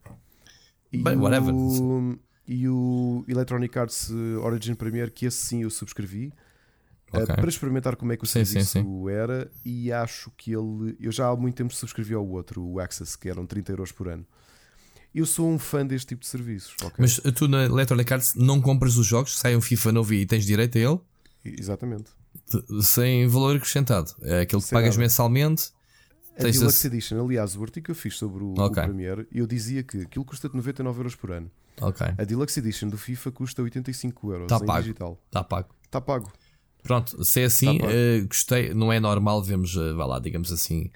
E 0.92 1.04
Bem, 1.04 1.16
o... 1.16 1.22
whatever. 1.22 1.54
E 2.48 2.68
o 2.68 3.24
Electronic 3.28 3.78
Arts 3.78 4.10
Origin 4.42 4.74
Premier, 4.74 5.12
que 5.12 5.28
esse 5.28 5.38
sim 5.38 5.62
eu 5.62 5.70
subscrevi. 5.70 6.34
Eh, 7.14 7.24
okay. 7.24 7.36
para 7.36 7.50
experimentar 7.50 7.96
como 7.96 8.12
é 8.12 8.18
que 8.18 8.24
o 8.24 8.28
sim, 8.28 8.46
serviço 8.46 8.72
sim, 8.72 8.84
sim. 8.84 9.10
era 9.10 9.52
e 9.64 9.92
acho 9.92 10.32
que 10.38 10.52
ele. 10.52 10.96
Eu 11.00 11.12
já 11.12 11.28
há 11.28 11.36
muito 11.36 11.56
tempo 11.56 11.74
subscrevi 11.74 12.14
ao 12.14 12.28
outro, 12.28 12.64
o 12.64 12.80
Access, 12.80 13.18
que 13.18 13.30
eram 13.30 13.46
30 13.46 13.72
euros 13.72 13.92
por 13.92 14.08
ano. 14.08 14.26
Eu 15.14 15.26
sou 15.26 15.50
um 15.50 15.58
fã 15.58 15.86
deste 15.86 16.08
tipo 16.10 16.22
de 16.22 16.28
serviços. 16.28 16.76
Okay? 16.84 16.98
Mas 17.00 17.20
tu 17.36 17.48
na 17.48 17.66
Electronic 17.66 18.14
Arts 18.14 18.36
não 18.36 18.62
compras 18.62 18.96
os 18.96 19.08
jogos, 19.08 19.38
sai 19.38 19.56
um 19.56 19.62
FIFA 19.62 19.92
novo 19.92 20.14
e 20.14 20.26
tens 20.26 20.46
direito 20.46 20.78
a 20.78 20.82
ele? 20.82 21.00
Exatamente. 21.44 22.12
Sem 22.82 23.28
valor 23.28 23.56
acrescentado. 23.56 24.14
É 24.22 24.42
aquele 24.42 24.62
que 24.62 24.68
Sem 24.68 24.76
pagas 24.76 24.96
nada. 24.96 25.02
mensalmente. 25.02 25.72
A 26.38 26.44
Deluxe 26.44 26.88
Edition, 26.88 27.24
aliás, 27.24 27.56
o 27.56 27.64
artigo 27.64 27.86
que 27.86 27.92
eu 27.92 27.96
fiz 27.96 28.16
sobre 28.16 28.44
o, 28.44 28.54
okay. 28.54 28.84
o 28.84 28.88
Premiere, 28.88 29.28
eu 29.32 29.46
dizia 29.46 29.84
que 29.84 30.04
aquilo 30.04 30.24
custa 30.24 30.50
99 30.54 31.00
euros 31.00 31.16
por 31.16 31.32
ano. 31.32 31.52
Okay. 31.82 32.08
A 32.18 32.24
Deluxe 32.24 32.60
Edition 32.60 32.88
do 32.88 32.98
FIFA 32.98 33.32
custa 33.32 33.62
85 33.62 34.32
euros 34.32 34.48
tá 34.48 34.60
pago. 34.60 34.82
digital. 34.82 35.22
Está 35.26 35.44
pago. 35.44 35.70
Está 35.84 36.00
pago. 36.00 36.32
Pronto, 36.84 37.24
se 37.26 37.42
é 37.42 37.46
assim, 37.46 37.78
tá 37.78 37.86
uh, 37.86 38.28
gostei. 38.28 38.74
Não 38.74 38.92
é 38.92 39.00
normal 39.00 39.44
vemos, 39.44 39.76
uh, 39.76 39.96
vá 39.96 40.06
lá, 40.06 40.20
digamos 40.20 40.52
assim, 40.52 40.90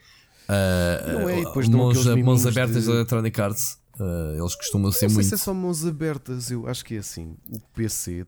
uh, 0.47 1.11
não 1.11 1.29
é, 1.29 1.43
mãos, 1.69 2.05
mãos 2.23 2.45
abertas 2.45 2.83
de... 2.83 2.87
da 2.87 2.95
Electronic 2.95 3.41
Arts. 3.41 3.82
Uh, 3.99 4.39
eles 4.39 4.55
costumam 4.55 4.91
ser 4.91 5.05
muito. 5.05 5.17
Não 5.17 5.23
sei 5.23 5.29
se 5.29 5.35
é 5.35 5.37
só 5.37 5.53
mãos 5.53 5.85
abertas, 5.85 6.49
eu 6.49 6.67
acho 6.67 6.83
que 6.83 6.95
é 6.95 6.99
assim. 6.99 7.37
O 7.49 7.59
PC. 7.75 8.25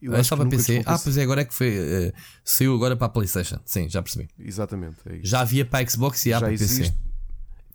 Eu 0.00 0.14
acho 0.14 0.36
para 0.36 0.48
PC. 0.48 0.82
Ah, 0.84 0.98
pois 0.98 1.16
é, 1.16 1.22
agora 1.22 1.40
é 1.40 1.44
que 1.44 1.54
foi. 1.54 1.78
Uh, 1.78 2.12
saiu 2.44 2.74
agora 2.74 2.94
para 2.94 3.06
a 3.06 3.10
PlayStation. 3.10 3.58
Sim, 3.64 3.88
já 3.88 4.02
percebi. 4.02 4.28
Exatamente. 4.38 4.96
É 5.06 5.18
já 5.22 5.40
havia 5.40 5.64
para 5.64 5.84
a 5.84 5.88
Xbox 5.88 6.24
e 6.26 6.32
há 6.32 6.36
já 6.36 6.40
para 6.40 6.52
existe 6.52 6.90
PC. 6.90 6.94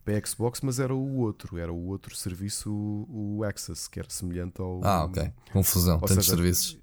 Para 0.06 0.18
a 0.18 0.26
Xbox, 0.26 0.62
mas 0.62 0.80
era 0.80 0.94
o 0.94 1.18
outro. 1.18 1.58
Era 1.58 1.74
o 1.74 1.88
outro 1.88 2.16
serviço, 2.16 2.72
o 2.72 3.44
Access, 3.44 3.90
que 3.90 4.00
era 4.00 4.10
semelhante 4.10 4.62
ao. 4.62 4.80
Ah, 4.84 5.06
ok. 5.06 5.32
Confusão. 5.52 6.00
Tantos 6.00 6.26
seja, 6.26 6.36
serviços. 6.36 6.80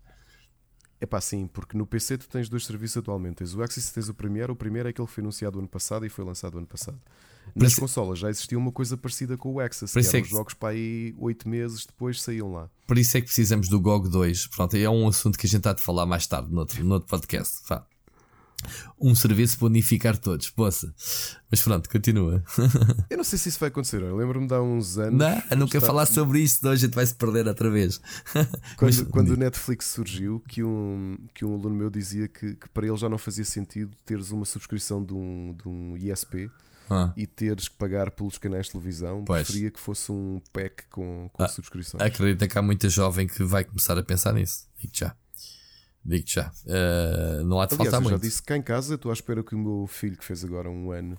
É 1.01 1.07
pá, 1.07 1.21
sim, 1.21 1.47
porque 1.47 1.77
no 1.77 1.87
PC 1.87 2.19
tu 2.19 2.29
tens 2.29 2.49
dois 2.49 2.67
serviços 2.67 2.97
atualmente. 2.97 3.37
Tens 3.37 3.55
o 3.55 3.63
Access 3.63 3.89
e 3.89 3.95
tens 3.95 4.09
o 4.09 4.15
Premiere. 4.15 4.51
O 4.51 4.57
Premiere 4.57 4.89
é 4.89 4.91
aquele 4.91 5.07
que 5.07 5.15
foi 5.15 5.23
anunciado 5.23 5.59
ano 5.59 5.69
passado 5.69 6.05
e 6.05 6.09
foi 6.09 6.25
lançado 6.25 6.59
ano 6.59 6.67
passado. 6.67 6.99
Nas 7.55 7.73
isso... 7.73 7.81
consolas 7.81 8.19
já 8.19 8.29
existia 8.29 8.59
uma 8.59 8.73
coisa 8.73 8.97
parecida 8.97 9.37
com 9.37 9.55
o 9.55 9.61
Access, 9.61 9.93
Por 9.93 10.03
que, 10.03 10.17
é 10.17 10.21
que... 10.21 10.27
os 10.27 10.31
jogos 10.31 10.55
para 10.55 10.71
aí 10.71 11.15
8 11.19 11.49
meses 11.49 11.87
depois 11.87 12.21
saíam 12.21 12.53
lá. 12.53 12.69
Por 12.87 12.99
isso 12.99 13.17
é 13.17 13.21
que 13.21 13.27
precisamos 13.27 13.69
do 13.69 13.81
GOG 13.81 14.09
2. 14.09 14.49
Pronto, 14.49 14.77
é 14.77 14.89
um 14.89 15.09
assunto 15.09 15.39
que 15.39 15.47
a 15.47 15.51
gente 15.51 15.67
há 15.69 15.73
de 15.73 15.83
falar 15.83 16.07
mais 16.07 16.27
tarde 16.27 16.53
no 16.53 16.61
outro, 16.61 16.85
no 16.85 16.95
outro 16.95 17.09
podcast. 17.09 17.59
Fá 17.65 17.87
um 18.99 19.15
serviço 19.15 19.59
para 19.59 19.67
unificar 19.67 20.17
todos, 20.17 20.49
poça. 20.51 20.93
Mas 21.51 21.63
pronto, 21.63 21.89
continua. 21.89 22.43
eu 23.11 23.17
não 23.17 23.25
sei 23.25 23.39
se 23.39 23.49
isso 23.49 23.59
vai 23.59 23.69
acontecer. 23.69 24.03
Eu 24.03 24.17
lembro-me 24.17 24.47
de 24.47 24.55
há 24.55 24.61
uns 24.61 24.99
anos. 24.99 25.19
Não, 25.19 25.43
eu 25.51 25.57
não 25.57 25.69
quero 25.69 25.85
falar 25.85 26.07
sobre 26.07 26.41
isto, 26.41 26.61
senão 26.61 26.73
a 26.73 26.77
gente 26.77 26.95
vai 26.95 27.07
se 27.07 27.15
perder 27.15 27.47
outra 27.47 27.71
vez. 27.71 28.01
Quando, 28.77 28.97
Mas, 28.97 29.03
quando 29.03 29.31
o 29.31 29.37
Netflix 29.37 29.87
surgiu, 29.87 30.43
que 30.49 30.63
um, 30.63 31.17
que 31.35 31.45
um 31.45 31.55
aluno 31.55 31.75
meu 31.75 31.91
dizia 31.91 32.29
que, 32.29 32.55
que 32.55 32.69
para 32.71 32.87
ele 32.87 32.97
já 32.97 33.09
não 33.09 33.19
fazia 33.19 33.45
sentido 33.45 33.97
teres 34.05 34.31
uma 34.31 34.45
subscrição 34.45 35.05
de 35.05 35.15
um, 35.15 35.55
de 35.57 35.69
um 35.69 35.97
ISP. 35.97 36.51
Ah. 36.89 37.13
e 37.17 37.27
teres 37.27 37.69
que 37.69 37.77
pagar 37.77 38.11
pelos 38.13 38.39
canais 38.39 38.67
de 38.67 38.73
televisão, 38.73 39.25
pois. 39.25 39.47
preferia 39.47 39.71
que 39.71 39.81
fosse 39.81 40.13
um 40.13 40.41
pack 40.53 40.85
com, 40.89 41.29
com 41.33 41.43
ah, 41.43 41.49
subscrições. 41.49 42.03
Acredita 42.03 42.47
que 42.47 42.57
há 42.57 42.63
muita 42.63 42.89
jovem 42.89 43.27
que 43.27 43.43
vai 43.43 43.65
começar 43.65 43.99
a 43.99 44.03
pensar 44.03 44.33
nisso. 44.33 44.69
Digo 44.79 44.93
já. 44.95 45.17
Digo 46.05 46.25
já. 46.29 46.53
Uh, 46.65 47.45
não 47.45 47.61
há 47.61 47.67
de 47.67 47.75
Aliás, 47.75 47.91
faltar 47.91 48.01
muito. 48.01 48.11
já 48.13 48.19
disse 48.19 48.43
cá 48.43 48.57
em 48.57 48.63
casa, 48.63 48.95
estou 48.95 49.11
à 49.11 49.15
espera 49.15 49.43
que 49.43 49.55
o 49.55 49.59
meu 49.59 49.87
filho, 49.89 50.17
que 50.17 50.25
fez 50.25 50.45
agora 50.45 50.71
um 50.71 50.93
ano, 50.93 51.19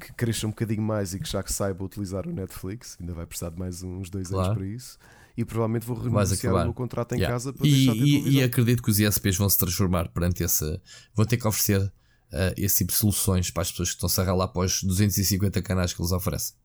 que 0.00 0.12
cresça 0.14 0.46
um 0.46 0.50
bocadinho 0.50 0.82
mais 0.82 1.12
e 1.12 1.20
que 1.20 1.28
já 1.28 1.42
que 1.42 1.52
saiba 1.52 1.84
utilizar 1.84 2.26
o 2.26 2.32
Netflix, 2.32 2.96
ainda 2.98 3.12
vai 3.12 3.26
precisar 3.26 3.50
de 3.50 3.58
mais 3.58 3.82
uns 3.82 4.08
dois 4.08 4.28
claro. 4.28 4.46
anos 4.46 4.58
para 4.58 4.66
isso. 4.66 4.98
E 5.36 5.44
provavelmente 5.44 5.86
vou 5.86 5.96
renegociar 5.96 6.54
o 6.54 6.64
meu 6.64 6.74
contrato 6.74 7.14
em 7.14 7.18
yeah. 7.18 7.32
casa 7.32 7.52
para 7.52 7.66
e, 7.66 7.70
deixar 7.70 7.96
e, 7.96 8.30
e 8.30 8.42
acredito 8.42 8.82
que 8.82 8.90
os 8.90 8.98
ISPs 8.98 9.36
vão 9.36 9.48
se 9.48 9.58
transformar 9.58 10.08
perante 10.08 10.42
essa. 10.42 10.80
Vão 11.14 11.24
ter 11.24 11.36
que 11.36 11.46
oferecer 11.46 11.92
uh, 12.32 12.54
esse 12.56 12.78
tipo 12.78 12.92
de 12.92 12.98
soluções 12.98 13.50
para 13.50 13.62
as 13.62 13.70
pessoas 13.70 13.90
que 13.90 13.96
estão-se 13.96 14.20
a 14.20 14.24
ralar 14.24 14.48
para 14.48 14.62
os 14.62 14.82
250 14.82 15.62
canais 15.62 15.92
que 15.92 16.00
eles 16.00 16.12
oferecem. 16.12 16.56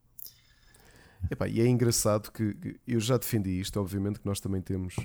Epá, 1.31 1.47
e 1.47 1.59
é 1.59 1.67
engraçado 1.67 2.31
que 2.31 2.79
eu 2.87 2.99
já 2.99 3.17
defendi 3.17 3.59
isto, 3.59 3.79
obviamente 3.79 4.19
que 4.19 4.25
nós 4.25 4.39
também 4.39 4.61
temos 4.61 4.95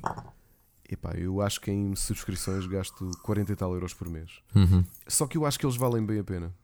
Epá, 0.93 1.15
eu 1.15 1.41
acho 1.41 1.59
que 1.59 1.71
em 1.71 1.97
subscrições 1.97 2.67
gasto 2.67 3.11
40 3.23 3.53
e 3.53 3.57
tal 3.57 3.73
euros 3.73 3.95
por 3.95 4.11
mês. 4.11 4.43
Uhum. 4.55 4.85
Só 5.09 5.27
que 5.27 5.39
eu 5.39 5.47
acho 5.47 5.59
que 5.59 5.65
eles 5.65 5.77
valem 5.77 6.05
bem 6.05 6.19
a 6.19 6.25
pena. 6.25 6.55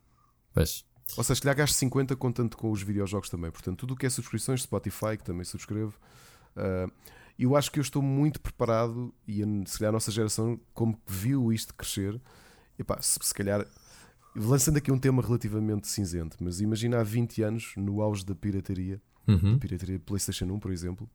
Pois. 0.53 0.85
Ou 1.17 1.25
seja, 1.25 1.41
calhar 1.41 1.57
gasto 1.57 1.75
50 1.75 2.15
contando 2.15 2.55
com 2.55 2.71
os 2.71 2.83
videojogos 2.83 3.31
também. 3.31 3.51
Portanto, 3.51 3.79
tudo 3.79 3.95
o 3.95 3.97
que 3.97 4.05
é 4.05 4.11
subscrições, 4.11 4.63
Spotify, 4.63 5.17
que 5.17 5.25
também 5.25 5.45
subscrevo, 5.45 5.99
uh, 6.55 6.93
eu 7.39 7.57
acho 7.57 7.73
que 7.73 7.79
eu 7.79 7.83
estou 7.83 8.03
muito 8.03 8.39
preparado 8.39 9.15
e 9.27 9.43
se 9.67 9.79
calhar 9.79 9.89
a 9.89 9.93
nossa 9.93 10.11
geração, 10.11 10.61
como 10.75 11.01
viu 11.07 11.51
isto 11.51 11.75
crescer, 11.75 12.21
epá, 12.79 13.01
se, 13.01 13.19
se 13.23 13.33
calhar 13.33 13.67
lançando 14.35 14.77
aqui 14.77 14.91
um 14.93 14.99
tema 14.99 15.23
relativamente 15.23 15.89
cinzento, 15.89 16.37
mas 16.41 16.61
imagina 16.61 17.01
há 17.01 17.03
20 17.03 17.43
anos, 17.43 17.73
no 17.77 18.01
auge 18.01 18.25
da 18.25 18.35
pirataria, 18.35 19.01
uhum. 19.27 19.55
da 19.55 19.59
pirataria 19.59 19.99
PlayStation 19.99 20.47
1, 20.47 20.59
por 20.59 20.71
exemplo, 20.71 21.09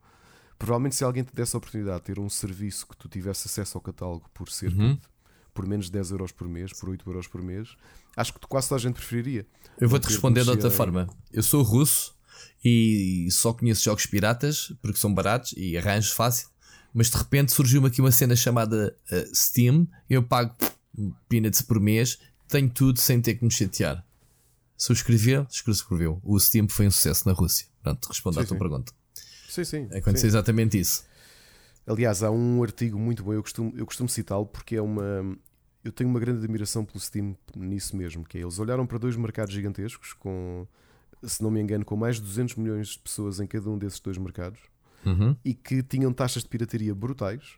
Provavelmente, 0.57 0.95
se 0.95 1.03
alguém 1.03 1.24
te 1.24 1.34
desse 1.34 1.55
a 1.55 1.57
oportunidade 1.57 1.99
de 1.99 2.05
ter 2.05 2.20
um 2.20 2.30
serviço 2.30 2.88
que 2.88 2.95
tu 2.95 3.09
tivesse 3.09 3.47
acesso 3.47 3.78
ao 3.78 3.82
catálogo 3.82 4.30
por 4.34 4.49
cerca 4.49 4.78
uhum. 4.78 4.95
de, 4.95 5.01
por 5.53 5.68
menos 5.68 5.88
de 5.88 5.91
10 5.91 6.11
euros 6.11 6.32
por 6.32 6.47
mês, 6.47 6.72
por 6.72 6.89
8 6.89 7.09
euros 7.09 7.28
por 7.28 7.41
mês, 7.41 7.76
acho 8.16 8.34
que 8.34 8.39
quase 8.47 8.70
toda 8.70 8.80
a 8.80 8.82
gente 8.82 8.95
preferiria. 8.95 9.45
Eu 9.78 9.89
vou-te 9.89 10.05
responder 10.05 10.43
de 10.43 10.49
outra 10.49 10.72
forma. 10.72 11.09
Eu 11.32 11.43
sou 11.43 11.61
russo 11.64 12.16
e 12.64 13.28
só 13.30 13.51
conheço 13.51 13.84
jogos 13.84 14.05
piratas 14.05 14.72
porque 14.82 14.97
são 14.97 15.14
baratos 15.14 15.53
e 15.57 15.78
arranjo 15.78 16.14
fácil. 16.14 16.47
mas 16.93 17.09
de 17.09 17.18
repente 17.18 17.51
surgiu-me 17.51 17.88
aqui 17.88 17.99
uma 17.99 18.11
cena 18.11 18.36
chamada 18.36 18.95
uh, 19.11 19.36
Steam. 19.36 19.88
Eu 20.09 20.24
pago 20.24 20.55
peanuts 21.28 21.61
por 21.61 21.80
mês, 21.80 22.20
tenho 22.53 22.69
tudo 22.69 22.99
sem 22.99 23.19
ter 23.19 23.33
que 23.33 23.43
me 23.43 23.51
chatear. 23.51 24.05
Subscrever, 24.77 25.47
subscreveu. 25.49 26.21
O 26.23 26.39
Steam 26.39 26.67
foi 26.69 26.85
um 26.85 26.91
sucesso 26.91 27.27
na 27.27 27.33
Rússia. 27.33 27.67
Pronto, 27.81 28.07
respondo 28.07 28.35
sim, 28.35 28.41
à 28.41 28.45
tua 28.45 28.55
sim. 28.55 28.59
pergunta. 28.59 28.93
Sim, 29.49 29.63
sim. 29.63 29.83
Aconteceu 29.85 30.21
sim. 30.21 30.27
exatamente 30.27 30.79
isso. 30.79 31.03
Aliás, 31.87 32.21
há 32.21 32.29
um 32.29 32.61
artigo 32.61 32.99
muito 32.99 33.23
bom, 33.23 33.33
eu 33.33 33.41
costumo, 33.41 33.73
eu 33.75 33.85
costumo 33.85 34.07
citá-lo 34.07 34.45
porque 34.45 34.75
é 34.75 34.81
uma. 34.81 35.35
Eu 35.83 35.91
tenho 35.91 36.09
uma 36.09 36.19
grande 36.19 36.39
admiração 36.43 36.85
pelo 36.85 36.99
Steam 36.99 37.35
nisso 37.55 37.95
mesmo, 37.97 38.23
que 38.23 38.37
é 38.37 38.41
eles 38.41 38.57
olharam 38.57 38.85
para 38.85 38.97
dois 38.97 39.17
mercados 39.17 39.53
gigantescos 39.53 40.13
com, 40.13 40.65
se 41.23 41.43
não 41.43 41.51
me 41.51 41.59
engano, 41.59 41.83
com 41.83 41.97
mais 41.97 42.17
de 42.17 42.21
200 42.21 42.55
milhões 42.55 42.89
de 42.89 42.99
pessoas 42.99 43.39
em 43.41 43.47
cada 43.47 43.69
um 43.69 43.77
desses 43.77 43.99
dois 43.99 44.17
mercados 44.17 44.61
uhum. 45.05 45.35
e 45.43 45.53
que 45.53 45.83
tinham 45.83 46.13
taxas 46.13 46.43
de 46.43 46.49
pirataria 46.49 46.95
brutais 46.95 47.57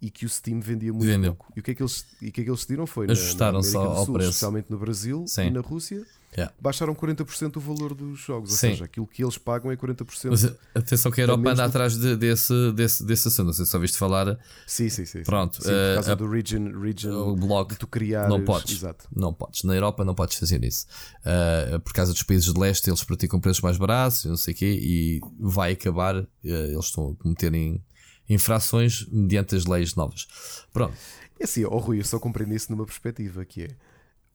e 0.00 0.10
que 0.10 0.26
o 0.26 0.28
Steam 0.28 0.60
vendia 0.60 0.92
muito 0.92 1.06
Vendeu. 1.06 1.34
pouco. 1.34 1.52
E 1.56 1.60
o 1.60 1.62
que 1.62 1.70
é 1.70 1.74
que 1.74 1.82
eles, 1.82 2.04
e 2.20 2.30
que 2.30 2.40
é 2.40 2.44
que 2.44 2.50
eles 2.50 2.60
decidiram 2.60 2.86
foi 2.86 3.10
ajustaram-se 3.10 3.76
ao, 3.76 4.04
Sul, 4.04 4.14
preço, 4.14 4.30
especialmente 4.30 4.70
no 4.70 4.78
Brasil 4.78 5.24
Sim. 5.26 5.46
e 5.46 5.50
na 5.50 5.60
Rússia. 5.60 6.04
Yeah. 6.36 6.52
Baixaram 6.60 6.94
40% 6.94 7.56
o 7.56 7.60
valor 7.60 7.94
dos 7.94 8.18
jogos, 8.20 8.50
ou 8.50 8.56
Sim. 8.58 8.70
seja, 8.70 8.84
aquilo 8.84 9.06
que 9.06 9.22
eles 9.24 9.38
pagam 9.38 9.70
é 9.72 9.76
40%. 9.76 10.28
Mas 10.28 10.44
atenção 10.74 11.10
que 11.10 11.22
a 11.22 11.24
Europa 11.24 11.40
anda 11.50 11.62
do- 11.62 11.68
atrás 11.68 11.96
de- 11.96 12.14
desse, 12.14 12.72
desse, 12.72 13.06
desse 13.06 13.28
assunto. 13.28 13.46
Não 13.46 13.52
sei 13.54 13.64
se 13.64 13.70
só 13.70 13.78
viste 13.78 13.96
falar. 13.96 14.38
Sim, 14.66 14.90
sim, 14.90 15.06
sim. 15.06 15.22
Pronto, 15.22 15.56
Sim, 15.56 15.62
por 15.62 15.72
eh, 15.72 15.94
causa 15.94 16.12
a- 16.12 16.14
do 16.14 16.28
region, 16.28 16.78
region 16.78 17.32
O 17.32 17.64
de 17.64 17.76
tu 17.76 17.86
criares. 17.86 18.28
não 18.28 18.44
podes. 18.44 18.76
Exato. 18.76 19.08
Não 19.16 19.32
podes. 19.32 19.62
Na 19.62 19.74
Europa 19.74 20.04
não 20.04 20.14
podes 20.14 20.36
fazer 20.36 20.62
isso. 20.62 20.84
Uh, 21.24 21.80
por 21.80 21.94
causa 21.94 22.12
dos 22.12 22.22
países 22.22 22.52
de 22.52 22.60
leste, 22.60 22.90
eles 22.90 23.02
praticam 23.02 23.40
preços 23.40 23.62
mais 23.62 23.78
baratos, 23.78 24.24
e 24.24 24.28
não 24.28 24.36
sei 24.36 24.52
o 24.52 24.56
quê, 24.58 24.78
e 24.78 25.20
vai 25.40 25.72
acabar. 25.72 26.16
uh, 26.16 26.26
eles 26.44 26.84
estão 26.84 27.12
a 27.18 27.22
cometerem 27.22 27.82
infrações 28.28 29.06
mediante 29.10 29.54
as 29.54 29.66
leis 29.66 29.94
novas. 29.94 30.26
Pronto. 30.72 30.94
É 31.38 31.44
assim, 31.44 31.64
ó 31.64 31.76
Rui, 31.78 32.00
eu 32.00 32.04
só 32.04 32.18
compreendo 32.18 32.54
isso 32.54 32.70
numa 32.72 32.84
perspectiva 32.86 33.44
que 33.44 33.64
é 33.64 33.68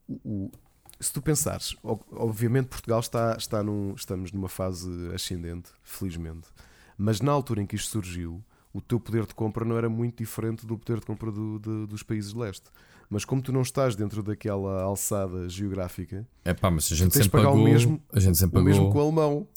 o, 0.08 0.52
se 1.00 1.12
tu 1.12 1.22
pensares, 1.22 1.76
obviamente 2.12 2.68
Portugal 2.68 3.00
está, 3.00 3.36
está 3.38 3.64
num, 3.64 3.94
estamos 3.96 4.32
numa 4.32 4.50
fase 4.50 4.90
ascendente, 5.14 5.70
felizmente, 5.84 6.48
mas 6.98 7.22
na 7.22 7.32
altura 7.32 7.62
em 7.62 7.66
que 7.66 7.76
isto 7.76 7.90
surgiu, 7.90 8.44
o 8.74 8.80
teu 8.80 9.00
poder 9.00 9.26
de 9.26 9.34
compra 9.34 9.66
não 9.66 9.78
era 9.78 9.90
muito 9.90 10.18
diferente 10.18 10.66
do 10.66 10.78
poder 10.78 11.00
de 11.00 11.06
compra 11.06 11.32
do- 11.32 11.60
de- 11.60 11.88
dos 11.88 12.04
países 12.04 12.34
de 12.34 12.40
leste. 12.40 12.66
Mas 13.10 13.26
como 13.26 13.42
tu 13.42 13.52
não 13.52 13.62
estás 13.62 13.96
dentro 13.96 14.24
daquela 14.24 14.84
alçada 14.84 15.50
geográfica, 15.50 16.26
É 16.46 16.54
pá, 16.54 16.72
mas 16.72 16.90
a 16.92 16.96
gente 16.96 17.14
sempre 17.14 17.30
pagar 17.30 17.50
o 17.50 17.52
pagou. 17.54 17.64
mesmo- 17.66 18.02
a 18.14 18.20
gente 18.22 18.38
sempre 18.38 18.60
o 18.60 18.64
pagou. 18.64 18.70
mesmo 18.70 18.92
com 18.94 18.98
o 19.00 19.02
alemão. 19.02 19.48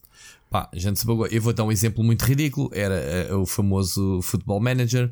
Pá, 0.51 0.71
gente 0.75 1.01
se 1.01 1.07
pagou. 1.07 1.27
Eu 1.27 1.43
vou 1.43 1.53
dar 1.53 1.65
um 1.65 1.73
exemplo 1.73 2.05
muito 2.05 2.23
ridículo. 2.25 2.71
Era 2.73 2.95
eh, 2.95 3.35
o 3.35 3.45
famoso 3.45 4.21
Football 4.23 4.61
Manager 4.61 5.11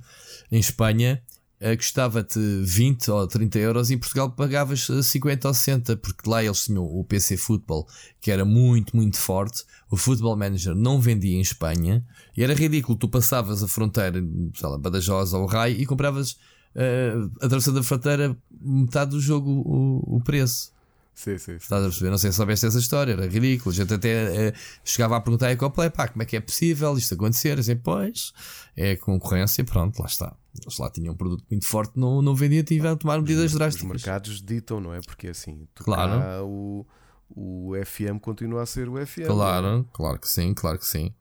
em 0.51 0.59
Espanha. 0.61 1.21
eh, 1.61 1.77
Custava-te 1.77 2.39
20 2.39 3.11
ou 3.11 3.27
30 3.27 3.59
euros 3.59 3.91
e 3.91 3.95
em 3.95 3.99
Portugal 3.99 4.31
pagavas 4.31 4.89
eh, 4.91 5.03
50 5.03 5.49
ou 5.49 5.55
60, 5.55 5.97
porque 5.97 6.29
lá 6.31 6.45
eles 6.45 6.65
tinham 6.65 6.85
o 6.85 7.05
PC 7.05 7.37
Football, 7.37 7.87
que 8.21 8.31
era 8.31 8.45
muito, 8.45 8.97
muito 8.97 9.17
forte. 9.19 9.65
O 9.91 9.97
Football 9.97 10.37
Manager 10.37 10.75
não 10.75 11.01
vendia 11.01 11.37
em 11.37 11.41
Espanha 11.41 12.05
e 12.37 12.43
era 12.45 12.55
ridículo. 12.55 12.97
Tu 12.97 13.09
passavas 13.09 13.63
a 13.63 13.69
fronteira, 13.69 14.23
sei 14.55 14.69
lá, 14.69 14.79
Badajoz 14.79 15.33
ou 15.33 15.47
Rai 15.47 15.73
e 15.73 15.85
compravas, 15.87 16.37
eh, 16.75 17.15
atravessando 17.41 17.81
a 17.81 17.83
fronteira, 17.83 18.37
metade 18.61 19.11
do 19.11 19.21
jogo 19.21 19.51
o, 19.51 20.17
o 20.17 20.21
preço. 20.23 20.71
Sim, 21.15 21.37
sim, 21.39 21.45
sim. 21.53 21.57
Estás 21.57 21.83
a 21.83 21.87
perceber? 21.89 22.11
Não 22.11 22.19
sei 22.19 22.31
se 22.31 22.37
soubeste 22.37 22.67
essa 22.67 22.79
história, 22.79 23.13
era 23.13 23.27
ridículo. 23.29 23.71
A 23.71 23.77
gente 23.77 23.93
até 23.95 24.49
eh, 24.49 24.55
chegava 24.85 25.17
a 25.17 25.21
perguntar 25.21 25.49
a 25.49 25.53
Ecoplay, 25.53 25.91
pá, 25.91 26.09
como 26.09 26.23
é 26.23 26.27
que 26.27 26.37
é 26.37 26.41
possível 26.41 26.97
isto 26.97 27.15
acontecer? 27.15 27.59
Assim, 27.59 27.77
pois, 27.77 28.33
é 28.77 28.97
concorrência, 28.97 29.63
pronto, 29.65 29.99
lá 30.01 30.07
está. 30.07 30.35
Eles 30.61 30.79
lá 30.79 30.91
tinham 30.91 31.15
um 31.15 31.17
produto 31.17 31.45
muito 31.51 31.67
forte, 31.67 31.93
não, 31.97 32.21
não 32.23 32.35
vendia, 32.35 32.63
tiveram 32.63 32.95
a 32.95 32.97
tomar 32.97 33.21
medidas 33.21 33.53
Os 33.53 33.59
drásticas. 33.59 33.89
mercados 33.89 34.43
ditam, 34.43 34.81
não 34.81 34.93
é? 34.95 35.01
Porque 35.01 35.29
assim, 35.29 35.67
tu 35.75 35.85
Claro. 35.85 36.45
o, 36.47 36.87
o 37.31 37.73
FM 37.85 38.19
continua 38.21 38.63
a 38.63 38.67
ser 38.67 38.89
o 38.89 39.07
FM. 39.07 39.27
Claro, 39.27 39.89
claro 39.93 40.19
que 40.19 40.29
sim, 40.29 40.53
claro 40.55 40.79
que 40.79 40.87
sim. 40.87 41.13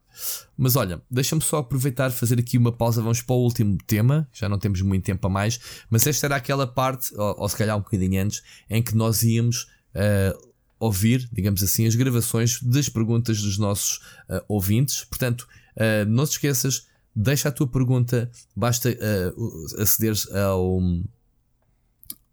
Mas 0.57 0.75
olha, 0.75 1.01
deixa-me 1.09 1.41
só 1.41 1.59
aproveitar 1.59 2.11
fazer 2.11 2.37
aqui 2.37 2.57
uma 2.57 2.71
pausa. 2.71 3.01
Vamos 3.01 3.21
para 3.21 3.33
o 3.35 3.39
último 3.39 3.77
tema. 3.87 4.27
Já 4.33 4.49
não 4.49 4.59
temos 4.59 4.81
muito 4.81 5.05
tempo 5.05 5.25
a 5.25 5.29
mais. 5.29 5.59
Mas 5.89 6.05
esta 6.05 6.27
era 6.27 6.35
aquela 6.35 6.67
parte, 6.67 7.13
ou, 7.15 7.35
ou 7.39 7.47
se 7.49 7.55
calhar 7.55 7.77
um 7.77 7.81
bocadinho 7.81 8.21
antes, 8.21 8.43
em 8.69 8.83
que 8.83 8.93
nós 8.93 9.23
íamos 9.23 9.67
eh, 9.93 10.35
ouvir, 10.81 11.29
digamos 11.31 11.61
assim, 11.61 11.85
as 11.85 11.93
gravações 11.95 12.61
das 12.61 12.89
perguntas 12.89 13.39
dos 13.39 13.57
nossos 13.59 14.01
eh, 14.27 14.43
ouvintes. 14.47 15.03
Portanto, 15.05 15.47
eh, 15.75 16.03
não 16.05 16.25
te 16.25 16.31
esqueças, 16.31 16.87
deixa 17.15 17.49
a 17.49 17.51
tua 17.51 17.67
pergunta. 17.67 18.29
Basta 18.55 18.89
eh, 18.89 19.33
acederes 19.77 20.29
ao. 20.31 20.79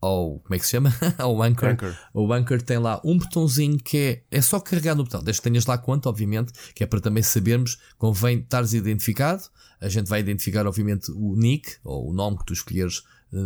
ao. 0.00 0.38
como 0.40 0.54
é 0.54 0.58
que 0.58 0.64
se 0.64 0.70
chama? 0.70 0.92
ao 1.18 1.42
Anchor. 1.42 1.70
Anchor. 1.70 1.96
O 2.14 2.32
Anchor 2.32 2.62
tem 2.62 2.78
lá 2.78 3.00
um 3.04 3.18
botãozinho 3.18 3.76
que 3.76 4.24
é, 4.30 4.38
é 4.38 4.40
só 4.40 4.58
carregar 4.58 4.94
no 4.94 5.04
botão, 5.04 5.22
desde 5.22 5.42
que 5.42 5.48
tenhas 5.50 5.66
lá 5.66 5.76
conta, 5.76 6.08
obviamente, 6.08 6.52
que 6.74 6.82
é 6.82 6.86
para 6.86 7.00
também 7.00 7.22
sabermos, 7.22 7.78
convém 7.98 8.38
estares 8.38 8.72
identificado. 8.72 9.42
A 9.80 9.88
gente 9.88 10.08
vai 10.08 10.20
identificar, 10.20 10.66
obviamente, 10.66 11.12
o 11.12 11.36
nick 11.36 11.76
ou 11.84 12.10
o 12.10 12.14
nome 12.14 12.38
que 12.38 12.46
tu 12.46 12.52
escolheres 12.52 13.02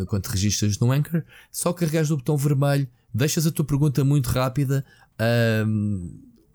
quando 0.06 0.22
te 0.22 0.30
registras 0.30 0.78
no 0.78 0.92
Anchor. 0.92 1.22
Só 1.50 1.72
carregas 1.72 2.10
no 2.10 2.16
botão 2.16 2.36
vermelho, 2.36 2.88
deixas 3.12 3.46
a 3.46 3.52
tua 3.52 3.64
pergunta 3.64 4.04
muito 4.04 4.28
rápida. 4.28 4.84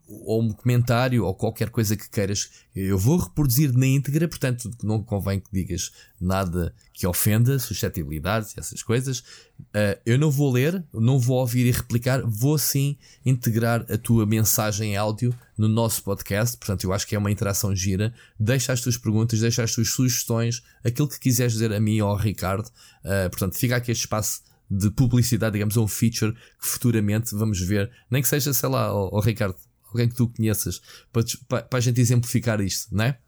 Ou 0.07 0.41
um 0.41 0.49
comentário 0.51 1.25
ou 1.25 1.33
qualquer 1.35 1.69
coisa 1.69 1.95
que 1.95 2.09
queiras, 2.09 2.49
eu 2.75 2.97
vou 2.97 3.17
reproduzir 3.17 3.73
na 3.73 3.85
íntegra, 3.85 4.27
portanto 4.27 4.69
não 4.83 5.03
convém 5.03 5.39
que 5.39 5.49
digas 5.51 5.91
nada 6.19 6.73
que 6.93 7.05
ofenda 7.05 7.59
suscetibilidades 7.59 8.53
e 8.53 8.59
essas 8.59 8.81
coisas. 8.81 9.19
Uh, 9.59 9.99
eu 10.05 10.17
não 10.17 10.31
vou 10.31 10.51
ler, 10.51 10.83
não 10.93 11.19
vou 11.19 11.37
ouvir 11.39 11.65
e 11.65 11.71
replicar, 11.71 12.21
vou 12.25 12.57
sim 12.57 12.97
integrar 13.25 13.85
a 13.91 13.97
tua 13.97 14.25
mensagem 14.25 14.93
em 14.93 14.97
áudio 14.97 15.35
no 15.57 15.67
nosso 15.67 16.03
podcast. 16.03 16.57
Portanto, 16.57 16.83
eu 16.83 16.93
acho 16.93 17.05
que 17.05 17.15
é 17.15 17.19
uma 17.19 17.31
interação 17.31 17.75
gira. 17.75 18.13
Deixa 18.39 18.71
as 18.71 18.81
tuas 18.81 18.97
perguntas, 18.97 19.39
deixa 19.39 19.63
as 19.63 19.73
tuas 19.73 19.89
sugestões, 19.89 20.63
aquilo 20.83 21.07
que 21.07 21.19
quiseres 21.19 21.53
dizer 21.53 21.73
a 21.73 21.79
mim 21.79 21.99
ou 22.01 22.09
ao 22.09 22.15
Ricardo. 22.15 22.67
Uh, 23.03 23.29
portanto, 23.29 23.55
fica 23.55 23.75
aqui 23.75 23.91
este 23.91 24.01
espaço 24.01 24.41
de 24.69 24.91
publicidade, 24.91 25.53
digamos, 25.53 25.77
um 25.77 25.87
feature 25.87 26.33
que 26.33 26.67
futuramente 26.67 27.33
vamos 27.33 27.59
ver, 27.59 27.89
nem 28.11 28.21
que 28.21 28.27
seja, 28.27 28.53
sei 28.53 28.69
lá, 28.69 28.85
ao 28.85 29.19
Ricardo, 29.21 29.55
alguém 29.89 30.07
que 30.09 30.15
tu 30.15 30.27
conheças, 30.29 30.81
para, 31.11 31.23
para, 31.47 31.63
para 31.63 31.77
a 31.77 31.81
gente 31.81 31.99
exemplificar 32.01 32.59
isto, 32.61 32.95
não 32.95 33.05
é? 33.05 33.19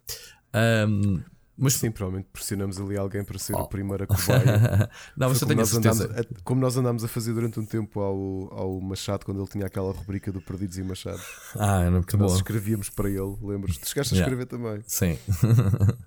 Um, 0.87 1.21
mas 1.61 1.73
Sim, 1.73 1.91
provavelmente 1.91 2.29
pressionamos 2.31 2.79
ali 2.79 2.95
alguém 2.95 3.21
para 3.21 3.37
ser 3.37 3.53
Oh. 3.53 3.63
o 3.63 3.67
primeiro 3.67 4.05
a 4.05 4.07
cobaia. 4.07 4.89
não, 5.17 5.27
mas 5.27 5.41
eu 5.41 5.47
tenho 5.47 5.59
a 5.59 5.63
andámos, 5.63 5.97
certeza. 5.97 6.21
a- 6.21 6.41
como 6.43 6.61
nós 6.61 6.77
andámos 6.77 7.03
a 7.03 7.07
fazer 7.09 7.33
durante 7.33 7.59
um 7.59 7.65
tempo 7.65 7.99
ao, 7.99 8.53
ao 8.53 8.79
Machado, 8.81 9.25
quando 9.25 9.41
ele 9.41 9.49
tinha 9.49 9.65
aquela 9.65 9.91
rubrica 9.91 10.31
do 10.31 10.39
Perdidos 10.39 10.77
e 10.77 10.83
Machados. 10.83 11.21
Ah, 11.57 11.81
é 11.81 11.89
muito 11.89 12.15
Nós 12.17 12.31
bom. 12.31 12.37
escrevíamos 12.37 12.89
para 12.89 13.09
ele, 13.09 13.35
lembras? 13.41 13.77
Tu 13.77 13.89
chegaste 13.89 14.13
a 14.13 14.17
Yeah. 14.17 14.33
escrever 14.33 14.45
também. 14.45 14.81
Sim. 14.87 15.19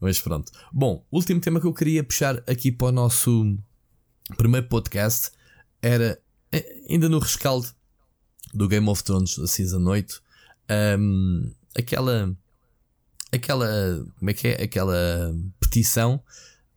Mas 0.00 0.20
pronto. 0.20 0.52
Bom, 0.72 1.04
o 1.10 1.16
último 1.16 1.40
tema 1.40 1.60
que 1.60 1.66
eu 1.66 1.72
queria 1.74 2.04
puxar 2.04 2.36
aqui 2.48 2.70
para 2.70 2.88
o 2.88 2.92
nosso 2.92 3.56
primeiro 4.36 4.68
podcast 4.68 5.30
era 5.82 6.20
eh, 6.52 6.82
ainda 6.88 7.08
no 7.08 7.18
rescaldo 7.18 7.66
do 8.54 8.68
Game 8.68 8.88
of 8.88 9.02
Thrones 9.02 9.36
da 9.36 9.46
Season 9.46 9.84
8. 9.84 10.22
hum, 10.98 11.52
aquela. 11.76 12.34
Aquela. 13.32 14.06
Como 14.18 14.30
é 14.30 14.34
que 14.34 14.48
é? 14.48 14.62
Aquela 14.62 15.34
petição 15.58 16.22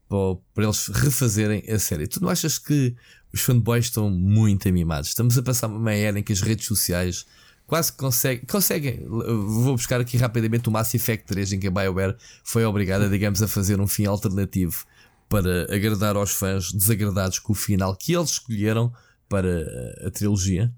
para, 0.09 0.63
eles 0.63 0.87
refazerem 0.87 1.63
a 1.69 1.77
série. 1.77 2.07
Tu 2.07 2.21
não 2.21 2.29
achas 2.29 2.57
que 2.57 2.95
os 3.33 3.41
fanboys 3.41 3.85
estão 3.85 4.09
muito 4.09 4.67
amimados? 4.67 5.09
Estamos 5.09 5.37
a 5.37 5.43
passar 5.43 5.67
uma 5.67 5.93
era 5.93 6.19
em 6.19 6.23
que 6.23 6.33
as 6.33 6.41
redes 6.41 6.65
sociais 6.65 7.25
quase 7.65 7.91
conseguem. 7.93 8.45
conseguem 8.45 9.05
vou 9.05 9.75
buscar 9.75 9.99
aqui 9.99 10.17
rapidamente 10.17 10.69
o 10.69 10.71
Mass 10.71 10.93
Effect 10.95 11.25
3 11.27 11.53
em 11.53 11.59
que 11.59 11.67
a 11.67 11.71
BioWare 11.71 12.15
foi 12.43 12.65
obrigada, 12.65 13.09
digamos, 13.09 13.41
a 13.41 13.47
fazer 13.47 13.79
um 13.79 13.87
fim 13.87 14.05
alternativo 14.05 14.85
para 15.29 15.63
agradar 15.73 16.15
aos 16.15 16.31
fãs 16.31 16.71
desagradados 16.71 17.39
com 17.39 17.51
o 17.51 17.55
final 17.55 17.95
que 17.95 18.13
eles 18.13 18.31
escolheram 18.31 18.93
para 19.27 19.65
a 20.05 20.09
trilogia. 20.09 20.73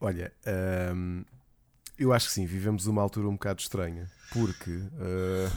Olha, 0.00 0.32
hum, 0.94 1.24
eu 1.98 2.12
acho 2.12 2.28
que 2.28 2.34
sim, 2.34 2.44
vivemos 2.44 2.86
uma 2.86 3.00
altura 3.00 3.28
um 3.28 3.32
bocado 3.32 3.60
estranha, 3.60 4.10
porque 4.30 4.70
uh, 4.70 5.50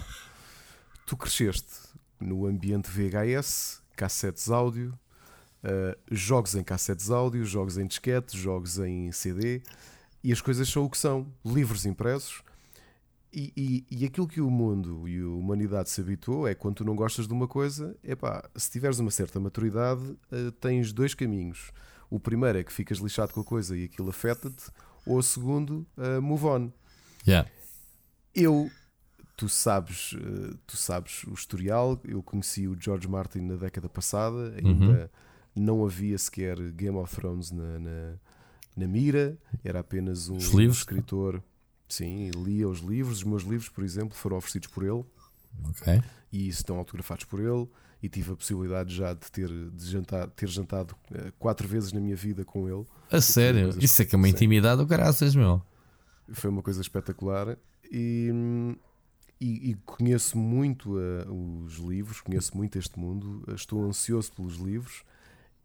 tu 1.06 1.18
cresceste 1.18 1.90
no 2.20 2.46
ambiente 2.46 2.90
VHS, 2.90 3.82
cassetes 3.96 4.50
áudio, 4.50 4.98
uh, 5.64 5.98
jogos 6.10 6.56
em 6.56 6.64
cassetes 6.64 7.12
áudio, 7.12 7.44
jogos 7.44 7.78
em 7.78 7.86
disquete, 7.86 8.38
jogos 8.38 8.80
em 8.80 9.12
CD, 9.12 9.62
e 10.24 10.32
as 10.32 10.40
coisas 10.40 10.70
são 10.70 10.86
o 10.86 10.90
que 10.90 10.98
são, 10.98 11.28
livros 11.46 11.86
impressos. 11.86 12.42
E, 13.32 13.54
e, 13.56 13.86
e 13.92 14.06
aquilo 14.06 14.28
que 14.28 14.42
o 14.42 14.50
mundo 14.50 15.08
e 15.08 15.22
a 15.22 15.28
humanidade 15.28 15.90
se 15.90 16.02
habituou 16.02 16.48
é 16.48 16.56
quando 16.56 16.78
tu 16.78 16.86
não 16.86 16.96
gostas 16.96 17.28
de 17.28 17.34
uma 17.34 17.48
coisa, 17.48 17.96
epá, 18.04 18.50
se 18.56 18.72
tiveres 18.72 18.98
uma 18.98 19.12
certa 19.12 19.40
maturidade, 19.40 20.04
uh, 20.04 20.52
tens 20.60 20.94
dois 20.94 21.14
caminhos. 21.14 21.72
O 22.10 22.20
primeiro 22.20 22.58
é 22.58 22.64
que 22.64 22.74
ficas 22.74 22.98
lixado 22.98 23.34
com 23.34 23.42
a 23.42 23.44
coisa 23.44 23.78
e 23.78 23.86
aquilo 23.86 24.10
afeta-te, 24.10 24.72
ou 25.06 25.18
o 25.18 25.24
segundo, 25.24 25.86
uh, 25.98 26.22
move 26.22 26.46
on. 26.46 26.72
Yeah. 27.28 27.50
Eu 28.34 28.70
tu 29.40 29.48
sabes, 29.48 30.12
uh, 30.14 30.58
tu 30.68 30.76
sabes 30.76 31.24
o 31.24 31.34
historial. 31.34 31.98
Eu 32.04 32.22
conheci 32.22 32.68
o 32.68 32.76
George 32.78 33.08
Martin 33.08 33.40
na 33.40 33.56
década 33.56 33.88
passada, 33.88 34.54
ainda 34.58 35.10
uhum. 35.56 35.64
não 35.64 35.86
havia 35.86 36.18
sequer 36.18 36.60
Game 36.74 36.98
of 36.98 37.16
Thrones 37.16 37.50
na, 37.50 37.80
na, 37.80 38.14
na 38.76 38.88
mira, 38.88 39.38
era 39.64 39.80
apenas 39.80 40.28
um, 40.28 40.38
escritor. 40.70 41.42
Sim, 41.88 42.32
lia 42.32 42.68
os 42.68 42.80
livros. 42.80 43.20
Os 43.20 43.24
meus 43.24 43.44
livros, 43.44 43.70
por 43.70 43.84
exemplo, 43.84 44.14
foram 44.14 44.36
oferecidos 44.36 44.68
por 44.68 44.84
ele. 44.84 45.06
Ok. 45.70 46.04
E 46.34 46.50
estão 46.50 46.78
autografados 46.78 47.24
por 47.24 47.40
ele. 47.40 47.68
E 48.02 48.08
tive 48.08 48.32
a 48.32 48.36
possibilidade 48.36 48.96
já 48.96 49.14
de 49.14 49.30
ter, 49.32 49.50
de 49.50 49.86
jantar, 49.86 50.30
ter 50.30 50.48
jantado 50.48 50.96
uh, 51.12 51.32
quatro 51.38 51.68
vezes 51.68 51.92
na 51.92 52.00
minha 52.00 52.16
vida 52.16 52.46
com 52.46 52.68
ele. 52.70 52.86
A 53.12 53.20
sério? 53.20 53.76
Isso 53.80 54.02
é 54.02 54.06
que 54.06 54.16
é 54.16 54.18
uma 54.18 54.30
intimidade 54.30 54.82
do 54.82 54.88
caraças, 54.88 55.36
meu. 55.36 55.62
Foi 56.32 56.50
uma 56.50 56.62
coisa 56.62 56.82
espetacular. 56.82 57.58
E, 57.92 58.32
e, 59.42 59.72
e 59.72 59.76
conheço 59.86 60.38
muito 60.38 60.98
uh, 60.98 61.64
os 61.66 61.76
livros, 61.76 62.22
conheço 62.22 62.56
muito 62.56 62.78
este 62.78 63.00
mundo, 63.00 63.44
estou 63.54 63.86
ansioso 63.86 64.32
pelos 64.32 64.56
livros. 64.56 65.04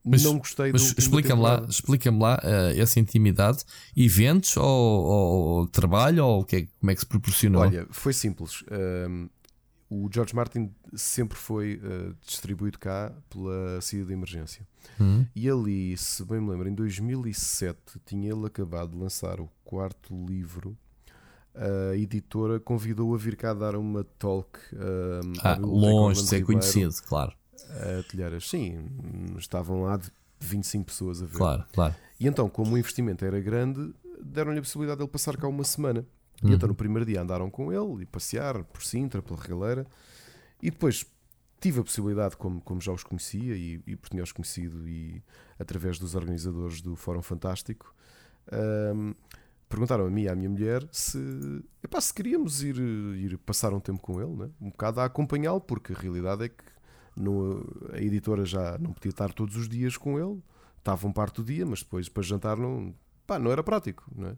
Mas, 0.05 0.23
não 0.23 0.37
gostei 0.37 0.71
mas 0.71 0.95
explica-me 0.99 1.41
lá, 1.41 1.65
explica-me 1.67 2.19
lá 2.19 2.39
uh, 2.45 2.79
essa 2.79 3.01
intimidade, 3.01 3.65
eventos 3.97 4.55
ou, 4.59 4.67
ou, 4.67 5.67
trabalho 5.67 6.27
ou 6.27 6.45
que 6.45 6.57
é, 6.57 6.69
como 6.79 6.91
é 6.91 6.95
que 6.95 7.01
se 7.01 7.07
proporcionou? 7.07 7.63
Olha, 7.63 7.87
foi 7.91 8.13
simples. 8.13 8.61
Uh, 8.63 9.31
o 10.03 10.09
George 10.13 10.35
Martin 10.35 10.71
sempre 10.95 11.37
foi 11.37 11.81
uh, 11.83 12.15
distribuído 12.27 12.79
cá 12.79 13.13
pela 13.31 13.81
saída 13.81 14.07
de 14.07 14.13
emergência. 14.13 14.67
Uhum. 14.99 15.27
E 15.35 15.49
ali, 15.49 15.97
se 15.97 16.25
bem 16.25 16.41
me 16.41 16.51
lembro, 16.51 16.69
em 16.69 16.75
2007 16.75 18.01
tinha 18.05 18.33
ele 18.33 18.47
acabado 18.47 18.91
de 18.91 18.99
lançar 18.99 19.41
o 19.41 19.49
quarto 19.65 20.15
livro 20.27 20.77
a 21.55 21.97
editora 21.97 22.59
convidou 22.59 23.15
a 23.15 23.19
vir 23.19 23.37
cá 23.37 23.55
dar 23.55 23.77
uma 23.77 24.05
talk. 24.19 24.59
Um, 24.73 25.33
ah, 25.41 25.57
longe 25.57 26.23
de 26.23 26.29
ser 26.29 26.45
conhecido, 26.45 26.93
claro. 27.07 27.33
A 27.71 28.03
Telheiras, 28.11 28.49
sim, 28.49 28.87
estavam 29.39 29.83
lá 29.83 29.97
de 29.97 30.11
25 30.41 30.85
pessoas 30.87 31.23
a 31.23 31.27
ver. 31.27 31.37
Claro, 31.37 31.65
claro. 31.73 31.95
E 32.19 32.27
então, 32.27 32.49
como 32.49 32.75
o 32.75 32.79
investimento 32.79 33.25
era 33.25 33.41
grande, 33.41 33.95
deram-lhe 34.21 34.59
a 34.59 34.63
possibilidade 34.63 34.99
de 34.99 35.05
ele 35.05 35.11
passar 35.11 35.37
cá 35.37 35.47
uma 35.47 35.65
semana. 35.65 36.05
E 36.45 36.49
uhum. 36.49 36.53
então, 36.55 36.69
no 36.69 36.75
primeiro 36.75 37.07
dia, 37.07 37.23
andaram 37.23 37.51
com 37.51 37.73
ele 37.73 38.03
e 38.03 38.07
passear 38.07 38.63
por 38.65 38.83
Sintra, 38.83 39.23
pela 39.23 39.41
regaleira. 39.41 39.87
E 40.63 40.71
depois 40.71 41.07
tive 41.61 41.81
a 41.81 41.83
possibilidade, 41.83 42.37
como, 42.37 42.61
como 42.61 42.81
já 42.81 42.93
os 42.93 43.03
conhecia 43.03 43.57
e, 43.57 43.83
e 43.87 43.97
por 43.97 44.11
tinha-os 44.11 44.31
conhecido 44.31 44.87
e 44.87 45.23
através 45.59 45.99
dos 45.99 46.15
organizadores 46.15 46.83
do 46.83 46.95
Fórum 46.95 47.23
Fantástico. 47.23 47.95
Um, 48.95 49.15
perguntaram 49.67 50.07
a 50.07 50.11
mim 50.11 50.25
e 50.25 50.29
à 50.29 50.35
minha 50.35 50.51
mulher 50.51 50.87
se, 50.93 51.19
epá, 51.83 51.99
se 52.01 52.13
queríamos 52.13 52.63
ir, 52.63 52.77
ir 52.77 53.39
passar 53.39 53.73
um 53.73 53.81
tempo 53.81 54.03
com 54.03 54.21
ele, 54.21 54.37
né? 54.37 54.51
um 54.61 54.69
bocado 54.69 55.01
a 55.01 55.07
acompanhá-lo, 55.07 55.61
porque 55.63 55.95
a 55.95 55.97
realidade 55.97 56.45
é 56.45 56.49
que 56.51 56.65
no, 57.17 57.65
a 57.93 57.99
editora 57.99 58.45
já 58.45 58.77
não 58.79 58.93
podia 58.93 59.11
estar 59.11 59.33
todos 59.33 59.57
os 59.57 59.67
dias 59.67 59.97
com 59.97 60.19
ele, 60.19 60.43
estavam 60.77 61.11
parte 61.11 61.37
do 61.37 61.45
dia, 61.45 61.65
mas 61.65 61.83
depois 61.83 62.11
para 62.11 62.23
jantar 62.23 62.59
não, 62.59 62.95
pá, 63.27 63.39
não 63.39 63.51
era 63.51 63.63
prático. 63.63 64.05
Não 64.15 64.29
é? 64.29 64.37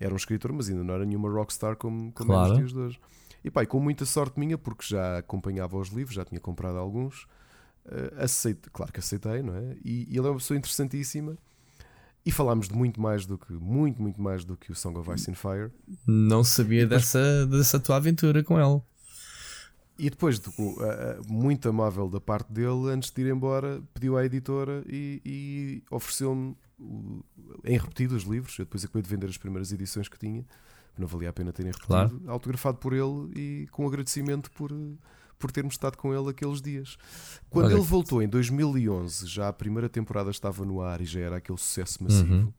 Era 0.00 0.12
um 0.12 0.16
escritor, 0.16 0.52
mas 0.52 0.68
ainda 0.68 0.84
não 0.84 0.94
era 0.94 1.04
nenhuma 1.04 1.28
rockstar 1.30 1.76
como, 1.76 2.12
como 2.12 2.30
claro. 2.30 2.46
é 2.46 2.48
nos 2.48 2.58
dias 2.58 2.72
de 2.72 2.78
hoje. 2.78 3.00
E 3.44 3.50
pá, 3.50 3.62
e 3.62 3.66
com 3.66 3.80
muita 3.80 4.04
sorte 4.04 4.38
minha, 4.38 4.58
porque 4.58 4.84
já 4.86 5.18
acompanhava 5.18 5.76
os 5.76 5.88
livros, 5.88 6.14
já 6.14 6.24
tinha 6.24 6.40
comprado 6.40 6.78
alguns, 6.78 7.24
uh, 7.86 8.22
aceite, 8.22 8.68
claro 8.70 8.92
que 8.92 9.00
aceitei, 9.00 9.42
não 9.42 9.54
é? 9.54 9.76
E, 9.84 10.06
e 10.08 10.18
ele 10.18 10.26
é 10.26 10.30
uma 10.30 10.36
pessoa 10.36 10.58
interessantíssima 10.58 11.36
e 12.24 12.30
falámos 12.30 12.68
de 12.68 12.74
muito 12.74 13.00
mais 13.00 13.24
do 13.24 13.38
que, 13.38 13.52
muito, 13.52 14.02
muito 14.02 14.20
mais 14.20 14.44
do 14.44 14.56
que 14.56 14.70
o 14.70 14.74
Song 14.74 14.98
of 14.98 15.10
Ice 15.12 15.30
and 15.30 15.34
Fire. 15.34 15.70
Não 16.06 16.44
sabia 16.44 16.86
depois, 16.86 17.02
dessa, 17.02 17.46
dessa 17.46 17.80
tua 17.80 17.96
aventura 17.96 18.42
com 18.42 18.60
ele. 18.60 18.82
E 19.98 20.10
depois, 20.10 20.38
de, 20.38 20.48
uh, 20.48 20.52
muito 21.26 21.68
amável 21.68 22.08
da 22.08 22.20
parte 22.20 22.52
dele, 22.52 22.90
antes 22.90 23.10
de 23.10 23.22
ir 23.22 23.32
embora, 23.32 23.82
pediu 23.94 24.16
à 24.16 24.24
editora 24.24 24.84
e, 24.86 25.22
e 25.24 25.82
ofereceu-me 25.90 26.56
em 27.64 27.78
repetido 27.78 28.16
os 28.16 28.24
livros. 28.24 28.58
Eu 28.58 28.64
depois 28.64 28.84
acabei 28.84 29.02
de 29.02 29.08
vender 29.08 29.26
as 29.28 29.36
primeiras 29.36 29.72
edições 29.72 30.08
que 30.08 30.18
tinha, 30.18 30.44
não 30.96 31.06
valia 31.06 31.30
a 31.30 31.32
pena 31.32 31.52
terem 31.52 31.72
repetido, 31.72 31.88
claro. 31.88 32.22
autografado 32.26 32.78
por 32.78 32.92
ele 32.92 33.30
e 33.34 33.66
com 33.70 33.86
agradecimento 33.86 34.50
por 34.52 34.72
por 35.38 35.52
termos 35.52 35.74
estado 35.74 35.96
com 35.96 36.12
ele 36.12 36.30
aqueles 36.30 36.60
dias. 36.60 36.98
Quando 37.48 37.66
Olha. 37.66 37.74
ele 37.74 37.82
voltou 37.82 38.20
em 38.20 38.28
2011, 38.28 39.26
já 39.26 39.48
a 39.48 39.52
primeira 39.52 39.88
temporada 39.88 40.30
estava 40.30 40.64
no 40.64 40.82
ar 40.82 41.00
e 41.00 41.04
já 41.04 41.20
era 41.20 41.36
aquele 41.36 41.58
sucesso 41.58 42.02
massivo. 42.02 42.34
Uhum. 42.34 42.52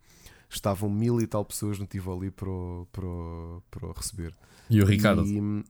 Estavam 0.50 0.90
mil 0.90 1.20
e 1.22 1.28
tal 1.28 1.46
pessoas 1.46 1.78
no 1.78 1.86
Tivoli 1.86 2.32
para 2.32 2.50
o, 2.50 2.88
para, 2.92 3.06
o, 3.06 3.62
para 3.70 3.86
o 3.86 3.92
receber. 3.92 4.34
E 4.70 4.82
o 4.82 4.86
Ricardo? 4.86 5.26
E, 5.26 5.64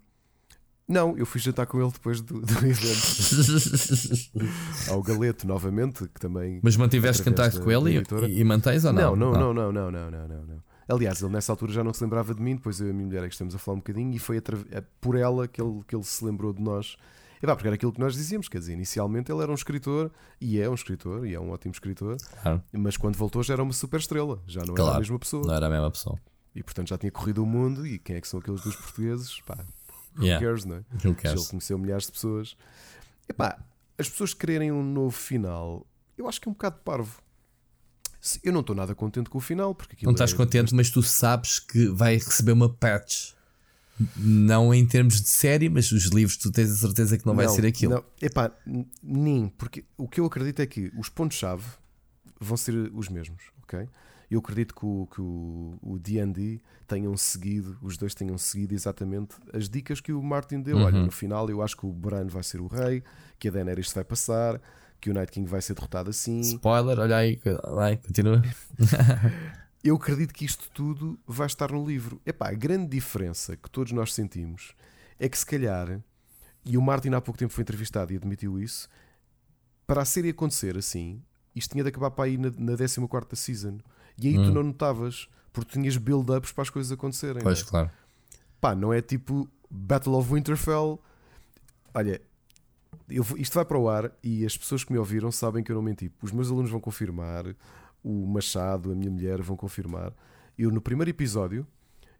não, 0.89 1.15
eu 1.15 1.25
fui 1.25 1.39
jantar 1.39 1.67
com 1.67 1.79
ele 1.79 1.91
depois 1.91 2.19
do, 2.19 2.41
do 2.41 2.53
evento. 2.65 4.31
Ao 4.89 5.03
Galeto, 5.03 5.47
novamente, 5.47 6.07
que 6.07 6.19
também. 6.19 6.59
Mas 6.63 6.75
mantiveste 6.75 7.21
contato 7.21 7.61
com 7.61 7.71
ele 7.71 8.03
e, 8.27 8.39
e 8.39 8.43
mantens 8.43 8.83
ou 8.85 8.91
não? 8.91 9.15
Não, 9.15 9.31
não, 9.31 9.53
não, 9.53 9.71
não, 9.71 9.91
não, 9.91 10.11
não, 10.11 10.27
não, 10.27 10.45
não. 10.47 10.63
Aliás, 10.89 11.21
ele 11.21 11.31
nessa 11.31 11.51
altura 11.51 11.71
já 11.71 11.83
não 11.83 11.93
se 11.93 12.03
lembrava 12.03 12.33
de 12.33 12.41
mim, 12.41 12.55
depois 12.55 12.81
eu 12.81 12.87
e 12.87 12.89
a 12.89 12.93
minha 12.93 13.05
mulher 13.05 13.23
é 13.23 13.27
que 13.27 13.33
estamos 13.33 13.53
a 13.53 13.59
falar 13.59 13.75
um 13.75 13.79
bocadinho, 13.79 14.11
e 14.15 14.17
foi 14.17 14.41
é 14.71 14.83
por 14.99 15.15
ela 15.15 15.47
que 15.47 15.61
ele, 15.61 15.83
que 15.87 15.95
ele 15.95 16.03
se 16.03 16.25
lembrou 16.25 16.51
de 16.51 16.61
nós. 16.61 16.97
E 17.41 17.45
vá, 17.45 17.55
porque 17.55 17.67
era 17.67 17.75
aquilo 17.75 17.93
que 17.93 17.99
nós 17.99 18.15
dizíamos, 18.15 18.49
quer 18.49 18.57
dizer, 18.57 18.73
inicialmente 18.73 19.31
ele 19.31 19.43
era 19.43 19.51
um 19.51 19.55
escritor, 19.55 20.09
e 20.41 20.59
é 20.59 20.67
um 20.67 20.73
escritor, 20.73 21.27
e 21.27 21.35
é 21.35 21.39
um 21.39 21.51
ótimo 21.51 21.71
escritor, 21.71 22.17
claro. 22.41 22.63
mas 22.73 22.97
quando 22.97 23.15
voltou 23.15 23.43
já 23.43 23.53
era 23.53 23.61
uma 23.61 23.73
super 23.73 23.99
estrela, 23.99 24.41
já 24.47 24.61
não 24.61 24.73
claro, 24.73 24.89
era 24.89 24.97
a 24.97 24.99
mesma 25.01 25.19
pessoa. 25.19 25.45
Não 25.45 25.53
era 25.53 25.67
a 25.67 25.69
mesma 25.69 25.91
pessoa. 25.91 26.19
E 26.55 26.63
portanto 26.63 26.89
já 26.89 26.97
tinha 26.97 27.11
corrido 27.11 27.43
o 27.43 27.45
mundo, 27.45 27.85
e 27.85 27.99
quem 27.99 28.15
é 28.15 28.21
que 28.21 28.27
são 28.27 28.39
aqueles 28.39 28.61
dois 28.61 28.75
portugueses? 28.75 29.39
Pá, 29.41 29.63
yeah. 30.25 30.45
cares, 30.45 30.65
não 30.65 30.77
é? 30.77 30.83
Who 31.03 31.15
cares? 31.15 31.41
Ele 31.41 31.49
conheceu 31.49 31.77
milhares 31.77 32.05
de 32.05 32.11
pessoas. 32.11 32.55
E 33.27 33.33
pá, 33.33 33.59
as 33.97 34.09
pessoas 34.09 34.33
quererem 34.33 34.71
um 34.71 34.83
novo 34.83 35.15
final, 35.15 35.85
eu 36.17 36.27
acho 36.27 36.39
que 36.39 36.47
é 36.47 36.51
um 36.51 36.53
bocado 36.53 36.77
parvo. 36.83 37.21
Eu 38.43 38.51
não 38.51 38.59
estou 38.59 38.75
nada 38.75 38.93
contente 38.93 39.29
com 39.29 39.37
o 39.37 39.41
final. 39.41 39.73
Porque 39.73 40.05
não 40.05 40.11
estás 40.11 40.33
é... 40.33 40.35
contente, 40.35 40.75
mas 40.75 40.89
tu 40.89 41.01
sabes 41.01 41.59
que 41.59 41.87
vai 41.87 42.15
receber 42.15 42.51
uma 42.51 42.69
patch. 42.69 43.33
Não 44.15 44.73
em 44.73 44.85
termos 44.85 45.21
de 45.21 45.27
série, 45.27 45.67
mas 45.69 45.91
os 45.91 46.05
livros 46.05 46.37
tu 46.37 46.51
tens 46.51 46.71
a 46.71 46.75
certeza 46.75 47.17
que 47.17 47.25
não, 47.25 47.33
não 47.33 47.37
vai 47.37 47.49
ser 47.49 47.65
aquilo. 47.65 47.95
Não, 47.95 48.03
epá, 48.21 48.51
nem, 49.03 49.49
porque 49.49 49.83
o 49.97 50.07
que 50.07 50.21
eu 50.21 50.25
acredito 50.25 50.61
é 50.61 50.65
que 50.65 50.91
os 50.97 51.09
pontos-chave 51.09 51.65
vão 52.39 52.55
ser 52.55 52.73
os 52.93 53.09
mesmos, 53.09 53.43
ok? 53.63 53.87
Eu 54.29 54.39
acredito 54.39 54.75
que 54.75 54.85
o, 54.85 55.07
que 55.07 55.21
o, 55.21 55.97
D&D 55.99 56.61
tenham 56.87 57.17
seguido, 57.17 57.77
os 57.81 57.97
dois 57.97 58.13
tenham 58.13 58.37
seguido 58.37 58.75
exatamente 58.75 59.35
as 59.51 59.67
dicas 59.67 59.99
que 59.99 60.13
o 60.13 60.21
Martin 60.21 60.61
deu. 60.61 60.77
Uhum. 60.77 60.83
Olha, 60.83 61.03
no 61.03 61.11
final 61.11 61.49
eu 61.49 61.63
acho 61.63 61.75
que 61.75 61.85
o 61.85 61.91
Bran 61.91 62.27
vai 62.27 62.43
ser 62.43 62.61
o 62.61 62.67
rei, 62.67 63.03
que 63.39 63.47
a 63.47 63.51
Daenerys 63.51 63.91
vai 63.91 64.03
passar, 64.03 64.61
que 65.01 65.09
o 65.09 65.13
Night 65.13 65.31
King 65.31 65.49
vai 65.49 65.61
ser 65.61 65.73
derrotado 65.73 66.11
assim. 66.11 66.41
Spoiler, 66.41 66.99
olha 66.99 67.17
aí, 67.17 67.41
vai, 67.73 67.97
continua. 67.97 68.41
Eu 69.81 69.95
acredito 69.95 70.33
que 70.33 70.43
isto 70.43 70.69
tudo 70.71 71.17
vai 71.25 71.47
estar 71.47 71.71
no 71.71 71.87
livro. 71.87 72.21
Epá, 72.25 72.49
a 72.49 72.53
grande 72.53 72.89
diferença 72.89 73.55
que 73.55 73.69
todos 73.69 73.93
nós 73.93 74.13
sentimos 74.13 74.75
é 75.17 75.29
que 75.29 75.37
se 75.37 75.45
calhar, 75.45 76.01
e 76.65 76.77
o 76.77 76.81
Martin 76.81 77.09
há 77.13 77.21
pouco 77.21 77.37
tempo 77.37 77.53
foi 77.53 77.61
entrevistado 77.61 78.11
e 78.11 78.17
admitiu 78.17 78.59
isso, 78.59 78.89
para 79.87 80.01
a 80.01 80.05
série 80.05 80.29
acontecer 80.29 80.77
assim, 80.77 81.21
isto 81.55 81.71
tinha 81.71 81.83
de 81.83 81.89
acabar 81.89 82.11
para 82.11 82.25
aí 82.25 82.37
na, 82.37 82.51
na 82.57 82.75
14 82.75 83.35
season. 83.35 83.79
E 84.21 84.27
aí 84.27 84.37
hum. 84.37 84.45
tu 84.45 84.51
não 84.51 84.63
notavas, 84.63 85.27
porque 85.51 85.73
tinhas 85.73 85.97
build-ups 85.97 86.51
para 86.51 86.61
as 86.63 86.69
coisas 86.69 86.91
acontecerem. 86.91 87.41
Pois, 87.41 87.61
não 87.61 87.67
é? 87.67 87.69
claro. 87.69 87.91
Pá, 88.59 88.75
não 88.75 88.93
é 88.93 89.01
tipo 89.01 89.49
Battle 89.69 90.15
of 90.15 90.33
Winterfell. 90.33 91.01
Olha, 91.93 92.21
eu, 93.09 93.25
isto 93.37 93.53
vai 93.53 93.65
para 93.65 93.77
o 93.77 93.89
ar 93.89 94.11
e 94.23 94.45
as 94.45 94.57
pessoas 94.57 94.83
que 94.83 94.91
me 94.91 94.99
ouviram 94.99 95.31
sabem 95.31 95.63
que 95.63 95.71
eu 95.71 95.75
não 95.75 95.81
menti. 95.81 96.11
Os 96.21 96.31
meus 96.31 96.49
alunos 96.49 96.69
vão 96.69 96.79
confirmar, 96.79 97.45
o 98.03 98.27
Machado, 98.27 98.91
a 98.91 98.95
minha 98.95 99.09
mulher 99.09 99.41
vão 99.41 99.55
confirmar. 99.55 100.13
Eu, 100.57 100.71
no 100.71 100.81
primeiro 100.81 101.09
episódio, 101.09 101.65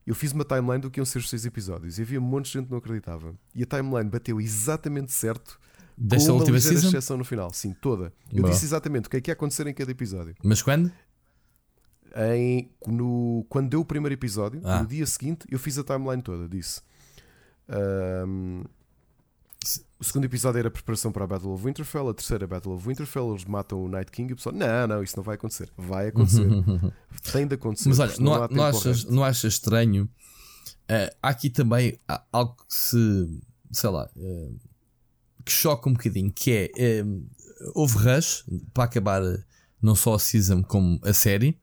eu 0.06 0.16
fiz 0.16 0.32
uma 0.32 0.44
timeline 0.44 0.80
do 0.80 0.90
que 0.90 1.00
iam 1.00 1.06
ser 1.06 1.20
os 1.20 1.30
seis 1.30 1.46
episódios 1.46 2.00
e 2.00 2.02
havia 2.02 2.20
um 2.20 2.24
monte 2.24 2.46
de 2.46 2.54
gente 2.54 2.66
que 2.66 2.72
não 2.72 2.80
acreditava. 2.80 3.36
E 3.54 3.64
a 3.64 3.66
timeline 3.66 4.10
bateu 4.10 4.40
exatamente 4.40 5.12
certo. 5.12 5.60
Desta 5.96 6.28
com 6.28 6.34
uma 6.34 6.40
última 6.40 6.58
exceção 6.58 7.18
no 7.18 7.26
final, 7.26 7.52
sim, 7.52 7.74
toda. 7.74 8.14
Eu 8.32 8.44
Boa. 8.44 8.54
disse 8.54 8.64
exatamente 8.64 9.08
o 9.08 9.10
que 9.10 9.18
é 9.18 9.22
que 9.22 9.30
ia 9.30 9.34
acontecer 9.34 9.68
em 9.68 9.74
cada 9.74 9.92
episódio. 9.92 10.34
Mas 10.42 10.62
quando? 10.62 10.90
Em, 12.16 12.70
no, 12.88 13.46
quando 13.50 13.70
deu 13.70 13.82
o 13.82 13.86
primeiro 13.86 14.14
episódio, 14.14 14.62
ah. 14.64 14.82
no 14.82 14.88
dia 14.88 15.06
seguinte, 15.06 15.46
eu 15.50 15.60
fiz 15.60 15.78
a 15.78 15.84
timeline 15.84 16.22
toda. 16.22 16.48
Disse. 16.48 16.82
Um, 17.70 18.64
o 20.00 20.04
segundo 20.04 20.24
episódio 20.24 20.60
era 20.60 20.70
a 20.70 20.72
preparação 20.72 21.12
para 21.12 21.26
a 21.26 21.28
Battle 21.28 21.52
of 21.52 21.64
Winterfell, 21.64 22.08
a 22.08 22.14
terceira 22.14 22.48
Battle 22.48 22.74
of 22.74 22.88
Winterfell, 22.88 23.32
eles 23.32 23.44
matam 23.44 23.84
o 23.84 23.90
Night 23.90 24.10
King 24.12 24.32
e 24.32 24.34
o 24.34 24.38
pessoal, 24.38 24.56
não, 24.56 24.88
não, 24.88 25.04
isso 25.04 25.18
não 25.18 25.24
vai 25.24 25.36
acontecer. 25.36 25.70
Vai 25.78 26.08
acontecer. 26.08 26.48
Tem 27.34 27.46
de 27.46 27.56
acontecer. 27.56 27.90
Mas 27.90 28.00
olha, 28.00 28.14
não, 28.20 28.40
não, 28.40 28.48
não, 28.48 28.64
achas, 28.64 29.04
não 29.04 29.24
achas 29.24 29.54
estranho? 29.54 30.10
Uh, 30.86 31.14
há 31.22 31.30
aqui 31.30 31.50
também 31.50 32.00
algo 32.32 32.56
que 32.56 32.74
se, 32.74 33.42
sei 33.72 33.90
lá, 33.90 34.10
uh, 34.16 34.60
que 35.44 35.52
choca 35.52 35.90
um 35.90 35.94
bocadinho, 35.94 36.32
que 36.32 36.72
é, 36.78 37.04
uh, 37.04 37.30
houve 37.76 37.98
rush 37.98 38.46
para 38.74 38.86
acabar 38.86 39.22
não 39.82 39.96
só 39.96 40.14
a 40.16 40.20
season 40.20 40.64
como 40.64 41.00
a 41.04 41.14
série, 41.14 41.60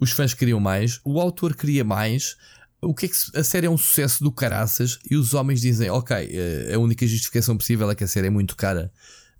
os 0.00 0.10
fãs 0.12 0.34
queriam 0.34 0.60
mais, 0.60 1.00
o 1.04 1.20
autor 1.20 1.54
queria 1.54 1.84
mais, 1.84 2.36
o 2.80 2.94
que 2.94 3.06
é 3.06 3.08
que 3.08 3.16
a 3.34 3.42
série 3.42 3.66
é 3.66 3.70
um 3.70 3.76
sucesso 3.76 4.22
do 4.22 4.30
caraças 4.30 4.98
e 5.10 5.16
os 5.16 5.34
homens 5.34 5.60
dizem, 5.60 5.90
ok, 5.90 6.16
eh, 6.16 6.74
a 6.74 6.78
única 6.78 7.06
justificação 7.06 7.56
possível 7.56 7.90
é 7.90 7.94
que 7.94 8.04
a 8.04 8.08
série 8.08 8.28
é 8.28 8.30
muito 8.30 8.54
cara 8.54 8.92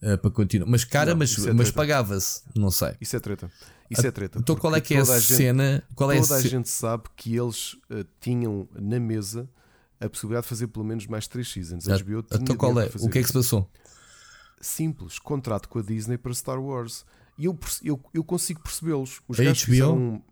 uh, 0.03 0.19
para 0.19 0.31
continuar. 0.31 0.69
Mas 0.69 0.85
cara, 0.85 1.13
não, 1.13 1.19
mas, 1.19 1.47
é 1.47 1.53
mas 1.53 1.71
pagava-se, 1.71 2.43
não 2.55 2.71
sei. 2.71 2.95
Isso 3.01 3.15
é 3.15 3.21
treta. 3.21 3.51
Isso 3.89 4.07
é 4.07 4.11
treta. 4.11 4.39
Então 4.41 4.57
qual 4.57 4.75
é 4.75 4.81
que 4.81 4.95
é 4.95 4.99
a, 4.99 5.03
a 5.03 5.21
cena? 5.21 5.73
Gente, 5.75 5.85
qual 5.95 6.11
é 6.11 6.21
toda 6.21 6.35
a, 6.35 6.39
a 6.39 6.43
gente 6.43 6.69
sabe 6.69 7.05
que 7.17 7.37
eles 7.37 7.75
uh, 7.75 8.05
tinham 8.21 8.69
na 8.75 8.99
mesa 8.99 9.49
a 10.01 10.09
possibilidade 10.09 10.45
de 10.45 10.49
fazer 10.49 10.67
pelo 10.69 10.85
menos 10.85 11.07
mais 11.07 11.27
3 11.27 11.47
seasons. 11.47 11.89
A 11.89 11.97
HBO 11.99 12.23
tinha 12.23 12.41
então 12.41 12.57
qual 12.57 12.79
é? 12.81 12.89
O 13.01 13.09
que 13.09 13.19
é 13.19 13.23
que 13.23 13.29
se 13.29 13.33
passou? 13.33 13.69
Simples, 14.61 15.19
contrato 15.19 15.69
com 15.69 15.79
a 15.79 15.83
Disney 15.83 16.19
para 16.19 16.33
Star 16.35 16.61
Wars. 16.61 17.05
E 17.37 17.45
eu, 17.45 17.57
eu, 17.83 18.01
eu 18.13 18.25
consigo 18.25 18.61
percebê-los. 18.61 19.21
Os 19.29 19.39
a 19.39 19.45
HBO? 19.45 19.55
Fizeram... 19.55 20.23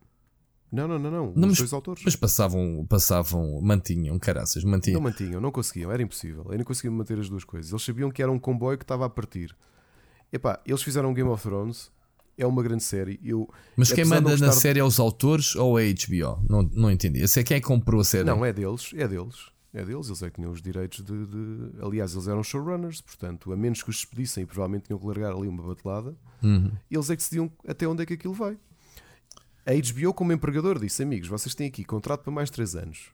Não, 0.71 0.89
não, 0.89 0.99
não, 0.99 1.11
não. 1.11 1.33
não 1.35 1.49
os 1.49 1.59
dois 1.59 1.73
autores. 1.73 2.03
Mas 2.05 2.17
passavam, 2.17 2.85
passavam, 2.89 3.61
mantinham, 3.63 4.19
caraças, 4.19 4.65
mantinham. 4.65 5.01
Não 5.01 5.05
mantinham, 5.09 5.41
não 5.41 5.53
conseguiam, 5.53 5.93
era 5.93 6.03
impossível. 6.03 6.45
Eles 6.49 6.59
não 6.59 6.65
conseguiam 6.65 6.95
manter 6.95 7.19
as 7.19 7.29
duas 7.29 7.45
coisas. 7.45 7.71
Eles 7.71 7.85
sabiam 7.85 8.11
que 8.11 8.23
era 8.23 8.31
um 8.31 8.39
comboio 8.39 8.77
que 8.77 8.85
estava 8.85 9.07
a 9.07 9.09
partir. 9.09 9.57
Epá, 10.33 10.61
eles 10.67 10.83
fizeram 10.83 11.15
Game 11.15 11.31
of 11.31 11.43
Thrones, 11.43 11.91
é 12.37 12.47
uma 12.47 12.63
grande 12.63 12.83
série. 12.83 13.19
Eu, 13.23 13.49
Mas 13.77 13.93
quem 13.93 14.05
manda 14.05 14.37
na 14.37 14.53
série 14.53 14.81
é 14.81 14.85
os 14.85 14.99
autores 14.99 15.55
ou 15.55 15.79
é 15.79 15.85
a 15.85 15.93
HBO? 15.93 16.45
Não, 16.49 16.63
não 16.63 16.91
entendi. 16.91 17.25
Quem 17.45 17.57
é 17.57 17.61
que 17.61 17.67
comprou 17.67 18.01
a 18.01 18.05
série. 18.05 18.25
Não, 18.25 18.45
é 18.45 18.53
deles, 18.53 18.93
é 18.95 19.07
deles. 19.07 19.57
É 19.73 19.85
deles, 19.85 20.07
eles 20.07 20.23
é 20.23 20.31
que 20.31 20.37
tinham 20.37 20.51
os 20.51 20.63
direitos 20.63 21.05
de, 21.05 21.27
de, 21.27 21.83
Aliás, 21.83 22.15
eles 22.15 22.27
eram 22.27 22.43
showrunners, 22.43 23.03
portanto, 23.03 23.53
a 23.53 23.57
menos 23.57 23.83
que 23.83 23.91
os 23.91 23.97
despedissem 23.97 24.43
e 24.43 24.47
provavelmente 24.47 24.87
tinham 24.87 24.99
que 24.99 25.07
largar 25.07 25.33
ali 25.33 25.47
uma 25.47 25.63
batelada, 25.63 26.17
uhum. 26.43 26.73
eles 26.91 27.11
é 27.11 27.15
que 27.15 27.23
decidiam 27.23 27.53
até 27.69 27.87
onde 27.87 28.03
é 28.03 28.07
que 28.07 28.15
aquilo 28.15 28.33
vai. 28.33 28.57
A 29.67 29.73
HBO, 29.73 30.15
como 30.15 30.33
empregador, 30.33 30.79
disse: 30.79 31.03
Amigos, 31.03 31.29
vocês 31.29 31.55
têm 31.55 31.67
aqui 31.67 31.85
contrato 31.85 32.23
para 32.23 32.33
mais 32.33 32.49
3 32.51 32.77
anos 32.77 33.09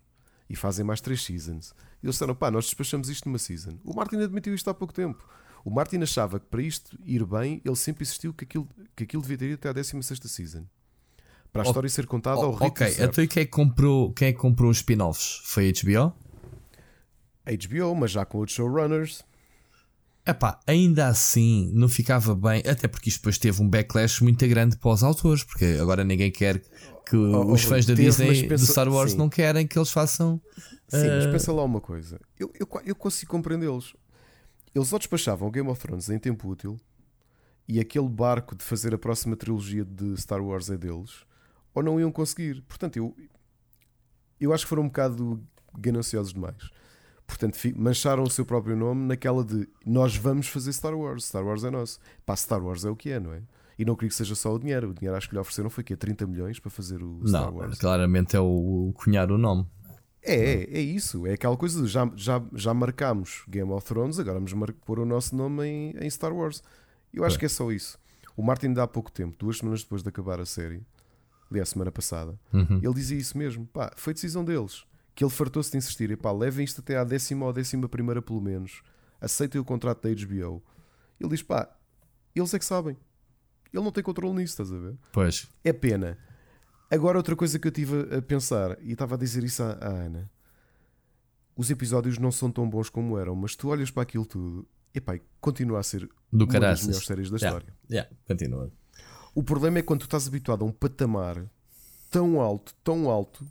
e 0.50 0.54
fazem 0.54 0.84
mais 0.84 1.00
3 1.00 1.20
seasons. 1.20 1.74
E 2.02 2.06
eles 2.06 2.16
disseram: 2.16 2.34
Pá, 2.34 2.50
nós 2.50 2.66
despachamos 2.66 3.08
isto 3.08 3.26
numa 3.26 3.38
season. 3.38 3.78
O 3.82 3.94
Martin 3.94 4.16
admitiu 4.16 4.54
isto 4.54 4.68
há 4.68 4.74
pouco 4.74 4.92
tempo. 4.92 5.26
O 5.64 5.70
Martin 5.70 6.02
achava 6.02 6.38
que 6.38 6.46
para 6.46 6.60
isto 6.60 6.98
ir 7.06 7.24
bem, 7.24 7.62
ele 7.64 7.76
sempre 7.76 8.02
insistiu 8.02 8.34
que 8.34 8.44
aquilo, 8.44 8.68
que 8.94 9.04
aquilo 9.04 9.22
devia 9.22 9.38
ter 9.38 9.46
ido 9.46 9.54
até 9.54 9.70
a 9.70 9.72
16 9.72 10.20
season. 10.24 10.66
Para 11.52 11.62
a 11.62 11.64
oh, 11.64 11.68
história 11.68 11.88
ser 11.88 12.06
contada 12.06 12.40
oh, 12.40 12.44
ao 12.44 12.52
ritmo 12.52 12.66
Ok, 12.66 12.88
certo. 12.88 13.20
então 13.20 13.26
quem 13.26 13.42
é 13.42 13.44
que 13.44 13.50
comprou, 13.50 14.12
quem 14.12 14.28
é 14.28 14.32
que 14.32 14.38
comprou 14.38 14.70
os 14.70 14.78
spin-offs? 14.78 15.40
Foi 15.44 15.68
a 15.68 15.72
HBO? 15.72 16.14
HBO, 17.44 17.94
mas 17.94 18.10
já 18.10 18.24
com 18.24 18.38
outros 18.38 18.56
showrunners. 18.56 19.24
Epá, 20.24 20.60
ainda 20.66 21.08
assim 21.08 21.70
não 21.74 21.88
ficava 21.88 22.34
bem, 22.34 22.60
até 22.60 22.86
porque 22.86 23.08
isto 23.08 23.18
depois 23.18 23.38
teve 23.38 23.60
um 23.60 23.68
backlash 23.68 24.22
muito 24.22 24.46
grande 24.46 24.76
para 24.76 24.90
os 24.90 25.02
autores, 25.02 25.42
porque 25.42 25.78
agora 25.80 26.04
ninguém 26.04 26.30
quer 26.30 26.62
que 27.04 27.16
oh, 27.16 27.52
os 27.52 27.64
fãs 27.64 27.84
da 27.84 27.94
Disney 27.94 28.46
pensa, 28.46 28.64
do 28.64 28.70
Star 28.70 28.88
Wars 28.88 29.12
sim. 29.12 29.18
não 29.18 29.28
querem 29.28 29.66
que 29.66 29.76
eles 29.76 29.90
façam. 29.90 30.40
Sim, 30.86 31.08
uh... 31.08 31.16
mas 31.16 31.26
pensa 31.26 31.52
lá 31.52 31.64
uma 31.64 31.80
coisa, 31.80 32.20
eu, 32.38 32.52
eu, 32.58 32.68
eu 32.84 32.94
consigo 32.94 33.32
compreendê-los. 33.32 33.96
Eles 34.72 34.92
ou 34.92 34.98
despachavam 34.98 35.50
Game 35.50 35.68
of 35.68 35.80
Thrones 35.80 36.08
em 36.08 36.18
tempo 36.18 36.48
útil 36.48 36.80
e 37.68 37.80
aquele 37.80 38.08
barco 38.08 38.54
de 38.54 38.62
fazer 38.62 38.94
a 38.94 38.98
próxima 38.98 39.36
trilogia 39.36 39.84
de 39.84 40.16
Star 40.20 40.40
Wars 40.40 40.70
é 40.70 40.76
deles, 40.76 41.26
ou 41.74 41.82
não 41.82 41.98
iam 41.98 42.12
conseguir. 42.12 42.62
Portanto, 42.62 42.96
eu, 42.96 43.16
eu 44.40 44.52
acho 44.52 44.64
que 44.64 44.68
foram 44.68 44.84
um 44.84 44.86
bocado 44.86 45.42
gananciosos 45.76 46.32
demais. 46.32 46.70
Portanto, 47.32 47.58
mancharam 47.76 48.24
o 48.24 48.30
seu 48.30 48.44
próprio 48.44 48.76
nome 48.76 49.06
naquela 49.06 49.42
de 49.42 49.66
nós 49.86 50.14
vamos 50.14 50.48
fazer 50.48 50.70
Star 50.70 50.94
Wars, 50.94 51.24
Star 51.24 51.42
Wars 51.42 51.64
é 51.64 51.70
nosso. 51.70 51.98
Pá, 52.26 52.36
Star 52.36 52.62
Wars 52.62 52.84
é 52.84 52.90
o 52.90 52.94
que 52.94 53.10
é, 53.10 53.18
não 53.18 53.32
é? 53.32 53.40
E 53.78 53.86
não 53.86 53.94
queria 53.94 54.10
que 54.10 54.14
seja 54.14 54.34
só 54.34 54.54
o 54.54 54.58
dinheiro. 54.58 54.90
O 54.90 54.94
dinheiro 54.94 55.16
acho 55.16 55.30
que 55.30 55.34
lhe 55.34 55.40
ofereceram 55.40 55.70
foi 55.70 55.82
que 55.82 55.96
30 55.96 56.26
milhões 56.26 56.60
para 56.60 56.70
fazer 56.70 57.02
o 57.02 57.26
Star 57.26 57.50
não, 57.50 57.56
Wars. 57.56 57.78
Claramente 57.78 58.36
é 58.36 58.40
o, 58.40 58.92
cunhar 58.94 59.32
o 59.32 59.38
nome. 59.38 59.66
É, 60.22 60.34
é, 60.34 60.78
é 60.78 60.80
isso. 60.80 61.26
É 61.26 61.32
aquela 61.32 61.56
coisa 61.56 61.82
de 61.82 61.88
já, 61.88 62.08
já, 62.14 62.42
já 62.52 62.74
marcámos 62.74 63.44
Game 63.48 63.72
of 63.72 63.86
Thrones, 63.86 64.18
agora 64.18 64.38
vamos 64.38 64.52
pôr 64.84 64.98
o 64.98 65.06
nosso 65.06 65.34
nome 65.34 65.66
em, 65.66 65.96
em 65.98 66.10
Star 66.10 66.34
Wars. 66.34 66.62
Eu 67.14 67.24
acho 67.24 67.36
é. 67.36 67.38
que 67.38 67.46
é 67.46 67.48
só 67.48 67.72
isso. 67.72 67.98
O 68.36 68.42
Martin 68.42 68.74
dá 68.74 68.86
pouco 68.86 69.10
tempo, 69.10 69.34
duas 69.38 69.56
semanas 69.56 69.82
depois 69.82 70.02
de 70.02 70.08
acabar 70.10 70.38
a 70.38 70.44
série, 70.44 70.82
ali 71.50 71.60
a 71.60 71.64
semana 71.64 71.90
passada, 71.90 72.38
uhum. 72.52 72.78
ele 72.82 72.94
dizia 72.94 73.16
isso 73.18 73.38
mesmo. 73.38 73.66
Pá, 73.66 73.90
foi 73.96 74.12
decisão 74.12 74.44
deles 74.44 74.84
que 75.14 75.24
ele 75.24 75.30
fartou-se 75.30 75.70
de 75.70 75.78
insistir, 75.78 76.10
e 76.10 76.16
pá, 76.16 76.32
levem 76.32 76.64
isto 76.64 76.80
até 76.80 76.96
à 76.96 77.04
décima 77.04 77.46
ou 77.46 77.52
décima 77.52 77.88
primeira 77.88 78.22
pelo 78.22 78.40
menos, 78.40 78.82
aceitem 79.20 79.60
o 79.60 79.64
contrato 79.64 80.02
da 80.02 80.14
HBO. 80.14 80.62
Ele 81.20 81.30
diz, 81.30 81.42
pá, 81.42 81.68
eles 82.34 82.52
é 82.54 82.58
que 82.58 82.64
sabem. 82.64 82.96
Ele 83.72 83.82
não 83.82 83.92
tem 83.92 84.02
controle 84.02 84.34
nisso, 84.34 84.52
estás 84.52 84.72
a 84.72 84.78
ver? 84.78 84.96
Pois. 85.12 85.48
É 85.64 85.72
pena. 85.72 86.18
Agora, 86.90 87.16
outra 87.16 87.34
coisa 87.34 87.58
que 87.58 87.66
eu 87.66 87.72
tive 87.72 88.14
a 88.14 88.20
pensar, 88.20 88.76
e 88.82 88.92
estava 88.92 89.14
a 89.14 89.18
dizer 89.18 89.42
isso 89.44 89.62
à, 89.62 89.72
à 89.72 89.88
Ana: 89.88 90.30
os 91.56 91.70
episódios 91.70 92.18
não 92.18 92.30
são 92.30 92.50
tão 92.50 92.68
bons 92.68 92.90
como 92.90 93.18
eram, 93.18 93.34
mas 93.34 93.56
tu 93.56 93.68
olhas 93.68 93.90
para 93.90 94.02
aquilo 94.02 94.26
tudo, 94.26 94.68
e 94.94 95.00
pá, 95.00 95.18
continua 95.40 95.80
a 95.80 95.82
ser 95.82 96.08
Do 96.30 96.44
uma 96.44 96.60
das 96.60 96.84
melhores 96.84 97.06
séries 97.06 97.30
da 97.30 97.36
yeah. 97.36 97.58
história. 97.58 97.76
Yeah, 97.90 98.10
continua. 98.26 98.70
O 99.34 99.42
problema 99.42 99.78
é 99.78 99.82
quando 99.82 100.00
tu 100.00 100.04
estás 100.04 100.26
habituado 100.26 100.62
a 100.62 100.66
um 100.66 100.72
patamar 100.72 101.50
tão 102.10 102.40
alto, 102.40 102.74
tão 102.84 103.08
alto, 103.08 103.46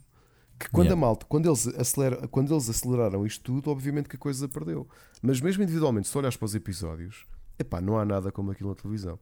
que 0.62 0.70
quando 0.70 0.86
yeah. 0.86 1.00
a 1.00 1.06
malta, 1.06 1.26
quando 1.28 1.48
eles, 1.48 1.66
acelera, 1.66 2.28
quando 2.28 2.52
eles 2.52 2.68
aceleraram 2.68 3.26
isto 3.26 3.42
tudo, 3.42 3.70
obviamente 3.70 4.08
que 4.08 4.16
a 4.16 4.18
coisa 4.18 4.48
perdeu. 4.48 4.88
Mas 5.20 5.40
mesmo 5.40 5.62
individualmente, 5.62 6.08
se 6.08 6.16
olhas 6.16 6.36
para 6.36 6.46
os 6.46 6.54
episódios, 6.54 7.26
epá, 7.58 7.80
não 7.80 7.98
há 7.98 8.04
nada 8.04 8.30
como 8.30 8.52
aquilo 8.52 8.70
na 8.70 8.76
televisão. 8.76 9.18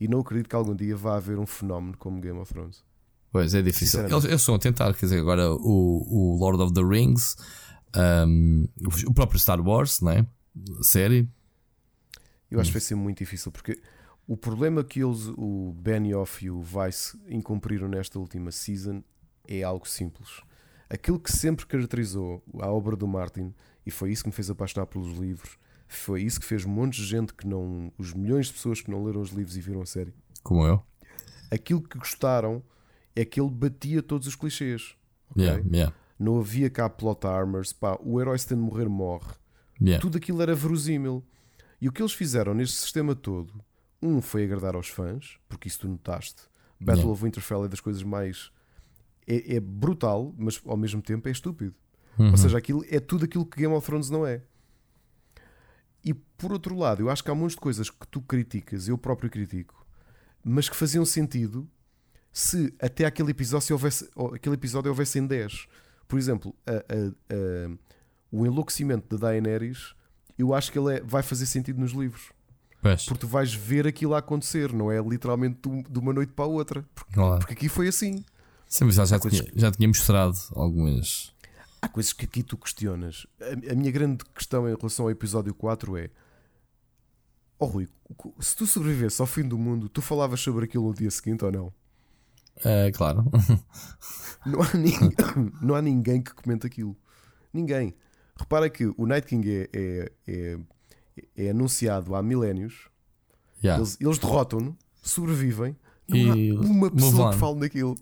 E 0.00 0.06
não 0.06 0.20
acredito 0.20 0.48
que 0.48 0.56
algum 0.56 0.74
dia 0.74 0.96
vá 0.96 1.16
haver 1.16 1.38
um 1.38 1.46
fenómeno 1.46 1.96
como 1.98 2.20
Game 2.20 2.38
of 2.38 2.52
Thrones. 2.52 2.84
Pois 3.32 3.54
é 3.54 3.62
difícil. 3.62 4.00
Eles, 4.00 4.24
eles 4.24 4.40
estão 4.40 4.54
a 4.54 4.58
tentar, 4.58 4.94
quer 4.94 5.06
dizer, 5.06 5.18
agora 5.18 5.52
o, 5.52 6.06
o 6.08 6.36
Lord 6.38 6.62
of 6.62 6.72
the 6.72 6.82
Rings, 6.82 7.36
um, 8.26 8.68
o 9.06 9.14
próprio 9.14 9.38
Star 9.38 9.60
Wars, 9.60 10.00
né? 10.00 10.26
série. 10.82 11.28
Eu 12.50 12.60
acho 12.60 12.70
que 12.70 12.74
vai 12.74 12.80
ser 12.80 12.94
muito 12.94 13.18
difícil 13.18 13.50
porque 13.50 13.80
o 14.28 14.36
problema 14.36 14.84
que 14.84 15.02
eles, 15.02 15.26
o 15.36 15.74
Benioff 15.76 16.44
e 16.44 16.50
o 16.50 16.62
Vice, 16.62 17.18
incumpriram 17.28 17.88
nesta 17.88 18.18
última 18.18 18.52
season 18.52 19.02
é 19.46 19.64
algo 19.64 19.88
simples 19.88 20.40
aquilo 20.94 21.18
que 21.18 21.30
sempre 21.30 21.66
caracterizou 21.66 22.42
a 22.60 22.70
obra 22.70 22.96
do 22.96 23.06
Martin, 23.06 23.52
e 23.84 23.90
foi 23.90 24.12
isso 24.12 24.22
que 24.22 24.28
me 24.28 24.34
fez 24.34 24.48
apaixonar 24.48 24.86
pelos 24.86 25.18
livros, 25.18 25.58
foi 25.88 26.22
isso 26.22 26.40
que 26.40 26.46
fez 26.46 26.64
um 26.64 26.70
monte 26.70 26.96
de 26.96 27.06
gente 27.06 27.34
que 27.34 27.46
não. 27.46 27.92
os 27.98 28.12
milhões 28.14 28.46
de 28.46 28.54
pessoas 28.54 28.80
que 28.80 28.90
não 28.90 29.04
leram 29.04 29.20
os 29.20 29.30
livros 29.30 29.56
e 29.56 29.60
viram 29.60 29.82
a 29.82 29.86
série. 29.86 30.14
Como 30.42 30.66
eu. 30.66 30.82
Aquilo 31.50 31.82
que 31.82 31.98
gostaram 31.98 32.62
é 33.14 33.24
que 33.24 33.40
ele 33.40 33.50
batia 33.50 34.02
todos 34.02 34.26
os 34.26 34.34
clichês. 34.34 34.96
Okay? 35.30 35.44
Yeah, 35.44 35.64
yeah. 35.70 35.94
Não 36.18 36.38
havia 36.38 36.70
cá 36.70 36.88
plot 36.88 37.26
armors, 37.26 37.72
pá, 37.72 37.98
o 38.00 38.20
herói 38.20 38.38
se 38.38 38.48
tem 38.48 38.56
de 38.56 38.62
morrer, 38.62 38.88
morre. 38.88 39.32
Yeah. 39.80 40.00
Tudo 40.00 40.16
aquilo 40.16 40.40
era 40.42 40.54
verosímil. 40.54 41.24
E 41.80 41.88
o 41.88 41.92
que 41.92 42.00
eles 42.00 42.12
fizeram 42.12 42.54
neste 42.54 42.76
sistema 42.76 43.14
todo, 43.14 43.52
um 44.00 44.20
foi 44.20 44.44
agradar 44.44 44.74
aos 44.74 44.88
fãs, 44.88 45.38
porque 45.48 45.68
isso 45.68 45.80
tu 45.80 45.88
notaste. 45.88 46.42
Battle 46.80 47.10
of 47.10 47.22
Winterfell 47.22 47.64
é 47.64 47.68
das 47.68 47.80
coisas 47.80 48.02
mais 48.02 48.50
é, 49.26 49.56
é, 49.56 49.60
brutal, 49.60 50.34
mas 50.36 50.60
ao 50.64 50.76
mesmo 50.76 51.02
tempo 51.02 51.28
é 51.28 51.32
estúpido. 51.32 51.74
Uhum. 52.18 52.30
Ou 52.30 52.36
seja, 52.36 52.58
aquilo 52.58 52.84
é 52.88 53.00
tudo 53.00 53.24
aquilo 53.24 53.44
que 53.44 53.60
Game 53.60 53.74
of 53.74 53.86
Thrones 53.86 54.10
não 54.10 54.26
é. 54.26 54.42
E 56.04 56.12
por 56.12 56.52
outro 56.52 56.76
lado, 56.76 57.02
eu 57.02 57.10
acho 57.10 57.24
que 57.24 57.30
há 57.30 57.34
muitas 57.34 57.54
de 57.54 57.60
coisas 57.60 57.90
que 57.90 58.06
tu 58.08 58.20
criticas, 58.20 58.88
eu 58.88 58.98
próprio 58.98 59.30
critico, 59.30 59.86
mas 60.44 60.68
que 60.68 60.76
faziam 60.76 61.04
sentido 61.04 61.68
se 62.32 62.74
até 62.80 63.04
aquele 63.06 63.30
episódio, 63.30 63.66
se 63.66 63.72
houvesse, 63.72 64.10
aquele 64.34 64.56
episódio 64.56 64.90
houvesse 64.90 65.18
em 65.18 65.26
10. 65.26 65.66
Por 66.06 66.18
exemplo, 66.18 66.54
a, 66.66 66.72
a, 66.72 67.34
a, 67.34 67.78
o 68.30 68.44
enlouquecimento 68.44 69.16
de 69.16 69.20
Daenerys, 69.20 69.94
eu 70.36 70.52
acho 70.52 70.70
que 70.70 70.78
ele 70.78 70.96
é, 70.96 71.00
vai 71.00 71.22
fazer 71.22 71.46
sentido 71.46 71.80
nos 71.80 71.92
livros. 71.92 72.32
Pois. 72.82 73.06
Porque 73.06 73.20
tu 73.20 73.28
vais 73.28 73.54
ver 73.54 73.86
aquilo 73.86 74.14
a 74.14 74.18
acontecer, 74.18 74.72
não 74.72 74.92
é 74.92 75.00
literalmente 75.00 75.60
de 75.88 75.98
uma 75.98 76.12
noite 76.12 76.32
para 76.32 76.44
a 76.44 76.48
outra. 76.48 76.84
Porque, 76.94 77.14
porque 77.14 77.52
aqui 77.54 77.68
foi 77.68 77.88
assim. 77.88 78.22
Sim, 78.74 78.86
mas 78.86 78.96
já, 78.96 79.04
já, 79.04 79.20
tinha, 79.20 79.44
já 79.54 79.70
tinha 79.70 79.86
mostrado 79.86 80.36
algumas. 80.52 81.32
Há 81.80 81.86
coisas 81.86 82.12
que 82.12 82.24
aqui 82.24 82.42
tu 82.42 82.56
questionas. 82.56 83.24
A, 83.40 83.70
a, 83.70 83.74
minha 83.76 83.92
grande 83.92 84.24
questão 84.34 84.68
em 84.68 84.74
relação 84.74 85.04
ao 85.04 85.12
episódio 85.12 85.54
4 85.54 85.96
é: 85.96 86.10
Oh 87.56 87.66
Rui, 87.66 87.88
se 88.40 88.56
tu 88.56 88.66
sobrevivesse 88.66 89.20
ao 89.20 89.28
fim 89.28 89.44
do 89.44 89.56
mundo, 89.56 89.88
tu 89.88 90.02
falavas 90.02 90.40
sobre 90.40 90.64
aquilo 90.64 90.88
no 90.88 90.92
dia 90.92 91.08
seguinte 91.12 91.44
ou 91.44 91.52
não? 91.52 91.72
É, 92.64 92.90
claro. 92.90 93.24
não, 94.44 94.60
há 94.60 94.76
ninguém, 94.76 95.12
não 95.62 95.74
há 95.76 95.80
ninguém 95.80 96.20
que 96.20 96.34
comente 96.34 96.66
aquilo. 96.66 96.96
Ninguém. 97.52 97.94
Repara 98.36 98.68
que 98.68 98.92
o 98.96 99.06
Night 99.06 99.28
King 99.28 99.48
é, 99.52 99.68
é, 99.72 100.12
é, 100.26 100.58
é 101.36 101.50
anunciado 101.50 102.16
há 102.16 102.20
milénios. 102.24 102.88
Yeah. 103.62 103.80
Eles, 103.80 103.96
eles 104.00 104.18
derrotam-no, 104.18 104.76
sobrevivem. 105.00 105.76
Não 106.08 106.18
e 106.18 106.50
há 106.50 106.54
uma 106.60 106.90
pessoa 106.90 107.30
que 107.30 107.38
fale 107.38 107.60
naquilo. 107.60 107.96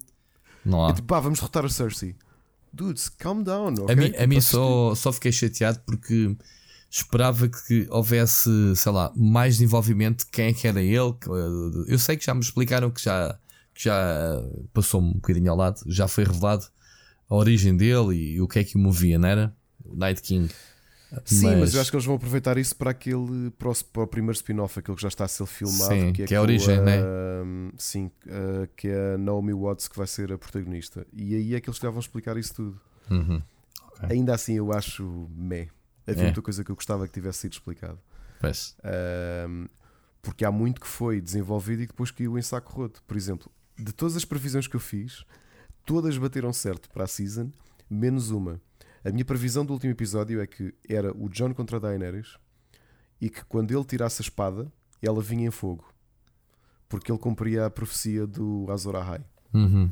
Não 0.64 0.86
há. 0.86 0.90
É 0.90 0.94
tipo, 0.94 1.08
pá, 1.08 1.20
vamos 1.20 1.38
derrotar 1.38 1.64
o 1.64 1.70
Cersei. 1.70 2.14
Dudes, 2.72 3.08
calm 3.08 3.42
down. 3.42 3.74
Okay? 3.74 3.92
A 3.92 3.96
mim, 3.96 4.16
a 4.16 4.26
mim 4.26 4.40
só, 4.40 4.94
só 4.94 5.12
fiquei 5.12 5.30
chateado 5.30 5.80
porque 5.84 6.34
esperava 6.90 7.48
que 7.48 7.86
houvesse, 7.90 8.50
sei 8.76 8.92
lá, 8.92 9.12
mais 9.16 9.54
desenvolvimento. 9.54 10.26
Quem 10.30 10.46
é 10.46 10.52
que 10.52 10.66
era 10.66 10.80
ele? 10.82 11.14
Eu 11.86 11.98
sei 11.98 12.16
que 12.16 12.24
já 12.24 12.34
me 12.34 12.40
explicaram 12.40 12.90
que 12.90 13.02
já, 13.02 13.38
que 13.74 13.84
já 13.84 14.42
passou 14.72 15.00
um 15.00 15.12
bocadinho 15.14 15.50
ao 15.50 15.56
lado, 15.56 15.80
já 15.86 16.06
foi 16.06 16.24
revelado 16.24 16.66
a 17.28 17.34
origem 17.34 17.76
dele 17.76 18.14
e, 18.14 18.34
e 18.34 18.40
o 18.40 18.48
que 18.48 18.58
é 18.58 18.64
que 18.64 18.76
o 18.76 18.78
movia, 18.78 19.18
não 19.18 19.28
era? 19.28 19.56
O 19.84 19.96
Night 19.96 20.20
King. 20.22 20.52
Sim, 21.24 21.46
mas... 21.46 21.58
mas... 21.58 21.74
eu 21.74 21.80
acho 21.80 21.90
que 21.90 21.96
eles 21.96 22.06
vão 22.06 22.16
aproveitar 22.16 22.56
isso 22.56 22.74
para 22.74 22.90
aquele 22.90 23.50
para 23.58 23.70
o, 23.70 23.84
para 23.84 24.02
o 24.02 24.06
primeiro 24.06 24.34
spin-off, 24.36 24.78
aquele 24.78 24.96
que 24.96 25.02
já 25.02 25.08
está 25.08 25.24
a 25.24 25.28
ser 25.28 25.46
filmado, 25.46 25.94
sim, 25.94 26.12
que 26.12 26.22
é, 26.22 26.26
que 26.26 26.34
é 26.34 26.38
a 26.38 26.42
origem, 26.42 26.80
né? 26.80 26.98
Sim, 27.76 28.10
uh, 28.26 28.68
que 28.76 28.88
é 28.88 29.14
a 29.14 29.18
Naomi 29.18 29.52
Watts 29.52 29.88
que 29.88 29.96
vai 29.96 30.06
ser 30.06 30.32
a 30.32 30.38
protagonista. 30.38 31.06
E 31.12 31.34
aí 31.34 31.54
é 31.54 31.60
que 31.60 31.68
eles 31.68 31.78
já 31.78 31.90
vão 31.90 32.00
explicar 32.00 32.36
isso 32.36 32.54
tudo. 32.54 32.80
Uhum. 33.10 33.42
Okay. 33.96 34.16
Ainda 34.16 34.34
assim, 34.34 34.54
eu 34.54 34.72
acho 34.72 35.28
meh. 35.36 35.68
Havia 36.06 36.22
é. 36.22 36.24
muita 36.24 36.42
coisa 36.42 36.64
que 36.64 36.70
eu 36.70 36.74
gostava 36.74 37.06
que 37.06 37.12
tivesse 37.12 37.40
sido 37.40 37.52
explicado. 37.52 37.98
Uh, 38.42 39.68
porque 40.20 40.44
há 40.44 40.50
muito 40.50 40.80
que 40.80 40.86
foi 40.86 41.20
desenvolvido 41.20 41.82
e 41.82 41.86
depois 41.86 42.10
caiu 42.10 42.38
em 42.38 42.42
saco 42.42 42.72
roto. 42.72 43.02
Por 43.06 43.16
exemplo, 43.16 43.50
de 43.78 43.92
todas 43.92 44.16
as 44.16 44.24
previsões 44.24 44.66
que 44.66 44.76
eu 44.76 44.80
fiz, 44.80 45.24
todas 45.84 46.16
bateram 46.16 46.52
certo 46.52 46.88
para 46.90 47.04
a 47.04 47.06
season, 47.06 47.50
menos 47.88 48.30
uma 48.30 48.60
a 49.04 49.10
minha 49.10 49.24
previsão 49.24 49.64
do 49.64 49.72
último 49.72 49.92
episódio 49.92 50.40
é 50.40 50.46
que 50.46 50.74
era 50.88 51.12
o 51.16 51.28
John 51.28 51.52
contra 51.54 51.80
Daenerys 51.80 52.38
e 53.20 53.28
que 53.28 53.44
quando 53.44 53.70
ele 53.70 53.84
tirasse 53.84 54.22
a 54.22 54.24
espada, 54.24 54.72
ela 55.00 55.20
vinha 55.20 55.46
em 55.46 55.50
fogo. 55.50 55.84
Porque 56.88 57.10
ele 57.10 57.18
cumpria 57.18 57.66
a 57.66 57.70
profecia 57.70 58.26
do 58.26 58.66
Azor 58.70 58.96
Ahai. 58.96 59.24
Uhum. 59.52 59.90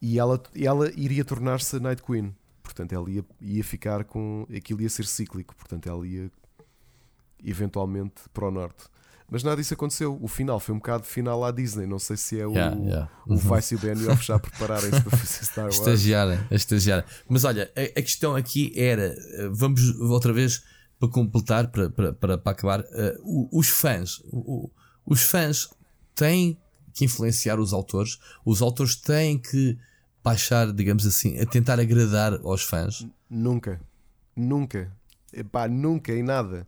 E 0.00 0.18
ela, 0.18 0.42
ela 0.54 0.90
iria 0.92 1.24
tornar-se 1.24 1.78
Night 1.78 2.02
Queen. 2.02 2.34
Portanto, 2.62 2.92
ela 2.92 3.10
ia, 3.10 3.24
ia 3.40 3.64
ficar 3.64 4.04
com. 4.04 4.46
Aquilo 4.54 4.80
ia 4.80 4.88
ser 4.88 5.04
cíclico. 5.06 5.54
Portanto, 5.54 5.88
ela 5.88 6.06
ia 6.06 6.30
eventualmente 7.44 8.22
para 8.32 8.46
o 8.46 8.50
norte. 8.50 8.84
Mas 9.30 9.44
nada 9.44 9.56
disso 9.56 9.74
aconteceu. 9.74 10.18
O 10.20 10.26
final 10.26 10.58
foi 10.58 10.74
um 10.74 10.78
bocado 10.78 11.04
final 11.04 11.44
à 11.44 11.52
Disney. 11.52 11.86
Não 11.86 12.00
sei 12.00 12.16
se 12.16 12.40
é 12.40 12.46
o, 12.46 12.52
yeah, 12.52 12.76
yeah. 12.76 13.10
o 13.26 13.34
uhum. 13.34 13.38
Vice 13.38 13.74
e 13.74 13.76
o 13.76 13.80
Benioff 13.80 14.24
já 14.24 14.38
prepararem-se 14.38 15.00
para 15.02 15.16
fazer 15.16 15.44
Star 15.46 15.64
Wars. 15.66 15.78
Estagiarem, 15.78 16.40
estagiarem. 16.50 17.04
Mas 17.28 17.44
olha, 17.44 17.70
a, 17.76 17.80
a, 17.80 18.02
questão 18.02 18.34
aqui 18.34 18.72
era: 18.74 19.14
eh, 19.14 19.48
vamos 19.52 19.88
outra 20.00 20.32
vez 20.32 20.64
para 20.98 21.08
completar, 21.08 21.68
para, 21.68 21.88
para, 21.88 22.12
para, 22.12 22.38
para 22.38 22.52
acabar. 22.52 22.80
Uh, 22.80 23.48
os 23.52 23.68
fãs, 23.68 24.20
o, 24.32 24.68
os 25.06 25.22
fãs 25.22 25.70
têm 26.14 26.58
que 26.92 27.04
influenciar 27.04 27.60
os 27.60 27.72
autores, 27.72 28.18
os 28.44 28.60
autores 28.60 28.96
têm 28.96 29.38
que 29.38 29.78
baixar, 30.24 30.72
digamos 30.72 31.06
assim, 31.06 31.38
a 31.38 31.46
tentar 31.46 31.78
agradar 31.78 32.34
aos 32.42 32.62
fãs. 32.62 33.06
Nunca, 33.30 33.80
nunca, 34.34 34.92
Epá, 35.32 35.68
nunca 35.68 36.12
em 36.12 36.24
nada 36.24 36.66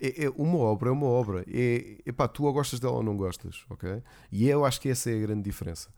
é, 0.00 0.24
é, 0.24 0.30
uma 0.30 0.58
obra 0.58 0.88
é 0.88 0.92
uma 0.92 1.06
obra. 1.06 1.44
É, 1.46 1.98
epá, 2.06 2.26
tu 2.26 2.44
ou 2.44 2.52
gostas 2.52 2.80
dela 2.80 2.94
ou 2.94 3.02
não 3.02 3.16
gostas, 3.16 3.64
ok? 3.68 4.02
E 4.32 4.48
eu 4.48 4.64
acho 4.64 4.80
que 4.80 4.88
essa 4.88 5.10
é 5.10 5.16
a 5.16 5.20
grande 5.20 5.42
diferença. 5.42 5.90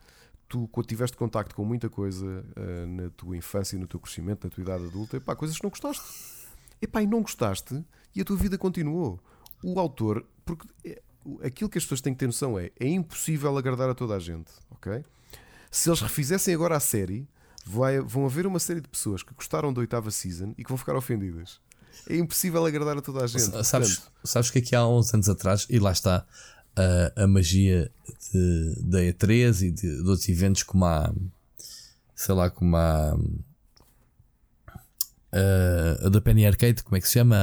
Tu, 0.48 0.68
tiveste 0.86 1.16
contacto 1.16 1.54
com 1.54 1.64
muita 1.64 1.88
coisa 1.88 2.26
uh, 2.26 2.86
na 2.86 3.08
tua 3.10 3.36
infância, 3.36 3.78
no 3.78 3.86
teu 3.86 3.98
crescimento, 3.98 4.44
na 4.44 4.50
tua 4.50 4.60
idade 4.60 4.84
adulta, 4.84 5.16
epá, 5.16 5.34
coisas 5.34 5.56
que 5.56 5.62
não 5.62 5.70
gostaste. 5.70 6.02
Epá, 6.80 7.00
e 7.02 7.06
não 7.06 7.22
gostaste 7.22 7.82
e 8.14 8.20
a 8.20 8.24
tua 8.24 8.36
vida 8.36 8.58
continuou. 8.58 9.18
O 9.62 9.78
autor, 9.78 10.26
porque 10.44 10.66
é, 10.84 11.00
aquilo 11.42 11.70
que 11.70 11.78
as 11.78 11.84
pessoas 11.84 12.00
têm 12.00 12.12
que 12.12 12.18
ter 12.18 12.26
noção 12.26 12.58
é, 12.58 12.70
é 12.78 12.88
impossível 12.88 13.56
agradar 13.56 13.88
a 13.88 13.94
toda 13.94 14.14
a 14.14 14.18
gente, 14.18 14.52
ok? 14.70 15.02
Se 15.70 15.88
eles 15.88 16.00
refizessem 16.00 16.52
agora 16.54 16.76
a 16.76 16.80
série, 16.80 17.26
vai, 17.64 18.00
vão 18.00 18.26
haver 18.26 18.46
uma 18.46 18.58
série 18.58 18.80
de 18.80 18.88
pessoas 18.88 19.22
que 19.22 19.32
gostaram 19.32 19.72
da 19.72 19.80
oitava 19.80 20.10
season 20.10 20.52
e 20.58 20.64
que 20.64 20.68
vão 20.68 20.76
ficar 20.76 20.96
ofendidas 20.96 21.60
é 22.08 22.16
impossível 22.16 22.64
agradar 22.64 22.96
a 22.96 23.02
toda 23.02 23.24
a 23.24 23.26
gente. 23.26 23.64
Sabes, 23.64 24.02
sabes 24.24 24.50
que 24.50 24.58
aqui 24.58 24.74
há 24.74 24.86
uns 24.86 25.12
anos 25.12 25.28
atrás, 25.28 25.66
e 25.68 25.78
lá 25.78 25.92
está 25.92 26.26
a, 26.76 27.22
a 27.24 27.26
magia 27.26 27.90
de, 28.32 28.74
da 28.82 29.00
E3 29.00 29.62
e 29.62 29.70
de, 29.70 30.02
de, 30.02 30.08
outros 30.08 30.28
eventos 30.28 30.62
como 30.62 30.84
a 30.84 31.12
sei 32.22 32.34
lá, 32.34 32.50
como 32.50 32.76
a, 32.76 33.16
a, 35.32 36.06
a 36.06 36.08
da 36.08 36.20
Penny 36.20 36.46
Arcade, 36.46 36.82
como 36.82 36.96
é 36.96 37.00
que 37.00 37.08
se 37.08 37.14
chama? 37.14 37.36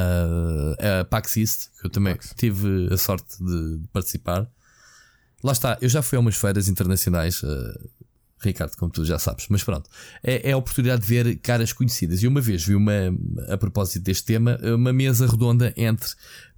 A, 0.80 1.01
a 1.01 1.05
PAX 1.05 1.38
East, 1.38 1.69
que 1.80 1.88
eu 1.88 1.89
também 1.89 2.15
Pax. 2.15 2.34
tive 2.38 2.88
a 2.91 2.97
sorte 2.97 3.43
de, 3.43 3.80
de, 3.80 3.88
participar. 3.89 4.49
Lá 5.43 5.51
está, 5.51 5.77
eu 5.81 5.89
já 5.89 6.01
fui 6.01 6.17
a 6.17 6.19
umas 6.19 6.35
feiras 6.35 6.67
internacionais. 6.67 7.43
Uh, 7.43 7.89
Ricardo, 8.41 8.76
como 8.78 8.91
tu 8.91 9.03
já 9.03 9.20
sabes, 9.20 9.48
mas 9.49 9.64
pronto, 9.64 9.90
é, 10.24 10.49
é, 10.49 10.52
a 10.53 10.57
oportunidade 10.57 11.02
de 11.02 11.07
ver 11.07 11.38
caras 11.40 11.74
conhecidas. 11.74 12.24
E 12.24 12.28
uma 12.28 12.40
vez 12.41 12.64
vi 12.64 12.76
uma, 12.76 13.14
a 13.49 13.57
propósito 13.57 14.03
deste 14.03 14.26
tema, 14.26 14.57
uma 14.64 14.94
mesa 14.94 15.28
redonda 15.28 15.74
entre, 15.76 16.10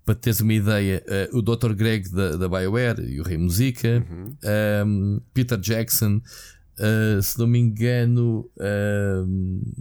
para 0.06 0.16
teres 0.16 0.40
uma 0.42 0.54
ideia, 0.54 1.04
uh, 1.32 1.38
o 1.38 1.42
Dr. 1.42 1.74
Greg 1.74 2.10
da, 2.10 2.36
da 2.36 2.48
BioWare 2.48 3.02
e 3.02 3.20
o 3.20 3.24
Rei 3.24 3.38
Musica, 3.38 4.06
uhum. 4.10 4.26
um, 4.26 4.36
ehm, 4.44 5.20
Peter 5.34 5.60
Jackson, 5.60 6.18
uh, 6.18 7.22
se 7.22 7.38
não 7.38 7.48
me 7.48 7.60
engano, 7.60 8.50
um, 8.58 9.62
ehm, 9.64 9.74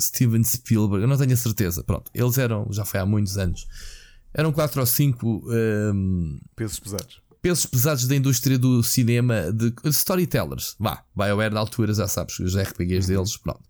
Steven 0.00 0.42
Spielberg, 0.44 1.02
eu 1.02 1.08
não 1.08 1.16
tenho 1.16 1.32
a 1.32 1.36
certeza. 1.36 1.84
Pronto, 1.84 2.10
eles 2.14 2.36
eram, 2.38 2.66
já 2.70 2.84
foi 2.84 3.00
há 3.00 3.06
muitos 3.06 3.38
anos, 3.38 3.66
eram 4.34 4.52
quatro 4.52 4.80
ou 4.80 4.86
cinco 4.86 5.42
um, 5.46 5.52
ehm, 5.52 6.40
pesos 6.54 6.80
pesados 6.80 7.21
pesos 7.42 7.66
pesados 7.66 8.06
da 8.06 8.14
indústria 8.14 8.56
do 8.56 8.82
cinema 8.84 9.52
de 9.52 9.74
storytellers. 9.90 10.76
Vá, 10.78 11.04
BioWare 11.14 11.52
na 11.52 11.58
altura, 11.60 11.92
já 11.92 12.06
sabes, 12.06 12.38
os 12.38 12.56
RPGs 12.56 13.10
uhum. 13.10 13.16
deles, 13.18 13.36
pronto. 13.36 13.60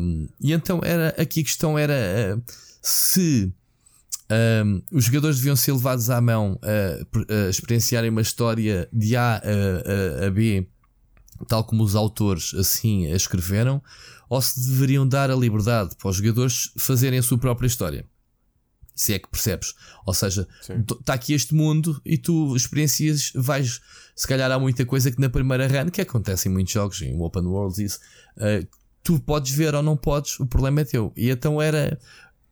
Um, 0.00 0.28
e 0.38 0.52
então 0.52 0.80
era 0.84 1.08
aqui 1.18 1.40
a 1.40 1.44
questão 1.44 1.78
era 1.78 2.36
uh, 2.36 2.42
se 2.82 3.50
um, 4.30 4.82
os 4.92 5.04
jogadores 5.04 5.38
deviam 5.38 5.56
ser 5.56 5.72
levados 5.72 6.10
à 6.10 6.20
mão 6.20 6.60
a, 6.62 7.46
a 7.46 7.48
experienciarem 7.48 8.10
uma 8.10 8.20
história 8.20 8.86
de 8.92 9.16
A 9.16 9.36
a, 9.36 10.24
a, 10.24 10.26
a 10.26 10.30
B, 10.30 10.68
tal 11.48 11.64
como 11.64 11.82
os 11.82 11.96
autores 11.96 12.52
assim 12.52 13.06
a 13.06 13.16
escreveram, 13.16 13.82
ou 14.28 14.42
se 14.42 14.60
deveriam 14.68 15.08
dar 15.08 15.30
a 15.30 15.34
liberdade 15.34 15.96
para 15.96 16.10
os 16.10 16.16
jogadores 16.16 16.70
fazerem 16.76 17.18
a 17.18 17.22
sua 17.22 17.38
própria 17.38 17.66
história 17.66 18.04
se 18.98 19.14
é 19.14 19.18
que 19.18 19.28
percebes. 19.28 19.74
Ou 20.04 20.12
seja, 20.12 20.46
está 20.90 21.14
aqui 21.14 21.32
este 21.32 21.54
mundo 21.54 22.00
e 22.04 22.18
tu 22.18 22.54
experiencias, 22.56 23.32
vais. 23.34 23.80
Se 24.14 24.26
calhar 24.26 24.50
há 24.50 24.58
muita 24.58 24.84
coisa 24.84 25.10
que 25.10 25.20
na 25.20 25.28
primeira 25.28 25.68
run, 25.68 25.90
que 25.90 26.00
acontece 26.00 26.48
em 26.48 26.52
muitos 26.52 26.72
jogos, 26.72 27.00
em 27.00 27.18
open 27.20 27.44
worlds, 27.44 27.78
isso, 27.78 28.00
uh, 28.36 28.66
tu 29.04 29.20
podes 29.20 29.52
ver 29.52 29.74
ou 29.76 29.82
não 29.82 29.96
podes, 29.96 30.40
o 30.40 30.46
problema 30.46 30.80
é 30.80 30.84
teu. 30.84 31.12
E 31.16 31.30
então 31.30 31.62
era 31.62 31.98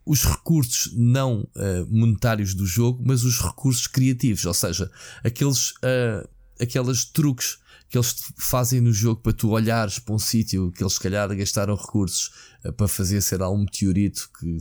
os 0.06 0.24
recursos 0.24 0.92
não 0.94 1.40
uh, 1.40 1.86
monetários 1.90 2.54
do 2.54 2.64
jogo, 2.64 3.02
mas 3.04 3.24
os 3.24 3.40
recursos 3.40 3.88
criativos, 3.88 4.46
ou 4.46 4.54
seja, 4.54 4.88
aqueles, 5.24 5.70
uh, 5.70 6.28
aqueles 6.60 7.04
truques 7.06 7.58
que 7.88 7.98
eles 7.98 8.14
fazem 8.38 8.80
no 8.80 8.92
jogo 8.92 9.20
para 9.20 9.32
tu 9.32 9.50
olhares 9.50 9.98
para 9.98 10.14
um 10.14 10.18
sítio 10.18 10.70
que 10.70 10.82
eles 10.84 10.94
se 10.94 11.00
calhar 11.00 11.28
gastaram 11.34 11.74
recursos 11.74 12.32
para 12.76 12.88
fazer 12.88 13.20
ser 13.20 13.42
um 13.42 13.58
meteorito 13.58 14.28
que 14.38 14.58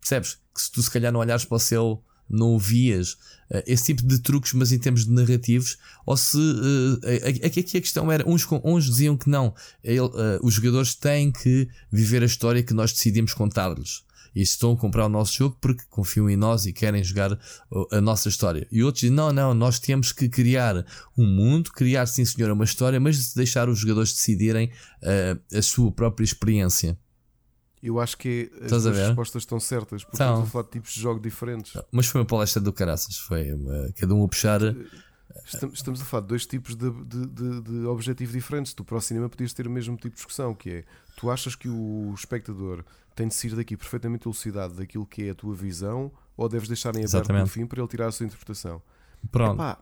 percebes? 0.00 0.38
Que 0.60 0.66
se 0.66 0.72
tu 0.72 0.82
se 0.82 0.90
calhar 0.90 1.12
não 1.12 1.20
olhares 1.20 1.44
para 1.44 1.56
o 1.56 1.60
céu 1.60 2.02
não 2.30 2.58
vias 2.58 3.14
uh, 3.50 3.62
esse 3.66 3.86
tipo 3.86 4.06
de 4.06 4.20
truques, 4.20 4.52
mas 4.52 4.70
em 4.70 4.78
termos 4.78 5.04
de 5.04 5.10
narrativos, 5.10 5.76
ou 6.06 6.16
se 6.16 6.38
uh, 6.38 7.00
aqui, 7.44 7.60
aqui 7.60 7.78
a 7.78 7.80
questão 7.80 8.10
era, 8.10 8.26
uns, 8.28 8.46
uns 8.64 8.84
diziam 8.84 9.16
que 9.16 9.28
não, 9.28 9.52
ele, 9.82 10.00
uh, 10.00 10.38
os 10.42 10.54
jogadores 10.54 10.94
têm 10.94 11.32
que 11.32 11.68
viver 11.90 12.22
a 12.22 12.26
história 12.26 12.62
que 12.62 12.72
nós 12.72 12.92
decidimos 12.92 13.34
contar-lhes. 13.34 14.08
E 14.32 14.42
estão 14.42 14.74
a 14.74 14.76
comprar 14.76 15.06
o 15.06 15.08
nosso 15.08 15.36
jogo 15.36 15.58
porque 15.60 15.82
confiam 15.90 16.30
em 16.30 16.36
nós 16.36 16.64
e 16.64 16.72
querem 16.72 17.02
jogar 17.02 17.36
a 17.90 18.00
nossa 18.00 18.28
história. 18.28 18.64
E 18.70 18.80
outros 18.84 19.00
dizem: 19.00 19.16
não, 19.16 19.32
não, 19.32 19.52
nós 19.52 19.80
temos 19.80 20.12
que 20.12 20.28
criar 20.28 20.86
um 21.18 21.26
mundo, 21.26 21.72
criar 21.72 22.06
sim 22.06 22.24
senhor 22.24 22.48
uma 22.52 22.62
história, 22.62 23.00
mas 23.00 23.34
deixar 23.34 23.68
os 23.68 23.80
jogadores 23.80 24.12
decidirem 24.12 24.70
a 25.52 25.60
sua 25.60 25.90
própria 25.90 26.22
experiência. 26.24 26.96
Eu 27.82 27.98
acho 27.98 28.16
que 28.18 28.50
as 28.62 28.84
respostas 28.84 29.42
estão 29.42 29.58
certas, 29.58 30.04
porque 30.04 30.16
estamos 30.16 30.48
a 30.48 30.50
falar 30.50 30.64
de 30.64 30.70
tipos 30.70 30.92
de 30.92 31.00
jogos 31.00 31.22
diferentes. 31.22 31.72
Mas 31.90 32.06
foi 32.06 32.20
uma 32.20 32.26
palestra 32.26 32.60
do 32.60 32.72
caraças, 32.72 33.16
foi 33.16 33.52
uma, 33.52 33.90
cada 33.96 34.14
um 34.14 34.22
a 34.22 34.28
puxar. 34.28 34.62
Eh, 34.62 34.74
estamos, 35.46 35.76
estamos 35.76 36.02
a 36.02 36.04
falar 36.04 36.20
de 36.22 36.28
dois 36.28 36.44
tipos 36.44 36.76
de, 36.76 36.90
de, 36.90 37.26
de, 37.26 37.60
de 37.62 37.86
objetivos 37.86 38.34
diferentes. 38.34 38.74
Tu 38.74 38.84
para 38.84 38.98
o 38.98 39.00
cinema 39.00 39.28
podias 39.30 39.54
ter 39.54 39.66
o 39.66 39.70
mesmo 39.70 39.96
tipo 39.96 40.10
de 40.10 40.16
discussão, 40.16 40.54
que 40.54 40.70
é 40.70 40.84
tu 41.16 41.30
achas 41.30 41.54
que 41.56 41.68
o 41.68 42.12
espectador 42.14 42.84
tem 43.14 43.28
de 43.28 43.34
sair 43.34 43.54
daqui 43.54 43.76
perfeitamente 43.76 44.26
elucidado 44.26 44.74
daquilo 44.74 45.06
que 45.06 45.24
é 45.24 45.30
a 45.30 45.34
tua 45.34 45.54
visão, 45.54 46.12
ou 46.36 46.48
deves 46.48 46.68
deixar 46.68 46.94
em 46.96 47.04
aberto 47.04 47.32
no 47.32 47.46
fim 47.46 47.66
para 47.66 47.80
ele 47.80 47.88
tirar 47.88 48.08
a 48.08 48.12
sua 48.12 48.26
interpretação? 48.26 48.82
Pronto. 49.30 49.54
Epá, 49.54 49.78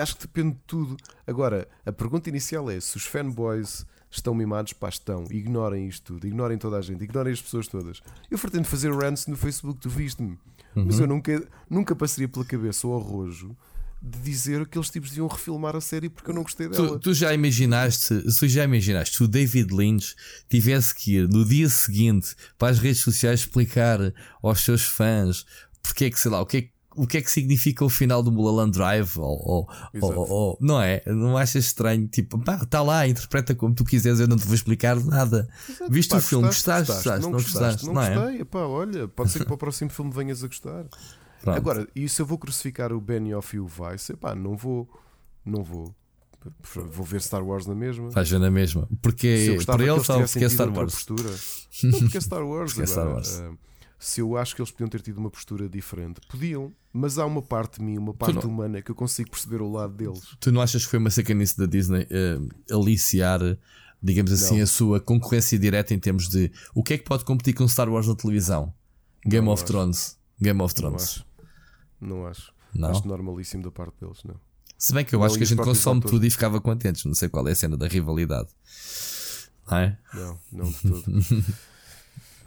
acho 0.00 0.16
que 0.16 0.22
depende 0.22 0.54
de 0.54 0.60
tudo. 0.66 0.96
Agora, 1.26 1.68
a 1.84 1.92
pergunta 1.92 2.28
inicial 2.28 2.70
é 2.70 2.78
se 2.80 2.96
os 2.96 3.04
fanboys 3.04 3.86
estão 4.10 4.34
mimados, 4.34 4.72
pá, 4.72 4.88
estão. 4.88 5.24
Ignorem 5.30 5.86
isto 5.86 6.14
tudo, 6.14 6.26
ignorem 6.26 6.58
toda 6.58 6.78
a 6.78 6.82
gente, 6.82 7.04
ignorem 7.04 7.32
as 7.32 7.40
pessoas 7.40 7.68
todas. 7.68 8.00
Eu 8.30 8.38
pretendo 8.38 8.64
fazer 8.64 8.92
rants 8.92 9.26
no 9.26 9.36
Facebook, 9.36 9.80
tu 9.80 9.88
viste-me, 9.88 10.38
uhum. 10.74 10.84
mas 10.86 10.98
eu 10.98 11.06
nunca, 11.06 11.46
nunca 11.68 11.94
passaria 11.94 12.28
pela 12.28 12.44
cabeça 12.44 12.86
o 12.86 12.96
arrojo 12.96 13.56
de 14.02 14.18
dizer 14.20 14.60
que 14.60 14.70
aqueles 14.70 14.88
tipos 14.88 15.10
deviam 15.10 15.26
refilmar 15.26 15.76
a 15.76 15.80
série 15.80 16.08
porque 16.08 16.30
eu 16.30 16.34
não 16.34 16.42
gostei 16.42 16.68
dela. 16.68 16.88
Tu, 16.88 16.98
tu, 16.98 17.14
já 17.14 17.34
imaginaste, 17.34 18.22
tu 18.38 18.48
já 18.48 18.64
imaginaste 18.64 19.18
se 19.18 19.22
o 19.22 19.28
David 19.28 19.74
Lynch 19.74 20.16
tivesse 20.48 20.94
que 20.94 21.16
ir 21.16 21.28
no 21.28 21.44
dia 21.44 21.68
seguinte 21.68 22.34
para 22.56 22.70
as 22.70 22.78
redes 22.78 23.02
sociais 23.02 23.40
explicar 23.40 23.98
aos 24.42 24.60
seus 24.60 24.84
fãs 24.84 25.44
porque 25.82 26.06
é 26.06 26.10
que, 26.10 26.18
sei 26.18 26.30
lá, 26.30 26.40
o 26.40 26.46
que 26.46 26.56
é 26.56 26.62
que 26.62 26.72
o 26.96 27.06
que 27.06 27.18
é 27.18 27.22
que 27.22 27.30
significa 27.30 27.84
o 27.84 27.88
final 27.88 28.22
do 28.22 28.32
Mulholland 28.32 28.72
Drive? 28.72 29.16
Ou, 29.18 29.68
ou, 30.00 30.28
ou, 30.28 30.58
não 30.60 30.80
é? 30.80 31.02
Não 31.06 31.36
achas 31.36 31.66
estranho? 31.66 32.08
Tipo, 32.08 32.38
pá, 32.38 32.56
está 32.62 32.82
lá, 32.82 33.06
interpreta 33.06 33.54
como 33.54 33.74
tu 33.74 33.84
quiseres, 33.84 34.20
eu 34.20 34.26
não 34.26 34.36
te 34.36 34.44
vou 34.44 34.54
explicar 34.54 34.96
nada. 35.04 35.48
Exato, 35.68 35.90
Viste 35.90 36.10
pá, 36.10 36.16
o 36.16 36.20
filme, 36.20 36.46
gostaste, 36.46 36.92
gostaste, 36.92 37.20
gostaste, 37.20 37.22
não, 37.22 37.30
não 37.30 37.38
gostaste? 37.38 37.86
Não, 37.86 37.92
não 37.94 38.02
é? 38.02 38.14
gostei? 38.14 38.44
Pá, 38.44 38.58
olha, 38.60 39.08
pode 39.08 39.30
ser 39.30 39.38
que 39.40 39.44
para 39.46 39.54
o 39.54 39.58
próximo 39.58 39.90
filme 39.90 40.12
venhas 40.12 40.42
a 40.42 40.46
gostar. 40.46 40.86
Pronto. 41.42 41.56
Agora, 41.56 41.88
e 41.94 42.08
se 42.08 42.20
eu 42.20 42.26
vou 42.26 42.38
crucificar 42.38 42.92
o 42.92 43.00
Benioff 43.00 43.56
e 43.56 43.60
o 43.60 43.66
Vice? 43.66 44.14
Pá, 44.16 44.34
não 44.34 44.56
vou, 44.56 44.88
não 45.44 45.62
vou. 45.62 45.94
Vou 46.90 47.04
ver 47.04 47.20
Star 47.20 47.44
Wars 47.44 47.66
na 47.66 47.74
mesma. 47.74 48.08
Ver 48.10 48.38
na 48.38 48.50
mesma. 48.50 48.88
Porque 49.02 49.58
por 49.66 49.80
ele 49.80 50.02
só 50.02 50.20
porque 50.20 50.44
é 50.44 50.48
Star 50.48 50.70
Wars. 50.70 50.94
Postura. 50.94 51.30
Não, 51.84 51.98
porque 52.00 52.16
é 52.16 52.20
Star 52.20 52.42
Wars. 52.42 52.72
porque 52.72 52.82
é 52.82 52.86
Star 52.86 53.08
Wars. 53.08 53.38
Uh, 53.38 53.58
se 53.98 54.20
eu 54.20 54.36
acho 54.36 54.56
que 54.56 54.62
eles 54.62 54.70
podiam 54.70 54.88
ter 54.88 55.02
tido 55.02 55.18
uma 55.18 55.30
postura 55.30 55.68
diferente, 55.68 56.20
podiam, 56.26 56.72
mas 56.92 57.18
há 57.18 57.26
uma 57.26 57.42
parte 57.42 57.78
de 57.78 57.84
mim, 57.84 57.98
uma 57.98 58.14
parte 58.14 58.34
não, 58.34 58.50
humana 58.50 58.82
que 58.82 58.90
eu 58.90 58.94
consigo 58.94 59.30
perceber 59.30 59.62
o 59.62 59.70
lado 59.70 59.94
deles. 59.94 60.20
Tu 60.40 60.50
não 60.50 60.60
achas 60.60 60.84
que 60.84 60.90
foi 60.90 60.98
uma 60.98 61.10
sacanice 61.10 61.56
da 61.56 61.66
Disney 61.66 62.06
uh, 62.10 62.74
aliciar, 62.74 63.40
digamos 64.02 64.32
assim, 64.32 64.56
não. 64.56 64.64
a 64.64 64.66
sua 64.66 65.00
concorrência 65.00 65.58
direta 65.58 65.94
em 65.94 65.98
termos 65.98 66.28
de 66.28 66.50
o 66.74 66.82
que 66.82 66.94
é 66.94 66.98
que 66.98 67.04
pode 67.04 67.24
competir 67.24 67.54
com 67.54 67.66
Star 67.68 67.88
Wars 67.88 68.08
na 68.08 68.14
televisão? 68.14 68.74
Game 69.24 69.44
não 69.44 69.52
of 69.52 69.62
acho. 69.62 69.72
Thrones. 69.72 70.18
Game 70.40 70.60
of 70.62 70.74
Thrones. 70.74 71.24
Não 72.00 72.26
acho. 72.26 72.52
Não 72.74 72.88
acho. 72.88 72.98
Acho 72.98 73.08
normalíssimo 73.08 73.62
da 73.62 73.70
parte 73.70 73.94
deles, 74.00 74.18
não. 74.24 74.36
Se 74.78 74.94
bem 74.94 75.04
que 75.04 75.14
eu 75.14 75.22
acho 75.22 75.36
que 75.36 75.42
a 75.42 75.46
gente 75.46 75.62
consome 75.62 76.00
tudo 76.00 76.24
e 76.24 76.30
ficava 76.30 76.60
contentes. 76.60 77.04
Não 77.04 77.14
sei 77.14 77.28
qual 77.28 77.46
é 77.46 77.52
a 77.52 77.54
cena 77.54 77.76
da 77.76 77.86
rivalidade. 77.86 78.48
Não 79.70 79.76
é? 79.78 79.98
Não, 80.14 80.38
não 80.50 80.70
de 80.70 80.80
todo. 80.80 81.04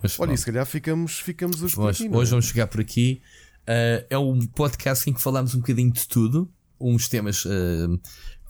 Mas, 0.02 0.20
Olha, 0.20 0.34
e 0.34 0.38
se 0.38 0.46
calhar 0.46 0.66
ficamos, 0.66 1.20
ficamos 1.20 1.62
hoje, 1.62 1.76
por 1.76 1.90
aqui. 1.90 2.10
Hoje 2.10 2.30
é? 2.30 2.32
vamos 2.32 2.46
chegar 2.46 2.68
por 2.68 2.82
aqui. 2.82 3.22
Uh, 3.64 4.06
é 4.10 4.18
um 4.18 4.40
podcast 4.48 5.10
em 5.10 5.14
que 5.14 5.22
falamos 5.22 5.56
um 5.56 5.60
bocadinho 5.60 5.92
de 5.92 6.08
tudo. 6.08 6.52
Uns 6.80 7.08
temas 7.08 7.46
uh, 7.46 8.00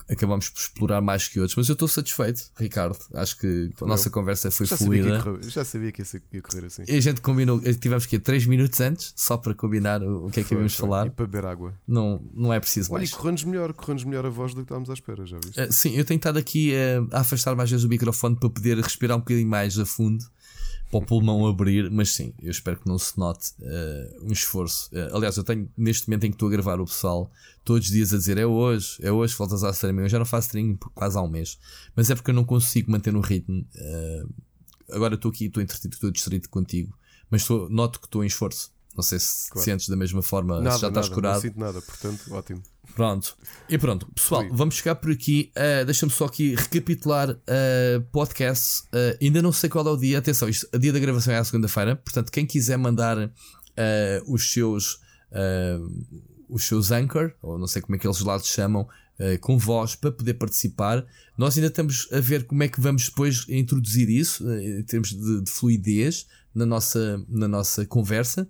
acabamos 0.09 0.49
por 0.49 0.59
explorar 0.59 1.01
mais 1.01 1.27
que 1.27 1.39
outros, 1.39 1.55
mas 1.55 1.69
eu 1.69 1.73
estou 1.73 1.87
satisfeito, 1.87 2.49
Ricardo. 2.57 2.97
Acho 3.13 3.37
que 3.37 3.69
a 3.81 3.85
nossa 3.85 4.09
conversa 4.09 4.49
foi 4.51 4.65
já 4.65 4.77
fluida. 4.77 5.17
Sabia 5.17 5.23
correr, 5.23 5.49
já 5.49 5.65
sabia 5.65 5.91
que 5.91 6.01
ia 6.01 6.41
correr 6.41 6.65
assim. 6.65 6.83
E 6.87 6.97
a 6.97 7.01
gente 7.01 7.21
combinou, 7.21 7.59
tivemos 7.59 8.05
que 8.05 8.19
3 8.19 8.45
minutos 8.47 8.79
antes, 8.81 9.13
só 9.15 9.37
para 9.37 9.53
combinar 9.53 10.01
o, 10.01 10.29
que 10.29 10.41
é 10.41 10.43
que 10.43 10.53
íamos 10.53 10.75
falar. 10.75 11.07
E 11.07 11.09
para 11.09 11.25
beber 11.25 11.45
água. 11.45 11.73
Não, 11.87 12.21
não 12.33 12.53
é 12.53 12.59
preciso 12.59 12.91
Olha, 12.91 12.99
mais. 12.99 13.09
E 13.09 13.13
correndo 13.13 13.45
melhor, 13.45 13.73
correndo 13.73 14.05
melhor 14.07 14.25
a 14.25 14.29
voz 14.29 14.53
do 14.53 14.57
que 14.57 14.63
estávamos 14.63 14.89
à 14.89 14.93
espera, 14.93 15.25
já 15.25 15.37
viste? 15.43 15.61
Uh, 15.61 15.71
sim, 15.71 15.95
eu 15.95 16.05
tenho 16.05 16.17
estado 16.17 16.37
aqui 16.37 16.73
a 17.11 17.19
afastar 17.19 17.55
mais 17.55 17.69
vezes 17.69 17.85
o 17.85 17.89
microfone 17.89 18.35
para 18.35 18.49
poder 18.49 18.77
respirar 18.77 19.17
um 19.17 19.19
bocadinho 19.19 19.47
mais 19.47 19.77
a 19.77 19.85
fundo 19.85 20.25
para 20.93 20.99
o 20.99 21.05
pulmão 21.05 21.47
abrir, 21.47 21.89
mas 21.89 22.13
sim, 22.13 22.35
eu 22.39 22.51
espero 22.51 22.79
que 22.79 22.87
não 22.87 22.99
se 22.99 23.17
note 23.17 23.51
uh, 23.59 24.27
um 24.27 24.31
esforço. 24.31 24.91
Uh, 24.93 25.15
aliás, 25.15 25.35
eu 25.37 25.43
tenho 25.43 25.67
neste 25.75 26.07
momento 26.07 26.25
em 26.25 26.29
que 26.29 26.35
estou 26.35 26.47
a 26.47 26.51
gravar 26.51 26.79
o 26.79 26.85
pessoal 26.85 27.31
todos 27.65 27.87
os 27.87 27.91
dias 27.91 28.13
a 28.13 28.17
dizer 28.17 28.37
é 28.37 28.45
hoje, 28.45 28.97
é 29.01 29.11
hoje, 29.11 29.35
voltas 29.35 29.63
a 29.63 29.71
streaming. 29.71 30.03
Eu 30.03 30.09
já 30.09 30.19
não 30.19 30.25
faço 30.25 30.49
streaming 30.49 30.75
por 30.75 30.91
quase 30.91 31.17
há 31.17 31.21
um 31.21 31.27
mês, 31.27 31.57
mas 31.95 32.11
é 32.11 32.15
porque 32.15 32.29
eu 32.29 32.35
não 32.35 32.45
consigo 32.45 32.91
manter 32.91 33.11
no 33.11 33.21
ritmo. 33.21 33.65
Uh, 33.75 34.33
agora 34.91 35.15
estou 35.15 35.31
aqui, 35.31 35.45
estou 35.45 35.63
entretido, 35.63 35.95
estou 35.95 36.11
distrito 36.11 36.47
contigo, 36.47 36.95
mas 37.27 37.47
noto 37.71 37.99
que 37.99 38.05
estou 38.05 38.23
em 38.23 38.27
esforço. 38.27 38.71
Não 38.95 39.03
sei 39.03 39.19
se 39.19 39.49
claro. 39.49 39.65
sentes 39.65 39.89
da 39.89 39.95
mesma 39.95 40.21
forma, 40.21 40.61
nada, 40.61 40.75
se 40.75 40.81
já 40.81 40.87
estás 40.87 41.07
nada, 41.07 41.15
curado. 41.15 41.33
Não 41.35 41.41
sinto 41.41 41.59
nada, 41.59 41.81
portanto, 41.81 42.21
ótimo. 42.31 42.63
Pronto. 42.95 43.35
E 43.67 43.77
pronto, 43.77 44.07
pessoal, 44.13 44.45
vamos 44.51 44.75
chegar 44.75 44.95
por 44.95 45.11
aqui. 45.11 45.51
Uh, 45.55 45.85
Deixa-me 45.85 46.11
só 46.11 46.25
aqui 46.25 46.53
recapitular 46.53 47.31
uh, 47.31 48.01
podcast. 48.11 48.83
Uh, 48.83 49.17
ainda 49.21 49.41
não 49.41 49.51
sei 49.51 49.69
qual 49.69 49.87
é 49.87 49.89
o 49.89 49.97
dia. 49.97 50.19
Atenção, 50.19 50.47
isto, 50.47 50.67
a 50.71 50.77
dia 50.77 50.93
da 50.93 50.99
gravação 50.99 51.33
é 51.33 51.37
à 51.37 51.43
segunda-feira. 51.43 51.95
Portanto, 51.95 52.31
quem 52.31 52.45
quiser 52.45 52.77
mandar 52.77 53.17
uh, 53.17 53.31
os 54.27 54.51
seus 54.51 55.01
os 56.47 56.65
seus 56.65 56.91
anchor, 56.91 57.33
ou 57.41 57.57
não 57.57 57.65
sei 57.65 57.81
como 57.81 57.95
é 57.95 57.97
que 57.97 58.05
eles 58.05 58.19
lá 58.19 58.37
se 58.37 58.49
chamam, 58.49 58.87
com 59.41 59.57
voz 59.57 59.95
para 59.95 60.11
poder 60.11 60.35
participar. 60.35 61.03
Nós 61.35 61.57
ainda 61.57 61.69
estamos 61.69 62.07
a 62.11 62.19
ver 62.19 62.45
como 62.45 62.61
é 62.61 62.67
que 62.67 62.79
vamos 62.79 63.09
depois 63.09 63.43
introduzir 63.49 64.11
isso 64.11 64.47
em 64.53 64.83
termos 64.83 65.09
de, 65.09 65.41
de, 65.41 65.49
fluidez 65.49 66.27
na 66.53 66.65
nossa, 66.65 67.23
na 67.27 67.47
nossa 67.47 67.85
conversa. 67.85 68.47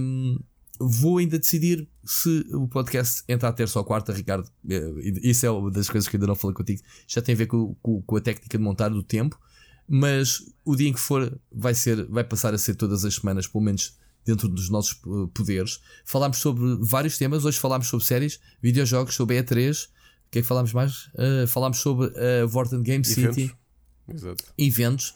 Um, 0.00 0.38
vou 0.78 1.18
ainda 1.18 1.38
decidir 1.38 1.88
se 2.04 2.46
o 2.52 2.68
podcast 2.68 3.22
entra 3.28 3.48
a 3.48 3.52
terça 3.52 3.78
ou 3.78 3.84
quarta, 3.84 4.12
Ricardo. 4.12 4.48
Eh, 4.68 5.12
isso 5.22 5.44
é 5.44 5.50
uma 5.50 5.70
das 5.70 5.88
coisas 5.88 6.08
que 6.08 6.16
ainda 6.16 6.26
não 6.26 6.34
falei 6.34 6.54
contigo. 6.54 6.80
Já 7.06 7.20
tem 7.20 7.34
a 7.34 7.38
ver 7.38 7.46
com, 7.46 7.74
com, 7.82 8.00
com, 8.02 8.16
a 8.16 8.20
técnica 8.20 8.56
de 8.56 8.62
montar 8.62 8.88
do 8.88 9.02
tempo. 9.02 9.38
Mas 9.88 10.42
o 10.64 10.76
dia 10.76 10.88
em 10.88 10.92
que 10.92 11.00
for, 11.00 11.38
vai, 11.50 11.74
ser, 11.74 12.06
vai 12.06 12.22
passar 12.22 12.52
a 12.52 12.58
ser 12.58 12.74
todas 12.74 13.04
as 13.04 13.14
semanas, 13.14 13.46
pelo 13.46 13.64
menos 13.64 13.96
dentro 14.24 14.48
dos 14.48 14.68
nossos 14.68 14.92
eh, 14.92 15.28
poderes. 15.34 15.80
Falámos 16.04 16.38
sobre 16.38 16.76
vários 16.80 17.18
temas. 17.18 17.44
Hoje 17.44 17.58
falámos 17.58 17.88
sobre 17.88 18.04
séries, 18.04 18.38
videojogos, 18.62 19.14
sobre 19.14 19.42
E3. 19.42 19.86
O 19.86 20.30
que 20.30 20.38
é 20.38 20.42
que 20.42 20.48
falámos 20.48 20.74
mais? 20.74 21.06
Uh, 21.14 21.46
falámos 21.48 21.78
sobre 21.78 22.06
a 22.08 22.44
uh, 22.44 22.48
Vorten 22.48 22.82
Game 22.82 23.04
City. 23.04 23.50
Exato. 24.06 24.44
Eventos. 24.58 25.14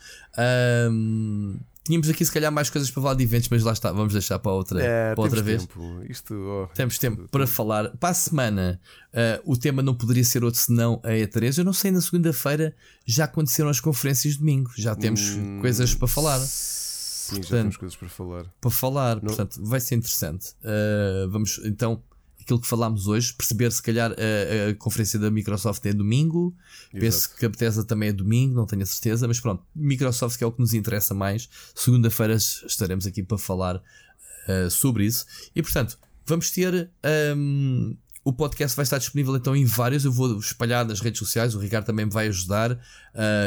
Um, 0.90 1.58
Tínhamos 1.84 2.08
aqui 2.08 2.24
se 2.24 2.30
calhar 2.30 2.52
mais 2.52 2.70
coisas 2.70 2.90
para 2.90 3.02
falar 3.02 3.14
de 3.14 3.24
eventos, 3.24 3.48
mas 3.48 3.64
lá 3.64 3.72
está, 3.72 3.90
vamos 3.90 4.12
deixar 4.12 4.38
para 4.38 4.52
outra, 4.52 4.80
é, 4.80 5.14
para 5.14 5.22
outra 5.22 5.42
vez. 5.42 5.66
Tempo. 5.66 6.04
Isto, 6.08 6.34
oh, 6.34 6.74
temos 6.74 6.96
tempo 6.96 7.26
para 7.28 7.44
falar. 7.44 7.90
Para 7.96 8.10
a 8.10 8.14
semana, 8.14 8.80
uh, 9.12 9.52
o 9.52 9.56
tema 9.56 9.82
não 9.82 9.92
poderia 9.92 10.22
ser 10.22 10.44
outro 10.44 10.60
senão 10.60 11.00
a 11.02 11.08
E3. 11.08 11.58
Eu 11.58 11.64
não 11.64 11.72
sei, 11.72 11.90
na 11.90 12.00
segunda-feira 12.00 12.72
já 13.04 13.24
aconteceram 13.24 13.68
as 13.68 13.80
conferências 13.80 14.34
de 14.34 14.38
domingo, 14.38 14.70
já 14.76 14.94
temos 14.94 15.30
hum, 15.30 15.58
coisas 15.60 15.92
para 15.92 16.06
falar. 16.06 16.38
Sim, 16.38 17.36
portanto, 17.36 17.50
já 17.50 17.56
temos 17.58 17.76
coisas 17.76 17.96
para 17.96 18.08
falar. 18.08 18.44
Para 18.60 18.70
falar, 18.70 19.16
não. 19.16 19.22
portanto, 19.22 19.60
vai 19.64 19.80
ser 19.80 19.96
interessante. 19.96 20.50
Uh, 20.62 21.28
vamos 21.30 21.60
então 21.64 22.00
aquilo 22.42 22.60
que 22.60 22.66
falámos 22.66 23.06
hoje, 23.06 23.32
perceber 23.32 23.72
se 23.72 23.82
calhar 23.82 24.12
a, 24.12 24.70
a 24.70 24.74
conferência 24.74 25.18
da 25.18 25.30
Microsoft 25.30 25.84
é 25.86 25.92
domingo, 25.92 26.54
Exato. 26.92 27.00
penso 27.00 27.36
que 27.36 27.46
a 27.46 27.48
Bethesda 27.48 27.84
também 27.84 28.10
é 28.10 28.12
domingo, 28.12 28.54
não 28.54 28.66
tenho 28.66 28.82
a 28.82 28.86
certeza, 28.86 29.26
mas 29.26 29.40
pronto, 29.40 29.64
Microsoft 29.74 30.36
que 30.36 30.44
é 30.44 30.46
o 30.46 30.52
que 30.52 30.60
nos 30.60 30.74
interessa 30.74 31.14
mais, 31.14 31.48
segunda-feira 31.74 32.34
estaremos 32.34 33.06
aqui 33.06 33.22
para 33.22 33.38
falar 33.38 33.76
uh, 33.76 34.70
sobre 34.70 35.06
isso, 35.06 35.24
e 35.54 35.62
portanto, 35.62 35.98
vamos 36.26 36.50
ter 36.50 36.90
um, 37.36 37.96
o 38.24 38.32
podcast 38.32 38.76
vai 38.76 38.84
estar 38.84 38.98
disponível 38.98 39.34
então 39.36 39.54
em 39.56 39.64
vários. 39.64 40.04
Eu 40.04 40.12
vou 40.12 40.38
espalhar 40.38 40.86
nas 40.86 41.00
redes 41.00 41.18
sociais. 41.18 41.54
O 41.54 41.58
Ricardo 41.58 41.86
também 41.86 42.06
me 42.06 42.12
vai 42.12 42.28
ajudar 42.28 42.72
uh, 42.72 42.78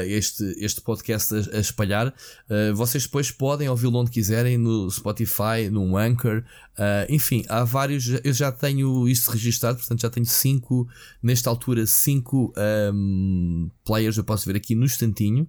este, 0.05 0.43
este 0.57 0.81
podcast 0.81 1.33
a, 1.33 1.57
a 1.57 1.59
espalhar. 1.59 2.07
Uh, 2.07 2.75
vocês 2.75 3.03
depois 3.03 3.31
podem 3.31 3.69
ouvi-lo 3.69 3.97
onde 3.97 4.11
quiserem, 4.11 4.57
no 4.57 4.91
Spotify, 4.91 5.69
no 5.71 5.95
Anchor. 5.95 6.43
Uh, 6.77 7.07
enfim, 7.09 7.45
há 7.47 7.63
vários. 7.63 8.05
Eu 8.21 8.33
já 8.33 8.51
tenho 8.51 9.07
isso 9.07 9.31
registado, 9.31 9.77
portanto 9.77 10.01
já 10.01 10.09
tenho 10.09 10.25
cinco, 10.25 10.87
nesta 11.23 11.49
altura, 11.49 11.85
cinco 11.85 12.53
um, 12.93 13.69
players. 13.85 14.17
Eu 14.17 14.25
posso 14.25 14.45
ver 14.45 14.57
aqui 14.57 14.75
no 14.75 14.83
instantinho. 14.83 15.47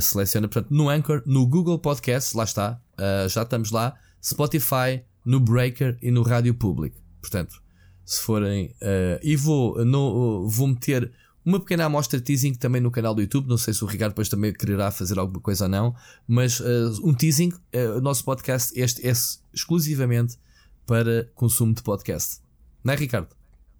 seleciona, 0.00 0.46
portanto, 0.46 0.72
no 0.72 0.88
Anchor, 0.88 1.22
no 1.26 1.44
Google 1.44 1.78
Podcast, 1.80 2.36
lá 2.36 2.44
está. 2.44 2.80
já 3.28 3.42
estamos 3.42 3.72
lá. 3.72 3.94
Spotify, 4.22 5.02
no 5.24 5.40
Breaker 5.40 5.98
e 6.00 6.10
no 6.12 6.22
Rádio 6.22 6.54
Público. 6.54 7.02
Portanto, 7.20 7.63
se 8.04 8.20
forem. 8.20 8.66
Uh, 8.82 9.18
e 9.22 9.36
vou, 9.36 9.84
no, 9.84 10.48
vou 10.48 10.68
meter 10.68 11.10
uma 11.44 11.60
pequena 11.60 11.84
amostra 11.84 12.20
teasing 12.20 12.54
também 12.54 12.80
no 12.80 12.90
canal 12.90 13.14
do 13.14 13.20
YouTube. 13.20 13.48
Não 13.48 13.58
sei 13.58 13.74
se 13.74 13.84
o 13.84 13.86
Ricardo 13.86 14.12
depois 14.12 14.28
também 14.28 14.52
quererá 14.52 14.90
fazer 14.90 15.18
alguma 15.18 15.40
coisa 15.40 15.64
ou 15.64 15.70
não, 15.70 15.94
mas 16.26 16.60
uh, 16.60 17.00
um 17.02 17.12
teasing. 17.12 17.50
Uh, 17.74 17.98
o 17.98 18.00
nosso 18.00 18.24
podcast 18.24 18.78
este 18.78 19.06
é 19.06 19.12
exclusivamente 19.52 20.38
para 20.86 21.28
consumo 21.34 21.74
de 21.74 21.82
podcast. 21.82 22.38
Não 22.82 22.92
é, 22.92 22.96
Ricardo? 22.96 23.28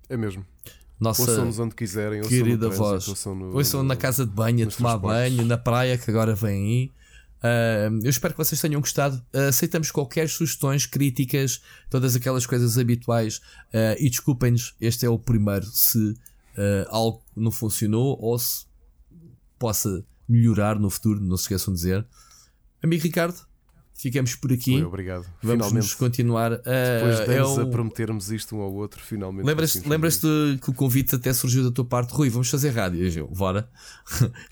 É 0.08 0.16
mesmo. 0.16 0.44
Nossa 0.98 1.22
ouçam-nos 1.22 1.58
onde 1.58 1.74
quiserem, 1.74 2.22
querida 2.22 2.68
voz. 2.70 3.08
Ouçam, 3.08 3.34
no, 3.34 3.54
ouçam 3.54 3.82
no, 3.82 3.88
na 3.88 3.96
casa 3.96 4.24
de 4.24 4.32
banho, 4.32 4.66
a 4.66 4.70
tomar 4.70 4.96
banho, 4.96 5.44
na 5.44 5.58
praia 5.58 5.98
que 5.98 6.10
agora 6.10 6.34
vem 6.34 6.64
aí. 6.64 6.92
Uh, 7.44 8.00
eu 8.02 8.08
espero 8.08 8.32
que 8.32 8.38
vocês 8.38 8.58
tenham 8.58 8.80
gostado. 8.80 9.16
Uh, 9.34 9.48
aceitamos 9.48 9.90
qualquer 9.90 10.30
sugestões, 10.30 10.86
críticas, 10.86 11.60
todas 11.90 12.16
aquelas 12.16 12.46
coisas 12.46 12.78
habituais. 12.78 13.36
Uh, 13.68 14.00
e 14.00 14.08
desculpem-nos, 14.08 14.74
este 14.80 15.04
é 15.04 15.10
o 15.10 15.18
primeiro. 15.18 15.66
Se 15.66 16.14
algo 16.88 17.20
não 17.34 17.50
funcionou 17.50 18.16
ou 18.20 18.38
se 18.38 18.64
possa 19.58 20.06
melhorar 20.28 20.78
no 20.78 20.88
futuro, 20.88 21.20
não 21.20 21.36
se 21.36 21.42
esqueçam 21.42 21.74
de 21.74 21.80
dizer. 21.80 22.06
Amigo 22.80 23.02
Ricardo, 23.02 23.44
ficamos 23.94 24.34
por 24.34 24.52
aqui. 24.52 24.72
Foi, 24.72 24.84
obrigado. 24.84 25.24
Vamos 25.42 25.66
finalmente, 25.66 25.96
continuar. 25.96 26.52
Uh, 26.52 26.58
Depois 26.64 27.16
de 27.16 27.34
anos 27.36 27.58
é 27.58 27.60
um... 27.60 27.62
a 27.62 27.66
prometermos 27.66 28.30
isto 28.30 28.56
um 28.56 28.60
ao 28.60 28.72
outro, 28.74 29.00
finalmente. 29.00 29.46
Lembras-te 29.46 29.78
assim, 29.78 29.88
lembras 29.88 30.18
que 30.18 30.70
o 30.70 30.74
convite 30.74 31.14
até 31.14 31.32
surgiu 31.32 31.62
da 31.62 31.70
tua 31.70 31.84
parte, 31.84 32.12
Rui? 32.12 32.28
Vamos 32.28 32.50
fazer 32.50 32.70
rádio. 32.70 33.06
Eu, 33.06 33.28
bora. 33.28 33.68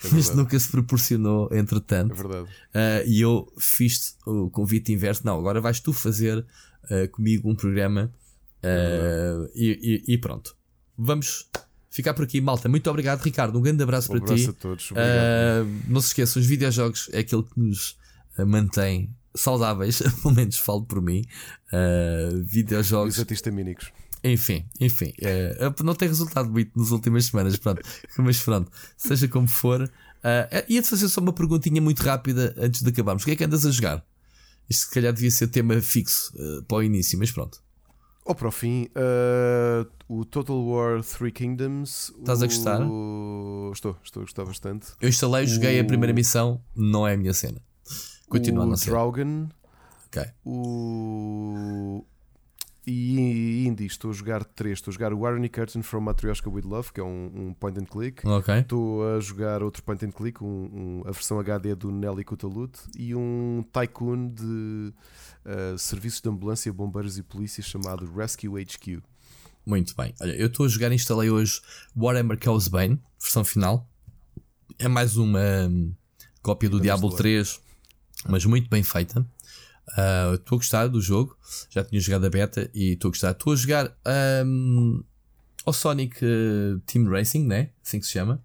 É 0.03 0.07
Isto 0.17 0.37
nunca 0.37 0.57
se 0.57 0.69
proporcionou, 0.69 1.49
entretanto. 1.51 2.13
É 2.13 2.15
verdade. 2.15 2.49
Uh, 2.49 3.07
e 3.07 3.21
eu 3.21 3.51
fiz 3.59 4.17
o 4.25 4.49
convite 4.49 4.91
inverso. 4.93 5.25
Não, 5.25 5.37
agora 5.37 5.59
vais 5.59 5.79
tu 5.79 5.91
fazer 5.91 6.39
uh, 6.39 7.07
comigo 7.11 7.49
um 7.49 7.55
programa. 7.55 8.11
É 8.61 9.49
e, 9.53 10.03
e, 10.07 10.13
e, 10.13 10.17
pronto. 10.17 10.55
Vamos. 10.97 11.49
Ficar 11.89 12.15
por 12.15 12.23
aqui, 12.23 12.41
malta. 12.41 12.67
Muito 12.67 12.89
obrigado, 12.89 13.21
Ricardo. 13.21 13.59
Um 13.59 13.61
grande 13.61 13.83
abraço 13.83 14.11
um 14.11 14.15
para 14.15 14.25
abraço 14.25 14.43
ti. 14.45 14.49
a 14.49 14.53
todos. 14.53 14.89
Obrigado. 14.89 15.67
não 15.87 16.01
se 16.01 16.07
esqueçam, 16.07 16.41
os 16.41 16.47
videojogos 16.47 17.07
é 17.13 17.19
aquilo 17.19 17.43
que 17.43 17.59
nos 17.59 17.95
mantém 18.47 19.13
saudáveis, 19.35 20.01
pelo 20.21 20.33
menos 20.33 20.57
falo 20.57 20.85
por 20.85 21.01
mim. 21.01 21.23
Uh, 21.71 22.43
videojogos. 22.43 23.17
Os. 23.17 23.25
Enfim, 24.23 24.65
enfim, 24.79 25.13
uh, 25.21 25.83
não 25.83 25.93
tem 25.93 26.07
resultado 26.07 26.49
muito 26.49 26.71
nas 26.79 26.91
últimas 26.91 27.25
semanas, 27.25 27.57
pronto. 27.57 27.81
Mas 28.17 28.39
pronto, 28.39 28.71
seja 28.95 29.27
como 29.27 29.47
for. 29.47 29.81
Uh, 29.81 30.63
ia-te 30.69 30.87
fazer 30.87 31.09
só 31.09 31.19
uma 31.19 31.33
perguntinha 31.33 31.81
muito 31.81 32.01
rápida 32.01 32.55
antes 32.57 32.81
de 32.81 32.89
acabarmos. 32.89 33.23
O 33.23 33.25
que 33.25 33.31
é 33.31 33.35
que 33.35 33.43
andas 33.43 33.65
a 33.65 33.71
jogar? 33.71 34.05
Isto 34.69 34.85
se 34.85 34.91
calhar 34.91 35.11
devia 35.11 35.29
ser 35.29 35.47
tema 35.47 35.79
fixo 35.81 36.31
uh, 36.35 36.63
para 36.63 36.77
o 36.77 36.83
início, 36.83 37.19
mas 37.19 37.31
pronto. 37.31 37.61
Ou 38.23 38.33
para 38.33 38.47
o 38.47 38.51
fim, 38.51 38.87
uh, 38.95 39.85
o 40.07 40.23
Total 40.23 40.55
War 40.65 41.03
Three 41.03 41.31
Kingdoms. 41.31 42.13
Estás 42.17 42.41
o... 42.41 42.45
a 42.45 42.47
gostar? 42.47 42.79
Estou, 43.73 43.97
estou 44.01 44.21
a 44.21 44.23
gostar 44.23 44.45
bastante. 44.45 44.87
Eu 45.01 45.09
instalei, 45.09 45.45
joguei 45.45 45.77
o... 45.77 45.81
a 45.81 45.85
primeira 45.85 46.13
missão, 46.13 46.61
não 46.73 47.05
é 47.05 47.15
a 47.15 47.17
minha 47.17 47.33
cena. 47.33 47.61
Continua 48.27 48.63
o 48.63 48.67
a 48.67 48.69
não 48.69 48.75
ser. 48.75 48.91
Dragon. 48.91 49.49
Ok. 50.07 50.25
O 50.45 52.05
e 52.85 53.65
indie, 53.65 53.85
estou 53.85 54.11
a 54.11 54.13
jogar 54.13 54.43
3. 54.43 54.77
Estou 54.77 54.91
a 54.91 54.93
jogar 54.93 55.13
o 55.13 55.25
Irony 55.25 55.47
Curtain 55.47 55.81
from 55.81 56.01
Matryoshka 56.01 56.49
with 56.49 56.63
Love, 56.63 56.91
que 56.91 56.99
é 56.99 57.03
um, 57.03 57.31
um 57.33 57.53
point 57.53 57.79
and 57.79 57.85
click. 57.85 58.27
Okay. 58.27 58.59
Estou 58.59 59.15
a 59.15 59.19
jogar 59.21 59.63
outro 59.63 59.81
point 59.83 60.05
and 60.05 60.11
click, 60.11 60.43
um, 60.43 60.47
um, 60.47 61.01
a 61.05 61.11
versão 61.11 61.39
HD 61.39 61.75
do 61.75 61.91
Nelly 61.91 62.25
Kutalut. 62.25 62.77
E 62.97 63.15
um 63.15 63.63
Tycoon 63.71 64.27
de 64.27 64.93
uh, 65.45 65.77
serviços 65.77 66.19
de 66.19 66.29
ambulância, 66.29 66.73
bombeiros 66.73 67.17
e 67.17 67.23
polícia 67.23 67.63
chamado 67.63 68.05
Rescue 68.13 68.49
HQ. 68.49 69.01
Muito 69.65 69.95
bem. 69.95 70.13
Olha, 70.19 70.33
eu 70.33 70.47
estou 70.47 70.65
a 70.65 70.69
jogar, 70.69 70.91
instalei 70.91 71.29
hoje 71.29 71.61
Warhammer 71.95 72.37
Chaos 72.41 72.67
Bane, 72.67 73.01
versão 73.17 73.45
final. 73.45 73.89
É 74.77 74.89
mais 74.89 75.15
uma 75.15 75.39
um, 75.69 75.93
cópia 76.41 76.69
do 76.69 76.81
Diablo 76.81 77.15
3, 77.15 77.61
mas 78.27 78.45
muito 78.45 78.69
bem 78.69 78.83
feita. 78.83 79.25
Ah, 79.91 80.31
estou 80.35 80.55
uh, 80.55 80.59
a 80.59 80.61
gostar 80.61 80.87
do 80.87 81.01
jogo. 81.01 81.37
Já 81.69 81.83
tinha 81.83 81.99
jogado 81.99 82.25
a 82.25 82.29
beta 82.29 82.69
e 82.73 82.93
estou 82.93 83.09
a 83.09 83.11
gostar. 83.11 83.31
Estou 83.31 83.53
a 83.53 83.55
jogar 83.55 83.97
um, 84.45 85.03
ao 85.65 85.73
Sonic 85.73 86.23
uh, 86.23 86.79
Team 86.85 87.09
Racing, 87.09 87.45
né? 87.45 87.69
Assim 87.83 87.99
que 87.99 88.05
se 88.05 88.13
chama. 88.13 88.41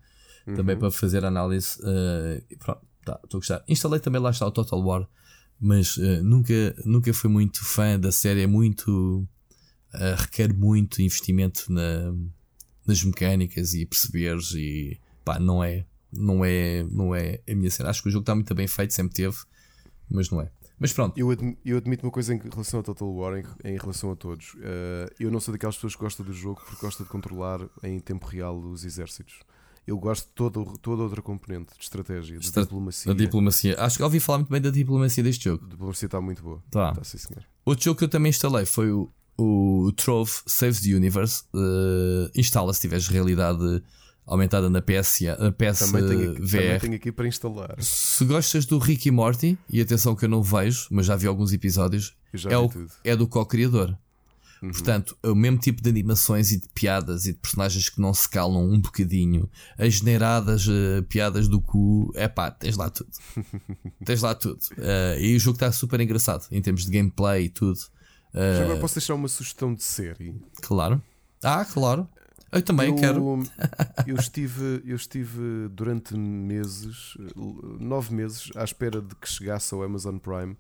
Uhum. 0.46 0.54
Também 0.54 0.76
para 0.76 0.90
fazer 0.90 1.24
análise. 1.24 1.78
Uh, 1.80 2.56
pronto, 2.58 2.80
tá, 3.04 3.20
estou 3.22 3.38
a 3.38 3.40
gostar. 3.40 3.64
Instalei 3.68 4.00
também 4.00 4.20
lá 4.20 4.30
está 4.30 4.46
o 4.46 4.50
Total 4.50 4.80
War, 4.82 5.08
mas 5.60 5.96
nunca, 6.22 6.74
nunca 6.84 7.12
fui 7.12 7.30
muito 7.30 7.64
fã 7.64 7.98
da 7.98 8.12
série. 8.12 8.42
É 8.42 8.46
muito. 8.46 9.26
requer 10.16 10.52
muito 10.52 11.02
investimento 11.02 11.72
na, 11.72 12.14
nas 12.86 13.02
mecânicas 13.02 13.74
e 13.74 13.86
perceberes 13.86 14.52
e 14.54 14.98
pá, 15.24 15.38
não 15.38 15.62
é. 15.62 15.84
Não 16.10 16.42
é, 16.42 16.84
não 16.90 17.14
é 17.14 17.40
a 17.46 17.54
minha 17.54 17.70
cena. 17.70 17.90
Acho 17.90 18.02
que 18.02 18.08
o 18.08 18.10
jogo 18.10 18.22
está 18.22 18.34
muito 18.34 18.54
bem 18.54 18.66
feito, 18.66 18.94
sempre 18.94 19.12
teve, 19.12 19.36
mas 20.10 20.30
não 20.30 20.40
é. 20.40 20.50
Mas 20.78 20.92
pronto. 20.92 21.18
Eu, 21.18 21.30
admi 21.30 21.58
eu 21.64 21.76
admito 21.76 22.06
uma 22.06 22.12
coisa 22.12 22.34
em 22.34 22.38
relação 22.38 22.78
ao 22.78 22.84
Total 22.84 23.12
War, 23.12 23.38
em, 23.38 23.44
em 23.64 23.76
relação 23.76 24.12
a 24.12 24.16
todos. 24.16 24.54
Uh, 24.54 25.12
eu 25.18 25.30
não 25.30 25.40
sou 25.40 25.52
daquelas 25.52 25.74
pessoas 25.74 25.96
que 25.96 26.00
gostam 26.00 26.24
do 26.24 26.32
jogo 26.32 26.60
porque 26.64 26.84
gosta 26.84 27.02
de 27.02 27.08
controlar 27.08 27.60
em 27.82 27.98
tempo 27.98 28.26
real 28.26 28.56
os 28.58 28.84
exércitos. 28.84 29.40
Eu 29.86 29.98
gosto 29.98 30.26
de 30.26 30.34
toda, 30.34 30.64
toda 30.82 31.02
outra 31.02 31.22
componente 31.22 31.72
de 31.76 31.82
estratégia, 31.82 32.38
de 32.38 32.44
Estra 32.44 32.62
diplomacia. 32.62 33.12
Da 33.12 33.18
diplomacia. 33.18 33.80
Acho 33.80 33.96
que 33.96 34.02
ouvi 34.02 34.20
falar 34.20 34.38
muito 34.38 34.50
bem 34.50 34.60
da 34.60 34.70
diplomacia 34.70 35.24
deste 35.24 35.44
jogo. 35.44 35.64
A 35.64 35.68
diplomacia 35.68 36.06
está 36.06 36.20
muito 36.20 36.42
boa. 36.42 36.62
Tá. 36.70 36.92
tá 36.92 37.02
sim, 37.02 37.16
senhor. 37.16 37.42
Outro 37.64 37.84
jogo 37.84 37.98
que 37.98 38.04
eu 38.04 38.08
também 38.08 38.30
instalei 38.30 38.66
foi 38.66 38.92
o, 38.92 39.10
o 39.38 39.90
Trove 39.96 40.30
Saves 40.46 40.82
the 40.82 40.94
Universe. 40.94 41.44
Uh, 41.54 42.30
instala 42.34 42.74
se 42.74 42.82
tiveres 42.82 43.08
realidade 43.08 43.82
aumentada 44.28 44.68
na 44.68 44.80
PS, 44.80 45.20
PS 45.56 45.78
também 45.78 46.06
tenho, 46.06 46.30
aqui, 46.32 46.40
VR. 46.42 46.50
Também 46.50 46.80
tenho 46.80 46.94
aqui 46.94 47.10
para 47.12 47.26
instalar. 47.26 47.76
Se 47.80 48.24
gostas 48.24 48.66
do 48.66 48.78
Rick 48.78 49.08
e 49.08 49.10
Morty, 49.10 49.58
e 49.70 49.80
atenção 49.80 50.14
que 50.14 50.24
eu 50.24 50.28
não 50.28 50.42
vejo, 50.42 50.86
mas 50.90 51.06
já 51.06 51.16
vi 51.16 51.26
alguns 51.26 51.52
episódios, 51.52 52.14
é, 52.48 52.56
o, 52.56 52.70
é, 53.02 53.16
do 53.16 53.26
co-criador. 53.26 53.96
Uhum. 54.62 54.70
Portanto, 54.70 55.16
é 55.22 55.28
o 55.28 55.36
mesmo 55.36 55.58
tipo 55.58 55.80
de 55.80 55.88
animações 55.88 56.50
e 56.50 56.58
de 56.58 56.68
piadas 56.68 57.26
e 57.26 57.32
de 57.32 57.38
personagens 57.38 57.88
que 57.88 58.00
não 58.00 58.12
se 58.12 58.28
calam 58.28 58.68
um 58.68 58.80
bocadinho, 58.80 59.48
as 59.78 59.94
generadas 59.94 60.66
uh, 60.66 61.02
piadas 61.08 61.48
do 61.48 61.60
cu, 61.60 62.12
é 62.14 62.28
pá, 62.28 62.50
tens 62.50 62.76
lá 62.76 62.90
tudo. 62.90 63.10
tens 64.04 64.20
lá 64.20 64.34
tudo. 64.34 64.60
Uh, 64.72 65.18
e 65.20 65.36
o 65.36 65.40
jogo 65.40 65.56
está 65.56 65.70
super 65.70 66.00
engraçado 66.00 66.46
em 66.50 66.60
termos 66.60 66.84
de 66.84 66.90
gameplay 66.90 67.44
e 67.44 67.48
tudo. 67.48 67.78
Uh, 68.34 68.64
agora 68.64 68.80
posso 68.80 68.96
deixar 68.96 69.14
uma 69.14 69.28
sugestão 69.28 69.74
de 69.74 69.82
série? 69.82 70.34
Claro. 70.60 71.00
Ah, 71.42 71.64
claro. 71.64 72.08
Eu 72.50 72.62
também 72.62 72.88
eu, 72.88 72.96
quero. 72.96 73.42
eu, 74.06 74.16
estive, 74.16 74.82
eu 74.84 74.96
estive 74.96 75.68
durante 75.70 76.16
meses, 76.16 77.16
nove 77.78 78.14
meses, 78.14 78.50
à 78.56 78.64
espera 78.64 79.00
de 79.00 79.14
que 79.14 79.28
chegasse 79.28 79.74
ao 79.74 79.82
Amazon 79.82 80.16
Prime 80.18 80.56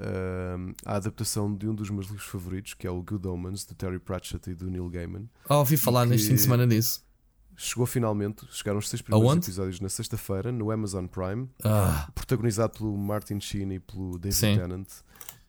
uh, 0.00 0.74
a 0.84 0.96
adaptação 0.96 1.54
de 1.54 1.68
um 1.68 1.74
dos 1.74 1.90
meus 1.90 2.06
livros 2.06 2.26
favoritos, 2.26 2.74
que 2.74 2.86
é 2.86 2.90
o 2.90 3.02
Good 3.02 3.26
Omens, 3.28 3.64
de 3.64 3.74
Terry 3.74 3.98
Pratchett 3.98 4.50
e 4.50 4.54
do 4.54 4.70
Neil 4.70 4.88
Gaiman. 4.88 5.28
Ah, 5.48 5.58
ouvi 5.58 5.76
falar 5.76 6.06
neste 6.06 6.28
fim 6.28 6.34
de 6.34 6.40
semana 6.40 6.66
disso. 6.66 7.04
Chegou 7.56 7.84
finalmente, 7.84 8.46
chegaram 8.50 8.78
os 8.78 8.88
seis 8.88 9.02
primeiros 9.02 9.30
Aonde? 9.30 9.44
episódios 9.44 9.80
na 9.80 9.88
sexta-feira 9.90 10.50
no 10.50 10.70
Amazon 10.70 11.06
Prime, 11.06 11.48
ah. 11.62 12.08
protagonizado 12.14 12.78
pelo 12.78 12.96
Martin 12.96 13.38
Sheen 13.38 13.74
e 13.74 13.78
pelo 13.78 14.18
David 14.18 14.34
Sim. 14.34 14.56
Tennant. 14.56 14.88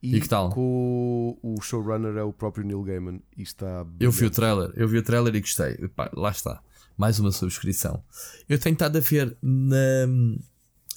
E, 0.02 0.15
e 0.15 0.22
que 0.22 0.28
tal? 0.28 0.49
Com 0.49 1.38
o 1.44 1.61
showrunner 1.61 2.18
é 2.18 2.23
o 2.23 2.34
próprio 2.34 2.65
Neil 2.65 2.82
Gaiman 2.82 3.22
e 3.38 3.44
está 3.44 3.86
Eu 3.99 4.11
vi 4.11 4.26
o 4.26 4.32
trailer, 4.32 4.72
eu 4.76 4.88
vi 4.88 4.98
o 4.98 5.03
trailer 5.03 5.36
e 5.36 5.41
gostei. 5.41 5.78
lá 6.14 6.32
está. 6.32 6.61
Mais 6.98 7.19
uma 7.19 7.32
subscrição. 7.32 8.03
Eu 8.49 8.60
tenho 8.60 8.73
estado 8.73 8.98
a 8.98 9.02
ver 9.02 9.38
na. 9.41 10.07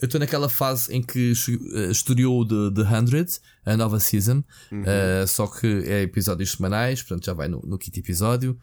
Eu 0.01 0.07
estou 0.07 0.19
naquela 0.19 0.49
fase 0.49 0.93
em 0.93 1.01
que 1.01 1.33
uh, 1.33 1.91
estreou 1.91 2.47
The, 2.47 2.83
The 2.83 3.07
100, 3.07 3.41
a 3.65 3.77
nova 3.77 4.01
season, 4.01 4.43
uhum. 4.73 4.83
uh, 4.83 5.27
só 5.27 5.47
que 5.47 5.67
é 5.87 6.03
episódios 6.03 6.53
semanais, 6.53 7.01
portanto 7.01 7.27
já 7.27 7.33
vai 7.33 7.47
no, 7.47 7.61
no 7.61 7.79
quinto 7.79 8.01
episódio, 8.01 8.59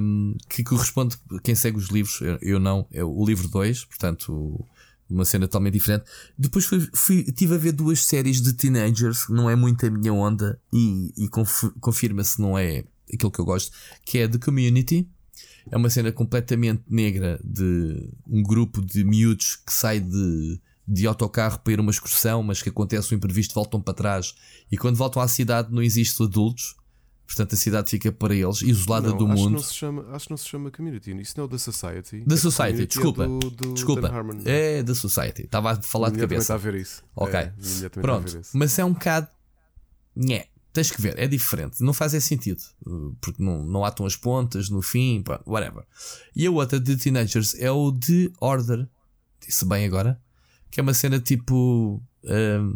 um, 0.00 0.36
que 0.48 0.64
corresponde 0.64 1.16
quem 1.44 1.54
segue 1.54 1.76
os 1.76 1.88
livros, 1.88 2.20
eu, 2.22 2.38
eu 2.40 2.58
não, 2.58 2.86
é 2.90 3.04
o 3.04 3.24
livro 3.24 3.46
2, 3.46 3.84
portanto 3.84 4.64
uma 5.10 5.24
cena 5.24 5.46
totalmente 5.46 5.74
diferente. 5.74 6.04
Depois 6.36 6.64
fui, 6.64 6.88
fui, 6.92 7.22
tive 7.24 7.54
a 7.54 7.58
ver 7.58 7.72
duas 7.72 8.04
séries 8.04 8.40
de 8.40 8.52
teenagers, 8.52 9.26
não 9.28 9.48
é 9.48 9.56
muito 9.56 9.86
a 9.86 9.90
minha 9.90 10.12
onda, 10.12 10.60
e, 10.72 11.12
e 11.16 11.28
confirma-se 11.80 12.40
não 12.40 12.58
é 12.58 12.84
aquilo 13.12 13.30
que 13.30 13.38
eu 13.38 13.44
gosto, 13.44 13.72
que 14.04 14.18
é 14.18 14.28
The 14.28 14.38
Community. 14.38 15.08
É 15.70 15.76
uma 15.76 15.90
cena 15.90 16.10
completamente 16.10 16.82
negra 16.88 17.40
de 17.44 18.10
um 18.26 18.42
grupo 18.42 18.80
de 18.80 19.04
miúdos 19.04 19.56
que 19.56 19.72
sai 19.72 20.00
de, 20.00 20.60
de 20.86 21.06
autocarro 21.06 21.58
para 21.58 21.72
ir 21.74 21.80
uma 21.80 21.90
excursão, 21.90 22.42
mas 22.42 22.62
que 22.62 22.70
acontece 22.70 23.14
um 23.14 23.16
imprevisto, 23.18 23.54
voltam 23.54 23.80
para 23.80 23.92
trás 23.92 24.34
e 24.72 24.78
quando 24.78 24.96
voltam 24.96 25.20
à 25.20 25.28
cidade 25.28 25.72
não 25.72 25.82
existe 25.82 26.22
adultos 26.22 26.74
Portanto, 27.28 27.54
a 27.54 27.58
cidade 27.58 27.90
fica 27.90 28.10
para 28.10 28.34
eles, 28.34 28.62
isolada 28.62 29.10
não, 29.10 29.18
do 29.18 29.26
acho 29.26 29.34
mundo. 29.34 29.52
Não 29.52 29.58
se 29.58 29.74
chama, 29.74 30.06
acho 30.12 30.24
que 30.24 30.30
não 30.30 30.36
se 30.38 30.48
chama 30.48 30.70
Community. 30.70 31.10
Isso 31.20 31.34
não 31.36 31.44
é 31.44 31.46
o 31.46 31.50
The 31.50 31.58
Society. 31.58 32.24
The 32.26 32.36
Society, 32.38 32.86
desculpa. 32.86 33.24
É 33.24 33.26
do, 33.28 33.50
do 33.50 33.74
desculpa. 33.74 34.10
É 34.46 34.82
The 34.82 34.94
Society. 34.94 35.42
Estava 35.42 35.72
a 35.72 35.82
falar 35.82 36.08
de 36.08 36.18
cabeça. 36.18 36.40
está 36.40 36.54
a 36.54 36.56
ver 36.56 36.76
isso. 36.76 37.04
Ok. 37.14 37.38
É, 37.38 37.52
Pronto. 37.90 38.40
Mas 38.54 38.78
é 38.78 38.84
um 38.84 38.94
bocado. 38.94 39.28
Nhé. 40.16 40.46
Tens 40.72 40.90
que 40.90 41.02
ver, 41.02 41.18
é 41.18 41.26
diferente. 41.28 41.82
Não 41.82 41.92
faz 41.92 42.12
sentido. 42.24 42.62
Porque 43.20 43.42
não, 43.42 43.62
não 43.62 43.84
atam 43.84 44.06
as 44.06 44.16
pontas 44.16 44.70
no 44.70 44.80
fim, 44.80 45.22
whatever. 45.46 45.84
E 46.34 46.46
a 46.46 46.50
outra 46.50 46.80
de 46.80 46.96
Teenagers 46.96 47.54
é 47.56 47.70
o 47.70 47.92
The 47.92 48.30
Order. 48.40 48.88
Disse 49.46 49.66
bem 49.66 49.84
agora. 49.84 50.18
Que 50.70 50.80
é 50.80 50.82
uma 50.82 50.94
cena 50.94 51.20
tipo. 51.20 52.02
Um, 52.24 52.74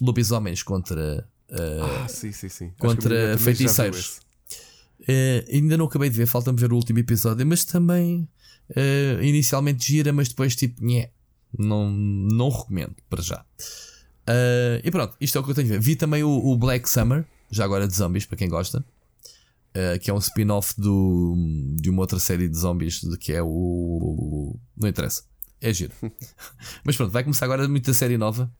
lobisomens 0.00 0.62
contra 0.62 1.22
Uh, 1.22 1.31
ah, 1.52 2.08
sim, 2.08 2.32
sim, 2.32 2.48
sim. 2.48 2.72
Contra 2.78 3.36
feiticeiros. 3.38 4.20
Uh, 5.02 5.42
ainda 5.52 5.76
não 5.76 5.86
acabei 5.86 6.08
de 6.08 6.16
ver, 6.16 6.26
falta-me 6.26 6.58
ver 6.58 6.72
o 6.72 6.76
último 6.76 6.98
episódio, 6.98 7.44
mas 7.46 7.64
também 7.64 8.28
uh, 8.70 9.22
inicialmente 9.22 9.84
gira, 9.86 10.12
mas 10.12 10.28
depois 10.28 10.54
tipo, 10.54 10.84
nhé, 10.84 11.10
não, 11.56 11.90
não 11.90 12.48
recomendo 12.48 12.94
para 13.10 13.20
já. 13.20 13.44
Uh, 14.28 14.78
e 14.84 14.90
pronto, 14.90 15.16
isto 15.20 15.36
é 15.36 15.40
o 15.40 15.44
que 15.44 15.50
eu 15.50 15.54
tenho 15.54 15.68
a 15.68 15.70
ver. 15.72 15.80
Vi 15.80 15.96
também 15.96 16.22
o, 16.22 16.30
o 16.30 16.56
Black 16.56 16.88
Summer, 16.88 17.26
já 17.50 17.64
agora 17.64 17.88
de 17.88 17.94
zombies, 17.94 18.24
para 18.24 18.38
quem 18.38 18.48
gosta, 18.48 18.84
que 20.02 20.10
é 20.10 20.14
um 20.14 20.18
spin-off 20.18 20.74
de 20.78 21.88
uma 21.88 22.02
outra 22.02 22.18
série 22.18 22.46
de 22.46 22.56
zombies 22.56 23.00
que 23.18 23.32
é 23.32 23.42
o. 23.42 24.54
Não 24.76 24.88
interessa, 24.88 25.24
é 25.60 25.72
giro. 25.72 25.94
mas 26.84 26.94
pronto, 26.94 27.10
vai 27.10 27.24
começar 27.24 27.46
agora 27.46 27.66
muita 27.66 27.92
série 27.92 28.18
nova. 28.18 28.52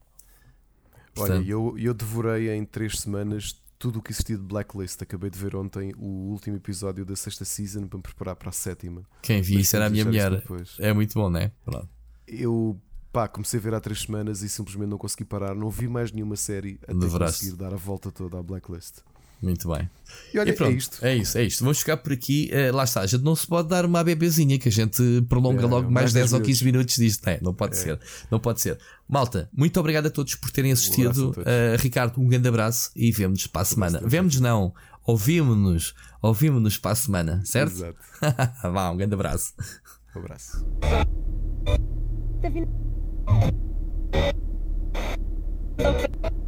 Olha, 1.17 1.43
eu, 1.47 1.77
eu 1.79 1.93
devorei 1.95 2.51
em 2.51 2.65
três 2.65 2.99
semanas 2.99 3.61
tudo 3.79 3.99
o 3.99 4.03
que 4.03 4.13
existia 4.13 4.37
de 4.37 4.43
Blacklist. 4.43 5.03
Acabei 5.03 5.29
de 5.29 5.39
ver 5.39 5.57
ontem 5.57 5.93
o 5.99 6.31
último 6.31 6.57
episódio 6.57 7.05
da 7.05 7.17
sexta 7.17 7.45
season 7.45 7.87
para 7.87 7.97
me 7.97 8.03
preparar 8.03 8.37
para 8.37 8.49
a 8.49 8.53
sétima. 8.53 9.03
Quem 9.21 9.43
vi 9.43 9.61
isso 9.61 9.75
era 9.75 9.87
a 9.87 9.91
minha 9.91 10.05
mulher. 10.05 10.43
É 10.79 10.93
muito 10.93 11.15
bom, 11.15 11.29
não 11.29 11.41
é? 11.41 11.51
Pronto. 11.65 11.89
Eu 12.27 12.81
pá, 13.13 13.29
comecei 13.29 13.59
a 13.59 13.63
ver 13.63 13.75
há 13.75 13.81
três 13.81 14.03
semanas 14.03 14.43
e 14.43 14.49
simplesmente 14.49 14.89
não 14.89 14.99
consegui 14.99 15.25
parar. 15.25 15.55
Não 15.55 15.69
vi 15.69 15.89
mais 15.89 16.13
nenhuma 16.13 16.37
série 16.37 16.79
até 16.83 16.95
Deveraste. 16.95 17.41
conseguir 17.41 17.57
dar 17.57 17.75
a 17.75 17.77
volta 17.77 18.11
toda 18.11 18.39
à 18.39 18.43
Blacklist. 18.43 19.01
Muito 19.43 19.69
bem. 19.69 19.90
E 20.32 20.39
olha, 20.39 20.51
e 20.51 20.52
pronto, 20.52 20.73
é 20.73 20.77
isto. 20.77 21.05
É 21.05 21.16
isso, 21.16 21.39
é 21.39 21.43
isto. 21.43 21.64
Vamos 21.64 21.81
ficar 21.81 21.97
por 21.97 22.12
aqui. 22.12 22.51
Uh, 22.52 22.74
lá 22.74 22.85
está, 22.85 23.01
a 23.01 23.06
gente 23.06 23.24
não 23.24 23.35
se 23.35 23.47
pode 23.47 23.69
dar 23.69 23.85
uma 23.85 24.05
bebezinha 24.05 24.59
que 24.59 24.69
a 24.69 24.73
gente 24.73 25.02
prolonga 25.28 25.64
é, 25.64 25.66
logo 25.66 25.90
mais, 25.90 26.12
mais 26.12 26.12
10 26.12 26.35
ou 26.35 26.40
15 26.40 26.64
minutos 26.64 26.94
disto. 26.94 27.27
É, 27.27 27.40
não 27.43 27.52
pode 27.52 27.77
é. 27.77 27.78
ser. 27.78 28.01
Não 28.31 28.39
pode 28.39 28.60
ser. 28.60 28.78
Malta, 29.09 29.51
muito 29.52 29.78
obrigado 29.81 30.06
a 30.06 30.10
todos 30.10 30.36
por 30.36 30.51
terem 30.51 30.70
assistido. 30.70 31.31
Uh, 31.31 31.77
Ricardo, 31.78 32.20
um 32.20 32.28
grande 32.28 32.48
abraço 32.48 32.90
e 32.94 33.10
vemo-nos 33.10 33.47
para 33.48 33.62
a 33.62 33.64
semana. 33.64 34.01
Vemo-nos 34.05 34.39
não, 34.39 34.73
ouvimos-nos. 35.05 35.94
Ouvimos-nos 36.23 36.78
para 36.78 36.93
a 36.93 36.97
semana, 36.97 37.43
certo? 37.44 37.73
Exato. 37.73 37.98
Vá, 38.73 38.90
um 38.90 38.97
grande 38.97 39.14
abraço. 39.14 39.55
Um 40.14 40.20
abraço. 40.20 40.64
Tá 45.77 46.41